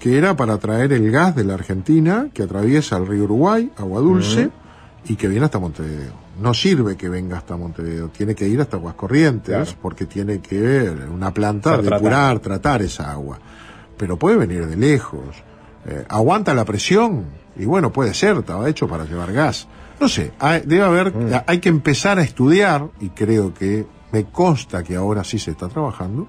que 0.00 0.18
era 0.18 0.36
para 0.36 0.58
traer 0.58 0.92
el 0.92 1.10
gas 1.10 1.36
de 1.36 1.44
la 1.44 1.54
Argentina, 1.54 2.28
que 2.34 2.42
atraviesa 2.42 2.96
el 2.96 3.06
río 3.06 3.24
Uruguay, 3.24 3.70
agua 3.76 4.00
dulce, 4.00 4.50
y 5.08 5.14
que 5.16 5.28
viene 5.28 5.44
hasta 5.44 5.58
Montevideo. 5.58 6.12
No 6.40 6.54
sirve 6.54 6.96
que 6.96 7.08
venga 7.08 7.36
hasta 7.38 7.56
Montevideo, 7.56 8.08
tiene 8.08 8.34
que 8.34 8.48
ir 8.48 8.60
hasta 8.60 8.76
Aguas 8.78 8.94
Corrientes, 8.94 9.76
porque 9.80 10.06
tiene 10.06 10.40
que 10.40 10.90
una 11.12 11.32
planta 11.32 11.76
Ser 11.76 11.84
depurar, 11.84 12.38
tratar 12.40 12.82
esa 12.82 13.12
agua. 13.12 13.38
Pero 13.96 14.16
puede 14.16 14.36
venir 14.36 14.66
de 14.66 14.76
lejos. 14.76 15.42
Eh, 15.86 16.04
aguanta 16.08 16.54
la 16.54 16.64
presión, 16.64 17.24
y 17.56 17.64
bueno, 17.64 17.92
puede 17.92 18.14
ser, 18.14 18.36
estaba 18.38 18.68
hecho 18.68 18.88
para 18.88 19.04
llevar 19.04 19.32
gas. 19.32 19.68
No 20.00 20.08
sé, 20.08 20.32
hay, 20.40 20.62
debe 20.64 20.82
haber, 20.84 21.12
hay 21.46 21.58
que 21.60 21.68
empezar 21.68 22.18
a 22.18 22.22
estudiar, 22.22 22.88
y 23.00 23.10
creo 23.10 23.54
que 23.54 23.86
me 24.12 24.24
consta 24.24 24.82
que 24.82 24.96
ahora 24.96 25.24
sí 25.24 25.38
se 25.38 25.52
está 25.52 25.68
trabajando, 25.68 26.28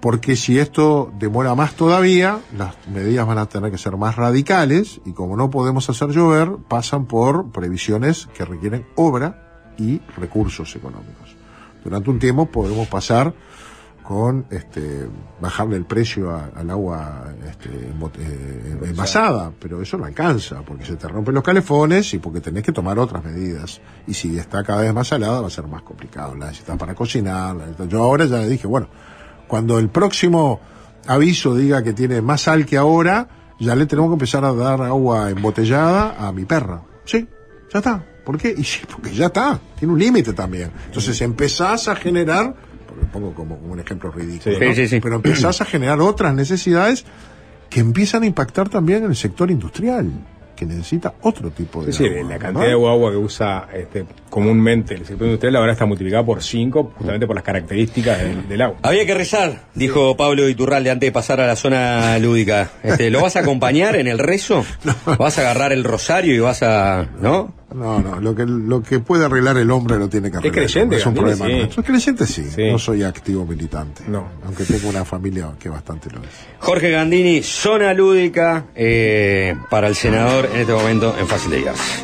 porque 0.00 0.36
si 0.36 0.58
esto 0.58 1.10
demora 1.18 1.54
más 1.54 1.74
todavía, 1.74 2.40
las 2.56 2.76
medidas 2.88 3.26
van 3.26 3.38
a 3.38 3.46
tener 3.46 3.70
que 3.70 3.78
ser 3.78 3.96
más 3.96 4.16
radicales 4.16 5.00
y 5.04 5.12
como 5.12 5.36
no 5.36 5.50
podemos 5.50 5.90
hacer 5.90 6.10
llover, 6.10 6.56
pasan 6.68 7.06
por 7.06 7.50
previsiones 7.50 8.28
que 8.34 8.44
requieren 8.44 8.86
obra 8.94 9.72
y 9.78 10.00
recursos 10.16 10.74
económicos. 10.76 11.34
Durante 11.82 12.10
un 12.10 12.18
tiempo 12.18 12.46
podemos 12.46 12.88
pasar 12.88 13.34
con 14.06 14.46
este 14.50 15.08
bajarle 15.40 15.76
el 15.76 15.84
precio 15.84 16.30
al 16.30 16.70
agua 16.70 17.24
este, 17.48 17.68
eh, 17.68 18.78
envasada, 18.84 19.50
pero 19.58 19.82
eso 19.82 19.98
no 19.98 20.04
alcanza, 20.04 20.62
porque 20.62 20.84
se 20.84 20.94
te 20.94 21.08
rompen 21.08 21.34
los 21.34 21.42
calefones 21.42 22.14
y 22.14 22.18
porque 22.18 22.40
tenés 22.40 22.62
que 22.62 22.70
tomar 22.70 22.98
otras 23.00 23.24
medidas. 23.24 23.80
Y 24.06 24.14
si 24.14 24.38
está 24.38 24.62
cada 24.62 24.82
vez 24.82 24.94
más 24.94 25.08
salada, 25.08 25.40
va 25.40 25.48
a 25.48 25.50
ser 25.50 25.66
más 25.66 25.82
complicado. 25.82 26.36
La 26.36 26.46
necesitas 26.46 26.76
para 26.78 26.94
cocinar. 26.94 27.56
la 27.56 27.84
Yo 27.86 28.04
ahora 28.04 28.26
ya 28.26 28.38
le 28.38 28.48
dije, 28.48 28.68
bueno, 28.68 28.88
cuando 29.48 29.78
el 29.80 29.88
próximo 29.88 30.60
aviso 31.08 31.56
diga 31.56 31.82
que 31.82 31.92
tiene 31.92 32.22
más 32.22 32.42
sal 32.42 32.64
que 32.64 32.76
ahora, 32.76 33.28
ya 33.58 33.74
le 33.74 33.86
tenemos 33.86 34.10
que 34.10 34.14
empezar 34.14 34.44
a 34.44 34.54
dar 34.54 34.82
agua 34.82 35.30
embotellada 35.30 36.14
a 36.16 36.30
mi 36.30 36.44
perra. 36.44 36.82
Sí, 37.04 37.26
ya 37.72 37.78
está. 37.78 38.04
¿Por 38.24 38.38
qué? 38.38 38.54
Y 38.56 38.62
sí, 38.62 38.80
porque 38.90 39.12
ya 39.12 39.26
está. 39.26 39.58
Tiene 39.78 39.94
un 39.94 39.98
límite 39.98 40.32
también. 40.32 40.70
Entonces 40.86 41.20
empezás 41.22 41.88
a 41.88 41.96
generar, 41.96 42.54
porque 42.96 43.06
pongo 43.12 43.34
como, 43.34 43.58
como 43.58 43.72
un 43.72 43.80
ejemplo 43.80 44.10
ridículo, 44.10 44.54
Sí. 44.58 44.60
¿no? 44.64 44.74
Sí, 44.74 44.74
sí, 44.82 44.88
sí. 44.88 45.00
pero 45.00 45.16
empezás 45.16 45.60
a 45.60 45.64
generar 45.64 46.00
otras 46.00 46.34
necesidades 46.34 47.04
que 47.70 47.80
empiezan 47.80 48.22
a 48.22 48.26
impactar 48.26 48.68
también 48.68 49.04
en 49.04 49.10
el 49.10 49.16
sector 49.16 49.50
industrial, 49.50 50.10
que 50.54 50.64
necesita 50.66 51.14
otro 51.22 51.50
tipo 51.50 51.84
de 51.84 51.92
Sí, 51.92 52.06
agua, 52.06 52.16
la 52.22 52.34
¿no? 52.34 52.38
cantidad 52.40 52.66
de 52.66 52.72
agua 52.72 53.10
que 53.10 53.16
usa 53.18 53.68
este, 53.74 54.06
comúnmente 54.36 54.92
el 54.92 55.06
sector 55.06 55.26
industrial 55.28 55.56
ahora 55.56 55.72
está 55.72 55.86
multiplicada 55.86 56.22
por 56.22 56.42
5 56.42 56.92
justamente 56.98 57.26
por 57.26 57.34
las 57.36 57.42
características 57.42 58.18
del, 58.18 58.46
del 58.46 58.60
agua. 58.60 58.76
Había 58.82 59.06
que 59.06 59.14
rezar, 59.14 59.62
dijo 59.74 60.14
Pablo 60.14 60.46
Iturralde 60.46 60.90
antes 60.90 61.06
de 61.06 61.12
pasar 61.12 61.40
a 61.40 61.46
la 61.46 61.56
zona 61.56 62.18
lúdica. 62.18 62.70
Este, 62.82 63.08
¿Lo 63.08 63.22
vas 63.22 63.36
a 63.36 63.40
acompañar 63.40 63.96
en 63.96 64.08
el 64.08 64.18
rezo? 64.18 64.62
¿Vas 65.18 65.38
a 65.38 65.40
agarrar 65.40 65.72
el 65.72 65.84
rosario 65.84 66.34
y 66.34 66.38
vas 66.38 66.62
a... 66.62 67.08
¿no? 67.18 67.54
No, 67.74 68.00
no, 68.00 68.20
lo 68.20 68.34
que, 68.34 68.44
lo 68.44 68.82
que 68.82 69.00
puede 69.00 69.24
arreglar 69.24 69.56
el 69.56 69.70
hombre 69.70 69.96
lo 69.96 70.10
tiene 70.10 70.30
que 70.30 70.36
arreglar. 70.36 70.66
creyente, 70.66 70.96
Es 70.96 71.06
un 71.06 71.14
Gandini, 71.14 71.36
problema 71.38 71.66
sí. 71.72 71.80
Es 71.80 71.86
creyente 71.86 72.26
sí. 72.26 72.44
Sí. 72.44 72.70
No 72.70 72.78
soy 72.78 73.04
activo 73.04 73.46
militante. 73.46 74.02
No. 74.06 74.28
Aunque 74.44 74.64
tengo 74.64 74.90
una 74.90 75.06
familia 75.06 75.48
que 75.58 75.70
bastante 75.70 76.10
lo 76.10 76.18
es. 76.18 76.28
Jorge 76.58 76.90
Gandini, 76.90 77.42
zona 77.42 77.94
lúdica 77.94 78.66
eh, 78.74 79.56
para 79.70 79.88
el 79.88 79.94
senador 79.94 80.46
en 80.52 80.60
este 80.60 80.74
momento 80.74 81.16
en 81.18 81.26
Fácil 81.26 81.52
de 81.52 81.60
Guiarse. 81.60 82.02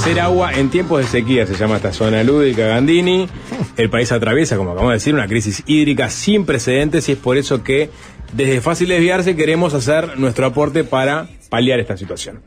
Hacer 0.00 0.18
agua 0.18 0.54
en 0.54 0.70
tiempos 0.70 0.98
de 1.00 1.06
sequía 1.06 1.46
se 1.46 1.54
llama 1.54 1.76
esta 1.76 1.92
zona 1.92 2.22
lúdica 2.22 2.66
Gandini. 2.66 3.28
El 3.76 3.90
país 3.90 4.10
atraviesa, 4.10 4.56
como 4.56 4.70
acabamos 4.70 4.92
de 4.92 4.94
decir, 4.94 5.12
una 5.12 5.28
crisis 5.28 5.62
hídrica 5.66 6.08
sin 6.08 6.46
precedentes 6.46 7.06
y 7.10 7.12
es 7.12 7.18
por 7.18 7.36
eso 7.36 7.62
que 7.62 7.90
desde 8.32 8.62
Fácil 8.62 8.88
Desviarse 8.88 9.36
queremos 9.36 9.74
hacer 9.74 10.18
nuestro 10.18 10.46
aporte 10.46 10.84
para 10.84 11.28
paliar 11.50 11.80
esta 11.80 11.98
situación. 11.98 12.40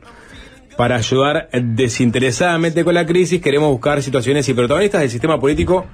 Para 0.76 0.96
ayudar 0.96 1.48
desinteresadamente 1.52 2.82
con 2.82 2.94
la 2.94 3.06
crisis 3.06 3.40
queremos 3.40 3.70
buscar 3.70 4.02
situaciones 4.02 4.48
y 4.48 4.54
protagonistas 4.54 5.02
del 5.02 5.10
sistema 5.10 5.38
político 5.38 5.86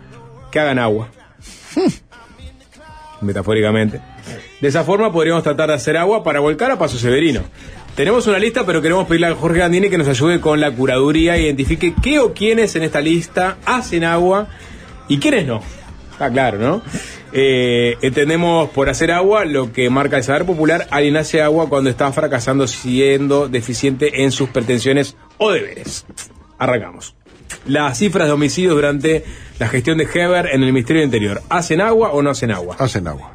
que 0.50 0.60
hagan 0.60 0.78
agua. 0.78 1.10
Metafóricamente. 3.20 4.00
De 4.62 4.68
esa 4.68 4.82
forma 4.82 5.12
podríamos 5.12 5.42
tratar 5.42 5.68
de 5.68 5.74
hacer 5.74 5.98
agua 5.98 6.24
para 6.24 6.40
volcar 6.40 6.70
a 6.70 6.78
Paso 6.78 6.96
Severino. 6.96 7.42
Tenemos 7.94 8.26
una 8.26 8.38
lista, 8.38 8.64
pero 8.64 8.80
queremos 8.80 9.06
pedirle 9.06 9.26
a 9.26 9.34
Jorge 9.34 9.58
Gandini 9.58 9.90
que 9.90 9.98
nos 9.98 10.08
ayude 10.08 10.40
con 10.40 10.60
la 10.60 10.70
curaduría 10.70 11.36
identifique 11.36 11.94
qué 12.02 12.18
o 12.18 12.32
quiénes 12.32 12.74
en 12.76 12.84
esta 12.84 13.00
lista 13.00 13.58
hacen 13.66 14.04
agua 14.04 14.48
y 15.08 15.18
quiénes 15.18 15.46
no. 15.46 15.62
Está 16.12 16.30
claro, 16.30 16.58
¿no? 16.58 16.82
Eh, 17.32 17.96
entendemos 18.02 18.70
por 18.70 18.88
hacer 18.88 19.12
agua 19.12 19.44
lo 19.44 19.72
que 19.72 19.88
marca 19.90 20.16
el 20.16 20.24
saber 20.24 20.44
popular, 20.44 20.86
alguien 20.90 21.16
hace 21.16 21.42
agua 21.42 21.68
cuando 21.68 21.90
está 21.90 22.10
fracasando 22.12 22.66
siendo 22.66 23.48
deficiente 23.48 24.22
en 24.22 24.32
sus 24.32 24.48
pretensiones 24.48 25.16
o 25.38 25.50
deberes. 25.52 26.06
Arrancamos. 26.58 27.14
Las 27.66 27.98
cifras 27.98 28.28
de 28.28 28.32
homicidios 28.32 28.74
durante 28.74 29.24
la 29.58 29.68
gestión 29.68 29.98
de 29.98 30.04
Heber 30.04 30.46
en 30.52 30.62
el 30.62 30.72
Ministerio 30.72 31.00
del 31.00 31.08
Interior. 31.08 31.42
¿Hacen 31.48 31.80
agua 31.80 32.10
o 32.12 32.22
no 32.22 32.30
hacen 32.30 32.50
agua? 32.50 32.76
Hacen 32.78 33.06
agua. 33.06 33.32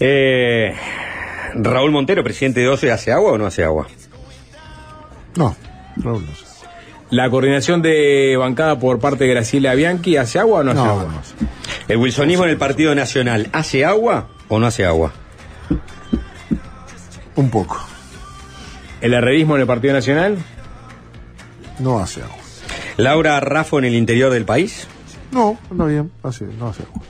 Eh, 0.00 0.74
Raúl 1.58 1.90
Montero, 1.90 2.22
presidente 2.22 2.60
de 2.60 2.68
OCE, 2.68 2.90
¿hace 2.92 3.12
agua 3.12 3.32
o 3.32 3.38
no 3.38 3.46
hace 3.46 3.64
agua? 3.64 3.86
No, 5.36 5.56
Raúl 5.96 6.24
no 6.26 6.34
sé. 6.34 6.44
¿La 7.10 7.30
coordinación 7.30 7.82
de 7.82 8.36
bancada 8.38 8.78
por 8.78 8.98
parte 8.98 9.24
de 9.24 9.30
Graciela 9.30 9.74
Bianchi 9.74 10.16
hace 10.16 10.38
agua 10.40 10.60
o 10.60 10.64
no 10.64 10.72
hace 10.72 10.80
No, 10.80 10.90
agua? 10.90 11.04
no. 11.04 11.46
¿El 11.88 11.98
wilsonismo 11.98 12.44
en 12.44 12.50
el 12.50 12.56
Partido 12.56 12.94
Nacional 12.94 13.48
hace 13.52 13.84
agua 13.84 14.28
o 14.48 14.58
no 14.58 14.66
hace 14.66 14.84
agua? 14.84 15.12
Un 17.36 17.50
poco. 17.50 17.78
¿El 19.00 19.14
herrerismo 19.14 19.54
en 19.54 19.60
el 19.60 19.66
Partido 19.66 19.92
Nacional? 19.94 20.36
No 21.78 22.00
hace 22.00 22.22
agua. 22.22 22.36
¿Laura 22.96 23.38
Raffo 23.40 23.78
en 23.78 23.84
el 23.84 23.94
interior 23.94 24.32
del 24.32 24.44
país? 24.44 24.88
No, 25.30 25.58
anda 25.70 25.84
bien. 25.84 26.10
Hace, 26.22 26.46
no 26.46 26.68
hace 26.68 26.82
agua. 26.82 27.02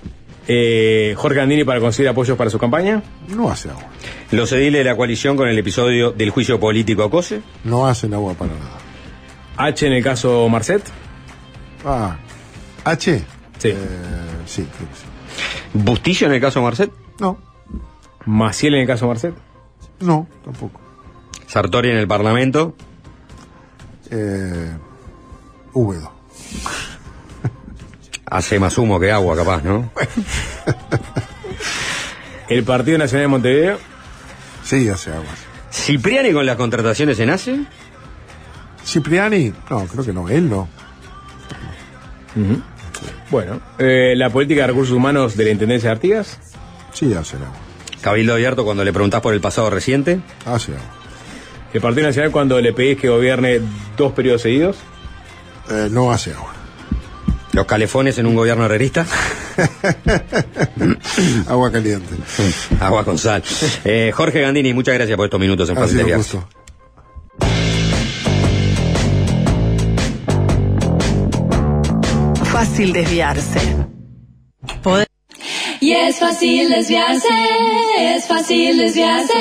Eh, 0.49 1.15
¿Jorge 1.17 1.41
Andini 1.41 1.65
para 1.65 1.81
conseguir 1.81 2.09
apoyos 2.11 2.37
para 2.37 2.51
su 2.51 2.59
campaña? 2.59 3.03
No 3.29 3.51
hace 3.51 3.71
agua. 3.71 3.85
¿Los 4.33 4.51
ediles 4.53 4.81
de 4.81 4.85
la 4.85 4.97
coalición 4.97 5.37
con 5.37 5.49
el 5.49 5.59
episodio 5.59 6.11
del 6.13 6.31
juicio 6.31 6.59
político 6.59 7.05
a 7.05 7.11
Cose? 7.11 7.43
No 7.65 7.87
hacen 7.87 8.13
agua 8.15 8.35
para 8.35 8.53
nada. 8.55 8.79
¿H 9.57 9.87
en 9.87 9.93
el 9.93 10.03
caso 10.03 10.49
Marcet? 10.49 10.83
Ah, 11.85 12.17
H. 12.85 13.19
Sí. 13.59 13.69
Eh, 13.69 13.77
sí, 14.47 14.67
creo 14.77 14.89
que 14.89 14.95
sí. 14.97 15.05
¿Bustillo 15.75 16.27
en 16.27 16.33
el 16.35 16.41
caso 16.41 16.61
Marcet? 16.63 16.91
No, 17.21 17.39
¿Maciel 18.27 18.75
en 18.75 18.81
el 18.83 18.87
caso 18.87 19.07
Marcet? 19.07 19.35
no, 20.01 20.27
tampoco. 20.45 20.81
¿Sartori 21.47 21.91
en 21.91 21.97
el 21.97 22.09
Parlamento? 22.09 22.75
Eh, 24.11 24.73
húmedo. 25.73 26.13
Hace 28.27 28.59
más 28.59 28.77
humo 28.77 28.99
que 28.99 29.13
agua, 29.13 29.37
capaz, 29.37 29.63
¿no? 29.63 29.91
¿El 32.49 32.65
Partido 32.65 32.99
Nacional 32.99 33.25
de 33.25 33.29
Montevideo? 33.29 33.79
Sí, 34.67 34.89
hace 34.89 35.13
agua. 35.13 35.31
¿Cipriani 35.71 36.33
con 36.33 36.45
las 36.45 36.57
contrataciones 36.57 37.21
en 37.21 37.31
ACE? 37.31 37.61
Cipriani, 38.85 39.53
no, 39.71 39.87
creo 39.87 40.05
que 40.05 40.13
no. 40.13 40.29
Él 40.29 40.51
no. 40.51 40.69
Bueno. 43.31 43.61
Eh, 43.79 44.15
¿La 44.17 44.31
política 44.31 44.63
de 44.63 44.67
recursos 44.69 44.95
humanos 44.95 45.37
de 45.37 45.45
la 45.45 45.51
Intendencia 45.51 45.91
de 45.91 45.95
Artigas? 45.95 46.39
Sí, 46.93 47.15
hace 47.15 47.37
agua. 47.37 47.53
Cabildo 48.01 48.35
abierto 48.35 48.65
cuando 48.65 48.85
le 48.85 48.93
preguntás 48.93 49.21
por 49.21 49.35
el 49.35 49.41
pasado 49.41 49.71
reciente. 49.71 50.21
Hace 50.45 50.73
agua. 50.73 50.85
¿El 51.73 51.81
Partido 51.81 52.07
Nacional 52.09 52.33
cuando 52.33 52.61
le 52.61 52.73
pedís 52.73 52.99
que 52.99 53.09
gobierne 53.09 53.61
dos 53.97 54.13
periodos 54.15 54.43
seguidos? 54.43 54.79
Eh, 55.71 55.89
no 55.93 56.11
hace 56.11 56.33
agua. 56.33 56.53
¿Los 57.53 57.67
calefones 57.67 58.19
en 58.19 58.27
un 58.27 58.35
gobierno 58.35 58.65
herrerista? 58.65 59.07
agua 61.49 61.71
caliente. 61.73 62.15
Agua 62.81 63.05
con 63.05 63.19
sal. 63.19 63.43
Eh, 63.85 64.13
Jorge 64.15 64.41
Gandini, 64.43 64.73
muchas 64.73 64.95
gracias 64.95 65.17
por 65.17 65.27
estos 65.27 65.41
minutos 65.41 65.69
en 65.71 65.77
Fácil 65.77 65.97
de 65.99 66.17
gusto. 66.17 66.49
Fácil 72.45 72.93
desviarse. 72.93 73.61
Poder- 74.83 75.07
Y 75.81 75.93
es 75.93 76.19
fácil 76.19 76.69
desviarse, 76.71 77.29
es 77.99 78.27
fácil 78.27 78.79
desviarse. 78.79 79.35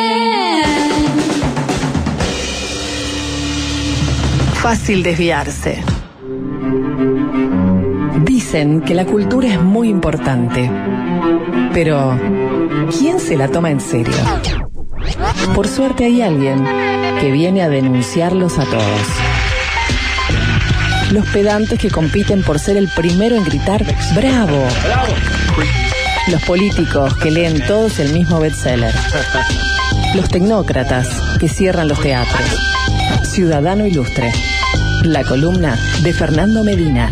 Fácil 4.62 5.04
desviarse. 5.04 5.84
Que 8.56 8.94
la 8.94 9.04
cultura 9.04 9.50
es 9.50 9.62
muy 9.62 9.90
importante. 9.90 10.72
Pero, 11.74 12.18
¿quién 12.98 13.20
se 13.20 13.36
la 13.36 13.50
toma 13.50 13.70
en 13.70 13.82
serio? 13.82 14.16
Por 15.54 15.68
suerte 15.68 16.06
hay 16.06 16.22
alguien 16.22 16.64
que 17.20 17.34
viene 17.34 17.64
a 17.64 17.68
denunciarlos 17.68 18.58
a 18.58 18.64
todos. 18.64 19.08
Los 21.12 21.26
pedantes 21.32 21.78
que 21.78 21.92
compiten 21.92 22.44
por 22.44 22.58
ser 22.58 22.78
el 22.78 22.88
primero 22.88 23.36
en 23.36 23.44
gritar 23.44 23.84
¡Bravo! 24.16 24.64
Los 26.32 26.42
políticos 26.44 27.14
que 27.18 27.32
leen 27.32 27.62
todos 27.68 28.00
el 28.00 28.14
mismo 28.14 28.40
bestseller. 28.40 28.96
Los 30.16 30.30
tecnócratas 30.30 31.10
que 31.42 31.50
cierran 31.50 31.90
los 31.90 32.00
teatros. 32.00 32.58
Ciudadano 33.24 33.86
Ilustre. 33.86 34.32
La 35.04 35.26
columna 35.26 35.78
de 36.04 36.14
Fernando 36.14 36.64
Medina. 36.64 37.12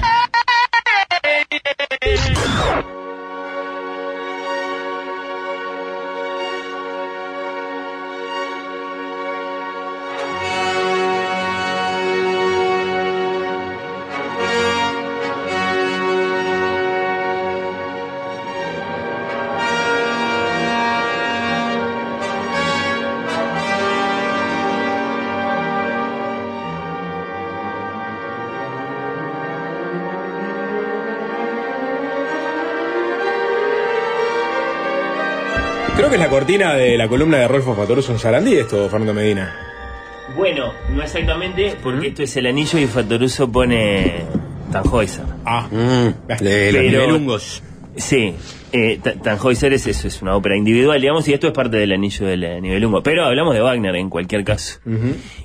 Cortina 36.34 36.74
de 36.74 36.98
la 36.98 37.08
columna 37.08 37.38
de 37.38 37.48
Rolfo 37.48 37.76
Fatoruso 37.76 38.12
en 38.12 38.18
Sarandí, 38.18 38.56
esto, 38.56 38.90
Fernando 38.90 39.14
Medina. 39.14 39.56
Bueno, 40.36 40.74
no 40.90 41.04
exactamente, 41.04 41.76
porque 41.84 42.08
esto 42.08 42.24
es 42.24 42.36
el 42.38 42.48
anillo 42.48 42.80
y 42.80 42.88
Fatoruso 42.88 43.52
pone 43.52 44.24
Tannhäuser. 44.72 45.26
Ah, 45.46 45.68
Mm, 45.70 46.08
de 46.44 47.20
los. 47.20 47.62
Sí, 47.98 48.34
eh, 48.72 49.00
Tannhäuser 49.22 49.74
es 49.74 49.86
eso, 49.86 50.08
es 50.08 50.24
una 50.24 50.36
ópera 50.36 50.58
individual, 50.58 51.00
digamos, 51.00 51.28
y 51.28 51.34
esto 51.34 51.46
es 51.46 51.54
parte 51.54 51.78
del 51.78 51.92
anillo 51.92 52.26
del 52.26 52.44
eh, 52.44 52.60
Nibelungo. 52.62 53.04
Pero 53.04 53.26
hablamos 53.26 53.54
de 53.54 53.62
Wagner 53.62 53.96
en 53.96 54.10
cualquier 54.10 54.44
caso. 54.44 54.80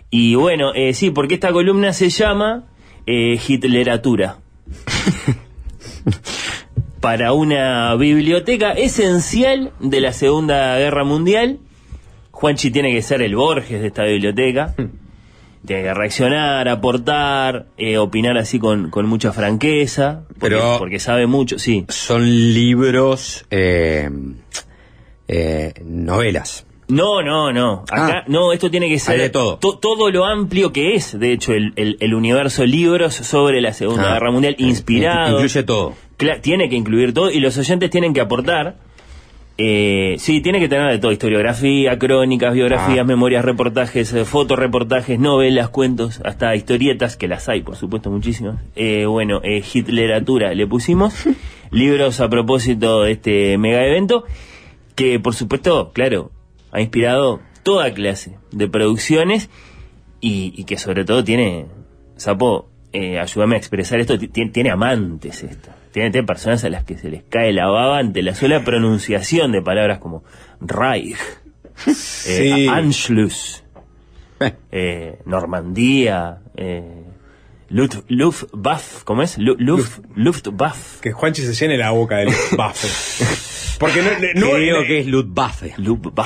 Y 0.08 0.36
bueno, 0.36 0.72
eh, 0.74 0.94
sí, 0.94 1.10
porque 1.10 1.34
esta 1.34 1.52
columna 1.52 1.92
se 1.92 2.08
llama 2.08 2.64
eh, 3.04 3.38
Hitleratura. 3.46 4.38
Para 7.00 7.32
una 7.32 7.94
biblioteca 7.94 8.72
esencial 8.72 9.72
de 9.80 10.00
la 10.00 10.12
Segunda 10.12 10.76
Guerra 10.78 11.04
Mundial, 11.04 11.58
Juanchi 12.32 12.70
tiene 12.70 12.92
que 12.92 13.02
ser 13.02 13.22
el 13.22 13.36
Borges 13.36 13.80
de 13.80 13.86
esta 13.86 14.04
biblioteca. 14.04 14.74
Tiene 15.66 15.82
que 15.82 15.94
reaccionar, 15.94 16.68
aportar, 16.68 17.66
eh, 17.76 17.98
opinar 17.98 18.36
así 18.38 18.58
con, 18.58 18.90
con 18.90 19.06
mucha 19.06 19.32
franqueza. 19.32 20.22
Porque, 20.38 20.56
Pero- 20.56 20.76
porque 20.78 20.98
sabe 20.98 21.26
mucho, 21.26 21.58
sí. 21.58 21.84
Son 21.88 22.24
libros, 22.54 23.44
eh, 23.50 24.08
eh, 25.28 25.74
novelas. 25.84 26.64
No, 26.88 27.22
no, 27.22 27.52
no. 27.52 27.84
Acá, 27.90 28.18
Ah. 28.20 28.24
no, 28.28 28.52
esto 28.52 28.70
tiene 28.70 28.88
que 28.88 28.98
ser 28.98 29.18
de 29.20 29.28
todo. 29.28 29.58
to- 29.58 29.78
todo 29.78 30.10
lo 30.10 30.24
amplio 30.24 30.72
que 30.72 30.94
es, 30.94 31.18
de 31.18 31.32
hecho, 31.32 31.52
el, 31.52 31.72
el- 31.76 31.98
el 32.00 32.14
universo 32.14 32.64
libros 32.64 33.14
sobre 33.14 33.60
la 33.60 33.72
Segunda 33.74 34.10
Ah. 34.10 34.14
Guerra 34.14 34.30
Mundial, 34.30 34.54
inspirado. 34.58 35.36
Incluye 35.36 35.62
todo. 35.64 35.94
Tiene 36.40 36.68
que 36.68 36.76
incluir 36.76 37.12
todo 37.12 37.30
y 37.30 37.40
los 37.40 37.56
oyentes 37.58 37.90
tienen 37.90 38.14
que 38.14 38.20
aportar. 38.22 38.76
Eh, 39.60 40.14
sí, 40.18 40.40
tiene 40.40 40.60
que 40.60 40.68
tener 40.68 40.90
de 40.90 40.98
todo: 40.98 41.10
historiografía, 41.12 41.98
crónicas, 41.98 42.54
biografías, 42.54 43.00
Ah. 43.00 43.04
memorias, 43.04 43.44
reportajes, 43.44 44.12
eh, 44.14 44.24
fotoreportajes, 44.24 45.18
novelas, 45.18 45.68
cuentos, 45.68 46.20
hasta 46.24 46.54
historietas, 46.54 47.16
que 47.16 47.26
las 47.28 47.48
hay, 47.48 47.62
por 47.62 47.74
supuesto, 47.76 48.08
muchísimas. 48.08 48.62
Eh, 48.76 49.04
bueno, 49.06 49.40
eh, 49.42 49.62
Hitleratura 49.74 50.54
le 50.54 50.66
pusimos. 50.66 51.12
libros 51.70 52.20
a 52.20 52.30
propósito 52.30 53.02
de 53.02 53.12
este 53.12 53.58
mega 53.58 53.84
evento, 53.84 54.24
que 54.94 55.20
por 55.20 55.34
supuesto, 55.34 55.90
claro, 55.92 56.30
ha 56.72 56.80
inspirado 56.80 57.40
toda 57.62 57.92
clase 57.94 58.38
de 58.52 58.68
producciones 58.68 59.48
y, 60.20 60.52
y 60.56 60.64
que 60.64 60.78
sobre 60.78 61.04
todo 61.04 61.22
tiene, 61.24 61.66
Sapo, 62.16 62.68
eh, 62.92 63.18
ayúdame 63.18 63.54
a 63.56 63.58
expresar 63.58 64.00
esto, 64.00 64.18
ti- 64.18 64.28
tiene, 64.28 64.70
amantes 64.70 65.42
esto. 65.42 65.68
Tiene, 65.92 66.10
tiene 66.10 66.26
personas 66.26 66.64
a 66.64 66.68
las 66.70 66.84
que 66.84 66.98
se 66.98 67.10
les 67.10 67.22
cae 67.28 67.52
la 67.52 67.66
baba 67.68 67.98
ante 67.98 68.22
la 68.22 68.34
sola 68.34 68.64
pronunciación 68.64 69.52
de 69.52 69.62
palabras 69.62 69.98
como 69.98 70.24
Reich, 70.60 71.16
eh, 71.86 71.94
Sí. 71.94 72.66
Anschluss, 72.68 73.64
eh, 74.72 75.18
Normandía, 75.24 76.40
eh, 76.56 77.04
Luft, 77.70 77.98
Luftwaffe, 78.08 79.04
¿cómo 79.04 79.22
es? 79.22 79.36
Lu- 79.38 79.56
Luft, 79.58 80.00
Luftwaffe. 80.14 81.00
Que 81.02 81.12
Juanchi 81.12 81.42
se 81.42 81.52
llene 81.54 81.76
la 81.76 81.90
boca 81.90 82.16
del 82.16 82.30
bafo. 82.56 82.88
Porque 83.78 84.02
no, 84.02 84.10
no- 84.40 84.50
Creo 84.56 84.82
eh, 84.82 84.86
que 84.86 84.98
es 85.00 85.06
Luftwaffe. 85.06 85.74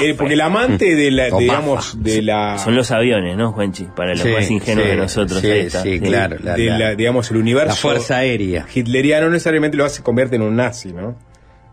eh, 0.01 0.15
porque 0.17 0.35
el 0.35 0.41
amante 0.41 0.95
de 0.97 1.11
la, 1.11 1.31
digamos, 1.31 2.03
de 2.03 2.23
la. 2.23 2.57
Son 2.59 2.75
los 2.75 2.91
aviones, 2.91 3.37
¿no, 3.37 3.53
Juanchi? 3.53 3.85
Para 3.95 4.13
los 4.13 4.21
Sí, 4.23 4.29
más 4.31 4.51
ingenuos 4.51 4.85
sí, 4.87 4.91
de 4.91 4.97
nosotros. 4.97 5.41
sí, 5.41 5.51
ahí 5.51 5.61
está. 5.61 5.83
sí, 5.83 6.01
claro. 6.01 6.37
la- 6.43 6.55
de 6.55 6.65
la- 6.67 6.79
la, 6.79 6.95
digamos, 6.95 7.31
el 7.31 7.37
universo. 7.37 7.69
La 7.69 7.75
Fuerza 7.75 8.17
Aérea. 8.19 8.67
Hitleriano 8.75 9.27
no 9.27 9.33
necesariamente 9.33 9.77
lo 9.77 9.85
hace 9.85 10.03
convierte 10.03 10.37
en 10.37 10.43
un 10.43 10.57
nazi, 10.57 10.93
¿no? 10.93 11.17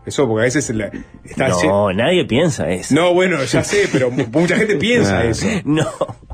Eso, 0.06 0.26
porque 0.26 0.42
a 0.42 0.44
veces 0.44 0.68
la- 0.70 0.90
está 1.24 1.48
No, 1.48 1.92
nadie 1.92 2.24
piensa 2.24 2.68
eso. 2.70 2.94
No, 2.94 3.12
bueno, 3.14 3.42
ya 3.44 3.62
sé, 3.64 3.88
pero 3.92 4.10
mu- 4.10 4.26
mucha 4.32 4.56
gente 4.56 4.76
piensa 4.76 5.24
eso. 5.24 5.46
No. 5.64 5.86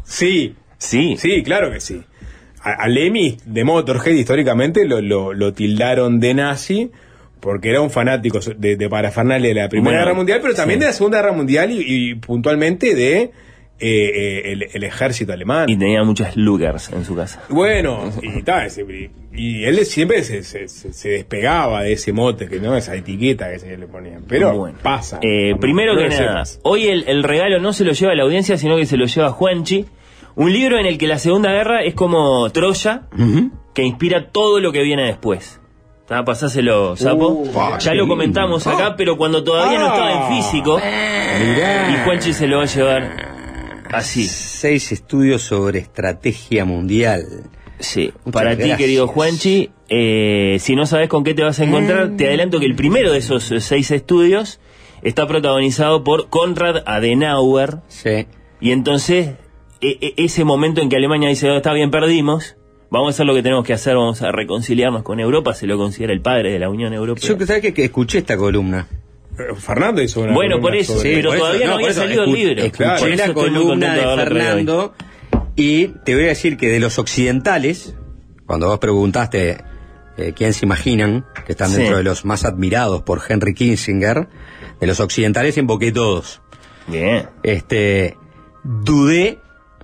Sí. 0.05 0.55
Sí. 0.79 1.17
Sí, 1.19 1.43
claro 1.43 1.71
que 1.73 1.81
sí. 1.81 2.03
A, 2.63 2.73
a 2.85 2.89
Lemmy 2.89 3.37
de 3.45 3.65
Motorhead 3.65 4.15
históricamente 4.15 4.85
lo, 4.85 5.01
lo, 5.01 5.33
lo 5.33 5.53
tildaron 5.53 6.19
de 6.21 6.35
nazi 6.35 6.91
porque 7.41 7.71
era 7.71 7.81
un 7.81 7.91
fanático 7.91 8.41
de, 8.57 8.77
de 8.77 8.89
parafernalia 8.89 9.49
de 9.49 9.55
la 9.55 9.69
Primera 9.69 9.91
Bueno, 9.91 9.99
Guerra 10.05 10.15
Mundial, 10.17 10.39
pero 10.43 10.55
también 10.55 10.79
sí. 10.79 10.85
de 10.85 10.87
la 10.87 10.93
Segunda 10.93 11.19
Guerra 11.23 11.33
Mundial 11.33 11.71
y, 11.71 11.85
y 12.11 12.15
puntualmente 12.15 12.95
de 12.95 13.21
eh, 13.23 13.31
eh, 13.79 14.53
el, 14.53 14.67
el 14.73 14.85
ejército 14.85 15.33
alemán. 15.35 15.69
Y 15.69 15.77
tenía 15.77 16.03
muchas 16.03 16.35
Lugers 16.37 16.91
en 16.93 17.05
su 17.05 17.15
casa. 17.15 17.43
Bueno, 17.51 18.11
y, 18.23 18.43
tal, 18.43 18.67
ese- 18.67 19.11
y 19.35 19.65
él 19.65 19.85
siempre 19.85 20.25
se, 20.25 20.43
se- 20.43 21.09
despegaba 21.11 21.83
de 21.83 21.93
ese 21.93 22.13
mote, 22.13 22.49
que 22.49 22.59
no 22.59 22.75
esa 22.75 22.95
etiqueta 22.97 23.51
que 23.53 23.59
se 23.59 23.77
le 23.77 23.87
ponían. 23.87 24.25
Pero 24.27 24.57
Bueno. 24.57 24.79
pasa. 24.83 25.19
Eh, 25.23 25.51
Como- 25.51 25.61
primero 25.61 25.93
no 25.95 26.01
que 26.01 26.09
nada, 26.09 26.43
hoy 26.63 26.87
el, 26.87 27.05
el 27.07 27.23
regalo 27.23 27.61
no 27.61 27.75
se 27.75 27.85
lo 27.85 27.93
lleva 27.93 28.13
a 28.13 28.15
la 28.17 28.23
audiencia, 28.23 28.57
sino 28.57 28.77
que 28.77 28.87
se 28.87 28.97
lo 28.97 29.05
lleva 29.05 29.31
Juanchi. 29.31 29.85
Un 30.37 30.53
libro 30.53 30.79
en 30.79 30.87
el 30.87 30.97
que 30.99 31.07
la 31.07 31.19
Segunda 31.19 31.51
Guerra 31.53 31.83
es 31.83 31.95
como 31.95 32.49
Troya, 32.51 33.03
que 33.75 33.83
inspira 33.83 34.31
todo 34.31 34.59
lo 34.61 34.73
que 34.73 34.83
viene 34.83 35.05
después. 35.07 35.61
¿Está? 36.07 36.25
Pasáselo, 36.25 36.95
Sapo. 36.97 37.31
Uh, 37.31 37.51
ya 37.81 37.91
lo 37.91 38.03
lindo. 38.03 38.07
comentamos 38.15 38.65
acá, 38.69 38.95
pero 38.97 39.17
cuando 39.17 39.43
todavía 39.43 39.77
no 39.81 39.87
estaba 39.89 40.29
en 40.29 40.37
físico. 40.37 40.79
Y 40.79 42.05
Juanchi 42.05 42.33
se 42.33 42.47
lo 42.47 42.59
va 42.59 42.63
a 42.63 42.67
llevar 42.67 43.83
así. 43.93 44.29
Seis 44.29 44.93
estudios 44.93 45.43
sobre 45.43 45.81
estrategia 45.81 46.65
mundial. 46.65 47.25
Sí, 47.81 48.13
Muchas 48.25 48.33
para 48.33 48.57
ti, 48.57 48.71
querido 48.77 49.09
Juanchi, 49.09 49.71
eh, 49.89 50.59
si 50.61 50.77
no 50.77 50.87
sabes 50.87 51.09
con 51.09 51.25
qué 51.25 51.35
te 51.35 51.43
vas 51.43 51.59
a 51.59 51.65
encontrar, 51.65 52.11
Mm. 52.11 52.17
te 52.17 52.29
adelanto 52.29 52.61
que 52.61 52.67
el 52.67 52.77
primero 52.77 53.11
de 53.11 53.19
esos 53.19 53.51
eh, 53.51 53.61
seis 53.61 53.91
estudios 53.91 54.61
está 55.03 55.27
protagonizado 55.27 56.05
por 56.05 56.29
Konrad 56.29 56.85
Adenauer. 56.87 57.79
Sí. 57.89 58.29
Y 58.61 58.71
entonces, 58.71 59.31
e- 59.81 59.99
e- 60.01 60.15
ese 60.25 60.45
momento 60.45 60.81
en 60.81 60.89
que 60.89 60.95
Alemania 60.97 61.29
dice, 61.31 61.51
"Oh, 61.51 61.57
está 61.57 61.73
bien, 61.73 61.91
perdimos, 61.91 62.57
vamos 62.99 63.09
a 63.09 63.17
hacer 63.17 63.27
lo 63.27 63.35
que 63.35 63.43
tenemos 63.43 63.65
que 63.65 63.73
hacer, 63.73 63.95
vamos 63.97 64.21
a 64.23 64.33
reconciliarnos 64.33 65.03
con 65.03 65.21
Europa, 65.21 65.55
se 65.55 65.67
lo 65.67 65.77
considera 65.79 66.13
el 66.13 66.21
padre 66.21 66.53
de 66.53 66.59
la 66.59 66.69
Unión 66.69 66.93
Europea. 66.93 67.29
Yo 67.29 67.47
sabes 67.47 67.63
que, 67.63 67.73
que 67.75 67.85
escuché 67.85 68.19
esta 68.19 68.37
columna. 68.37 68.87
Eh, 69.39 69.55
Fernando 69.57 70.03
hizo 70.03 70.21
una 70.23 70.33
Bueno, 70.33 70.61
por 70.61 70.75
eso, 70.75 70.95
sobre- 70.97 71.15
pero 71.17 71.31
por 71.31 71.37
eso, 71.37 71.45
todavía 71.47 71.67
no, 71.67 71.73
no, 71.73 71.77
había 71.79 71.89
eso, 71.91 72.01
salido 72.01 72.25
el 72.25 72.33
libro. 72.33 72.63
escuché 72.63 72.85
Por 72.99 73.17
la 73.17 73.35
columna 73.35 73.95
de. 73.95 74.03
Fernando 74.17 74.95
y 75.57 75.89
te 76.05 76.15
voy 76.15 76.25
a 76.25 76.29
decir 76.29 76.57
que 76.57 76.69
de 76.69 76.81
los 76.81 76.99
occidentales, 76.99 77.95
cuando 78.47 78.67
vos 78.69 78.79
preguntaste 78.79 79.59
eh, 80.19 80.33
quién 80.35 80.53
se 80.55 80.65
imaginan 80.65 81.27
que 81.45 81.53
están 81.53 81.69
Sí. 81.71 81.77
dentro 81.79 81.99
de 81.99 82.03
los 82.05 82.25
más 82.25 82.45
admirados 82.47 83.03
por 83.03 83.21
Henry 83.29 83.53
Kissinger, 83.55 84.29
de 84.81 84.87
los 84.87 85.01
occidentales 85.01 85.57
invoqué 85.59 85.93
todos. 85.93 86.41
Bien. 86.87 87.29
Este, 87.43 88.17
dudé 88.65 89.39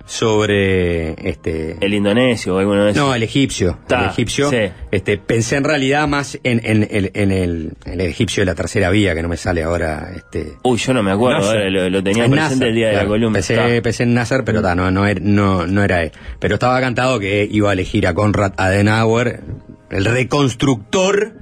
sobre 0.05 1.13
este 1.29 1.77
El 1.79 1.93
indonesio 1.93 2.55
o 2.55 2.59
alguno 2.59 2.83
de 2.85 2.91
esos. 2.91 3.03
no, 3.03 3.15
el 3.15 3.23
egipcio. 3.23 3.79
Ta, 3.87 4.03
el 4.05 4.09
egipcio. 4.11 4.49
sí. 4.49 4.57
Este, 4.91 5.17
pensé 5.17 5.55
en 5.55 5.63
realidad 5.63 6.07
más 6.07 6.37
en, 6.43 6.61
en, 6.63 6.87
el- 6.91 7.11
en 7.13 7.31
el, 7.31 7.73
en 7.85 7.93
el 7.93 8.01
egipcio 8.01 8.41
de 8.41 8.45
la 8.45 8.55
tercera 8.55 8.89
vía, 8.89 9.15
que 9.15 9.21
no 9.23 9.29
me 9.29 9.37
sale 9.37 9.63
ahora. 9.63 10.11
Este, 10.15 10.53
Uy, 10.63 10.77
yo 10.77 10.93
no 10.93 11.01
me 11.03 11.11
acuerdo, 11.11 11.47
ahora 11.47 11.69
lo, 11.69 11.89
lo 11.89 12.03
tenía 12.03 12.25
En 12.25 12.31
presente 12.31 12.55
Nasser, 12.55 12.67
el 12.67 12.75
día 12.75 12.87
de 12.89 12.95
la 12.95 13.05
columna. 13.07 13.33
Pensé, 13.33 13.81
pensé 13.81 14.03
en 14.03 14.13
Nasser, 14.13 14.43
pero 14.43 14.61
ta, 14.61 14.75
no, 14.75 14.91
no, 14.91 15.05
no, 15.21 15.67
no 15.67 15.83
era 15.83 16.03
él. 16.03 16.11
Pero 16.39 16.55
estaba 16.55 16.79
cantado 16.81 17.19
que 17.19 17.47
iba 17.49 17.69
a 17.69 17.73
elegir 17.73 18.05
a 18.07 18.13
Konrad 18.13 18.53
Adenauer, 18.57 19.41
el 19.89 20.05
reconstructor 20.05 21.33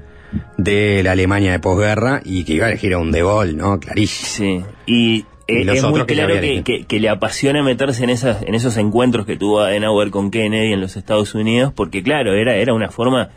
de 0.58 1.02
la 1.04 1.12
Alemania 1.12 1.52
de 1.52 1.60
posguerra, 1.60 2.22
y 2.24 2.44
que 2.46 2.54
iba 2.54 2.68
a 2.68 2.70
elegir 2.70 2.94
a 2.94 3.00
un 3.00 3.12
De 3.12 3.22
Gaulle, 3.24 3.54
¿no? 3.54 3.80
Clarísimo. 3.80 4.28
Sí. 4.28 4.64
Y, 4.86 5.26
eh, 5.48 5.62
es 5.74 5.82
muy 5.92 6.00
que 6.06 6.14
claro 6.16 6.34
que, 6.42 6.64
que- 6.64 6.86
que 6.86 7.00
le 7.00 7.10
apasiona 7.10 7.64
meterse 7.64 8.04
en 8.04 8.10
esas 8.10 8.42
en 8.44 8.56
esos 8.56 8.78
encuentros 8.78 9.26
que 9.26 9.38
tuvo 9.38 9.62
Adenauer 9.62 10.10
con 10.12 10.32
Kennedy 10.32 10.74
en 10.74 10.82
los 10.82 10.96
Estados 10.98 11.34
Unidos, 11.36 11.74
porque 11.76 12.04
claro, 12.04 12.34
era, 12.34 12.56
era 12.56 12.74
una 12.74 12.90
forma 12.90 13.30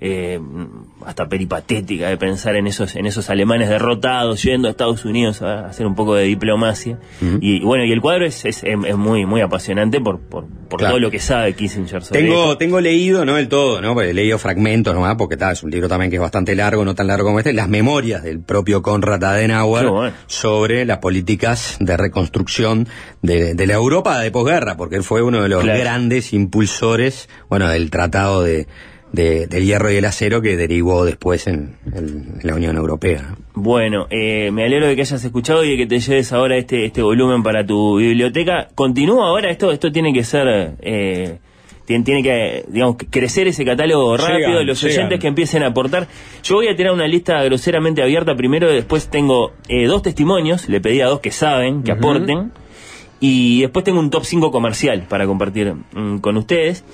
eh, 0.00 0.38
hasta 1.04 1.28
peripatética 1.28 2.08
de 2.08 2.16
pensar 2.16 2.54
en 2.56 2.66
esos 2.68 2.94
en 2.96 3.06
esos 3.06 3.30
alemanes 3.30 3.68
derrotados 3.68 4.42
yendo 4.42 4.68
a 4.68 4.70
Estados 4.70 5.04
Unidos 5.04 5.42
a 5.42 5.66
hacer 5.66 5.86
un 5.86 5.94
poco 5.96 6.14
de 6.14 6.24
diplomacia. 6.24 6.98
y, 7.40 7.60
bueno, 7.64 7.84
y 7.84 7.90
el 7.92 8.00
cuadro 8.00 8.24
es, 8.24 8.44
es, 8.44 8.62
es- 8.64 8.96
muy 8.96 9.26
muy 9.26 9.40
apasionante 9.40 10.00
por, 10.00 10.20
por, 10.20 10.44
por 10.68 10.78
Claro. 10.78 10.92
todo 10.94 11.00
lo 11.00 11.10
que 11.10 11.18
sabe 11.18 11.54
Kissinger 11.54 12.02
sobre 12.04 12.20
Tengo, 12.22 12.42
esto. 12.44 12.58
tengo 12.58 12.80
leído, 12.80 13.24
no 13.24 13.34
del 13.34 13.48
todo, 13.48 13.80
¿no? 13.80 13.94
Porque 13.94 14.10
he 14.10 14.14
leído 14.14 14.38
fragmentos 14.38 14.94
nomás, 14.94 15.16
porque 15.16 15.36
tal, 15.36 15.52
es 15.54 15.62
un 15.62 15.70
libro 15.70 15.88
también 15.88 16.10
que 16.10 16.16
es 16.16 16.22
bastante 16.22 16.54
largo, 16.54 16.84
no 16.84 16.94
tan 16.94 17.06
largo 17.06 17.26
como 17.26 17.38
este, 17.40 17.52
las 17.52 17.68
memorias 17.68 18.22
del 18.22 18.40
propio 18.40 18.82
Konrad 18.82 19.22
Adenauer 19.24 19.86
bueno. 19.88 20.14
sobre 20.26 20.84
las 20.84 20.98
políticas 20.98 21.76
de 21.80 21.96
reconstrucción 21.96 22.86
de, 23.22 23.54
de 23.54 23.66
la 23.66 23.74
Europa 23.74 24.20
de 24.20 24.30
posguerra, 24.30 24.76
porque 24.76 24.96
él 24.96 25.02
fue 25.02 25.22
uno 25.22 25.42
de 25.42 25.48
los 25.48 25.62
Claro. 25.64 25.78
grandes 25.80 26.32
impulsores, 26.32 27.28
bueno, 27.48 27.68
del 27.68 27.90
tratado 27.90 28.42
de, 28.42 28.66
de- 29.12 29.46
del 29.46 29.64
hierro 29.64 29.90
y 29.90 29.96
el 29.96 30.04
acero 30.04 30.40
que 30.42 30.56
derivó 30.56 31.04
después 31.04 31.46
en, 31.46 31.76
en- 31.94 32.38
en 32.40 32.40
la 32.42 32.54
Unión 32.54 32.76
Europea. 32.76 33.22
¿no? 33.30 33.36
Bueno, 33.54 34.06
eh, 34.10 34.50
me 34.52 34.64
alegro 34.64 34.86
de 34.86 34.94
que 34.96 35.02
hayas 35.02 35.24
escuchado 35.24 35.64
y 35.64 35.70
de 35.70 35.76
que 35.78 35.86
te 35.86 35.98
lleves 36.00 36.32
ahora 36.32 36.56
este, 36.56 36.84
este 36.84 37.02
volumen 37.02 37.42
para 37.42 37.64
tu 37.66 37.96
biblioteca. 37.98 38.68
Continúa 38.74 39.28
ahora, 39.28 39.50
esto, 39.50 39.72
esto 39.72 39.90
tiene 39.90 40.12
que 40.12 40.22
ser, 40.24 40.74
eh, 40.80 41.38
tiene, 41.86 42.04
tiene 42.04 42.22
que, 42.22 42.64
digamos, 42.68 42.96
que 42.96 43.06
crecer 43.06 43.48
ese 43.48 43.64
catálogo 43.64 44.16
rápido, 44.16 44.38
Llegan, 44.50 44.66
los 44.66 44.80
llegan. 44.82 44.98
oyentes 44.98 45.20
que 45.20 45.26
empiecen 45.26 45.62
a 45.62 45.68
aportar. 45.68 46.06
Yo 46.44 46.56
voy 46.56 46.68
a 46.68 46.76
tirar 46.76 46.92
una 46.92 47.08
lista 47.08 47.42
groseramente 47.44 48.02
abierta 48.02 48.36
primero, 48.36 48.70
después 48.70 49.08
tengo 49.08 49.52
eh, 49.68 49.86
dos 49.86 50.02
testimonios, 50.02 50.68
le 50.68 50.80
pedí 50.80 51.00
a 51.00 51.06
dos 51.06 51.20
que 51.20 51.30
saben, 51.32 51.82
que 51.82 51.92
aporten, 51.92 52.52
y 53.20 53.62
después 53.62 53.84
tengo 53.84 53.98
un 53.98 54.10
top 54.10 54.24
5 54.24 54.52
comercial 54.52 55.06
para 55.08 55.26
compartir 55.26 55.74
mm, 55.94 56.18
con 56.18 56.36
ustedes. 56.36 56.84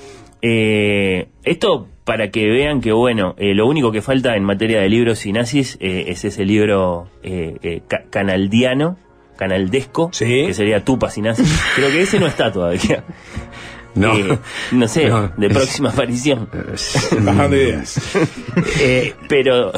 Eh, 0.47 1.29
esto 1.45 1.89
para 2.05 2.29
que 2.31 2.47
vean 2.51 2.83
que, 2.83 2.93
bueno, 2.93 3.35
eh, 3.39 3.55
lo 3.55 3.67
único 3.67 3.91
que 3.93 4.03
falta 4.03 4.37
en 4.37 4.45
materia 4.45 4.79
de 4.79 4.91
libros 4.91 5.25
y 5.25 5.33
nazis 5.33 5.79
eh, 5.81 6.05
es 6.09 6.23
ese 6.27 6.45
libro 6.45 7.09
eh, 7.23 7.57
eh, 7.63 7.81
ca- 7.89 8.05
canaldiano, 8.11 8.99
canaldesco, 9.39 10.11
que 10.47 10.53
sería 10.53 10.85
Tupas 10.85 11.17
y 11.17 11.23
nazis. 11.23 11.51
Creo 11.77 11.89
que 11.91 12.03
ese 12.03 12.21
no 12.21 12.27
está 12.27 12.53
todavía. 12.53 13.05
No. 13.95 14.17
Eh, 14.17 14.39
no 14.73 14.89
sé, 14.89 15.09
No. 15.09 15.31
de 15.37 15.49
próxima 15.51 15.91
aparición. 15.91 16.49
Bajando 17.21 17.57
ideas. 17.57 18.01
Eh, 18.81 19.15
Pero, 19.29 19.73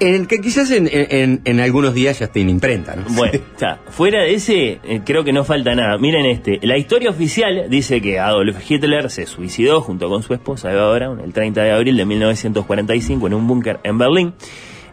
en 0.00 0.14
el 0.14 0.26
que 0.26 0.40
quizás 0.40 0.70
en, 0.70 0.88
en- 0.92 1.40
en 1.44 1.60
algunos 1.60 1.94
días 1.94 2.18
ya 2.18 2.26
esté 2.26 2.40
en 2.40 2.50
imprenta, 2.50 2.94
¿no? 2.96 3.04
Bueno, 3.10 3.38
ya, 3.60 3.80
fuera 3.90 4.22
de 4.22 4.34
ese, 4.34 4.78
eh, 4.84 5.00
creo 5.04 5.24
que 5.24 5.32
no 5.32 5.44
falta 5.44 5.74
nada. 5.74 5.98
Miren 5.98 6.26
este, 6.26 6.58
la 6.62 6.76
historia 6.78 7.10
oficial 7.10 7.66
dice 7.68 8.00
que 8.00 8.18
Adolf 8.18 8.56
Hitler 8.70 9.10
se 9.10 9.26
suicidó 9.26 9.80
junto 9.80 10.08
con 10.08 10.22
su 10.22 10.34
esposa 10.34 10.72
Eva 10.72 10.92
Braun 10.94 11.20
el 11.20 11.32
30 11.32 11.62
de 11.62 11.72
abril 11.72 11.96
de 11.96 12.04
1945 12.04 13.26
en 13.26 13.34
un 13.34 13.46
búnker 13.46 13.80
en 13.82 13.98
Berlín. 13.98 14.34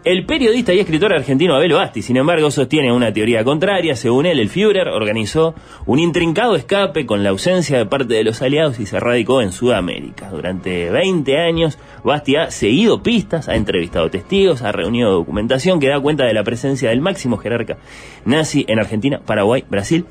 El 0.03 0.25
periodista 0.25 0.73
y 0.73 0.79
escritor 0.79 1.13
argentino 1.13 1.55
Abel 1.55 1.71
Basti, 1.71 2.01
sin 2.01 2.17
embargo, 2.17 2.51
sostiene 2.51 2.91
una 2.91 3.13
teoría 3.13 3.45
contraria. 3.45 3.95
Según 3.95 4.25
él, 4.25 4.37
el 4.41 4.49
Führer 4.49 4.89
organizó 4.89 5.55
un 5.85 5.97
intrincado 5.97 6.57
escape 6.57 7.05
con 7.05 7.23
la 7.23 7.29
ausencia 7.29 7.77
de 7.77 7.85
parte 7.85 8.13
de 8.13 8.25
los 8.25 8.41
aliados 8.41 8.81
y 8.81 8.85
se 8.85 8.99
radicó 8.99 9.41
en 9.41 9.53
Sudamérica. 9.53 10.29
Durante 10.29 10.89
20 10.89 11.37
años, 11.37 11.79
Basti 12.03 12.35
ha 12.35 12.51
seguido 12.51 13.01
pistas, 13.01 13.47
ha 13.47 13.55
entrevistado 13.55 14.09
testigos, 14.09 14.61
ha 14.61 14.73
reunido 14.73 15.09
documentación 15.09 15.79
que 15.79 15.87
da 15.87 16.01
cuenta 16.01 16.25
de 16.25 16.33
la 16.33 16.43
presencia 16.43 16.89
del 16.89 16.99
máximo 16.99 17.37
jerarca 17.37 17.77
nazi 18.25 18.65
en 18.67 18.79
Argentina, 18.79 19.21
Paraguay, 19.25 19.63
Brasil 19.69 20.05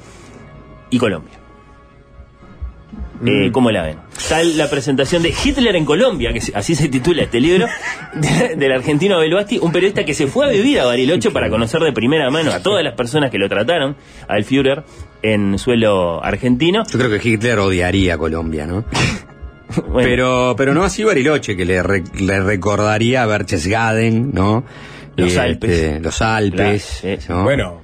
y 0.89 0.97
Colombia. 0.97 1.42
Eh, 3.25 3.51
¿Cómo 3.53 3.71
la 3.71 3.83
ven? 3.85 3.97
Tal 4.29 4.57
la 4.57 4.69
presentación 4.69 5.23
de 5.23 5.33
Hitler 5.45 5.77
en 5.77 5.85
Colombia, 5.85 6.33
que 6.33 6.41
así 6.55 6.75
se 6.75 6.89
titula 6.89 7.23
este 7.23 7.41
libro, 7.41 7.67
de- 8.15 8.57
del 8.57 8.73
argentino 8.73 9.17
Abel 9.17 9.35
Basti, 9.35 9.59
un 9.59 9.71
periodista 9.73 10.05
que 10.05 10.15
se 10.15 10.27
fue 10.27 10.47
a 10.47 10.49
vivir 10.49 10.81
a 10.81 10.87
Bariloche 10.87 11.31
para 11.31 11.49
conocer 11.49 11.81
de 11.83 11.93
primera 11.93 12.31
mano 12.31 12.51
a 12.53 12.61
todas 12.61 12.83
las 12.83 12.95
personas 12.95 13.31
que 13.31 13.39
lo 13.39 13.49
trataron, 13.49 13.97
al 14.29 14.45
Führer, 14.45 14.83
en 15.23 15.59
suelo 15.59 16.23
argentino. 16.25 16.83
Yo 16.91 16.99
creo 16.99 17.11
que 17.21 17.29
Hitler 17.29 17.59
odiaría 17.61 18.15
a 18.15 18.19
Colombia, 18.19 18.67
¿no? 18.67 18.85
Bueno. 19.89 20.07
Pero, 20.07 20.55
pero 20.59 20.75
no 20.75 20.85
así 20.85 21.03
Bariloche, 21.03 21.57
que 21.57 21.65
le, 21.65 21.83
re- 21.83 22.05
le 22.21 22.41
recordaría 22.43 23.23
a 23.23 23.27
Berchtesgaden, 23.27 24.31
¿no? 24.35 24.65
Los 25.17 25.33
Y, 25.35 25.39
Alpes. 25.39 25.71
este, 25.71 26.01
los 26.01 26.21
Alpes. 26.23 27.03
Bueno, 27.29 27.81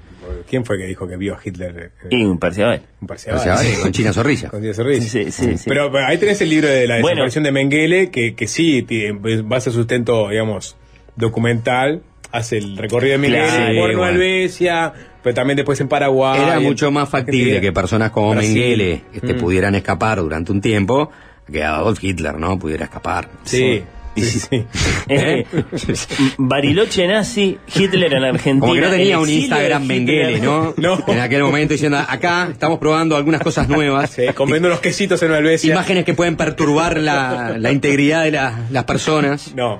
¿quién 0.48 0.64
fue 0.64 0.78
que 0.78 0.84
dijo 0.86 1.06
que 1.06 1.16
vio 1.16 1.34
a 1.34 1.38
Hitler? 1.44 1.92
eh, 2.04 2.08
Y 2.10 2.24
un 2.24 2.38
Parcial. 2.38 2.82
Un 3.00 3.06
parcial. 3.06 3.36
Parcial, 3.36 3.80
con 3.82 3.92
China 3.92 4.12
Zorrilla. 4.12 4.48
Con 4.48 4.60
China 4.62 4.74
Zorrilla. 4.74 5.02
Sí, 5.02 5.30
sí, 5.30 5.56
sí. 5.58 5.64
Pero, 5.68 5.90
pero 5.92 6.06
ahí 6.06 6.18
tenés 6.18 6.40
el 6.40 6.50
libro 6.50 6.68
de 6.68 6.86
la 6.86 6.94
Bueno. 7.00 7.08
desaparición 7.24 7.44
de 7.44 7.52
Mengele, 7.52 8.10
que, 8.10 8.34
que 8.34 8.46
sí, 8.46 8.82
tiene- 8.82 9.18
pues, 9.20 9.46
base 9.46 9.70
sustento, 9.70 10.28
digamos, 10.28 10.76
documental. 11.16 12.02
hace 12.30 12.58
el 12.58 12.76
recorrido 12.76 13.12
de 13.12 13.18
Mengele 13.18 13.46
Claro, 13.48 13.74
por 13.80 13.96
bueno. 13.96 14.06
Helvecia, 14.12 14.92
pero 15.22 15.34
también 15.34 15.56
después 15.56 15.80
en 15.80 15.88
Paraguay. 15.88 16.38
Era 16.42 16.60
mucho 16.60 16.90
más 16.90 17.08
factible 17.08 17.58
que 17.60 17.72
personas 17.72 18.10
como 18.10 18.32
Brasil. 18.32 18.54
Mengele 18.54 19.02
este, 19.14 19.32
Mm. 19.34 19.38
pudieran 19.38 19.74
escapar 19.74 20.18
durante 20.18 20.52
un 20.52 20.60
tiempo 20.60 21.10
que 21.50 21.64
Adolf 21.64 22.04
Hitler, 22.04 22.34
¿no? 22.38 22.58
Pudiera 22.58 22.84
escapar. 22.84 23.30
Sí. 23.44 23.82
Sí, 24.20 24.40
sí. 24.40 24.66
¿Eh? 25.08 25.44
Bariloche 26.38 27.06
nazi, 27.06 27.58
Hitler 27.74 28.14
en 28.14 28.24
Argentina. 28.24 28.60
Como 28.60 28.74
que 28.74 28.80
no 28.80 28.90
tenía 28.90 29.18
un 29.18 29.28
Instagram. 29.28 29.84
Mengele, 29.86 30.40
¿no? 30.40 30.74
En 31.06 31.18
aquel 31.20 31.42
momento 31.42 31.74
diciendo, 31.74 31.98
acá 31.98 32.48
estamos 32.50 32.78
probando 32.78 33.16
algunas 33.16 33.40
cosas 33.42 33.68
nuevas. 33.68 34.16
comiendo 34.34 34.68
unos 34.68 34.80
quesitos 34.80 35.22
en 35.22 35.32
Helvecia. 35.32 35.72
Imágenes 35.72 36.04
que 36.04 36.14
pueden 36.14 36.36
perturbar 36.36 36.98
la, 36.98 37.56
la 37.58 37.72
integridad 37.72 38.24
de 38.24 38.32
la- 38.32 38.54
las 38.70 38.84
personas. 38.84 39.54
No. 39.54 39.78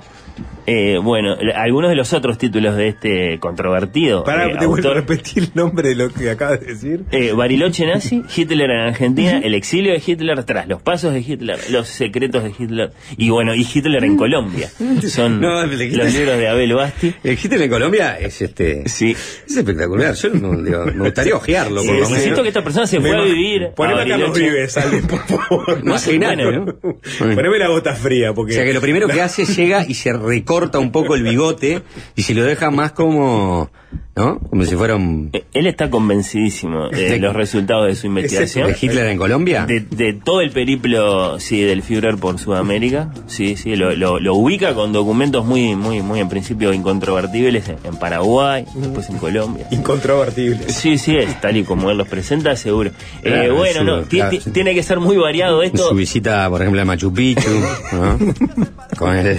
Eh, 0.71 0.99
bueno, 1.01 1.35
algunos 1.55 1.89
de 1.89 1.95
los 1.95 2.13
otros 2.13 2.37
títulos 2.37 2.75
de 2.75 2.89
este 2.89 3.39
controvertido 3.39 4.23
Para, 4.23 4.45
eh, 4.45 4.55
te 4.59 4.67
vuelvo 4.67 4.87
a 4.87 4.91
autor, 4.91 4.95
repetir 4.97 5.43
el 5.43 5.49
nombre 5.55 5.89
de 5.89 5.95
lo 5.95 6.09
que 6.09 6.29
acabas 6.29 6.59
de 6.59 6.67
decir. 6.67 7.03
eh, 7.11 7.31
Bariloche 7.31 7.87
nazi, 7.91 8.21
Hitler 8.35 8.69
en 8.69 8.79
Argentina, 8.79 9.39
el 9.43 9.55
exilio 9.55 9.93
de 9.93 10.01
Hitler 10.05 10.43
tras 10.43 10.67
los 10.67 10.79
pasos 10.81 11.11
de 11.13 11.21
Hitler, 11.21 11.57
los 11.71 11.87
secretos 11.87 12.43
de 12.43 12.51
Hitler 12.57 12.91
y 13.17 13.31
bueno, 13.31 13.55
y 13.55 13.61
Hitler 13.73 14.03
en 14.03 14.15
Colombia. 14.15 14.69
Son 15.07 15.41
No, 15.41 15.63
Hitler- 15.65 15.95
los 15.97 16.13
libros 16.13 16.37
de 16.37 16.47
Abel 16.47 16.73
Basti. 16.75 17.15
El 17.23 17.33
Hitler 17.43 17.63
en 17.63 17.69
Colombia 17.71 18.19
es 18.19 18.39
este. 18.41 18.87
Sí. 18.87 19.11
Es 19.11 19.57
espectacular. 19.57 20.13
Yo 20.13 20.29
no, 20.29 20.61
digo, 20.61 20.85
me 20.85 21.05
gustaría 21.05 21.35
ojearlo, 21.35 21.81
por 21.83 21.93
lo 21.95 21.99
Necesito 22.01 22.25
menos. 22.29 22.41
que 22.43 22.47
esta 22.49 22.63
persona 22.63 22.85
se 22.85 23.01
fue 23.01 23.17
a 23.17 23.21
vivir. 23.23 23.69
Poneme 23.75 24.01
a 24.01 24.05
Carlos 24.07 24.29
Bariloche. 24.31 24.41
Vives, 24.55 24.77
alguien, 24.77 25.07
por 25.07 25.19
favor. 25.25 25.79
Imagínate, 25.81 26.43
Bueno, 26.43 26.65
¿no? 26.83 27.35
Poneme 27.35 27.57
la 27.57 27.67
gota 27.69 27.95
fría, 27.95 28.33
porque. 28.33 28.51
O 28.51 28.55
sea 28.55 28.65
que 28.65 28.73
lo 28.73 28.81
primero 28.81 29.07
que 29.07 29.19
hace 29.21 29.41
es 29.43 29.55
llega 29.57 29.83
y 29.87 29.93
se 29.95 30.13
recorta 30.59 30.79
un 30.79 30.91
poco 30.91 31.15
el 31.15 31.23
bigote 31.23 31.83
y 32.15 32.23
se 32.23 32.33
lo 32.33 32.43
deja 32.43 32.69
más 32.69 32.91
como, 32.91 33.71
¿no? 34.15 34.39
Como 34.39 34.65
si 34.65 34.75
fuera 34.75 34.95
un... 34.95 35.29
Eh, 35.33 35.45
Él 35.53 35.65
está 35.67 35.89
convencidísimo 35.89 36.89
de 36.89 37.09
¿De- 37.11 37.19
los 37.19 37.35
resultados 37.35 37.87
de 37.87 37.95
su 37.95 38.07
investigación. 38.07 38.67
¿De 38.67 38.77
Hitler 38.79 39.07
en 39.07 39.17
Colombia? 39.17 39.65
De, 39.65 39.79
de 39.79 40.13
todo 40.13 40.41
el 40.41 40.51
periplo, 40.51 41.39
sí, 41.39 41.61
del 41.61 41.81
Führer 41.81 42.17
por 42.17 42.37
Sudamérica, 42.37 43.11
sí, 43.27 43.55
sí, 43.55 43.75
lo, 43.75 43.95
lo- 43.95 44.19
lo 44.19 44.35
ubica 44.35 44.73
con 44.75 44.91
documentos 44.93 45.45
muy, 45.45 45.75
muy, 45.75 46.01
muy 46.01 46.19
en 46.19 46.29
principio 46.29 46.73
incontrovertibles 46.73 47.69
en, 47.83 47.95
Paraguay, 47.97 48.65
después 48.75 49.09
en 49.09 49.17
Colombia. 49.17 49.67
Incontrovertible. 49.71 50.69
Sí, 50.69 50.97
sí, 50.97 51.15
es 51.17 51.39
tal 51.41 51.57
y 51.57 51.63
como 51.63 51.89
él 51.89 51.97
los 51.97 52.07
presenta, 52.07 52.55
seguro. 52.55 52.91
Eh, 53.23 53.49
bueno, 53.55 53.79
su- 53.79 53.85
no, 53.85 54.01
claro, 54.03 54.37
sí. 54.39 54.51
tiene 54.51 54.73
que 54.75 54.83
ser 54.83 54.99
muy 54.99 55.17
variado 55.17 55.63
En 55.63 55.67
esto. 55.73 55.89
su 55.89 55.95
visita, 55.95 56.47
por 56.49 56.61
ejemplo, 56.61 56.81
a 56.81 56.85
Machu 56.85 57.13
Picchu, 57.13 57.49
¿no? 57.93 58.17
con, 58.97 59.15
el, 59.17 59.37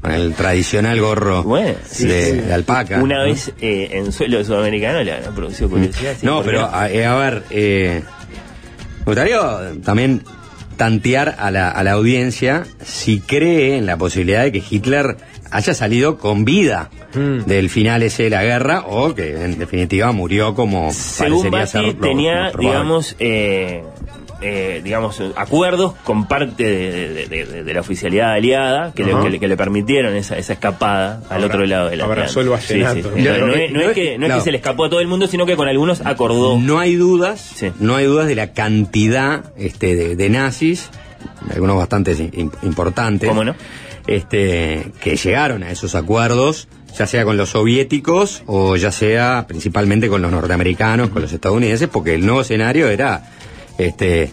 con 0.00 0.10
el 0.12 0.34
tradicional 0.34 1.00
gorro 1.00 1.42
Bueno, 1.44 1.74
sí, 1.86 2.06
de, 2.06 2.24
sí. 2.24 2.36
de 2.38 2.52
alpaca. 2.52 3.00
Una 3.02 3.18
¿no? 3.18 3.24
vez 3.24 3.52
eh, 3.60 3.88
en 3.92 4.12
suelo 4.12 4.42
sudamericano 4.44 5.02
le 5.02 5.12
ha 5.12 5.20
producido 5.30 5.70
curiosidad. 5.70 6.14
sí, 6.18 6.26
No, 6.26 6.42
pero 6.42 6.68
a, 6.72 6.90
eh, 6.90 7.04
a 7.06 7.14
ver, 7.16 7.42
eh, 7.50 8.02
me 9.00 9.04
gustaría 9.04 9.40
también 9.84 10.22
tantear 10.76 11.36
a 11.38 11.50
la, 11.50 11.70
a 11.70 11.84
la 11.84 11.92
audiencia 11.92 12.64
si 12.84 13.20
cree 13.20 13.76
en 13.76 13.86
la 13.86 13.96
posibilidad 13.96 14.42
de 14.42 14.52
que 14.52 14.62
Hitler 14.68 15.16
haya 15.50 15.74
salido 15.74 16.18
con 16.18 16.44
vida 16.44 16.90
Mm. 17.14 17.44
del 17.44 17.70
final 17.70 18.02
ese 18.02 18.24
de 18.24 18.30
la 18.30 18.42
guerra 18.42 18.82
o 18.88 19.14
que 19.14 19.44
en 19.44 19.56
definitiva 19.56 20.10
murió 20.10 20.52
como 20.56 20.92
Según 20.92 21.48
parecería 21.48 21.66
ser 21.68 21.82
lo- 21.94 21.94
tenía, 22.08 22.34
más 22.42 22.56
digamos, 22.58 23.16
eh, 23.20 23.84
eh, 24.40 24.80
digamos, 24.84 25.22
acuerdos 25.36 25.94
con 26.04 26.26
parte 26.26 26.64
de, 26.64 27.08
de- 27.14 27.26
de- 27.28 27.44
de- 27.46 27.64
de 27.64 27.74
la 27.74 27.80
oficialidad 27.80 28.32
aliada 28.32 28.92
que, 28.92 29.04
le, 29.04 29.12
Ajá. 29.12 29.22
que 29.24 29.30
le- 29.30 29.40
que 29.40 29.48
le 29.48 29.56
permitieron 29.56 30.14
esa, 30.16 30.36
esa 30.36 30.52
escapada 30.54 31.20
al 31.30 31.36
Abra- 31.42 31.46
otro 31.46 31.66
lado 31.66 31.88
de 31.90 31.96
la 31.96 32.04
abrazó 32.04 32.40
el. 32.40 32.46
No, 32.48 32.52
es, 32.52 32.94
que- 32.94 33.70
no 33.70 33.80
es 33.80 33.92
que, 33.94 34.18
no 34.18 34.26
es 34.26 34.28
claro. 34.28 34.34
que 34.40 34.40
se 34.44 34.50
le 34.50 34.56
escapó 34.58 34.84
a 34.84 34.90
todo 34.90 35.00
el 35.00 35.06
mundo, 35.06 35.26
sino 35.26 35.46
que 35.46 35.56
con 35.56 35.68
algunos 35.68 36.00
acordó. 36.04 36.58
No 36.58 36.78
hay 36.78 36.96
dudas, 36.96 37.54
no 37.80 37.96
hay 37.96 38.06
dudas 38.06 38.26
de 38.26 38.34
la 38.34 38.52
cantidad 38.52 39.44
este, 39.56 39.94
de, 39.96 40.16
de 40.16 40.30
nazis, 40.30 40.90
algunos 41.52 41.76
bastante 41.76 42.14
im- 42.16 42.52
importantes, 42.62 43.28
¿Cómo 43.28 43.44
no? 43.44 43.54
este, 44.06 44.92
que 45.02 45.16
llegaron 45.16 45.62
a 45.62 45.70
esos 45.70 45.94
acuerdos, 45.94 46.68
ya 46.98 47.06
sea 47.06 47.24
con 47.24 47.36
los 47.36 47.50
soviéticos 47.50 48.42
o 48.46 48.76
ya 48.76 48.92
sea 48.92 49.46
principalmente 49.48 50.08
con 50.08 50.22
los 50.22 50.30
norteamericanos, 50.30 51.08
con 51.10 51.22
los 51.22 51.32
estadounidenses, 51.32 51.88
porque 51.88 52.14
el 52.14 52.24
nuevo 52.24 52.42
escenario 52.42 52.88
era 52.88 53.22
este, 53.78 54.30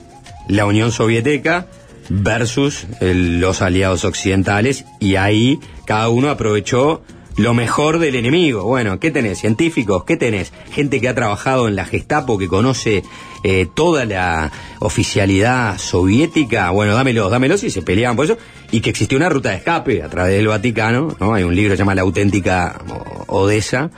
la 0.47 0.65
Unión 0.65 0.91
Soviética 0.91 1.68
versus 2.09 2.85
el- 2.99 3.39
los 3.39 3.61
aliados 3.61 4.03
occidentales 4.05 4.85
y 4.99 5.15
ahí 5.15 5.59
cada 5.85 6.09
uno 6.09 6.30
aprovechó 6.30 7.01
lo 7.38 7.53
mejor 7.53 7.99
del 7.99 8.15
enemigo. 8.15 8.63
Bueno, 8.65 8.99
¿qué 8.99 9.09
tenés? 9.09 9.39
¿Científicos? 9.39 10.03
¿Qué 10.03 10.18
tenés? 10.18 10.51
Gente 10.73 10.99
que 10.99 11.07
ha 11.07 11.15
trabajado 11.15 11.68
en 11.69 11.76
la 11.77 11.85
Gestapo, 11.85 12.38
que 12.38 12.49
conoce 12.49 13.03
eh, 13.43 13.68
toda 13.73 14.03
la 14.05 14.51
oficialidad 14.80 15.77
soviética. 15.77 16.69
Bueno, 16.72 16.93
dámelos, 16.93 17.31
dámelos 17.31 17.63
y 17.63 17.72
se 17.72 17.81
peleaban 17.81 18.18
por 18.18 18.26
eso. 18.26 18.38
Y 18.72 18.81
que 18.81 18.89
existió 18.89 19.18
una 19.18 19.30
ruta 19.30 19.49
de 19.49 19.55
escape 19.55 20.03
a 20.03 20.09
través 20.09 20.34
del 20.35 20.47
Vaticano, 20.49 21.15
¿no? 21.19 21.34
Hay 21.34 21.43
un 21.43 21.55
libro 21.55 21.72
que 21.72 21.77
se 21.77 21.81
llama 21.81 21.95
La 21.95 22.01
auténtica 22.01 22.81
Odessa 23.27 23.89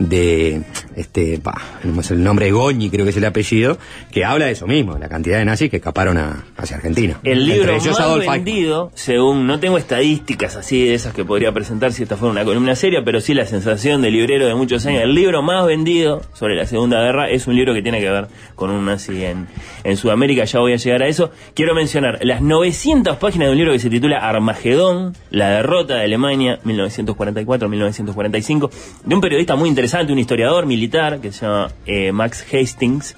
de 0.00 0.62
este 0.96 1.40
no 1.84 2.02
sé 2.02 2.14
el 2.14 2.24
nombre 2.24 2.50
Goñi 2.50 2.90
creo 2.90 3.04
que 3.04 3.10
es 3.10 3.16
el 3.16 3.24
apellido 3.26 3.78
que 4.10 4.24
habla 4.24 4.46
de 4.46 4.52
eso 4.52 4.66
mismo 4.66 4.98
la 4.98 5.08
cantidad 5.08 5.38
de 5.38 5.44
nazis 5.44 5.70
que 5.70 5.76
escaparon 5.76 6.18
a- 6.18 6.44
hacia 6.56 6.76
Argentina 6.78 7.20
El 7.22 7.46
libro 7.46 7.70
ellos 7.72 7.86
más 7.90 8.00
Adolf 8.00 8.22
Eichmann. 8.22 8.44
vendido, 8.44 8.90
según, 8.94 9.46
no 9.46 9.60
tengo 9.60 9.78
estadísticas 9.78 10.56
así 10.56 10.84
de 10.86 10.94
esas 10.94 11.14
que 11.14 11.24
podría 11.24 11.52
presentar 11.52 11.92
si 11.92 12.02
esta 12.02 12.16
fuera 12.16 12.32
una 12.32 12.44
columna 12.44 12.74
seria, 12.74 13.02
pero 13.04 13.20
sí 13.20 13.34
la 13.34 13.44
sensación 13.46 14.02
de 14.02 14.10
librero 14.10 14.46
de 14.46 14.54
muchos 14.54 14.84
años. 14.86 15.02
El 15.02 15.14
libro 15.14 15.42
más 15.42 15.66
vendido 15.66 16.22
sobre 16.34 16.56
la 16.56 16.66
Segunda 16.66 17.00
Guerra 17.02 17.28
es 17.30 17.46
un 17.46 17.56
libro 17.56 17.74
que 17.74 17.82
tiene 17.82 18.00
que 18.00 18.10
ver 18.10 18.26
con 18.54 18.70
un 18.70 18.84
nazi 18.86 19.24
en, 19.24 19.46
en 19.84 19.96
Sudamérica, 19.96 20.44
ya 20.44 20.60
voy 20.60 20.72
a 20.72 20.76
llegar 20.76 21.02
a 21.02 21.08
eso. 21.08 21.30
Quiero 21.54 21.74
mencionar 21.74 22.18
las 22.22 22.40
900 22.40 23.16
páginas 23.18 23.48
de 23.48 23.52
un 23.52 23.58
libro 23.58 23.72
que 23.72 23.78
se 23.78 23.90
titula 23.90 24.18
Armagedón, 24.18 25.14
la 25.30 25.50
derrota 25.50 25.94
de 25.96 26.04
Alemania 26.04 26.58
1944-1945, 26.64 28.70
de 29.04 29.14
un 29.14 29.20
periodista 29.20 29.56
muy 29.56 29.68
interesante, 29.68 29.89
un 30.12 30.18
historiador 30.18 30.66
militar 30.66 31.20
que 31.20 31.32
se 31.32 31.46
llama 31.46 31.70
eh, 31.86 32.12
Max 32.12 32.44
Hastings, 32.52 33.16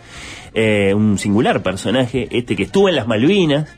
eh, 0.54 0.92
un 0.94 1.18
singular 1.18 1.62
personaje, 1.62 2.28
este 2.30 2.56
que 2.56 2.64
estuvo 2.64 2.88
en 2.88 2.96
las 2.96 3.06
Malvinas, 3.06 3.68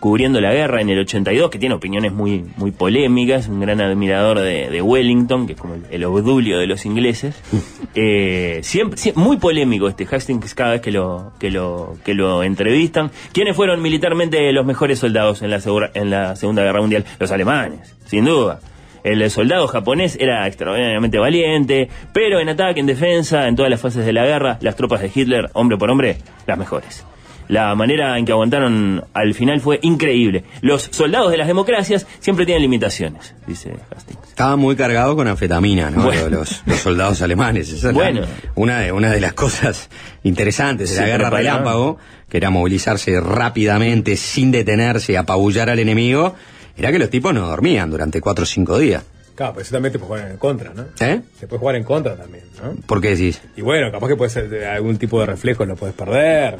cubriendo 0.00 0.40
la 0.40 0.52
guerra 0.52 0.80
en 0.80 0.90
el 0.90 1.00
82, 1.00 1.50
que 1.50 1.58
tiene 1.58 1.74
opiniones 1.74 2.12
muy, 2.12 2.44
muy 2.56 2.70
polémicas, 2.70 3.48
un 3.48 3.58
gran 3.60 3.80
admirador 3.80 4.38
de, 4.38 4.70
de 4.70 4.80
Wellington, 4.80 5.46
que 5.48 5.54
es 5.54 5.60
como 5.60 5.74
el, 5.74 5.82
el 5.90 6.04
Obdulio 6.04 6.58
de 6.58 6.66
los 6.66 6.84
ingleses. 6.86 7.34
Eh, 8.00 8.60
siempre, 8.62 8.96
sie- 8.98 9.14
muy 9.16 9.38
polémico 9.38 9.88
este 9.88 10.06
Hastings 10.08 10.54
cada 10.54 10.72
vez 10.72 10.80
que 10.82 10.92
lo, 10.92 11.32
que 11.40 11.50
lo, 11.50 11.96
que 12.04 12.14
lo 12.14 12.44
entrevistan. 12.44 13.10
¿Quiénes 13.32 13.56
fueron 13.56 13.82
militarmente 13.82 14.52
los 14.52 14.64
mejores 14.64 15.00
soldados 15.00 15.42
en 15.42 15.50
la, 15.50 15.58
segura- 15.58 15.90
en 15.94 16.10
la 16.10 16.36
Segunda 16.36 16.62
Guerra 16.62 16.80
Mundial? 16.80 17.04
Los 17.18 17.32
alemanes, 17.32 17.96
sin 18.06 18.24
duda. 18.26 18.60
El 19.08 19.30
soldado 19.30 19.66
japonés 19.68 20.18
era 20.20 20.46
extraordinariamente 20.46 21.18
valiente, 21.18 21.88
pero 22.12 22.40
en 22.40 22.50
ataque, 22.50 22.80
en 22.80 22.84
defensa, 22.84 23.48
en 23.48 23.56
todas 23.56 23.70
las 23.70 23.80
fases 23.80 24.04
de 24.04 24.12
la 24.12 24.26
guerra, 24.26 24.58
las 24.60 24.76
tropas 24.76 25.00
de 25.00 25.10
Hitler, 25.14 25.48
hombre 25.54 25.78
por 25.78 25.90
hombre, 25.90 26.18
las 26.46 26.58
mejores. 26.58 27.06
La 27.48 27.74
manera 27.74 28.18
en 28.18 28.26
que 28.26 28.32
aguantaron 28.32 29.02
al 29.14 29.32
final 29.32 29.62
fue 29.62 29.78
increíble. 29.80 30.44
Los 30.60 30.90
soldados 30.92 31.30
de 31.30 31.38
las 31.38 31.46
democracias 31.46 32.06
siempre 32.20 32.44
tienen 32.44 32.60
limitaciones, 32.60 33.34
dice 33.46 33.72
Hastings. 33.96 34.28
Estaba 34.28 34.56
muy 34.56 34.76
cargado 34.76 35.16
con 35.16 35.26
anfetamina, 35.26 35.90
¿no? 35.90 36.02
Bueno. 36.02 36.28
Los, 36.28 36.62
los 36.66 36.78
soldados 36.78 37.22
alemanes. 37.22 37.72
Esa 37.72 37.92
Bueno. 37.92 38.26
una, 38.56 38.80
de, 38.80 38.92
una 38.92 39.10
de 39.10 39.22
las 39.22 39.32
cosas 39.32 39.88
interesantes 40.22 40.94
de 40.94 41.00
la 41.00 41.06
guerra 41.06 41.30
relámpago, 41.30 41.96
que 42.28 42.36
era 42.36 42.50
movilizarse 42.50 43.18
rápidamente, 43.22 44.18
sin 44.18 44.50
detenerse, 44.52 45.16
apabullar 45.16 45.70
al 45.70 45.78
enemigo, 45.78 46.34
era 46.78 46.90
que 46.92 46.98
los 46.98 47.10
tipos 47.10 47.34
no 47.34 47.46
dormían 47.48 47.90
durante 47.90 48.20
cuatro 48.20 48.44
o 48.44 48.46
cinco 48.46 48.78
días. 48.78 49.04
Claro, 49.34 49.52
pero 49.52 49.62
eso 49.62 49.72
también 49.72 49.92
te 49.92 49.98
puede 49.98 50.08
jugar 50.22 50.30
en 50.32 50.36
contra, 50.38 50.72
¿no? 50.74 50.84
¿Eh? 51.00 51.20
Se 51.38 51.46
puede 51.46 51.60
jugar 51.60 51.76
en 51.76 51.84
contra 51.84 52.16
también, 52.16 52.44
¿no? 52.62 52.74
¿Por 52.86 53.00
qué 53.00 53.10
decís? 53.10 53.40
Y 53.56 53.60
bueno, 53.62 53.90
capaz 53.92 54.08
que 54.08 54.16
puede 54.16 54.30
ser 54.30 54.48
de 54.48 54.66
algún 54.66 54.96
tipo 54.98 55.20
de 55.20 55.26
reflejo, 55.26 55.64
lo 55.64 55.76
puedes 55.76 55.94
perder. 55.94 56.56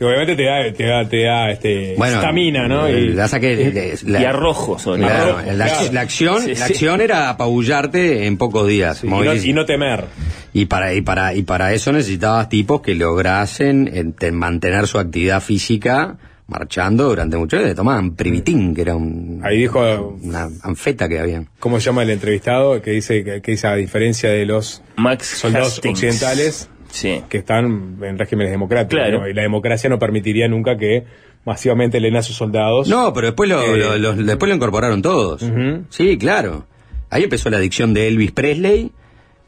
Y 0.00 0.02
obviamente 0.04 0.34
te 0.34 0.44
da, 0.44 0.72
te 0.72 0.86
da, 0.86 1.08
te 1.08 1.22
da 1.22 1.50
este 1.50 1.94
Bueno, 1.98 2.16
estamina, 2.16 2.66
¿no? 2.66 2.88
Y, 2.88 3.10
la 3.10 3.28
saqué- 3.28 4.00
la- 4.04 4.20
y 4.22 4.24
arrojo, 4.24 4.78
sobre 4.78 5.02
Claro, 5.02 5.36
la, 5.52 5.66
claro. 5.66 5.92
la 5.92 6.00
acción, 6.00 6.40
Sí, 6.42 6.48
la 6.54 6.66
sí. 6.66 6.72
acción 6.72 7.00
era 7.00 7.28
apabullarte 7.30 8.26
en 8.26 8.36
pocos 8.38 8.66
días. 8.66 9.04
y, 9.04 9.06
no, 9.06 9.34
y 9.34 9.52
no 9.52 9.64
temer. 9.66 10.06
Y 10.52 10.64
para, 10.66 10.94
y 10.94 11.00
para, 11.02 11.34
y 11.34 11.42
para 11.42 11.74
eso 11.74 11.92
necesitabas 11.92 12.48
tipos 12.48 12.80
que 12.80 12.94
lograsen 12.94 13.88
eh, 13.92 14.04
te- 14.18 14.32
mantener 14.32 14.86
su 14.88 14.98
actividad 14.98 15.40
física 15.42 16.16
marchando 16.46 17.08
durante 17.08 17.36
mucho 17.36 17.56
tiempo. 17.56 17.74
Tomaban 17.74 18.14
privitín, 18.14 18.74
que 18.74 18.82
era 18.82 18.94
un, 18.96 19.40
Ahí 19.44 19.58
dijo, 19.60 19.80
una 20.22 20.48
anfeta 20.62 21.08
que 21.08 21.18
habían. 21.18 21.48
¿cómo 21.58 21.80
se 21.80 21.86
llama 21.86 22.02
el 22.02 22.10
entrevistado? 22.10 22.80
Que 22.82 22.90
dice 22.92 23.24
que, 23.24 23.40
que 23.42 23.52
dice 23.52 23.66
a 23.66 23.74
diferencia 23.74 24.28
de 24.30 24.44
los 24.46 24.82
Max 24.96 25.26
soldados 25.26 25.74
Hastings. 25.74 25.98
occidentales 25.98 26.68
Sí. 26.90 27.22
que 27.28 27.38
están 27.38 27.96
en 28.02 28.18
regímenes 28.18 28.52
democráticos. 28.52 29.00
Claro. 29.02 29.20
¿no? 29.22 29.28
Y 29.28 29.34
la 29.34 29.42
democracia 29.42 29.90
no 29.90 29.98
permitiría 29.98 30.46
nunca 30.46 30.76
que 30.76 31.04
masivamente 31.44 31.98
leen 31.98 32.16
a 32.16 32.22
sus 32.22 32.36
soldados. 32.36 32.88
No, 32.88 33.12
pero 33.12 33.28
después 33.28 33.50
lo, 33.50 33.60
Eh, 33.74 33.76
lo- 33.78 33.98
lo- 33.98 34.12
después 34.14 34.48
lo 34.48 34.54
incorporaron 34.54 35.02
todos. 35.02 35.44
Sí, 35.90 36.16
claro. 36.18 36.66
ahí 37.10 37.24
empezó 37.24 37.48
la 37.50 37.56
adicción 37.58 37.94
de 37.94 38.08
Elvis 38.08 38.32
Presley 38.32 38.92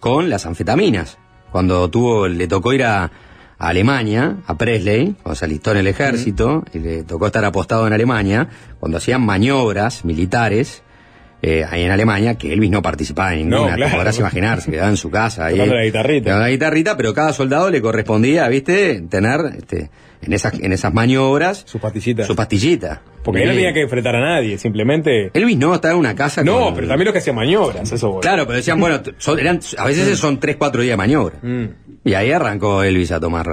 con 0.00 0.28
las 0.30 0.44
anfetaminas. 0.46 1.18
Cuando 1.52 1.88
tuvo, 1.90 2.26
le 2.28 2.46
tocó 2.48 2.72
ir 2.72 2.84
a, 2.84 3.10
a 3.58 3.68
Alemania, 3.68 4.36
a 4.46 4.56
Presley, 4.58 5.14
cuando 5.22 5.34
se 5.36 5.44
alistó 5.46 5.70
en 5.72 5.78
el 5.78 5.86
ejército, 5.86 6.64
y 6.74 6.78
le 6.78 7.02
tocó 7.04 7.26
estar 7.26 7.44
apostado 7.44 7.86
en 7.86 7.92
Alemania, 7.92 8.48
cuando 8.80 8.98
hacían 8.98 9.22
maniobras 9.24 10.04
militares, 10.04 10.82
eh, 11.42 11.64
ahí 11.68 11.82
en 11.82 11.90
Alemania, 11.90 12.34
que 12.36 12.52
Elvis 12.52 12.70
no 12.70 12.82
participaba 12.82 13.34
en 13.34 13.48
No, 13.48 13.56
ninguna, 13.58 13.76
claro. 13.76 13.90
te 13.92 13.96
podrás 13.98 14.18
imaginar, 14.18 14.60
se 14.60 14.70
quedaba 14.70 14.88
en 14.90 14.96
su 14.96 15.10
casa 15.10 15.46
ahí. 15.46 15.56
La 15.58 15.84
guitarrita. 15.84 16.38
La 16.38 16.48
guitarrita, 16.48 16.96
pero 16.96 17.14
cada 17.14 17.32
soldado 17.32 17.70
le 17.70 17.80
correspondía, 17.80 18.48
viste, 18.48 19.02
tener 19.08 19.40
este, 19.56 19.90
en 20.22 20.32
esas, 20.32 20.54
en 20.58 20.72
esas 20.72 20.92
maniobras 20.92 21.62
Sus 21.66 21.80
pastillitas. 21.80 22.26
su 22.26 22.34
pastillita. 22.34 23.02
Porque 23.22 23.42
él 23.42 23.48
no 23.48 23.54
tenía 23.54 23.72
que 23.72 23.82
enfrentar 23.82 24.14
a 24.16 24.20
nadie, 24.20 24.56
simplemente. 24.56 25.30
Elvis 25.34 25.58
no, 25.58 25.74
estaba 25.74 25.94
en 25.94 26.00
una 26.00 26.14
casa 26.14 26.42
No, 26.44 26.60
con- 26.66 26.74
pero 26.76 26.88
también 26.88 27.06
los 27.06 27.12
que 27.12 27.18
hacían 27.18 27.34
maniobras, 27.36 27.90
eso 27.90 28.12
voy. 28.12 28.20
Claro, 28.22 28.46
pero 28.46 28.56
decían, 28.56 28.78
bueno, 28.80 29.00
son- 29.18 29.38
eran, 29.38 29.60
a 29.78 29.84
veces 29.84 30.18
son 30.18 30.38
3, 30.40 30.56
4 30.56 30.80
días 30.82 30.92
de 30.92 30.96
maniobra. 30.96 31.36
Mm. 31.42 31.64
Y 32.06 32.14
ahí 32.14 32.30
arrancó 32.30 32.84
Elvis 32.84 33.10
a 33.10 33.18
tomar, 33.18 33.46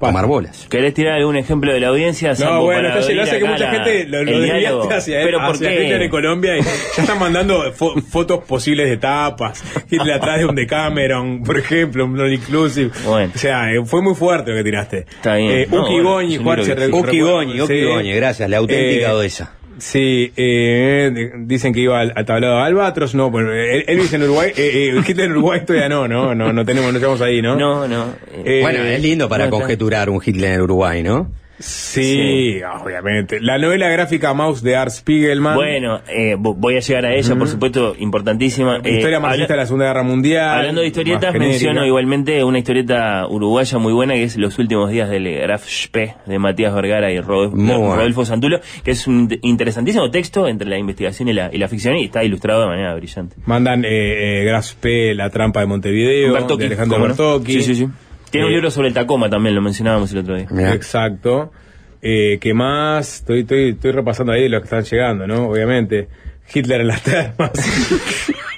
tomar 0.00 0.26
bolas. 0.26 0.66
¿Querés 0.68 0.92
tirar 0.94 1.14
algún 1.14 1.36
ejemplo 1.36 1.72
de 1.72 1.78
la 1.78 1.88
audiencia? 1.88 2.30
No, 2.30 2.34
Sampo, 2.34 2.64
bueno, 2.64 2.88
entonces 2.88 3.14
lo 3.14 3.22
hace 3.22 3.38
que 3.38 3.44
mucha 3.44 3.64
la- 3.66 3.70
gente 3.84 4.04
lo, 4.08 4.24
lo 4.24 4.40
desviaste 4.40 4.94
hacia, 4.94 5.22
Pero 5.22 5.38
¿por 5.38 5.50
hacia 5.54 5.68
qué? 5.68 5.84
Hitler 5.84 6.02
en 6.02 6.10
Colombia 6.10 6.58
y 6.58 6.62
ya 6.62 7.02
están 7.02 7.18
mandando 7.20 7.72
fo- 7.72 8.02
fotos 8.02 8.42
posibles 8.42 8.90
de 8.90 8.96
tapas. 8.96 9.62
Hitler 9.88 10.14
atrás 10.14 10.40
de 10.40 10.46
un 10.46 10.56
Decameron, 10.56 11.44
por 11.44 11.56
ejemplo, 11.56 12.04
un 12.04 12.14
non 12.16 12.32
inclusive. 12.32 12.90
O 13.06 13.38
sea, 13.38 13.72
eh, 13.72 13.80
fue 13.86 14.02
muy 14.02 14.16
fuerte 14.16 14.50
lo 14.50 14.56
que 14.56 14.64
tiraste. 14.64 14.98
Está 15.08 15.36
bien. 15.36 15.50
Eh, 15.52 15.66
No, 15.70 15.82
Uki 15.84 15.92
bueno, 15.94 16.10
Goñi, 16.14 16.36
Juan, 16.38 16.60
Uki 16.92 17.20
Goñi, 17.20 17.60
Uki 17.60 17.72
sí. 17.78 17.84
Goñi, 17.84 18.12
gracias, 18.12 18.50
la 18.50 18.56
auténtica 18.56 19.10
Eh, 19.10 19.12
Odessa. 19.14 19.52
Sí, 19.80 20.32
eh, 20.36 21.10
de- 21.12 21.32
dicen 21.38 21.72
que 21.72 21.80
iba 21.80 21.98
al, 21.98 22.12
al 22.14 22.24
tablado 22.26 22.56
de 22.56 22.62
Albatros, 22.62 23.14
no, 23.14 23.30
bueno, 23.30 23.52
El- 23.52 23.84
Elvis 23.88 24.12
en 24.12 24.22
Uruguay, 24.24 24.50
eh, 24.56 24.92
eh, 24.94 25.00
Hitler 25.08 25.26
en 25.26 25.32
Uruguay 25.32 25.60
todavía 25.66 25.88
no, 25.88 26.06
no, 26.06 26.34
no, 26.34 26.52
no 26.52 26.64
tenemos, 26.64 26.92
no 26.92 26.98
estamos 26.98 27.20
ahí, 27.22 27.40
¿no? 27.42 27.56
No, 27.56 27.88
no. 27.88 28.14
Eh, 28.44 28.60
bueno, 28.62 28.80
es 28.84 29.00
lindo 29.02 29.28
para 29.28 29.46
no 29.46 29.50
conjeturar 29.52 30.10
un 30.10 30.20
Hitler 30.24 30.52
en 30.54 30.60
Uruguay, 30.60 31.02
¿no? 31.02 31.30
Sí, 31.60 32.60
obviamente. 32.82 33.38
La 33.40 33.58
novela 33.58 33.88
gráfica 33.88 34.32
Mouse 34.34 34.62
de 34.62 34.76
Art 34.76 34.90
Spiegelman. 34.90 35.54
Bueno, 35.54 36.00
eh, 36.08 36.36
vo- 36.36 36.54
voy 36.56 36.76
a 36.76 36.80
llegar 36.80 37.04
a 37.06 37.14
ella, 37.14 37.36
por 37.36 37.48
supuesto, 37.48 37.94
importantísima. 37.98 38.78
Eh, 38.84 38.96
Historia 38.96 39.20
marxista 39.20 39.54
de 39.54 39.56
la 39.58 39.66
Segunda 39.66 39.86
Guerra 39.86 40.02
Mundial. 40.02 40.58
Hablando 40.58 40.80
de 40.80 40.86
historietas, 40.88 41.34
menciono 41.34 41.84
igualmente 41.86 42.42
una 42.44 42.58
historieta 42.58 43.26
uruguaya 43.28 43.78
muy 43.78 43.92
buena 43.92 44.14
que 44.14 44.24
es 44.24 44.36
Los 44.36 44.58
últimos 44.58 44.90
días 44.90 45.08
del 45.10 45.30
Graf 45.40 45.64
Spee 45.68 46.14
de 46.26 46.38
Matías 46.38 46.74
Vergara 46.74 47.10
y 47.12 47.20
Rodolfo, 47.20 47.56
bueno. 47.56 47.94
Rodolfo 47.94 48.24
Santulo, 48.24 48.60
que 48.84 48.90
es 48.92 49.06
un 49.06 49.28
interesantísimo 49.42 50.10
texto 50.10 50.48
entre 50.48 50.68
la 50.68 50.78
investigación 50.78 51.28
y 51.28 51.32
la, 51.32 51.50
y 51.52 51.58
la 51.58 51.68
ficción 51.68 51.96
y 51.96 52.04
está 52.04 52.24
ilustrado 52.24 52.62
de 52.62 52.66
manera 52.68 52.94
brillante. 52.94 53.36
Mandan 53.46 53.84
eh, 53.84 54.40
eh, 54.40 54.44
Graf 54.44 54.74
P, 54.74 55.14
La 55.14 55.30
trampa 55.30 55.60
de 55.60 55.66
Montevideo, 55.66 56.32
Bertocchi, 56.32 56.60
de 56.60 56.66
Alejandro 56.66 56.96
¿cómo 56.98 57.08
no? 57.08 57.44
Sí, 57.44 57.62
sí, 57.62 57.74
sí. 57.74 57.86
Tiene 58.30 58.46
un 58.46 58.52
Eh, 58.52 58.54
libro 58.56 58.70
sobre 58.70 58.88
el 58.88 58.94
Tacoma 58.94 59.28
también, 59.28 59.54
lo 59.54 59.62
mencionábamos 59.62 60.12
el 60.12 60.18
otro 60.18 60.36
día. 60.36 60.46
Exacto. 60.72 61.52
Eh, 62.02 62.38
¿Qué 62.40 62.54
más? 62.54 63.16
Estoy, 63.16 63.40
estoy, 63.40 63.70
estoy 63.70 63.92
repasando 63.92 64.32
ahí 64.32 64.48
los 64.48 64.60
que 64.60 64.64
están 64.64 64.84
llegando, 64.84 65.26
¿no? 65.26 65.48
Obviamente. 65.48 66.08
Hitler 66.52 66.80
en 66.80 66.88
las 66.88 67.02
termas. 67.02 67.52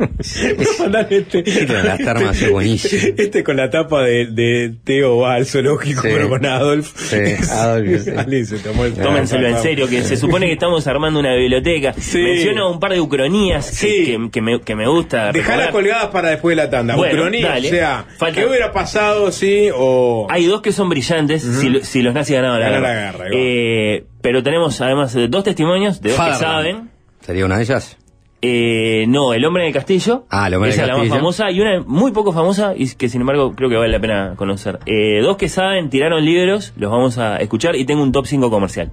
Este, 1.10 1.38
Hitler 1.38 1.78
en 1.80 1.86
las 1.86 1.98
termas 1.98 2.40
es 2.42 2.50
buenísimo. 2.50 3.14
Este 3.16 3.44
con 3.44 3.56
la 3.56 3.68
tapa 3.70 4.02
de, 4.02 4.26
de 4.26 4.74
Teo 4.84 5.18
va 5.18 5.34
al 5.34 5.46
zoológico, 5.46 6.02
Sí. 6.02 6.08
pero 6.12 6.28
con 6.28 6.44
Adolf. 6.46 6.92
Sí, 6.96 7.16
Adolf, 7.50 8.02
sí. 8.04 8.56
Tómenselo 9.02 9.48
en 9.48 9.58
serio, 9.58 9.88
que 9.88 10.02
se 10.02 10.16
supone 10.16 10.46
que 10.46 10.52
estamos 10.52 10.86
armando 10.86 11.20
una 11.20 11.34
biblioteca. 11.34 11.94
Menciono 12.14 12.70
un 12.70 12.80
par 12.80 12.92
de 12.92 13.00
ucronías 13.00 13.78
que, 13.80 14.04
que- 14.04 14.30
que 14.30 14.40
me, 14.40 14.60
que 14.60 14.74
me 14.74 14.86
gusta. 14.88 15.32
Dejarlas 15.32 15.68
colgadas 15.70 16.06
para 16.06 16.30
después 16.30 16.56
de 16.56 16.62
la 16.62 16.70
tanda. 16.70 16.96
Bueno, 16.96 17.14
Ucronía, 17.20 17.48
dale. 17.48 17.68
o 17.68 17.70
sea, 17.70 18.04
Falta- 18.18 18.40
¿qué 18.40 18.46
hubiera 18.46 18.72
pasado 18.72 19.30
si 19.32 19.68
o 19.74 20.26
Hay 20.30 20.46
dos 20.46 20.62
que 20.62 20.72
son 20.72 20.88
brillantes 20.88 21.42
si, 21.42 21.68
lo- 21.68 21.84
si 21.84 22.02
los 22.02 22.14
nazis 22.14 22.36
ganaban 22.36 22.60
la 22.60 22.70
guerra. 22.70 22.80
la 22.80 22.94
guerra. 23.12 23.24
Eh, 23.32 24.04
pero 24.22 24.42
tenemos 24.42 24.80
además 24.80 25.16
dos 25.28 25.44
testimonios 25.44 26.00
de 26.00 26.10
dos 26.10 26.20
que 26.20 26.34
saben. 26.34 26.90
¿Sería 27.20 27.44
una 27.44 27.56
de 27.58 27.62
ellas? 27.64 27.96
Eh, 28.42 29.04
no, 29.08 29.34
El 29.34 29.44
hombre 29.44 29.64
en 29.64 29.68
el 29.68 29.74
castillo. 29.74 30.24
Ah, 30.30 30.46
El 30.48 30.54
hombre 30.54 30.70
en 30.70 30.74
Esa 30.74 30.82
es 30.82 30.88
la 30.88 30.96
más 30.96 31.08
famosa. 31.08 31.50
Y 31.50 31.60
una 31.60 31.82
muy 31.86 32.12
poco 32.12 32.32
famosa 32.32 32.72
y 32.76 32.88
que 32.94 33.08
sin 33.08 33.20
embargo 33.20 33.54
creo 33.54 33.68
que 33.68 33.76
vale 33.76 33.92
la 33.92 34.00
pena 34.00 34.34
conocer. 34.36 34.78
Eh, 34.86 35.20
dos 35.20 35.36
que 35.36 35.48
saben, 35.48 35.90
tiraron 35.90 36.24
libros, 36.24 36.72
los 36.76 36.90
vamos 36.90 37.18
a 37.18 37.36
escuchar 37.36 37.76
y 37.76 37.84
tengo 37.84 38.02
un 38.02 38.12
top 38.12 38.26
5 38.26 38.50
comercial. 38.50 38.90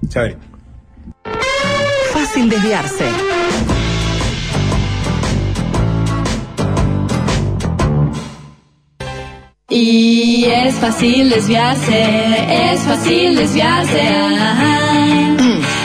Fácil 2.12 2.50
desviarse. 2.50 3.06
Y 9.70 10.46
es 10.46 10.74
fácil 10.76 11.28
desviarse, 11.28 12.72
es 12.72 12.80
fácil 12.80 13.36
desviarse. 13.36 14.00
Ajá. 14.00 15.36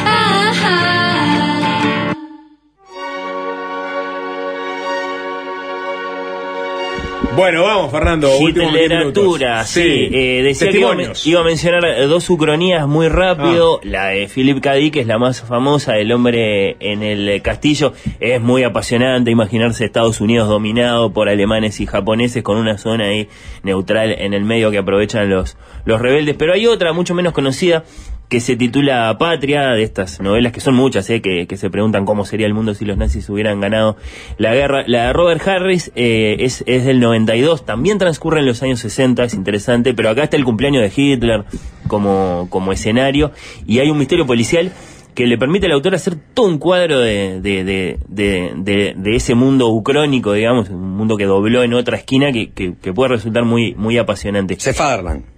Bueno, 7.36 7.64
vamos, 7.64 7.92
Fernando. 7.92 8.30
Literatura, 8.40 9.64
sí. 9.64 9.82
eh, 10.12 10.42
decía 10.44 10.70
que 10.70 10.80
iba, 10.80 10.92
a 10.92 11.14
iba 11.26 11.44
mencionar 11.44 11.84
dos 12.08 12.30
ucronías 12.30 12.88
muy 12.88 13.08
rápido. 13.08 13.80
Ah. 13.80 13.86
La 13.86 14.08
de 14.10 14.28
Philip 14.28 14.62
K. 14.62 14.74
Que 14.92 15.00
es 15.00 15.08
la 15.08 15.18
más 15.18 15.42
famosa, 15.42 15.98
El 15.98 16.12
hombre 16.12 16.78
en 16.80 17.02
el 17.02 17.42
castillo. 17.42 17.94
Es 18.20 18.40
muy 18.40 18.64
apasionante 18.64 19.32
imaginarse 19.32 19.84
Estados 19.84 20.22
Unidos 20.22 20.48
dominado 20.48 21.12
por 21.12 21.28
alemanes 21.28 21.80
y 21.80 21.88
japoneses 21.88 22.44
con 22.44 22.58
una 22.58 22.78
zona 22.78 23.06
ahí 23.06 23.28
neutral 23.64 24.12
en 24.12 24.36
el 24.36 24.44
medio 24.44 24.70
que 24.70 24.78
aprovechan 24.78 25.28
los, 25.28 25.58
los 25.86 26.00
rebeldes. 26.00 26.36
Pero 26.38 26.54
hay 26.54 26.68
otra 26.68 26.94
mucho 26.94 27.16
menos 27.16 27.34
conocida 27.34 27.84
que 28.30 28.40
se 28.40 28.56
titula 28.56 29.16
Patria, 29.20 29.70
de 29.70 29.84
estas 29.84 30.20
novelas 30.20 30.52
que 30.52 30.60
son 30.60 30.76
muchas, 30.76 31.10
eh, 31.10 31.22
que, 31.22 31.46
que 31.48 31.58
se 31.58 31.70
preguntan 31.70 32.06
cómo 32.06 32.26
sería 32.26 32.48
el 32.48 32.54
mundo 32.54 32.74
si 32.74 32.86
los 32.86 32.98
nazis 32.98 33.30
hubieran 33.30 33.62
ganado 33.62 33.96
la 34.38 34.54
guerra. 34.54 34.84
La 34.88 35.08
de 35.08 35.14
Robert 35.14 35.48
Harris 35.48 35.92
eh, 35.96 36.38
es, 36.40 36.64
es 36.66 36.86
del 36.86 37.00
92, 37.00 37.66
también 37.66 37.98
transcurre 37.98 38.40
en 38.40 38.48
los 38.48 38.64
años 38.64 38.80
60, 38.80 39.24
es 39.24 39.34
interesante, 39.34 39.94
pero 39.94 40.10
acá 40.10 40.24
está 40.24 40.38
el 40.38 40.46
cumpleaños 40.46 40.82
de 40.82 40.92
Hitler 40.96 41.44
como, 41.88 42.48
como 42.50 42.72
escenario 42.72 43.32
y 43.68 43.80
hay 43.80 43.90
un 43.90 43.98
misterio 43.98 44.26
policial 44.26 44.72
que 45.14 45.28
le 45.28 45.38
permite 45.38 45.68
al 45.68 45.74
autor 45.74 45.96
hacer 45.96 46.16
todo 46.34 46.48
un 46.48 46.58
cuadro 46.58 47.00
de, 47.00 47.40
de, 47.42 47.64
de, 47.64 48.94
de, 48.96 49.16
ese 49.16 49.36
mundo 49.36 49.70
ucrónico, 49.70 50.34
digamos, 50.34 50.70
un 50.70 50.96
mundo 50.98 51.18
que 51.18 51.26
dobló 51.26 51.64
en 51.64 51.74
otra 51.74 51.98
esquina 51.98 52.32
que, 52.32 52.52
que, 52.52 52.94
puede 52.94 53.10
resultar 53.10 53.46
muy, 53.46 53.76
muy 53.76 53.98
apasionante. 53.98 54.60
Sefaderland. 54.60 55.33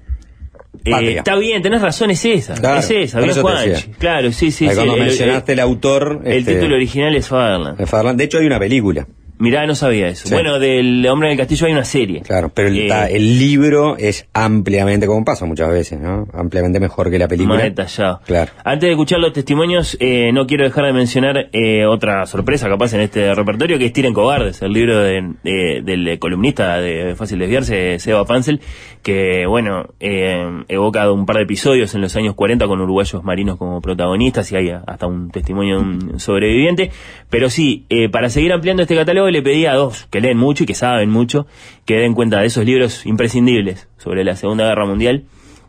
Eh, 0.83 1.17
está 1.17 1.35
bien, 1.37 1.61
tenés 1.61 1.81
razón, 1.81 2.11
es 2.11 2.25
esa. 2.25 2.55
Claro, 2.55 2.79
es 2.79 2.89
esa, 2.91 3.19
bien 3.19 3.33
decía. 3.35 3.93
Claro, 3.99 4.31
sí, 4.31 4.51
sí, 4.51 4.65
Ahí 4.65 4.71
sí. 4.71 4.75
cuando 4.75 4.95
el- 4.95 5.01
mencionaste 5.01 5.53
el, 5.53 5.59
autor. 5.59 6.21
el 6.25 6.33
este, 6.39 6.55
título 6.55 6.75
original 6.75 7.15
es 7.15 7.27
Fatherland. 7.27 7.77
Sefaderland. 7.77 8.17
De 8.19 8.23
hecho, 8.25 8.37
hay 8.39 8.45
una 8.45 8.59
película. 8.59 9.07
Mirá, 9.37 9.65
no 9.67 9.75
sabía 9.75 10.07
eso. 10.07 10.27
Sí. 10.27 10.33
Bueno, 10.33 10.59
del 10.59 11.05
Hombre 11.07 11.29
del 11.29 11.37
Castillo 11.37 11.67
hay 11.67 11.73
una 11.73 11.83
serie. 11.85 12.21
Claro, 12.21 12.49
pero 12.53 12.69
el, 12.69 12.79
Eh, 12.79 12.87
ta- 12.87 13.09
el 13.09 13.37
libro 13.37 13.97
es 13.97 14.27
ampliamente, 14.33 15.07
como 15.07 15.25
pasa 15.25 15.45
muchas 15.45 15.69
veces, 15.69 15.99
¿no? 15.99 16.27
Ampliamente 16.33 16.79
mejor 16.79 17.11
que 17.11 17.19
la 17.19 17.27
película. 17.27 17.55
Más 17.55 17.63
detallado. 17.63 18.21
Claro. 18.25 18.51
Antes 18.63 18.87
de 18.87 18.91
escuchar 18.91 19.19
los 19.19 19.33
testimonios, 19.33 19.97
eh, 19.99 20.31
no 20.33 20.47
quiero 20.47 20.63
dejar 20.63 20.85
de 20.85 20.93
mencionar 20.93 21.49
eh, 21.51 21.85
otra 21.85 22.25
sorpresa 22.27 22.69
capaz 22.69 22.93
en 22.93 23.01
este 23.01 23.33
repertorio, 23.35 23.77
que 23.77 23.85
es 23.87 23.93
Tiren 23.93 24.13
Cobardes, 24.13 24.61
el 24.61 24.71
libro 24.71 24.99
de- 24.99 25.33
de- 25.43 25.81
del 25.83 26.17
columnista 26.19 26.79
de 26.79 27.15
Fácil 27.15 27.39
Desviarse, 27.39 27.99
Seba 27.99 28.25
Pansel, 28.25 28.61
que, 29.03 29.45
bueno, 29.47 29.87
eh, 29.99 30.63
evoca 30.67 31.11
un 31.11 31.25
par 31.25 31.37
de 31.37 31.43
episodios 31.43 31.93
en 31.95 32.01
los 32.01 32.15
años 32.15 32.35
40 32.35 32.67
con 32.67 32.79
uruguayos 32.81 33.23
marinos 33.23 33.57
como 33.57 33.81
protagonistas 33.81 34.51
y 34.51 34.55
hay 34.55 34.69
hasta 34.69 35.05
un 35.07 35.29
testimonio 35.29 35.75
de 35.77 35.81
un 35.81 36.19
sobreviviente. 36.19 36.91
Pero 37.29 37.49
sí, 37.49 37.85
eh, 37.89 38.09
para 38.09 38.29
seguir 38.29 38.53
ampliando 38.53 38.81
este 38.83 38.95
catálogo 38.95 39.24
le 39.29 39.41
pedí 39.41 39.65
a 39.65 39.73
dos 39.73 40.07
que 40.09 40.21
leen 40.21 40.37
mucho 40.37 40.63
y 40.63 40.67
que 40.67 40.75
saben 40.75 41.09
mucho, 41.09 41.47
que 41.85 41.95
den 41.95 42.13
cuenta 42.13 42.39
de 42.39 42.47
esos 42.47 42.65
libros 42.65 43.05
imprescindibles 43.05 43.87
sobre 43.97 44.23
la 44.23 44.35
Segunda 44.35 44.65
Guerra 44.65 44.85
Mundial 44.85 45.25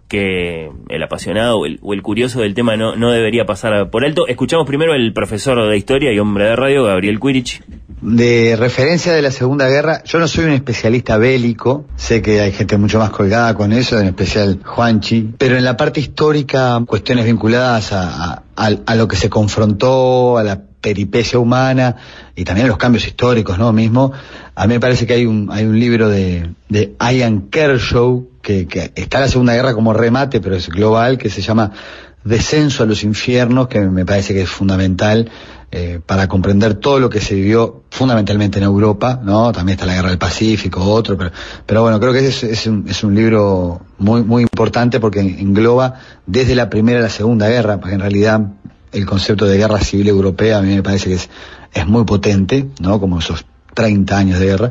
que 0.08 0.70
el 0.88 1.02
apasionado 1.02 1.58
o 1.58 1.92
el, 1.92 2.02
curioso 2.02 2.40
del 2.40 2.54
tema 2.54 2.76
no, 2.76 3.10
debería 3.10 3.44
pasar 3.44 3.90
por 3.90 4.04
alto. 4.04 4.26
Escuchamos 4.28 4.66
primero 4.66 4.94
el 4.94 5.12
profesor 5.12 5.68
de 5.68 5.76
historia 5.76 6.12
y 6.12 6.18
hombre 6.18 6.44
de 6.44 6.56
radio, 6.56 6.84
Gabriel 6.84 7.18
Quirich. 7.20 7.62
De 8.00 8.56
referencia 8.56 9.12
de 9.12 9.22
la 9.22 9.30
Segunda 9.30 9.68
Guerra, 9.68 10.04
yo 10.04 10.18
no 10.18 10.28
soy 10.28 10.44
un 10.44 10.52
especialista 10.52 11.16
bélico, 11.16 11.86
sé 11.96 12.22
que 12.22 12.40
hay 12.40 12.52
gente 12.52 12.76
mucho 12.76 12.98
más 12.98 13.10
colgada 13.10 13.54
con 13.54 13.72
eso, 13.72 13.98
en 13.98 14.06
especial 14.06 14.60
Juanchi, 14.62 15.34
pero 15.38 15.56
en 15.56 15.64
la 15.64 15.76
parte 15.76 16.00
histórica, 16.00 16.80
cuestiones 16.86 17.24
vinculadas 17.24 17.92
a 17.92 18.94
lo 18.94 19.08
que 19.08 19.16
se 19.16 19.28
confrontó, 19.28 20.38
a 20.38 20.44
la 20.44 20.62
peripecia 20.86 21.40
humana 21.40 21.96
y 22.36 22.44
también 22.44 22.68
los 22.68 22.76
cambios 22.76 23.04
históricos, 23.08 23.58
¿no? 23.58 23.72
Mismo, 23.72 24.12
a 24.54 24.68
mí 24.68 24.74
me 24.74 24.78
parece 24.78 25.04
que 25.04 25.14
hay 25.14 25.26
un, 25.26 25.48
hay 25.50 25.64
un 25.64 25.80
libro 25.80 26.08
de, 26.08 26.50
de 26.68 26.94
Ian 27.00 27.48
Kershaw, 27.50 28.28
que, 28.40 28.68
que 28.68 28.92
está 28.94 29.18
la 29.18 29.26
Segunda 29.26 29.52
Guerra 29.54 29.74
como 29.74 29.92
remate, 29.92 30.40
pero 30.40 30.54
es 30.54 30.68
global, 30.68 31.18
que 31.18 31.28
se 31.28 31.42
llama 31.42 31.72
Descenso 32.22 32.84
a 32.84 32.86
los 32.86 33.02
infiernos, 33.02 33.66
que 33.66 33.80
me 33.80 34.04
parece 34.04 34.32
que 34.32 34.42
es 34.42 34.48
fundamental 34.48 35.28
eh, 35.72 35.98
para 36.06 36.28
comprender 36.28 36.74
todo 36.74 37.00
lo 37.00 37.10
que 37.10 37.20
se 37.20 37.34
vivió 37.34 37.82
fundamentalmente 37.90 38.58
en 38.58 38.64
Europa, 38.64 39.20
¿no? 39.24 39.50
También 39.50 39.74
está 39.74 39.86
la 39.86 39.94
Guerra 39.94 40.10
del 40.10 40.18
Pacífico, 40.18 40.84
otro, 40.84 41.18
pero, 41.18 41.32
pero 41.66 41.82
bueno, 41.82 41.98
creo 41.98 42.12
que 42.12 42.28
es, 42.28 42.44
es, 42.44 42.68
un, 42.68 42.84
es 42.88 43.02
un 43.02 43.12
libro 43.16 43.80
muy, 43.98 44.22
muy 44.22 44.42
importante 44.42 45.00
porque 45.00 45.18
engloba 45.18 45.94
desde 46.26 46.54
la 46.54 46.70
Primera 46.70 47.00
a 47.00 47.02
la 47.02 47.10
Segunda 47.10 47.48
Guerra, 47.48 47.80
porque 47.80 47.96
en 47.96 48.00
realidad 48.02 48.40
el 48.96 49.04
concepto 49.04 49.44
de 49.46 49.58
guerra 49.58 49.78
civil 49.80 50.08
europea 50.08 50.58
a 50.58 50.62
mí 50.62 50.74
me 50.74 50.82
parece 50.82 51.10
que 51.10 51.14
es, 51.16 51.28
es 51.74 51.86
muy 51.86 52.04
potente, 52.04 52.66
¿no? 52.80 52.98
Como 52.98 53.18
esos 53.18 53.44
30 53.74 54.16
años 54.16 54.38
de 54.40 54.46
guerra. 54.46 54.70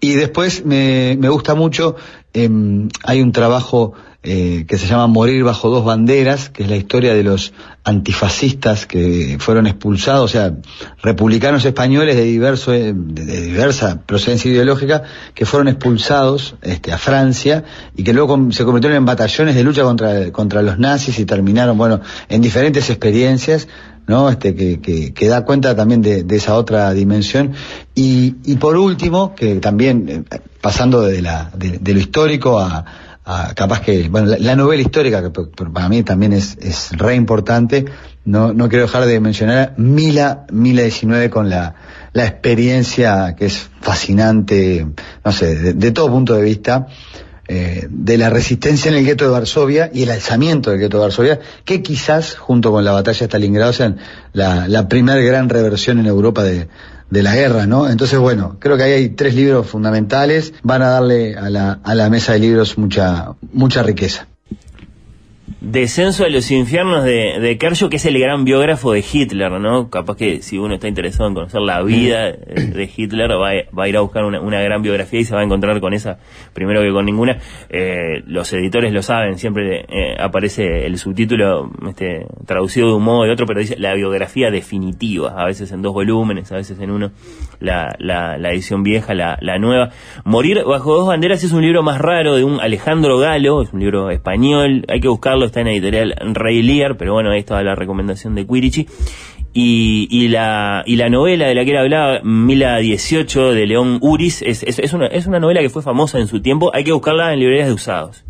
Y 0.00 0.14
después 0.14 0.64
me, 0.64 1.16
me 1.20 1.28
gusta 1.28 1.54
mucho, 1.54 1.94
em, 2.32 2.88
hay 3.04 3.20
un 3.20 3.32
trabajo 3.32 3.92
eh, 4.28 4.64
que 4.66 4.76
se 4.76 4.88
llama 4.88 5.06
Morir 5.06 5.44
bajo 5.44 5.70
dos 5.70 5.84
banderas, 5.84 6.48
que 6.48 6.64
es 6.64 6.68
la 6.68 6.74
historia 6.74 7.14
de 7.14 7.22
los 7.22 7.52
antifascistas 7.84 8.84
que 8.84 9.36
fueron 9.38 9.68
expulsados, 9.68 10.24
o 10.24 10.28
sea, 10.28 10.52
republicanos 11.00 11.64
españoles 11.64 12.16
de, 12.16 12.24
diverso, 12.24 12.74
eh, 12.74 12.92
de, 12.92 13.40
diversa 13.42 14.02
procedencia 14.04 14.50
ideológica, 14.50 15.04
que 15.32 15.46
fueron 15.46 15.68
expulsados 15.68 16.56
este, 16.62 16.92
a 16.92 16.98
Francia 16.98 17.62
y 17.96 18.02
que 18.02 18.12
luego 18.12 18.50
se 18.50 18.64
convirtieron 18.64 18.96
en 18.96 19.04
batallones 19.04 19.54
de 19.54 19.62
lucha 19.62 19.84
contra, 19.84 20.32
contra 20.32 20.60
los 20.60 20.76
nazis 20.76 21.20
y 21.20 21.24
terminaron, 21.24 21.78
bueno, 21.78 22.00
en 22.28 22.42
diferentes 22.42 22.90
experiencias. 22.90 23.68
¿no? 24.08 24.28
Este, 24.28 24.54
que, 24.54 24.80
que, 24.80 25.12
que 25.12 25.28
da 25.28 25.44
cuenta 25.44 25.74
también 25.74 26.02
de, 26.02 26.24
esa 26.30 26.56
otra 26.56 26.92
dimensión. 26.92 27.52
Y, 27.94 28.36
y 28.44 28.56
por 28.56 28.76
último, 28.76 29.36
que 29.36 29.56
también, 29.56 30.26
eh, 30.30 30.40
pasando 30.60 31.02
de, 31.02 31.22
la, 31.22 31.50
de 31.54 31.94
lo 31.94 32.00
histórico 32.00 32.58
a, 32.60 32.84
a 33.26 33.54
capaz 33.54 33.80
que, 33.80 34.08
bueno, 34.08 34.28
la, 34.28 34.38
la 34.38 34.56
novela 34.56 34.80
histórica, 34.80 35.20
que 35.20 35.30
para 35.30 35.88
mí 35.88 36.04
también 36.04 36.32
es, 36.32 36.56
es 36.60 36.90
re 36.92 37.16
importante, 37.16 37.84
no, 38.24 38.52
no 38.52 38.68
quiero 38.68 38.86
dejar 38.86 39.04
de 39.04 39.18
mencionar 39.18 39.74
Mila, 39.76 40.46
Mila 40.52 40.82
19 40.82 41.28
con 41.28 41.50
la, 41.50 41.74
la 42.12 42.24
experiencia 42.24 43.34
que 43.36 43.46
es 43.46 43.68
fascinante, 43.80 44.86
no 45.24 45.32
sé, 45.32 45.74
de 45.74 45.90
todo 45.90 46.08
punto 46.08 46.34
de 46.34 46.42
vista, 46.42 46.86
eh, 47.48 47.86
de 47.88 48.18
la 48.18 48.30
resistencia 48.30 48.90
en 48.90 48.96
el 48.96 49.04
gueto 49.04 49.24
de 49.24 49.30
Varsovia 49.30 49.90
y 49.92 50.02
el 50.02 50.10
alzamiento 50.10 50.70
del 50.70 50.80
gueto 50.80 50.98
de 50.98 51.02
Varsovia, 51.02 51.40
que 51.64 51.82
quizás, 51.82 52.34
junto 52.34 52.72
con 52.72 52.84
la 52.84 52.92
batalla 52.92 53.18
de 53.20 53.26
Stalingrado, 53.26 53.72
sean 53.72 53.98
la, 54.32 54.68
la 54.68 54.88
primera 54.88 55.20
gran 55.20 55.48
reversión 55.48 55.98
en 55.98 56.06
Europa 56.06 56.42
de, 56.42 56.68
de 57.10 57.22
la 57.22 57.34
guerra, 57.34 57.66
¿no? 57.66 57.88
Entonces, 57.88 58.18
bueno, 58.18 58.56
creo 58.58 58.76
que 58.76 58.82
ahí 58.82 58.92
hay 58.92 59.08
tres 59.10 59.34
libros 59.34 59.66
fundamentales, 59.66 60.54
van 60.62 60.82
a 60.82 60.88
darle 60.90 61.36
a 61.36 61.50
la, 61.50 61.80
a 61.82 61.94
la 61.94 62.10
mesa 62.10 62.32
de 62.32 62.40
libros 62.40 62.78
mucha, 62.78 63.34
mucha 63.52 63.82
riqueza. 63.82 64.26
Descenso 65.58 66.24
a 66.24 66.28
los 66.28 66.50
infiernos 66.50 67.02
de, 67.02 67.40
de 67.40 67.56
Kershaw, 67.56 67.88
que 67.88 67.96
es 67.96 68.04
el 68.04 68.18
gran 68.20 68.44
biógrafo 68.44 68.92
de 68.92 69.02
Hitler, 69.10 69.50
¿no? 69.52 69.88
Capaz 69.88 70.14
que 70.18 70.42
si 70.42 70.58
uno 70.58 70.74
está 70.74 70.86
interesado 70.86 71.28
en 71.30 71.34
conocer 71.34 71.62
la 71.62 71.82
vida 71.82 72.28
eh, 72.28 72.36
de 72.74 72.90
Hitler, 72.94 73.30
va, 73.30 73.50
a- 73.52 73.64
va 73.76 73.84
a 73.84 73.88
ir 73.88 73.96
a 73.96 74.02
buscar 74.02 74.24
una, 74.26 74.38
una 74.38 74.60
gran 74.60 74.82
biografía 74.82 75.18
y 75.20 75.24
se 75.24 75.34
va 75.34 75.40
a 75.40 75.44
encontrar 75.44 75.80
con 75.80 75.94
esa, 75.94 76.18
primero 76.52 76.82
que 76.82 76.92
con 76.92 77.06
ninguna. 77.06 77.38
Eh, 77.70 78.22
los 78.26 78.52
editores 78.52 78.92
lo 78.92 79.00
saben, 79.02 79.38
siempre 79.38 79.86
eh, 79.88 80.14
aparece 80.20 80.84
el 80.84 80.98
subtítulo 80.98 81.70
este, 81.88 82.26
traducido 82.46 82.88
de 82.88 82.94
un 82.94 83.02
modo 83.04 83.20
o 83.20 83.24
de 83.24 83.30
otro, 83.32 83.46
pero 83.46 83.60
dice 83.60 83.76
la 83.78 83.94
biografía 83.94 84.50
definitiva, 84.50 85.34
a 85.40 85.46
veces 85.46 85.72
en 85.72 85.80
dos 85.80 85.94
volúmenes, 85.94 86.52
a 86.52 86.56
veces 86.56 86.78
en 86.80 86.90
uno, 86.90 87.12
la, 87.60 87.96
la, 87.98 88.36
la 88.36 88.50
edición 88.52 88.82
vieja, 88.82 89.14
la, 89.14 89.38
la 89.40 89.58
nueva. 89.58 89.88
Morir 90.22 90.64
bajo 90.66 90.94
dos 90.94 91.08
banderas 91.08 91.42
es 91.42 91.52
un 91.52 91.62
libro 91.62 91.82
más 91.82 91.98
raro 91.98 92.36
de 92.36 92.44
un 92.44 92.60
Alejandro 92.60 93.16
Galo, 93.18 93.62
es 93.62 93.72
un 93.72 93.80
libro 93.80 94.10
español, 94.10 94.84
hay 94.88 95.00
que 95.00 95.08
buscarlo, 95.08 95.45
está 95.46 95.60
en 95.60 95.68
editorial 95.68 96.14
Rey 96.32 96.62
Lear, 96.62 96.96
pero 96.96 97.14
bueno, 97.14 97.30
ahí 97.30 97.40
estaba 97.40 97.62
la 97.62 97.74
recomendación 97.74 98.34
de 98.34 98.46
Quirichi. 98.46 98.86
Y, 99.58 100.28
la, 100.28 100.82
y 100.84 100.96
la 100.96 101.08
novela 101.08 101.46
de 101.46 101.54
la 101.54 101.64
que 101.64 101.70
él 101.70 101.78
hablaba, 101.78 102.20
Mila 102.22 102.76
18, 102.76 103.52
de 103.52 103.66
León 103.66 103.98
Uris, 104.02 104.42
es, 104.42 104.62
es, 104.62 104.92
una, 104.92 105.06
es 105.06 105.26
una 105.26 105.40
novela 105.40 105.62
que 105.62 105.70
fue 105.70 105.80
famosa 105.80 106.18
en 106.18 106.26
su 106.26 106.42
tiempo, 106.42 106.70
hay 106.74 106.84
que 106.84 106.92
buscarla 106.92 107.32
en 107.32 107.38
librerías 107.38 107.68
de 107.68 107.72
usados, 107.72 108.26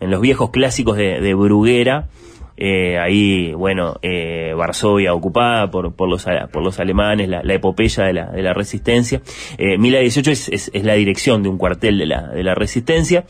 en 0.00 0.10
los 0.10 0.20
viejos 0.20 0.50
clásicos 0.50 0.98
de 0.98 1.32
Bruguera, 1.32 2.08
eh, 2.56 2.98
ahí, 2.98 3.52
bueno, 3.52 3.96
eh, 4.02 4.54
Varsovia 4.56 5.12
ocupada 5.12 5.70
por, 5.70 5.94
por, 5.94 6.08
los, 6.08 6.26
por 6.52 6.62
los 6.62 6.80
alemanes, 6.80 7.28
la, 7.28 7.42
epopeya 7.52 8.04
de 8.04 8.12
la, 8.14 8.26
de 8.30 8.42
la 8.42 8.54
resistencia. 8.54 9.20
Eh, 9.58 9.78
Mila 9.78 9.98
18 10.00 10.30
es, 10.30 10.48
es, 10.48 10.84
la 10.84 10.94
dirección 10.94 11.42
de 11.42 11.48
un 11.48 11.58
cuartel 11.58 11.98
de 11.98 12.06
la, 12.06 12.28
de 12.28 12.42
la 12.42 12.54
resistencia. 12.54 13.24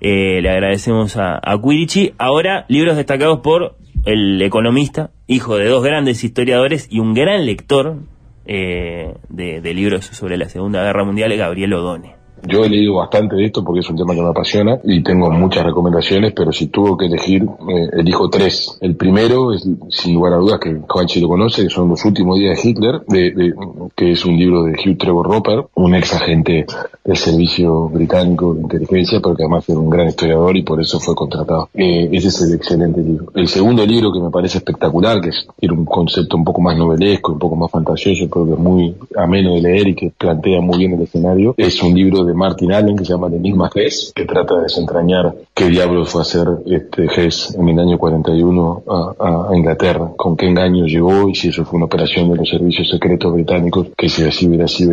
Eh, 0.00 0.40
le 0.42 0.50
agradecemos 0.50 1.16
a, 1.16 1.40
a 1.42 1.60
Quirichi. 1.60 2.12
Ahora, 2.18 2.64
libros 2.68 2.96
destacados 2.96 3.40
por 3.40 3.76
el 4.04 4.42
economista, 4.42 5.10
hijo 5.28 5.56
de 5.56 5.68
dos 5.68 5.84
grandes 5.84 6.24
historiadores 6.24 6.88
y 6.90 6.98
un 6.98 7.14
gran 7.14 7.46
lector 7.46 7.98
de, 8.44 9.14
de 9.28 9.74
libros 9.74 10.06
sobre 10.06 10.36
la 10.36 10.48
Segunda 10.48 10.82
Guerra 10.82 11.04
Mundial, 11.04 11.36
Gabriel 11.36 11.74
Odone. 11.74 12.21
Yo 12.46 12.64
he 12.64 12.68
leído 12.68 12.94
bastante 12.94 13.36
de 13.36 13.46
esto 13.46 13.62
porque 13.64 13.80
es 13.80 13.90
un 13.90 13.96
tema 13.96 14.14
que 14.14 14.22
me 14.22 14.28
apasiona 14.28 14.78
y 14.84 15.02
tengo 15.02 15.30
muchas 15.30 15.64
recomendaciones, 15.64 16.32
pero 16.34 16.52
si 16.52 16.66
tuvo 16.66 16.96
que 16.96 17.06
elegir, 17.06 17.42
eh, 17.44 17.88
elijo 17.98 18.28
tres. 18.28 18.78
El 18.80 18.96
primero 18.96 19.52
es, 19.52 19.66
sin 19.90 20.14
lugar 20.14 20.34
a 20.34 20.36
dudas, 20.36 20.58
que 20.60 20.76
Juanchi 20.88 21.20
lo 21.20 21.28
conoce, 21.28 21.62
que 21.64 21.70
son 21.70 21.88
los 21.88 22.04
últimos 22.04 22.38
días 22.38 22.60
de 22.62 22.68
Hitler, 22.68 23.02
de, 23.06 23.30
de- 23.30 23.54
que 23.94 24.12
es 24.12 24.24
un 24.24 24.36
libro 24.36 24.64
de 24.64 24.72
Hugh 24.72 24.98
Trevor 24.98 25.26
Roper, 25.28 25.64
un 25.74 25.94
ex 25.94 26.14
agente 26.14 26.66
del 27.04 27.16
servicio 27.16 27.88
británico 27.88 28.54
de 28.54 28.62
inteligencia, 28.62 29.20
pero 29.22 29.36
que 29.36 29.44
además 29.44 29.68
era 29.68 29.78
un 29.78 29.90
gran 29.90 30.08
historiador 30.08 30.56
y 30.56 30.62
por 30.62 30.80
eso 30.80 30.98
fue 31.00 31.14
contratado. 31.14 31.68
Eh, 31.74 32.08
ese 32.12 32.28
es 32.28 32.42
el 32.42 32.54
excelente 32.54 33.00
libro. 33.02 33.26
El 33.34 33.48
segundo 33.48 33.86
libro 33.86 34.12
que 34.12 34.20
me 34.20 34.30
parece 34.30 34.58
espectacular, 34.58 35.20
que 35.20 35.28
es, 35.30 35.46
un 35.70 35.84
concepto 35.84 36.36
un 36.36 36.44
poco 36.44 36.60
más 36.60 36.76
novelesco, 36.76 37.32
un 37.32 37.38
poco 37.38 37.56
más 37.56 37.70
fantasioso, 37.70 38.28
pero 38.30 38.44
que 38.46 38.52
es 38.52 38.58
muy 38.58 38.94
ameno 39.16 39.54
de 39.54 39.62
leer 39.62 39.88
y 39.88 39.94
que 39.94 40.12
plantea 40.16 40.60
muy 40.60 40.78
bien 40.78 40.92
el 40.92 41.02
escenario, 41.02 41.54
es 41.56 41.82
un 41.82 41.94
libro 41.94 42.24
de 42.24 42.31
Martin 42.34 42.72
Allen 42.72 42.96
que 42.96 43.04
se 43.04 43.12
llama 43.12 43.26
El 43.28 43.34
Enigma 43.34 43.70
Hess, 43.74 44.12
que 44.14 44.24
trata 44.24 44.56
de 44.56 44.62
desentrañar 44.62 45.34
qué 45.54 45.66
diablos 45.66 46.10
fue 46.10 46.20
a 46.20 46.22
hacer 46.22 46.46
este 46.66 47.04
Hess 47.06 47.54
en 47.58 47.68
el 47.68 47.78
año 47.78 47.98
41 47.98 48.82
a, 48.88 49.48
a 49.50 49.56
Inglaterra, 49.56 50.10
con 50.16 50.36
qué 50.36 50.46
engaño 50.48 50.86
llegó 50.86 51.28
y 51.28 51.34
si 51.34 51.48
eso 51.48 51.64
fue 51.64 51.76
una 51.76 51.86
operación 51.86 52.30
de 52.30 52.36
los 52.36 52.48
servicios 52.48 52.88
secretos 52.90 53.32
británicos, 53.32 53.88
que 53.96 54.08
si 54.08 54.24
así 54.24 54.46
hubiera 54.48 54.66
sido, 54.68 54.92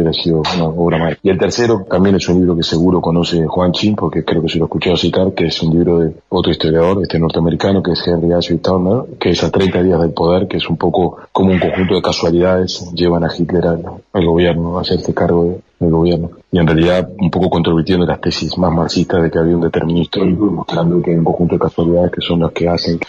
una 0.56 0.66
obra 0.66 0.98
maestra. 0.98 1.20
Y 1.24 1.30
el 1.30 1.38
tercero 1.38 1.86
también 1.90 2.16
es 2.16 2.28
un 2.30 2.40
libro 2.40 2.56
que 2.56 2.64
seguro 2.64 3.02
conoce 3.02 3.45
Juanchi, 3.45 3.94
porque 3.95 4.24
creo 4.24 4.41
que 4.41 4.49
se 4.49 4.57
lo 4.57 4.66
he 4.66 4.68
escuchado 4.68 4.98
citar, 4.98 5.34
que 5.34 5.45
es 5.48 5.61
un 5.64 5.74
libro 5.74 5.99
de 5.99 6.14
otro 6.30 6.52
historiador, 6.52 6.99
este 7.02 7.20
norteamericano, 7.20 7.82
que 7.84 7.91
es 7.91 8.07
Henry 8.07 8.32
Ashby 8.34 8.57
Turner, 8.57 9.18
que 9.20 9.32
es 9.32 9.44
a 9.44 9.49
30 9.52 9.84
días 9.84 9.99
del 10.02 10.11
poder, 10.11 10.48
que 10.48 10.57
es 10.57 10.70
un 10.70 10.78
poco 10.78 11.18
como 11.32 11.52
un 11.52 11.60
conjunto 11.60 11.95
de 11.95 12.02
casualidades 12.02 12.91
llevan 12.94 13.24
a 13.24 13.30
Hitler 13.36 13.66
al, 13.68 13.84
al 14.14 14.26
gobierno, 14.26 14.78
a 14.78 14.82
hacerse 14.82 15.14
cargo 15.14 15.44
de- 15.45 15.69
del 15.80 15.91
gobierno. 15.91 16.31
Y 16.51 16.60
en 16.60 16.68
realidad 16.68 17.10
un 17.19 17.30
poco 17.31 17.49
controvirtiendo 17.49 18.06
las 18.06 18.19
tesis 18.22 18.57
más 18.57 18.72
marxistas 18.72 19.23
de 19.23 19.31
que 19.31 19.39
había 19.39 19.56
un 19.56 19.61
determinio 19.61 20.01
histórico 20.03 20.47
y 20.47 20.49
mostrando 20.51 21.01
que 21.01 21.11
hay 21.11 21.18
un 21.18 21.23
conjunto 21.23 21.56
de 21.56 21.60
casualidades 21.60 22.11
que 22.11 22.22
son 22.22 22.39
las 22.41 22.51
que 22.51 22.68
hacen 22.68 22.99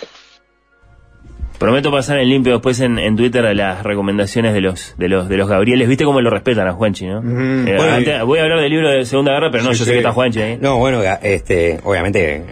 Prometo 1.58 1.90
pasar 1.90 2.18
en 2.20 2.28
limpio 2.30 2.54
después 2.54 2.80
en, 2.80 2.98
en 2.98 3.16
Twitter 3.16 3.44
a 3.44 3.52
las 3.52 3.82
recomendaciones 3.82 4.54
de 4.54 4.62
los 4.62 4.94
de 4.96 5.08
los 5.10 5.28
de 5.28 5.36
los 5.36 5.46
Gabrieles. 5.46 5.88
¿Viste 5.88 6.06
cómo 6.06 6.22
lo 6.22 6.30
respetan 6.30 6.66
a 6.66 6.72
Juanchi, 6.72 7.04
no? 7.06 7.18
Eh, 7.18 7.74
Bueno, 7.76 7.92
antes- 7.92 8.22
voy 8.24 8.38
a 8.38 8.44
hablar 8.44 8.60
del 8.60 8.70
libro 8.70 8.88
de 8.88 9.04
Segunda 9.04 9.32
Guerra, 9.32 9.50
pero 9.50 9.64
no, 9.64 9.74
Sí, 9.74 9.80
yo 9.80 9.84
sé 9.84 9.90
sí. 9.90 9.92
que 9.92 9.98
está 9.98 10.12
Juanchi 10.12 10.40
ahí. 10.40 10.58
No, 10.58 10.78
bueno, 10.78 11.02
este, 11.20 11.78
obviamente, 11.84 12.42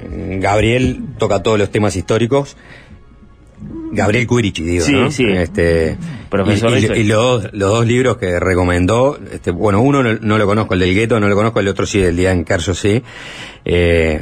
Gabriel 0.40 1.00
toca 1.16 1.42
todos 1.42 1.58
los 1.58 1.70
temas 1.70 1.96
históricos. 1.96 2.58
Gabriel 3.92 4.26
Curichi, 4.26 4.62
digo, 4.62 4.84
Sí, 4.84 4.92
¿no? 4.92 5.10
sí. 5.10 5.24
Este, 5.28 5.96
Profesor 6.30 6.76
y, 6.78 6.84
y- 7.00 7.04
los, 7.04 7.42
dos- 7.44 7.52
los 7.54 7.70
dos 7.70 7.86
libros 7.86 8.16
que 8.18 8.38
recomendó, 8.38 9.18
este, 9.32 9.50
bueno, 9.50 9.80
uno 9.80 10.02
no, 10.02 10.14
no 10.20 10.38
lo 10.38 10.46
conozco, 10.46 10.74
el 10.74 10.80
del 10.80 10.94
gueto 10.94 11.18
no 11.20 11.28
lo 11.28 11.34
conozco, 11.34 11.60
el 11.60 11.68
otro 11.68 11.86
sí, 11.86 12.00
el 12.00 12.16
día 12.16 12.32
en 12.32 12.44
Carso 12.44 12.74
sí. 12.74 13.02
Eh, 13.64 14.20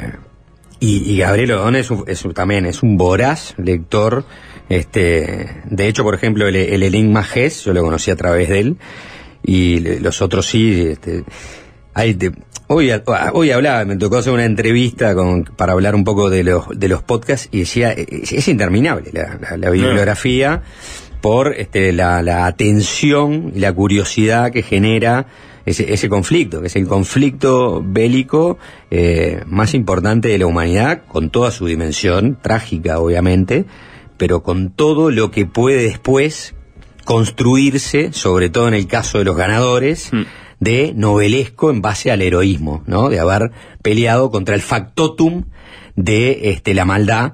y, 0.79 1.11
y 1.13 1.17
Gabriel 1.17 1.51
Odone 1.53 1.79
es, 1.79 1.91
un- 1.91 2.03
es 2.07 2.23
un- 2.25 2.33
también 2.33 2.65
es 2.65 2.81
un 2.83 2.97
voraz 2.97 3.55
lector. 3.57 4.25
Este, 4.69 5.61
de 5.65 5.87
hecho, 5.87 6.03
por 6.03 6.13
ejemplo, 6.15 6.47
el, 6.47 6.55
el 6.55 6.83
Enigma 6.83 7.23
Gess, 7.23 7.63
yo 7.65 7.73
lo 7.73 7.81
conocí 7.83 8.11
a 8.11 8.15
través 8.15 8.49
de 8.49 8.59
él, 8.59 8.77
y 9.43 9.79
los 9.99 10.21
otros 10.21 10.45
sí. 10.45 10.87
Este, 10.91 11.23
hay 11.93 12.13
de- 12.13 12.33
hoy, 12.67 12.91
hoy 13.33 13.51
hablaba, 13.51 13.85
me 13.85 13.95
tocó 13.97 14.17
hacer 14.17 14.33
una 14.33 14.45
entrevista 14.45 15.13
con, 15.15 15.43
para 15.45 15.73
hablar 15.73 15.95
un 15.95 16.03
poco 16.03 16.29
de 16.29 16.43
los, 16.43 16.65
de 16.77 16.87
los 16.87 17.01
podcasts 17.03 17.49
y 17.51 17.59
decía, 17.59 17.91
es, 17.93 18.31
es 18.33 18.47
interminable 18.47 19.09
la, 19.13 19.37
la- 19.41 19.57
la 19.57 19.69
bibliografía 19.69 20.61
por 21.21 21.53
este, 21.55 21.91
la, 21.93 22.21
la 22.21 22.45
atención 22.45 23.51
y 23.55 23.59
la 23.59 23.73
curiosidad 23.73 24.51
que 24.51 24.61
genera 24.61 25.25
ese, 25.65 25.91
ese 25.93 26.07
conflicto, 26.07 26.61
que 26.61 26.67
es 26.67 26.75
el 26.75 26.87
conflicto 26.87 27.83
bélico 27.85 28.57
eh, 28.91 29.41
más 29.47 29.73
importante 29.73 30.27
de 30.29 30.37
la 30.37 30.45
humanidad, 30.45 31.01
con 31.07 31.29
toda 31.29 31.51
su 31.51 31.65
dimensión, 31.65 32.37
trágica 32.41 32.99
obviamente, 32.99 33.65
pero 34.17 34.43
con 34.43 34.69
todo 34.71 35.11
lo 35.11 35.29
que 35.31 35.45
puede 35.45 35.83
después 35.83 36.53
construirse, 37.03 38.13
sobre 38.13 38.49
todo 38.49 38.67
en 38.67 38.73
el 38.73 38.85
caso 38.87 39.17
de 39.17 39.23
los 39.25 39.35
ganadores, 39.35 40.11
de 40.59 40.93
novelesco 40.95 41.69
en 41.69 41.81
base 41.81 42.11
al 42.11 42.21
heroísmo, 42.21 42.83
¿no? 42.87 43.09
De 43.09 43.19
haber 43.19 43.51
peleado 43.81 44.31
contra 44.31 44.55
el 44.55 44.61
factotum 44.61 45.43
de 45.95 46.51
este, 46.51 46.73
la 46.73 46.85
maldad 46.85 47.33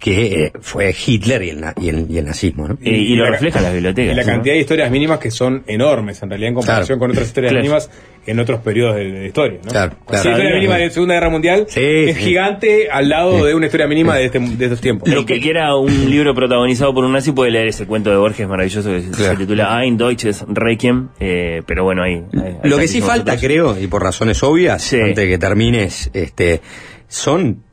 que 0.00 0.44
eh, 0.46 0.52
fue 0.62 0.94
Hitler 1.06 1.42
y 1.42 1.50
el, 1.50 1.60
na- 1.60 1.74
y 1.78 1.90
el, 1.90 2.06
y 2.10 2.16
el 2.16 2.24
nazismo. 2.24 2.66
¿no? 2.66 2.78
Y, 2.80 2.88
y 2.90 3.16
lo 3.16 3.24
la- 3.24 3.32
refleja 3.32 3.58
en 3.58 3.64
las 3.64 3.72
bibliotecas. 3.74 4.12
Y 4.14 4.16
la 4.16 4.22
¿no? 4.22 4.28
cantidad 4.32 4.54
de 4.54 4.60
historias 4.60 4.90
mínimas 4.90 5.18
que 5.18 5.30
son 5.30 5.62
enormes, 5.66 6.22
en 6.22 6.30
realidad, 6.30 6.48
en 6.48 6.54
comparación 6.54 6.86
Claro. 6.86 7.00
con 7.00 7.10
otras 7.10 7.26
historias 7.28 7.50
Claro. 7.52 7.62
mínimas 7.62 7.90
en 8.26 8.38
otros 8.40 8.60
periodos 8.60 8.96
de, 8.96 9.12
de 9.12 9.26
historia. 9.26 9.58
¿no? 9.62 9.70
Claro, 9.70 9.96
claro. 10.06 10.24
la 10.24 10.30
historia 10.36 10.54
mínima 10.54 10.76
de 10.78 10.90
Segunda 10.90 11.14
Guerra 11.14 11.28
Mundial 11.28 11.66
es 11.68 11.74
sí. 11.74 12.14
gigante 12.14 12.88
al 12.90 13.08
lado 13.10 13.44
de 13.44 13.54
una 13.54 13.66
historia 13.66 13.86
mínima 13.86 14.16
de, 14.16 14.24
este- 14.24 14.38
de 14.38 14.64
estos 14.64 14.80
tiempos. 14.80 15.06
El 15.12 15.26
que 15.26 15.38
quiera 15.38 15.76
un 15.76 16.08
libro 16.10 16.34
protagonizado 16.34 16.94
por 16.94 17.04
un 17.04 17.12
nazi 17.12 17.32
puede 17.32 17.50
leer 17.50 17.68
ese 17.68 17.84
cuento 17.86 18.10
de 18.10 18.16
Borges 18.16 18.48
maravilloso 18.48 18.90
que 18.90 19.02
se- 19.02 19.12
se 19.14 19.36
titula 19.36 19.82
Ein 19.82 19.98
Deutsches 19.98 20.44
Requiem. 20.48 21.08
eh, 21.20 21.60
pero 21.66 21.84
bueno, 21.84 22.02
ahí. 22.02 22.22
Lo 22.64 22.78
que 22.78 22.88
sí 22.88 23.02
falta, 23.02 23.32
otros. 23.34 23.40
creo, 23.46 23.78
y 23.78 23.86
por 23.86 24.02
razones 24.02 24.42
obvias, 24.42 24.90
antes 24.94 25.16
de 25.16 25.28
que 25.28 25.36
termines, 25.38 26.10
este, 26.14 26.62
son 27.08 27.64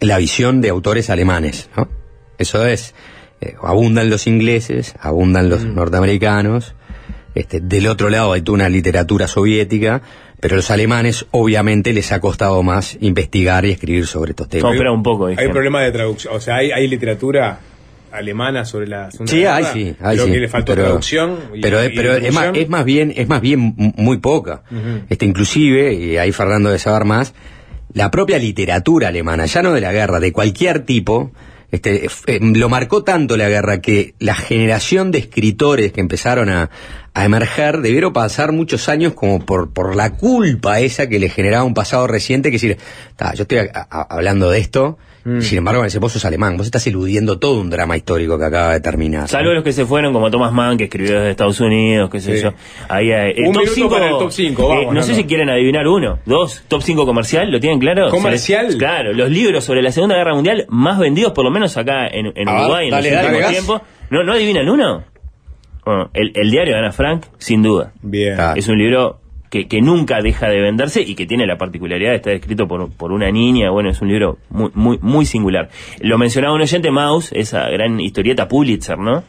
la 0.00 0.18
visión 0.18 0.60
de 0.60 0.68
autores 0.70 1.10
alemanes, 1.10 1.68
¿no? 1.76 1.88
Eso 2.38 2.66
es, 2.66 2.94
eh, 3.40 3.54
abundan 3.62 4.10
los 4.10 4.26
ingleses, 4.26 4.94
abundan 5.00 5.48
los 5.48 5.64
norteamericanos, 5.64 6.74
este, 7.34 7.60
del 7.60 7.86
otro 7.88 8.10
lado 8.10 8.32
hay 8.32 8.42
toda 8.42 8.54
una 8.56 8.68
literatura 8.68 9.26
soviética, 9.28 10.02
pero 10.40 10.54
a 10.54 10.56
los 10.56 10.70
alemanes 10.70 11.26
obviamente 11.30 11.92
les 11.92 12.12
ha 12.12 12.20
costado 12.20 12.62
más 12.62 12.96
investigar 13.00 13.64
y 13.64 13.70
escribir 13.72 14.06
sobre 14.06 14.30
estos 14.30 14.48
temas. 14.48 14.72
Hay 15.36 15.48
problema 15.48 15.80
de 15.82 15.90
traducción. 15.92 16.34
O 16.36 16.40
sea, 16.40 16.56
hay, 16.56 16.70
hay 16.70 16.86
literatura 16.86 17.58
alemana 18.12 18.64
sobre 18.64 18.86
la 18.86 19.10
Segunda 19.10 19.30
Sí, 19.32 19.38
Guerra, 19.38 19.56
hay, 19.56 19.64
sí, 19.64 19.96
hay, 20.00 20.16
pero 20.16 20.26
sí. 20.26 20.32
que 20.32 20.38
le 20.38 20.48
faltó 20.48 20.72
Pero- 20.74 20.84
traducción. 20.84 21.38
y- 21.54 21.60
pero 21.60 21.84
y 21.84 21.88
pero 21.96 22.12
es, 22.14 22.32
más, 22.32 22.50
es 22.54 22.68
más 22.68 22.84
bien 22.84 23.12
es 23.16 23.26
más 23.28 23.40
bien 23.40 23.74
muy 23.76 24.18
poca 24.18 24.62
Ujú. 24.70 25.04
este 25.08 25.24
inclusive 25.24 25.92
y 25.94 26.16
ahí 26.16 26.30
Fernando 26.30 26.68
debe 26.68 26.78
saber 26.78 27.04
más 27.04 27.34
la 27.94 28.10
propia 28.10 28.38
literatura 28.38 29.08
alemana 29.08 29.46
ya 29.46 29.62
no 29.62 29.72
de 29.72 29.80
la 29.80 29.92
guerra 29.92 30.20
de 30.20 30.32
cualquier 30.32 30.84
tipo 30.84 31.32
este 31.70 32.06
eh, 32.26 32.40
lo 32.40 32.68
marcó 32.68 33.02
tanto 33.02 33.36
la 33.36 33.48
guerra 33.48 33.80
que 33.80 34.14
la 34.18 34.34
generación 34.34 35.10
de 35.10 35.18
escritores 35.18 35.92
que 35.92 36.00
empezaron 36.00 36.48
a, 36.48 36.70
a 37.14 37.24
emerger 37.24 37.80
debieron 37.80 38.12
pasar 38.12 38.52
muchos 38.52 38.88
años 38.88 39.14
como 39.14 39.44
por 39.44 39.72
por 39.72 39.96
la 39.96 40.10
culpa 40.10 40.80
esa 40.80 41.08
que 41.08 41.18
le 41.18 41.28
generaba 41.30 41.64
un 41.64 41.74
pasado 41.74 42.06
reciente 42.06 42.50
que 42.50 42.56
decir 42.56 42.78
"Ta, 43.16 43.34
yo 43.34 43.42
estoy 43.42 43.58
hablando 43.90 44.50
de 44.50 44.58
esto 44.58 44.98
Mm. 45.26 45.40
sin 45.40 45.58
embargo 45.58 45.80
me 45.80 45.86
dice, 45.86 45.98
vos 45.98 46.12
sos 46.12 46.24
alemán 46.26 46.56
vos 46.58 46.66
estás 46.66 46.86
eludiendo 46.86 47.38
todo 47.38 47.58
un 47.60 47.70
drama 47.70 47.96
histórico 47.96 48.38
que 48.38 48.44
acaba 48.44 48.72
de 48.74 48.80
terminar 48.80 49.26
Salvo 49.28 49.52
los 49.54 49.64
que 49.64 49.72
se 49.72 49.86
fueron, 49.86 50.12
como 50.12 50.30
Thomas 50.30 50.52
Mann, 50.52 50.76
que 50.76 50.84
escribió 50.84 51.14
desde 51.14 51.30
Estados 51.30 51.58
Unidos, 51.60 52.10
qué 52.10 52.20
sé 52.20 52.36
Sí. 52.36 52.42
yo. 52.42 52.52
Ahí, 52.88 53.10
eh, 53.10 53.30
el 53.36 53.46
Un 53.46 53.52
top 53.54 53.62
minuto 53.62 53.74
5, 53.74 53.88
para 53.90 54.06
el 54.10 54.18
top 54.18 54.30
cinco, 54.32 54.68
vamos, 54.68 54.94
no 54.94 55.02
sé 55.02 55.14
si 55.14 55.24
quieren 55.24 55.48
adivinar 55.48 55.86
uno, 55.88 56.18
dos, 56.26 56.64
top 56.68 56.82
5 56.82 57.06
comercial, 57.06 57.50
¿lo 57.50 57.58
tienen 57.60 57.78
claro? 57.78 58.10
¿Comercial? 58.10 58.76
Claro, 58.76 59.12
los 59.14 59.30
libros 59.30 59.64
sobre 59.64 59.80
la 59.82 59.90
Segunda 59.92 60.14
Guerra 60.16 60.34
Mundial 60.34 60.66
más 60.68 60.98
vendidos, 60.98 61.32
por 61.32 61.44
lo 61.44 61.50
menos 61.50 61.76
acá 61.76 62.06
en, 62.06 62.26
en 62.34 62.48
A 62.48 62.52
ver, 62.52 62.60
Uruguay, 62.62 62.88
en 62.88 62.94
los 62.94 63.06
últimos 63.24 63.50
tiempos. 63.50 63.82
¿No, 64.10 64.22
¿No 64.24 64.32
adivinan 64.34 64.68
uno? 64.68 65.04
Bueno, 65.86 66.10
el, 66.14 66.32
el 66.34 66.50
diario 66.50 66.74
de 66.74 66.78
Ana 66.80 66.92
Frank, 66.92 67.24
sin 67.38 67.62
duda. 67.62 67.92
Bien. 68.02 68.36
Es 68.56 68.68
un 68.68 68.78
libro 68.78 69.20
que, 69.62 69.80
nunca 69.80 70.20
deja 70.20 70.48
de 70.48 70.60
venderse 70.60 71.00
y 71.02 71.14
que 71.14 71.26
tiene 71.26 71.46
la 71.46 71.56
particularidad 71.56 72.10
de 72.10 72.16
estar 72.16 72.32
escrito 72.32 72.66
por, 72.66 72.90
por 72.90 73.12
una 73.12 73.30
niña. 73.30 73.70
Bueno, 73.70 73.90
es 73.90 74.00
un 74.02 74.08
libro 74.08 74.38
muy, 74.50 74.70
muy, 74.74 74.98
muy 75.00 75.24
singular. 75.26 75.68
Lo 76.00 76.18
mencionaba 76.18 76.54
un 76.54 76.60
oyente, 76.62 76.90
Maus, 76.90 77.30
esa 77.32 77.68
gran 77.70 78.00
historieta 78.00 78.48
Pulitzer, 78.48 78.98
¿no? 78.98 79.22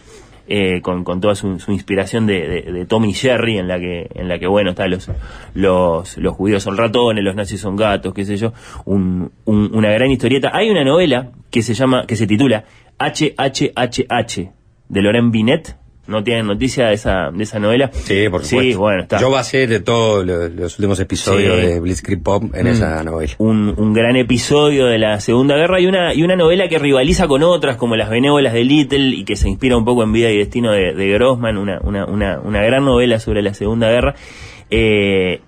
Eh, 0.48 0.80
con, 0.82 1.04
con 1.04 1.20
toda 1.22 1.34
su, 1.34 1.48
inspiración 1.70 2.28
de, 2.28 2.86
Tommy 2.88 3.14
Jerry, 3.14 3.58
en 3.58 3.68
la 3.68 3.80
que, 3.80 4.08
en 4.14 4.28
la 4.28 4.38
que 4.38 4.46
bueno, 4.46 4.70
está 4.72 4.88
los, 4.88 5.10
los, 5.56 6.18
los 6.18 6.34
judíos 6.36 6.62
son 6.62 6.78
ratones, 6.78 7.24
los 7.24 7.36
nazis 7.36 7.60
son 7.60 7.76
gatos, 7.76 8.14
qué 8.14 8.26
sé 8.26 8.38
yo, 8.38 8.54
un- 8.86 9.32
una 9.46 9.90
gran 9.92 10.12
historieta. 10.12 10.52
Hay 10.54 10.70
una 10.70 10.84
novela 10.84 11.32
que 11.50 11.64
se 11.64 11.74
llama, 11.74 12.06
que 12.06 12.16
se 12.16 12.28
titula 12.28 12.64
HHHH, 13.00 14.50
de 14.90 15.02
Loren 15.02 15.32
Binet. 15.32 15.76
¿No 16.08 16.24
tienen 16.24 16.46
noticia 16.46 16.88
de 16.88 16.94
esa, 16.94 17.32
de 17.32 17.44
esa 17.44 17.58
novela? 17.58 17.90
Sí, 17.92 18.30
por 18.30 18.44
Sí, 18.44 18.50
supuesto. 18.74 18.80
bueno, 18.80 19.02
está. 19.04 19.20
Yo 19.20 19.32
basé 19.32 19.66
de 19.66 19.80
todos 19.80 20.24
los, 20.26 20.52
los 20.52 20.78
últimos 20.78 21.00
episodios 21.00 21.60
Sí. 21.60 21.66
de 21.66 21.80
Blitzkrieg 21.80 22.22
Pop 22.22 22.44
en 22.54 22.66
Mm. 22.66 22.68
esa 22.68 23.04
novela. 23.04 23.34
un, 23.40 23.74
un 23.76 23.94
gran 23.94 24.16
episodio 24.16 24.86
de 24.86 25.00
la 25.00 25.20
Segunda 25.20 25.56
Guerra 25.56 25.80
y 25.80 25.88
una, 25.88 26.14
y 26.14 26.22
una 26.22 26.36
novela 26.36 26.68
que 26.70 26.78
rivaliza 26.78 27.28
con 27.28 27.42
otras 27.42 27.78
como 27.78 27.96
Las 27.96 28.10
Benévolas 28.12 28.54
de 28.54 28.64
Little 28.64 29.16
y 29.16 29.24
que 29.26 29.36
se 29.36 29.50
inspira 29.50 29.76
un 29.78 29.86
poco 29.86 30.04
en 30.04 30.14
Vida 30.14 30.30
y 30.30 30.38
Destino 30.38 30.72
de, 30.72 30.94
de 30.94 31.10
Grossman, 31.10 31.58
una, 31.58 31.80
una, 31.84 32.06
una, 32.06 32.40
una 32.40 32.62
gran 32.62 32.86
novela 32.86 33.20
sobre 33.20 33.42
la 33.42 33.54
Segunda 33.56 33.90
Guerra. 33.90 34.14
Eh, 34.70 35.42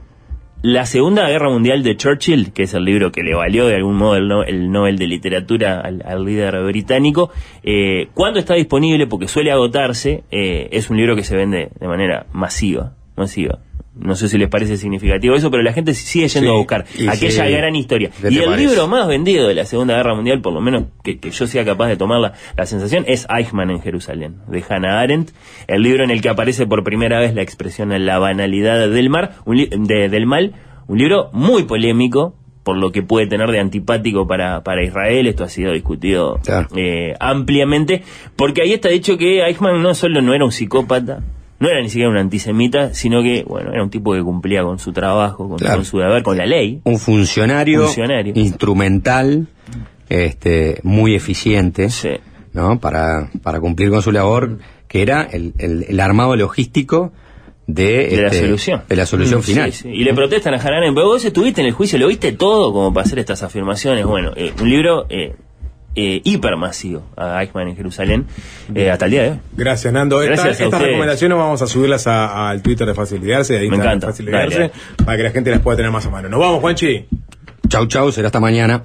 la 0.70 0.86
Segunda 0.86 1.30
Guerra 1.30 1.50
Mundial 1.50 1.82
de 1.82 1.96
Churchill, 1.96 2.52
que 2.52 2.64
es 2.64 2.74
el 2.74 2.84
libro 2.84 3.10
que 3.14 3.24
le 3.24 3.34
valió 3.34 3.68
de 3.68 3.76
algún 3.76 3.96
modo 3.96 4.18
el, 4.18 4.28
no- 4.28 4.44
el 4.44 4.70
Nobel 4.70 4.98
de 4.98 5.08
Literatura 5.08 5.80
al, 5.80 6.26
líder 6.26 6.62
británico, 6.66 7.30
eh, 7.64 8.10
cuando 8.14 8.38
está 8.40 8.54
disponible, 8.56 9.08
porque 9.08 9.30
suele 9.30 9.50
agotarse, 9.50 10.26
eh, 10.30 10.68
es 10.74 10.90
un 10.90 10.98
libro 10.98 11.16
que 11.16 11.24
se 11.24 11.38
vende 11.38 11.70
de 11.80 11.88
manera 11.88 12.26
masiva, 12.34 12.92
masiva. 13.16 13.60
No 14.00 14.16
sé 14.16 14.30
si 14.30 14.38
les 14.38 14.48
parece 14.50 14.78
significativo 14.78 15.36
eso, 15.36 15.50
pero 15.52 15.64
la 15.64 15.74
gente 15.74 15.94
sigue 15.94 16.28
yendo 16.28 16.50
Sí, 16.50 16.54
a 16.56 16.58
buscar 16.58 16.86
aquella 17.10 17.46
sí. 17.46 17.52
gran 17.52 17.76
historia. 17.76 18.10
¿Qué 18.22 18.30
Y 18.32 18.38
el 18.40 18.46
parece? 18.46 18.68
libro 18.68 18.88
más 18.88 19.08
vendido 19.08 19.48
de 19.48 19.56
la 19.56 19.66
Segunda 19.66 19.96
Guerra 19.98 20.14
Mundial, 20.16 20.42
por 20.42 20.54
lo 20.54 20.62
menos 20.62 20.84
que, 21.04 21.20
que 21.20 21.32
yo 21.32 21.48
sea 21.48 21.66
capaz 21.66 21.88
de 21.88 21.98
tomar 21.98 22.20
la, 22.20 22.34
la 22.56 22.66
sensación, 22.66 23.04
es 23.08 23.26
Eichmann 23.30 23.70
en 23.72 23.82
Jerusalén, 23.82 24.36
de 24.48 24.64
Hannah 24.68 25.00
Arendt, 25.00 25.32
el 25.68 25.82
libro 25.82 26.04
en 26.04 26.12
el 26.12 26.22
que 26.22 26.30
aparece 26.30 26.68
por 26.68 26.84
primera 26.84 27.20
vez 27.20 27.34
la 27.34 27.42
expresión 27.42 27.90
la 28.06 28.20
banalidad 28.20 28.88
del 28.90 29.10
mar, 29.10 29.36
un 29.46 29.58
de- 29.88 30.10
del 30.10 30.26
mal, 30.26 30.54
un 30.88 30.98
libro 30.98 31.30
muy 31.34 31.64
polémico, 31.64 32.36
por 32.64 32.76
lo 32.78 32.92
que 32.92 33.02
puede 33.02 33.28
tener 33.28 33.50
de 33.50 33.60
antipático 33.62 34.28
para, 34.28 34.62
para 34.62 34.84
Israel, 34.84 35.26
esto 35.28 35.44
ha 35.46 35.50
sido 35.50 35.72
discutido 35.72 36.40
eh, 36.76 37.14
ampliamente, 37.20 38.04
porque 38.36 38.62
ahí 38.62 38.74
está 38.74 38.90
dicho 38.90 39.18
que 39.18 39.42
Eichmann 39.44 39.82
no 39.82 39.96
solo 39.96 40.22
no 40.22 40.34
era 40.34 40.44
un 40.44 40.52
psicópata, 40.52 41.24
no 41.60 41.70
era 41.70 41.82
ni 41.82 41.90
siquiera 41.90 42.10
un 42.10 42.18
antisemita, 42.18 42.94
sino 42.94 43.22
que, 43.24 43.44
bueno, 43.48 43.72
era 43.74 43.84
un 43.84 43.90
tipo 43.90 44.14
que 44.14 44.22
cumplía 44.22 44.64
con 44.64 44.78
su 44.80 44.92
trabajo, 44.94 45.48
con, 45.50 45.58
Claro. 45.58 45.78
con 45.78 45.86
su 45.86 45.98
deber, 46.00 46.22
con 46.24 46.38
la 46.38 46.46
ley. 46.46 46.82
Un 46.84 47.00
funcionario, 47.00 47.84
Funcionario. 47.86 48.34
instrumental, 48.36 49.48
este, 50.10 50.80
muy 50.84 51.16
eficiente, 51.16 51.90
¿no? 52.54 52.80
Para, 52.80 53.30
para 53.44 53.60
cumplir 53.60 53.90
con 53.90 54.02
su 54.02 54.12
labor, 54.12 54.60
que 54.88 55.02
era 55.02 55.24
el, 55.24 55.54
el- 55.58 55.86
el 55.90 56.00
armado 56.00 56.36
logístico 56.36 57.12
de, 57.66 58.08
de 58.08 58.22
la 58.22 58.28
este, 58.28 58.40
solución. 58.42 58.82
de 58.88 58.96
la 58.96 59.06
solución 59.06 59.40
Mm, 59.40 59.44
sí, 59.44 59.52
final. 59.54 59.74
sí. 59.74 59.90
Y 59.90 60.04
le 60.06 60.14
protestan 60.14 60.54
a 60.54 60.58
Haranen, 60.58 60.96
pero 60.96 61.08
vos 61.08 61.26
estuviste 61.26 61.60
en 61.62 61.68
el 61.68 61.74
juicio, 61.74 62.00
lo 62.00 62.08
viste 62.08 62.32
todo 62.32 62.72
como 62.72 62.94
para 62.94 63.06
hacer 63.06 63.20
estas 63.20 63.44
afirmaciones. 63.44 64.06
Bueno, 64.06 64.32
eh, 64.38 64.54
un 64.62 64.70
libro 64.70 65.06
eh, 65.10 65.36
eh, 66.00 66.22
hipermasivo 66.24 67.04
a 67.18 67.42
Eichmann 67.42 67.68
en 67.70 67.76
Jerusalén 67.76 68.26
eh, 68.76 68.92
hasta 68.92 69.06
el 69.06 69.12
día 69.12 69.24
de 69.24 69.30
hoy. 69.32 69.40
Gracias, 69.56 69.92
Nando. 69.92 70.22
Esta- 70.22 70.50
estas 70.50 70.68
ustedes. 70.68 70.84
recomendaciones 70.84 71.38
vamos 71.38 71.62
a 71.64 71.68
subirlas 71.68 72.06
a- 72.08 72.50
al 72.50 72.62
Twitter 72.62 72.86
de 72.88 72.94
Fácil 72.94 73.20
Lidiarse, 73.20 73.54
de 73.56 73.68
Me 73.70 73.76
encanta. 73.78 74.08
Fácil 74.08 74.28
Dale, 74.32 74.72
para 75.04 75.18
que 75.18 75.24
la 75.24 75.32
gente 75.32 75.50
las 75.52 75.60
pueda 75.60 75.76
tener 75.78 75.92
más 75.92 76.06
a 76.06 76.10
mano. 76.12 76.30
Nos 76.30 76.40
vamos, 76.40 76.62
Juanchi. 76.62 77.06
Chau, 77.68 77.88
chau, 77.88 78.12
será 78.12 78.28
hasta 78.28 78.40
mañana. 78.40 78.84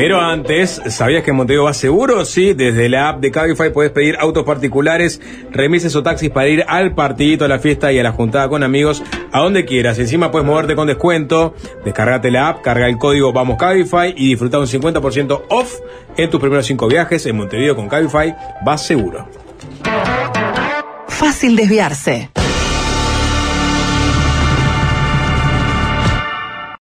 Pero 0.00 0.18
antes, 0.18 0.80
¿sabías 0.86 1.22
que 1.22 1.28
en 1.28 1.36
Montevideo 1.36 1.64
va 1.64 1.74
seguro? 1.74 2.24
Sí, 2.24 2.54
desde 2.54 2.88
la 2.88 3.10
app 3.10 3.20
de 3.20 3.30
Cabify 3.30 3.70
puedes 3.70 3.92
pedir 3.92 4.16
autos 4.18 4.44
particulares, 4.44 5.20
remises 5.50 5.94
o 5.94 6.02
taxis 6.02 6.30
para 6.30 6.48
ir 6.48 6.64
al 6.66 6.94
partidito, 6.94 7.44
a 7.44 7.48
la 7.48 7.58
fiesta 7.58 7.92
y 7.92 7.98
a 7.98 8.02
la 8.02 8.12
juntada 8.12 8.48
con 8.48 8.62
amigos, 8.62 9.02
a 9.30 9.40
donde 9.40 9.66
quieras. 9.66 9.98
Encima 9.98 10.30
puedes 10.30 10.46
moverte 10.46 10.74
con 10.74 10.86
descuento. 10.86 11.54
Descargate 11.84 12.30
la 12.30 12.48
app, 12.48 12.62
carga 12.62 12.88
el 12.88 12.96
código 12.96 13.34
Vamos 13.34 13.58
Cabify 13.58 14.14
y 14.16 14.28
disfruta 14.30 14.58
un 14.58 14.66
50% 14.66 15.42
off 15.50 15.80
en 16.16 16.30
tus 16.30 16.40
primeros 16.40 16.64
cinco 16.64 16.88
viajes 16.88 17.26
en 17.26 17.36
Montevideo 17.36 17.76
con 17.76 17.86
Cabify. 17.86 18.34
Vas 18.64 18.86
seguro. 18.86 19.28
Fácil 21.08 21.56
desviarse. 21.56 22.30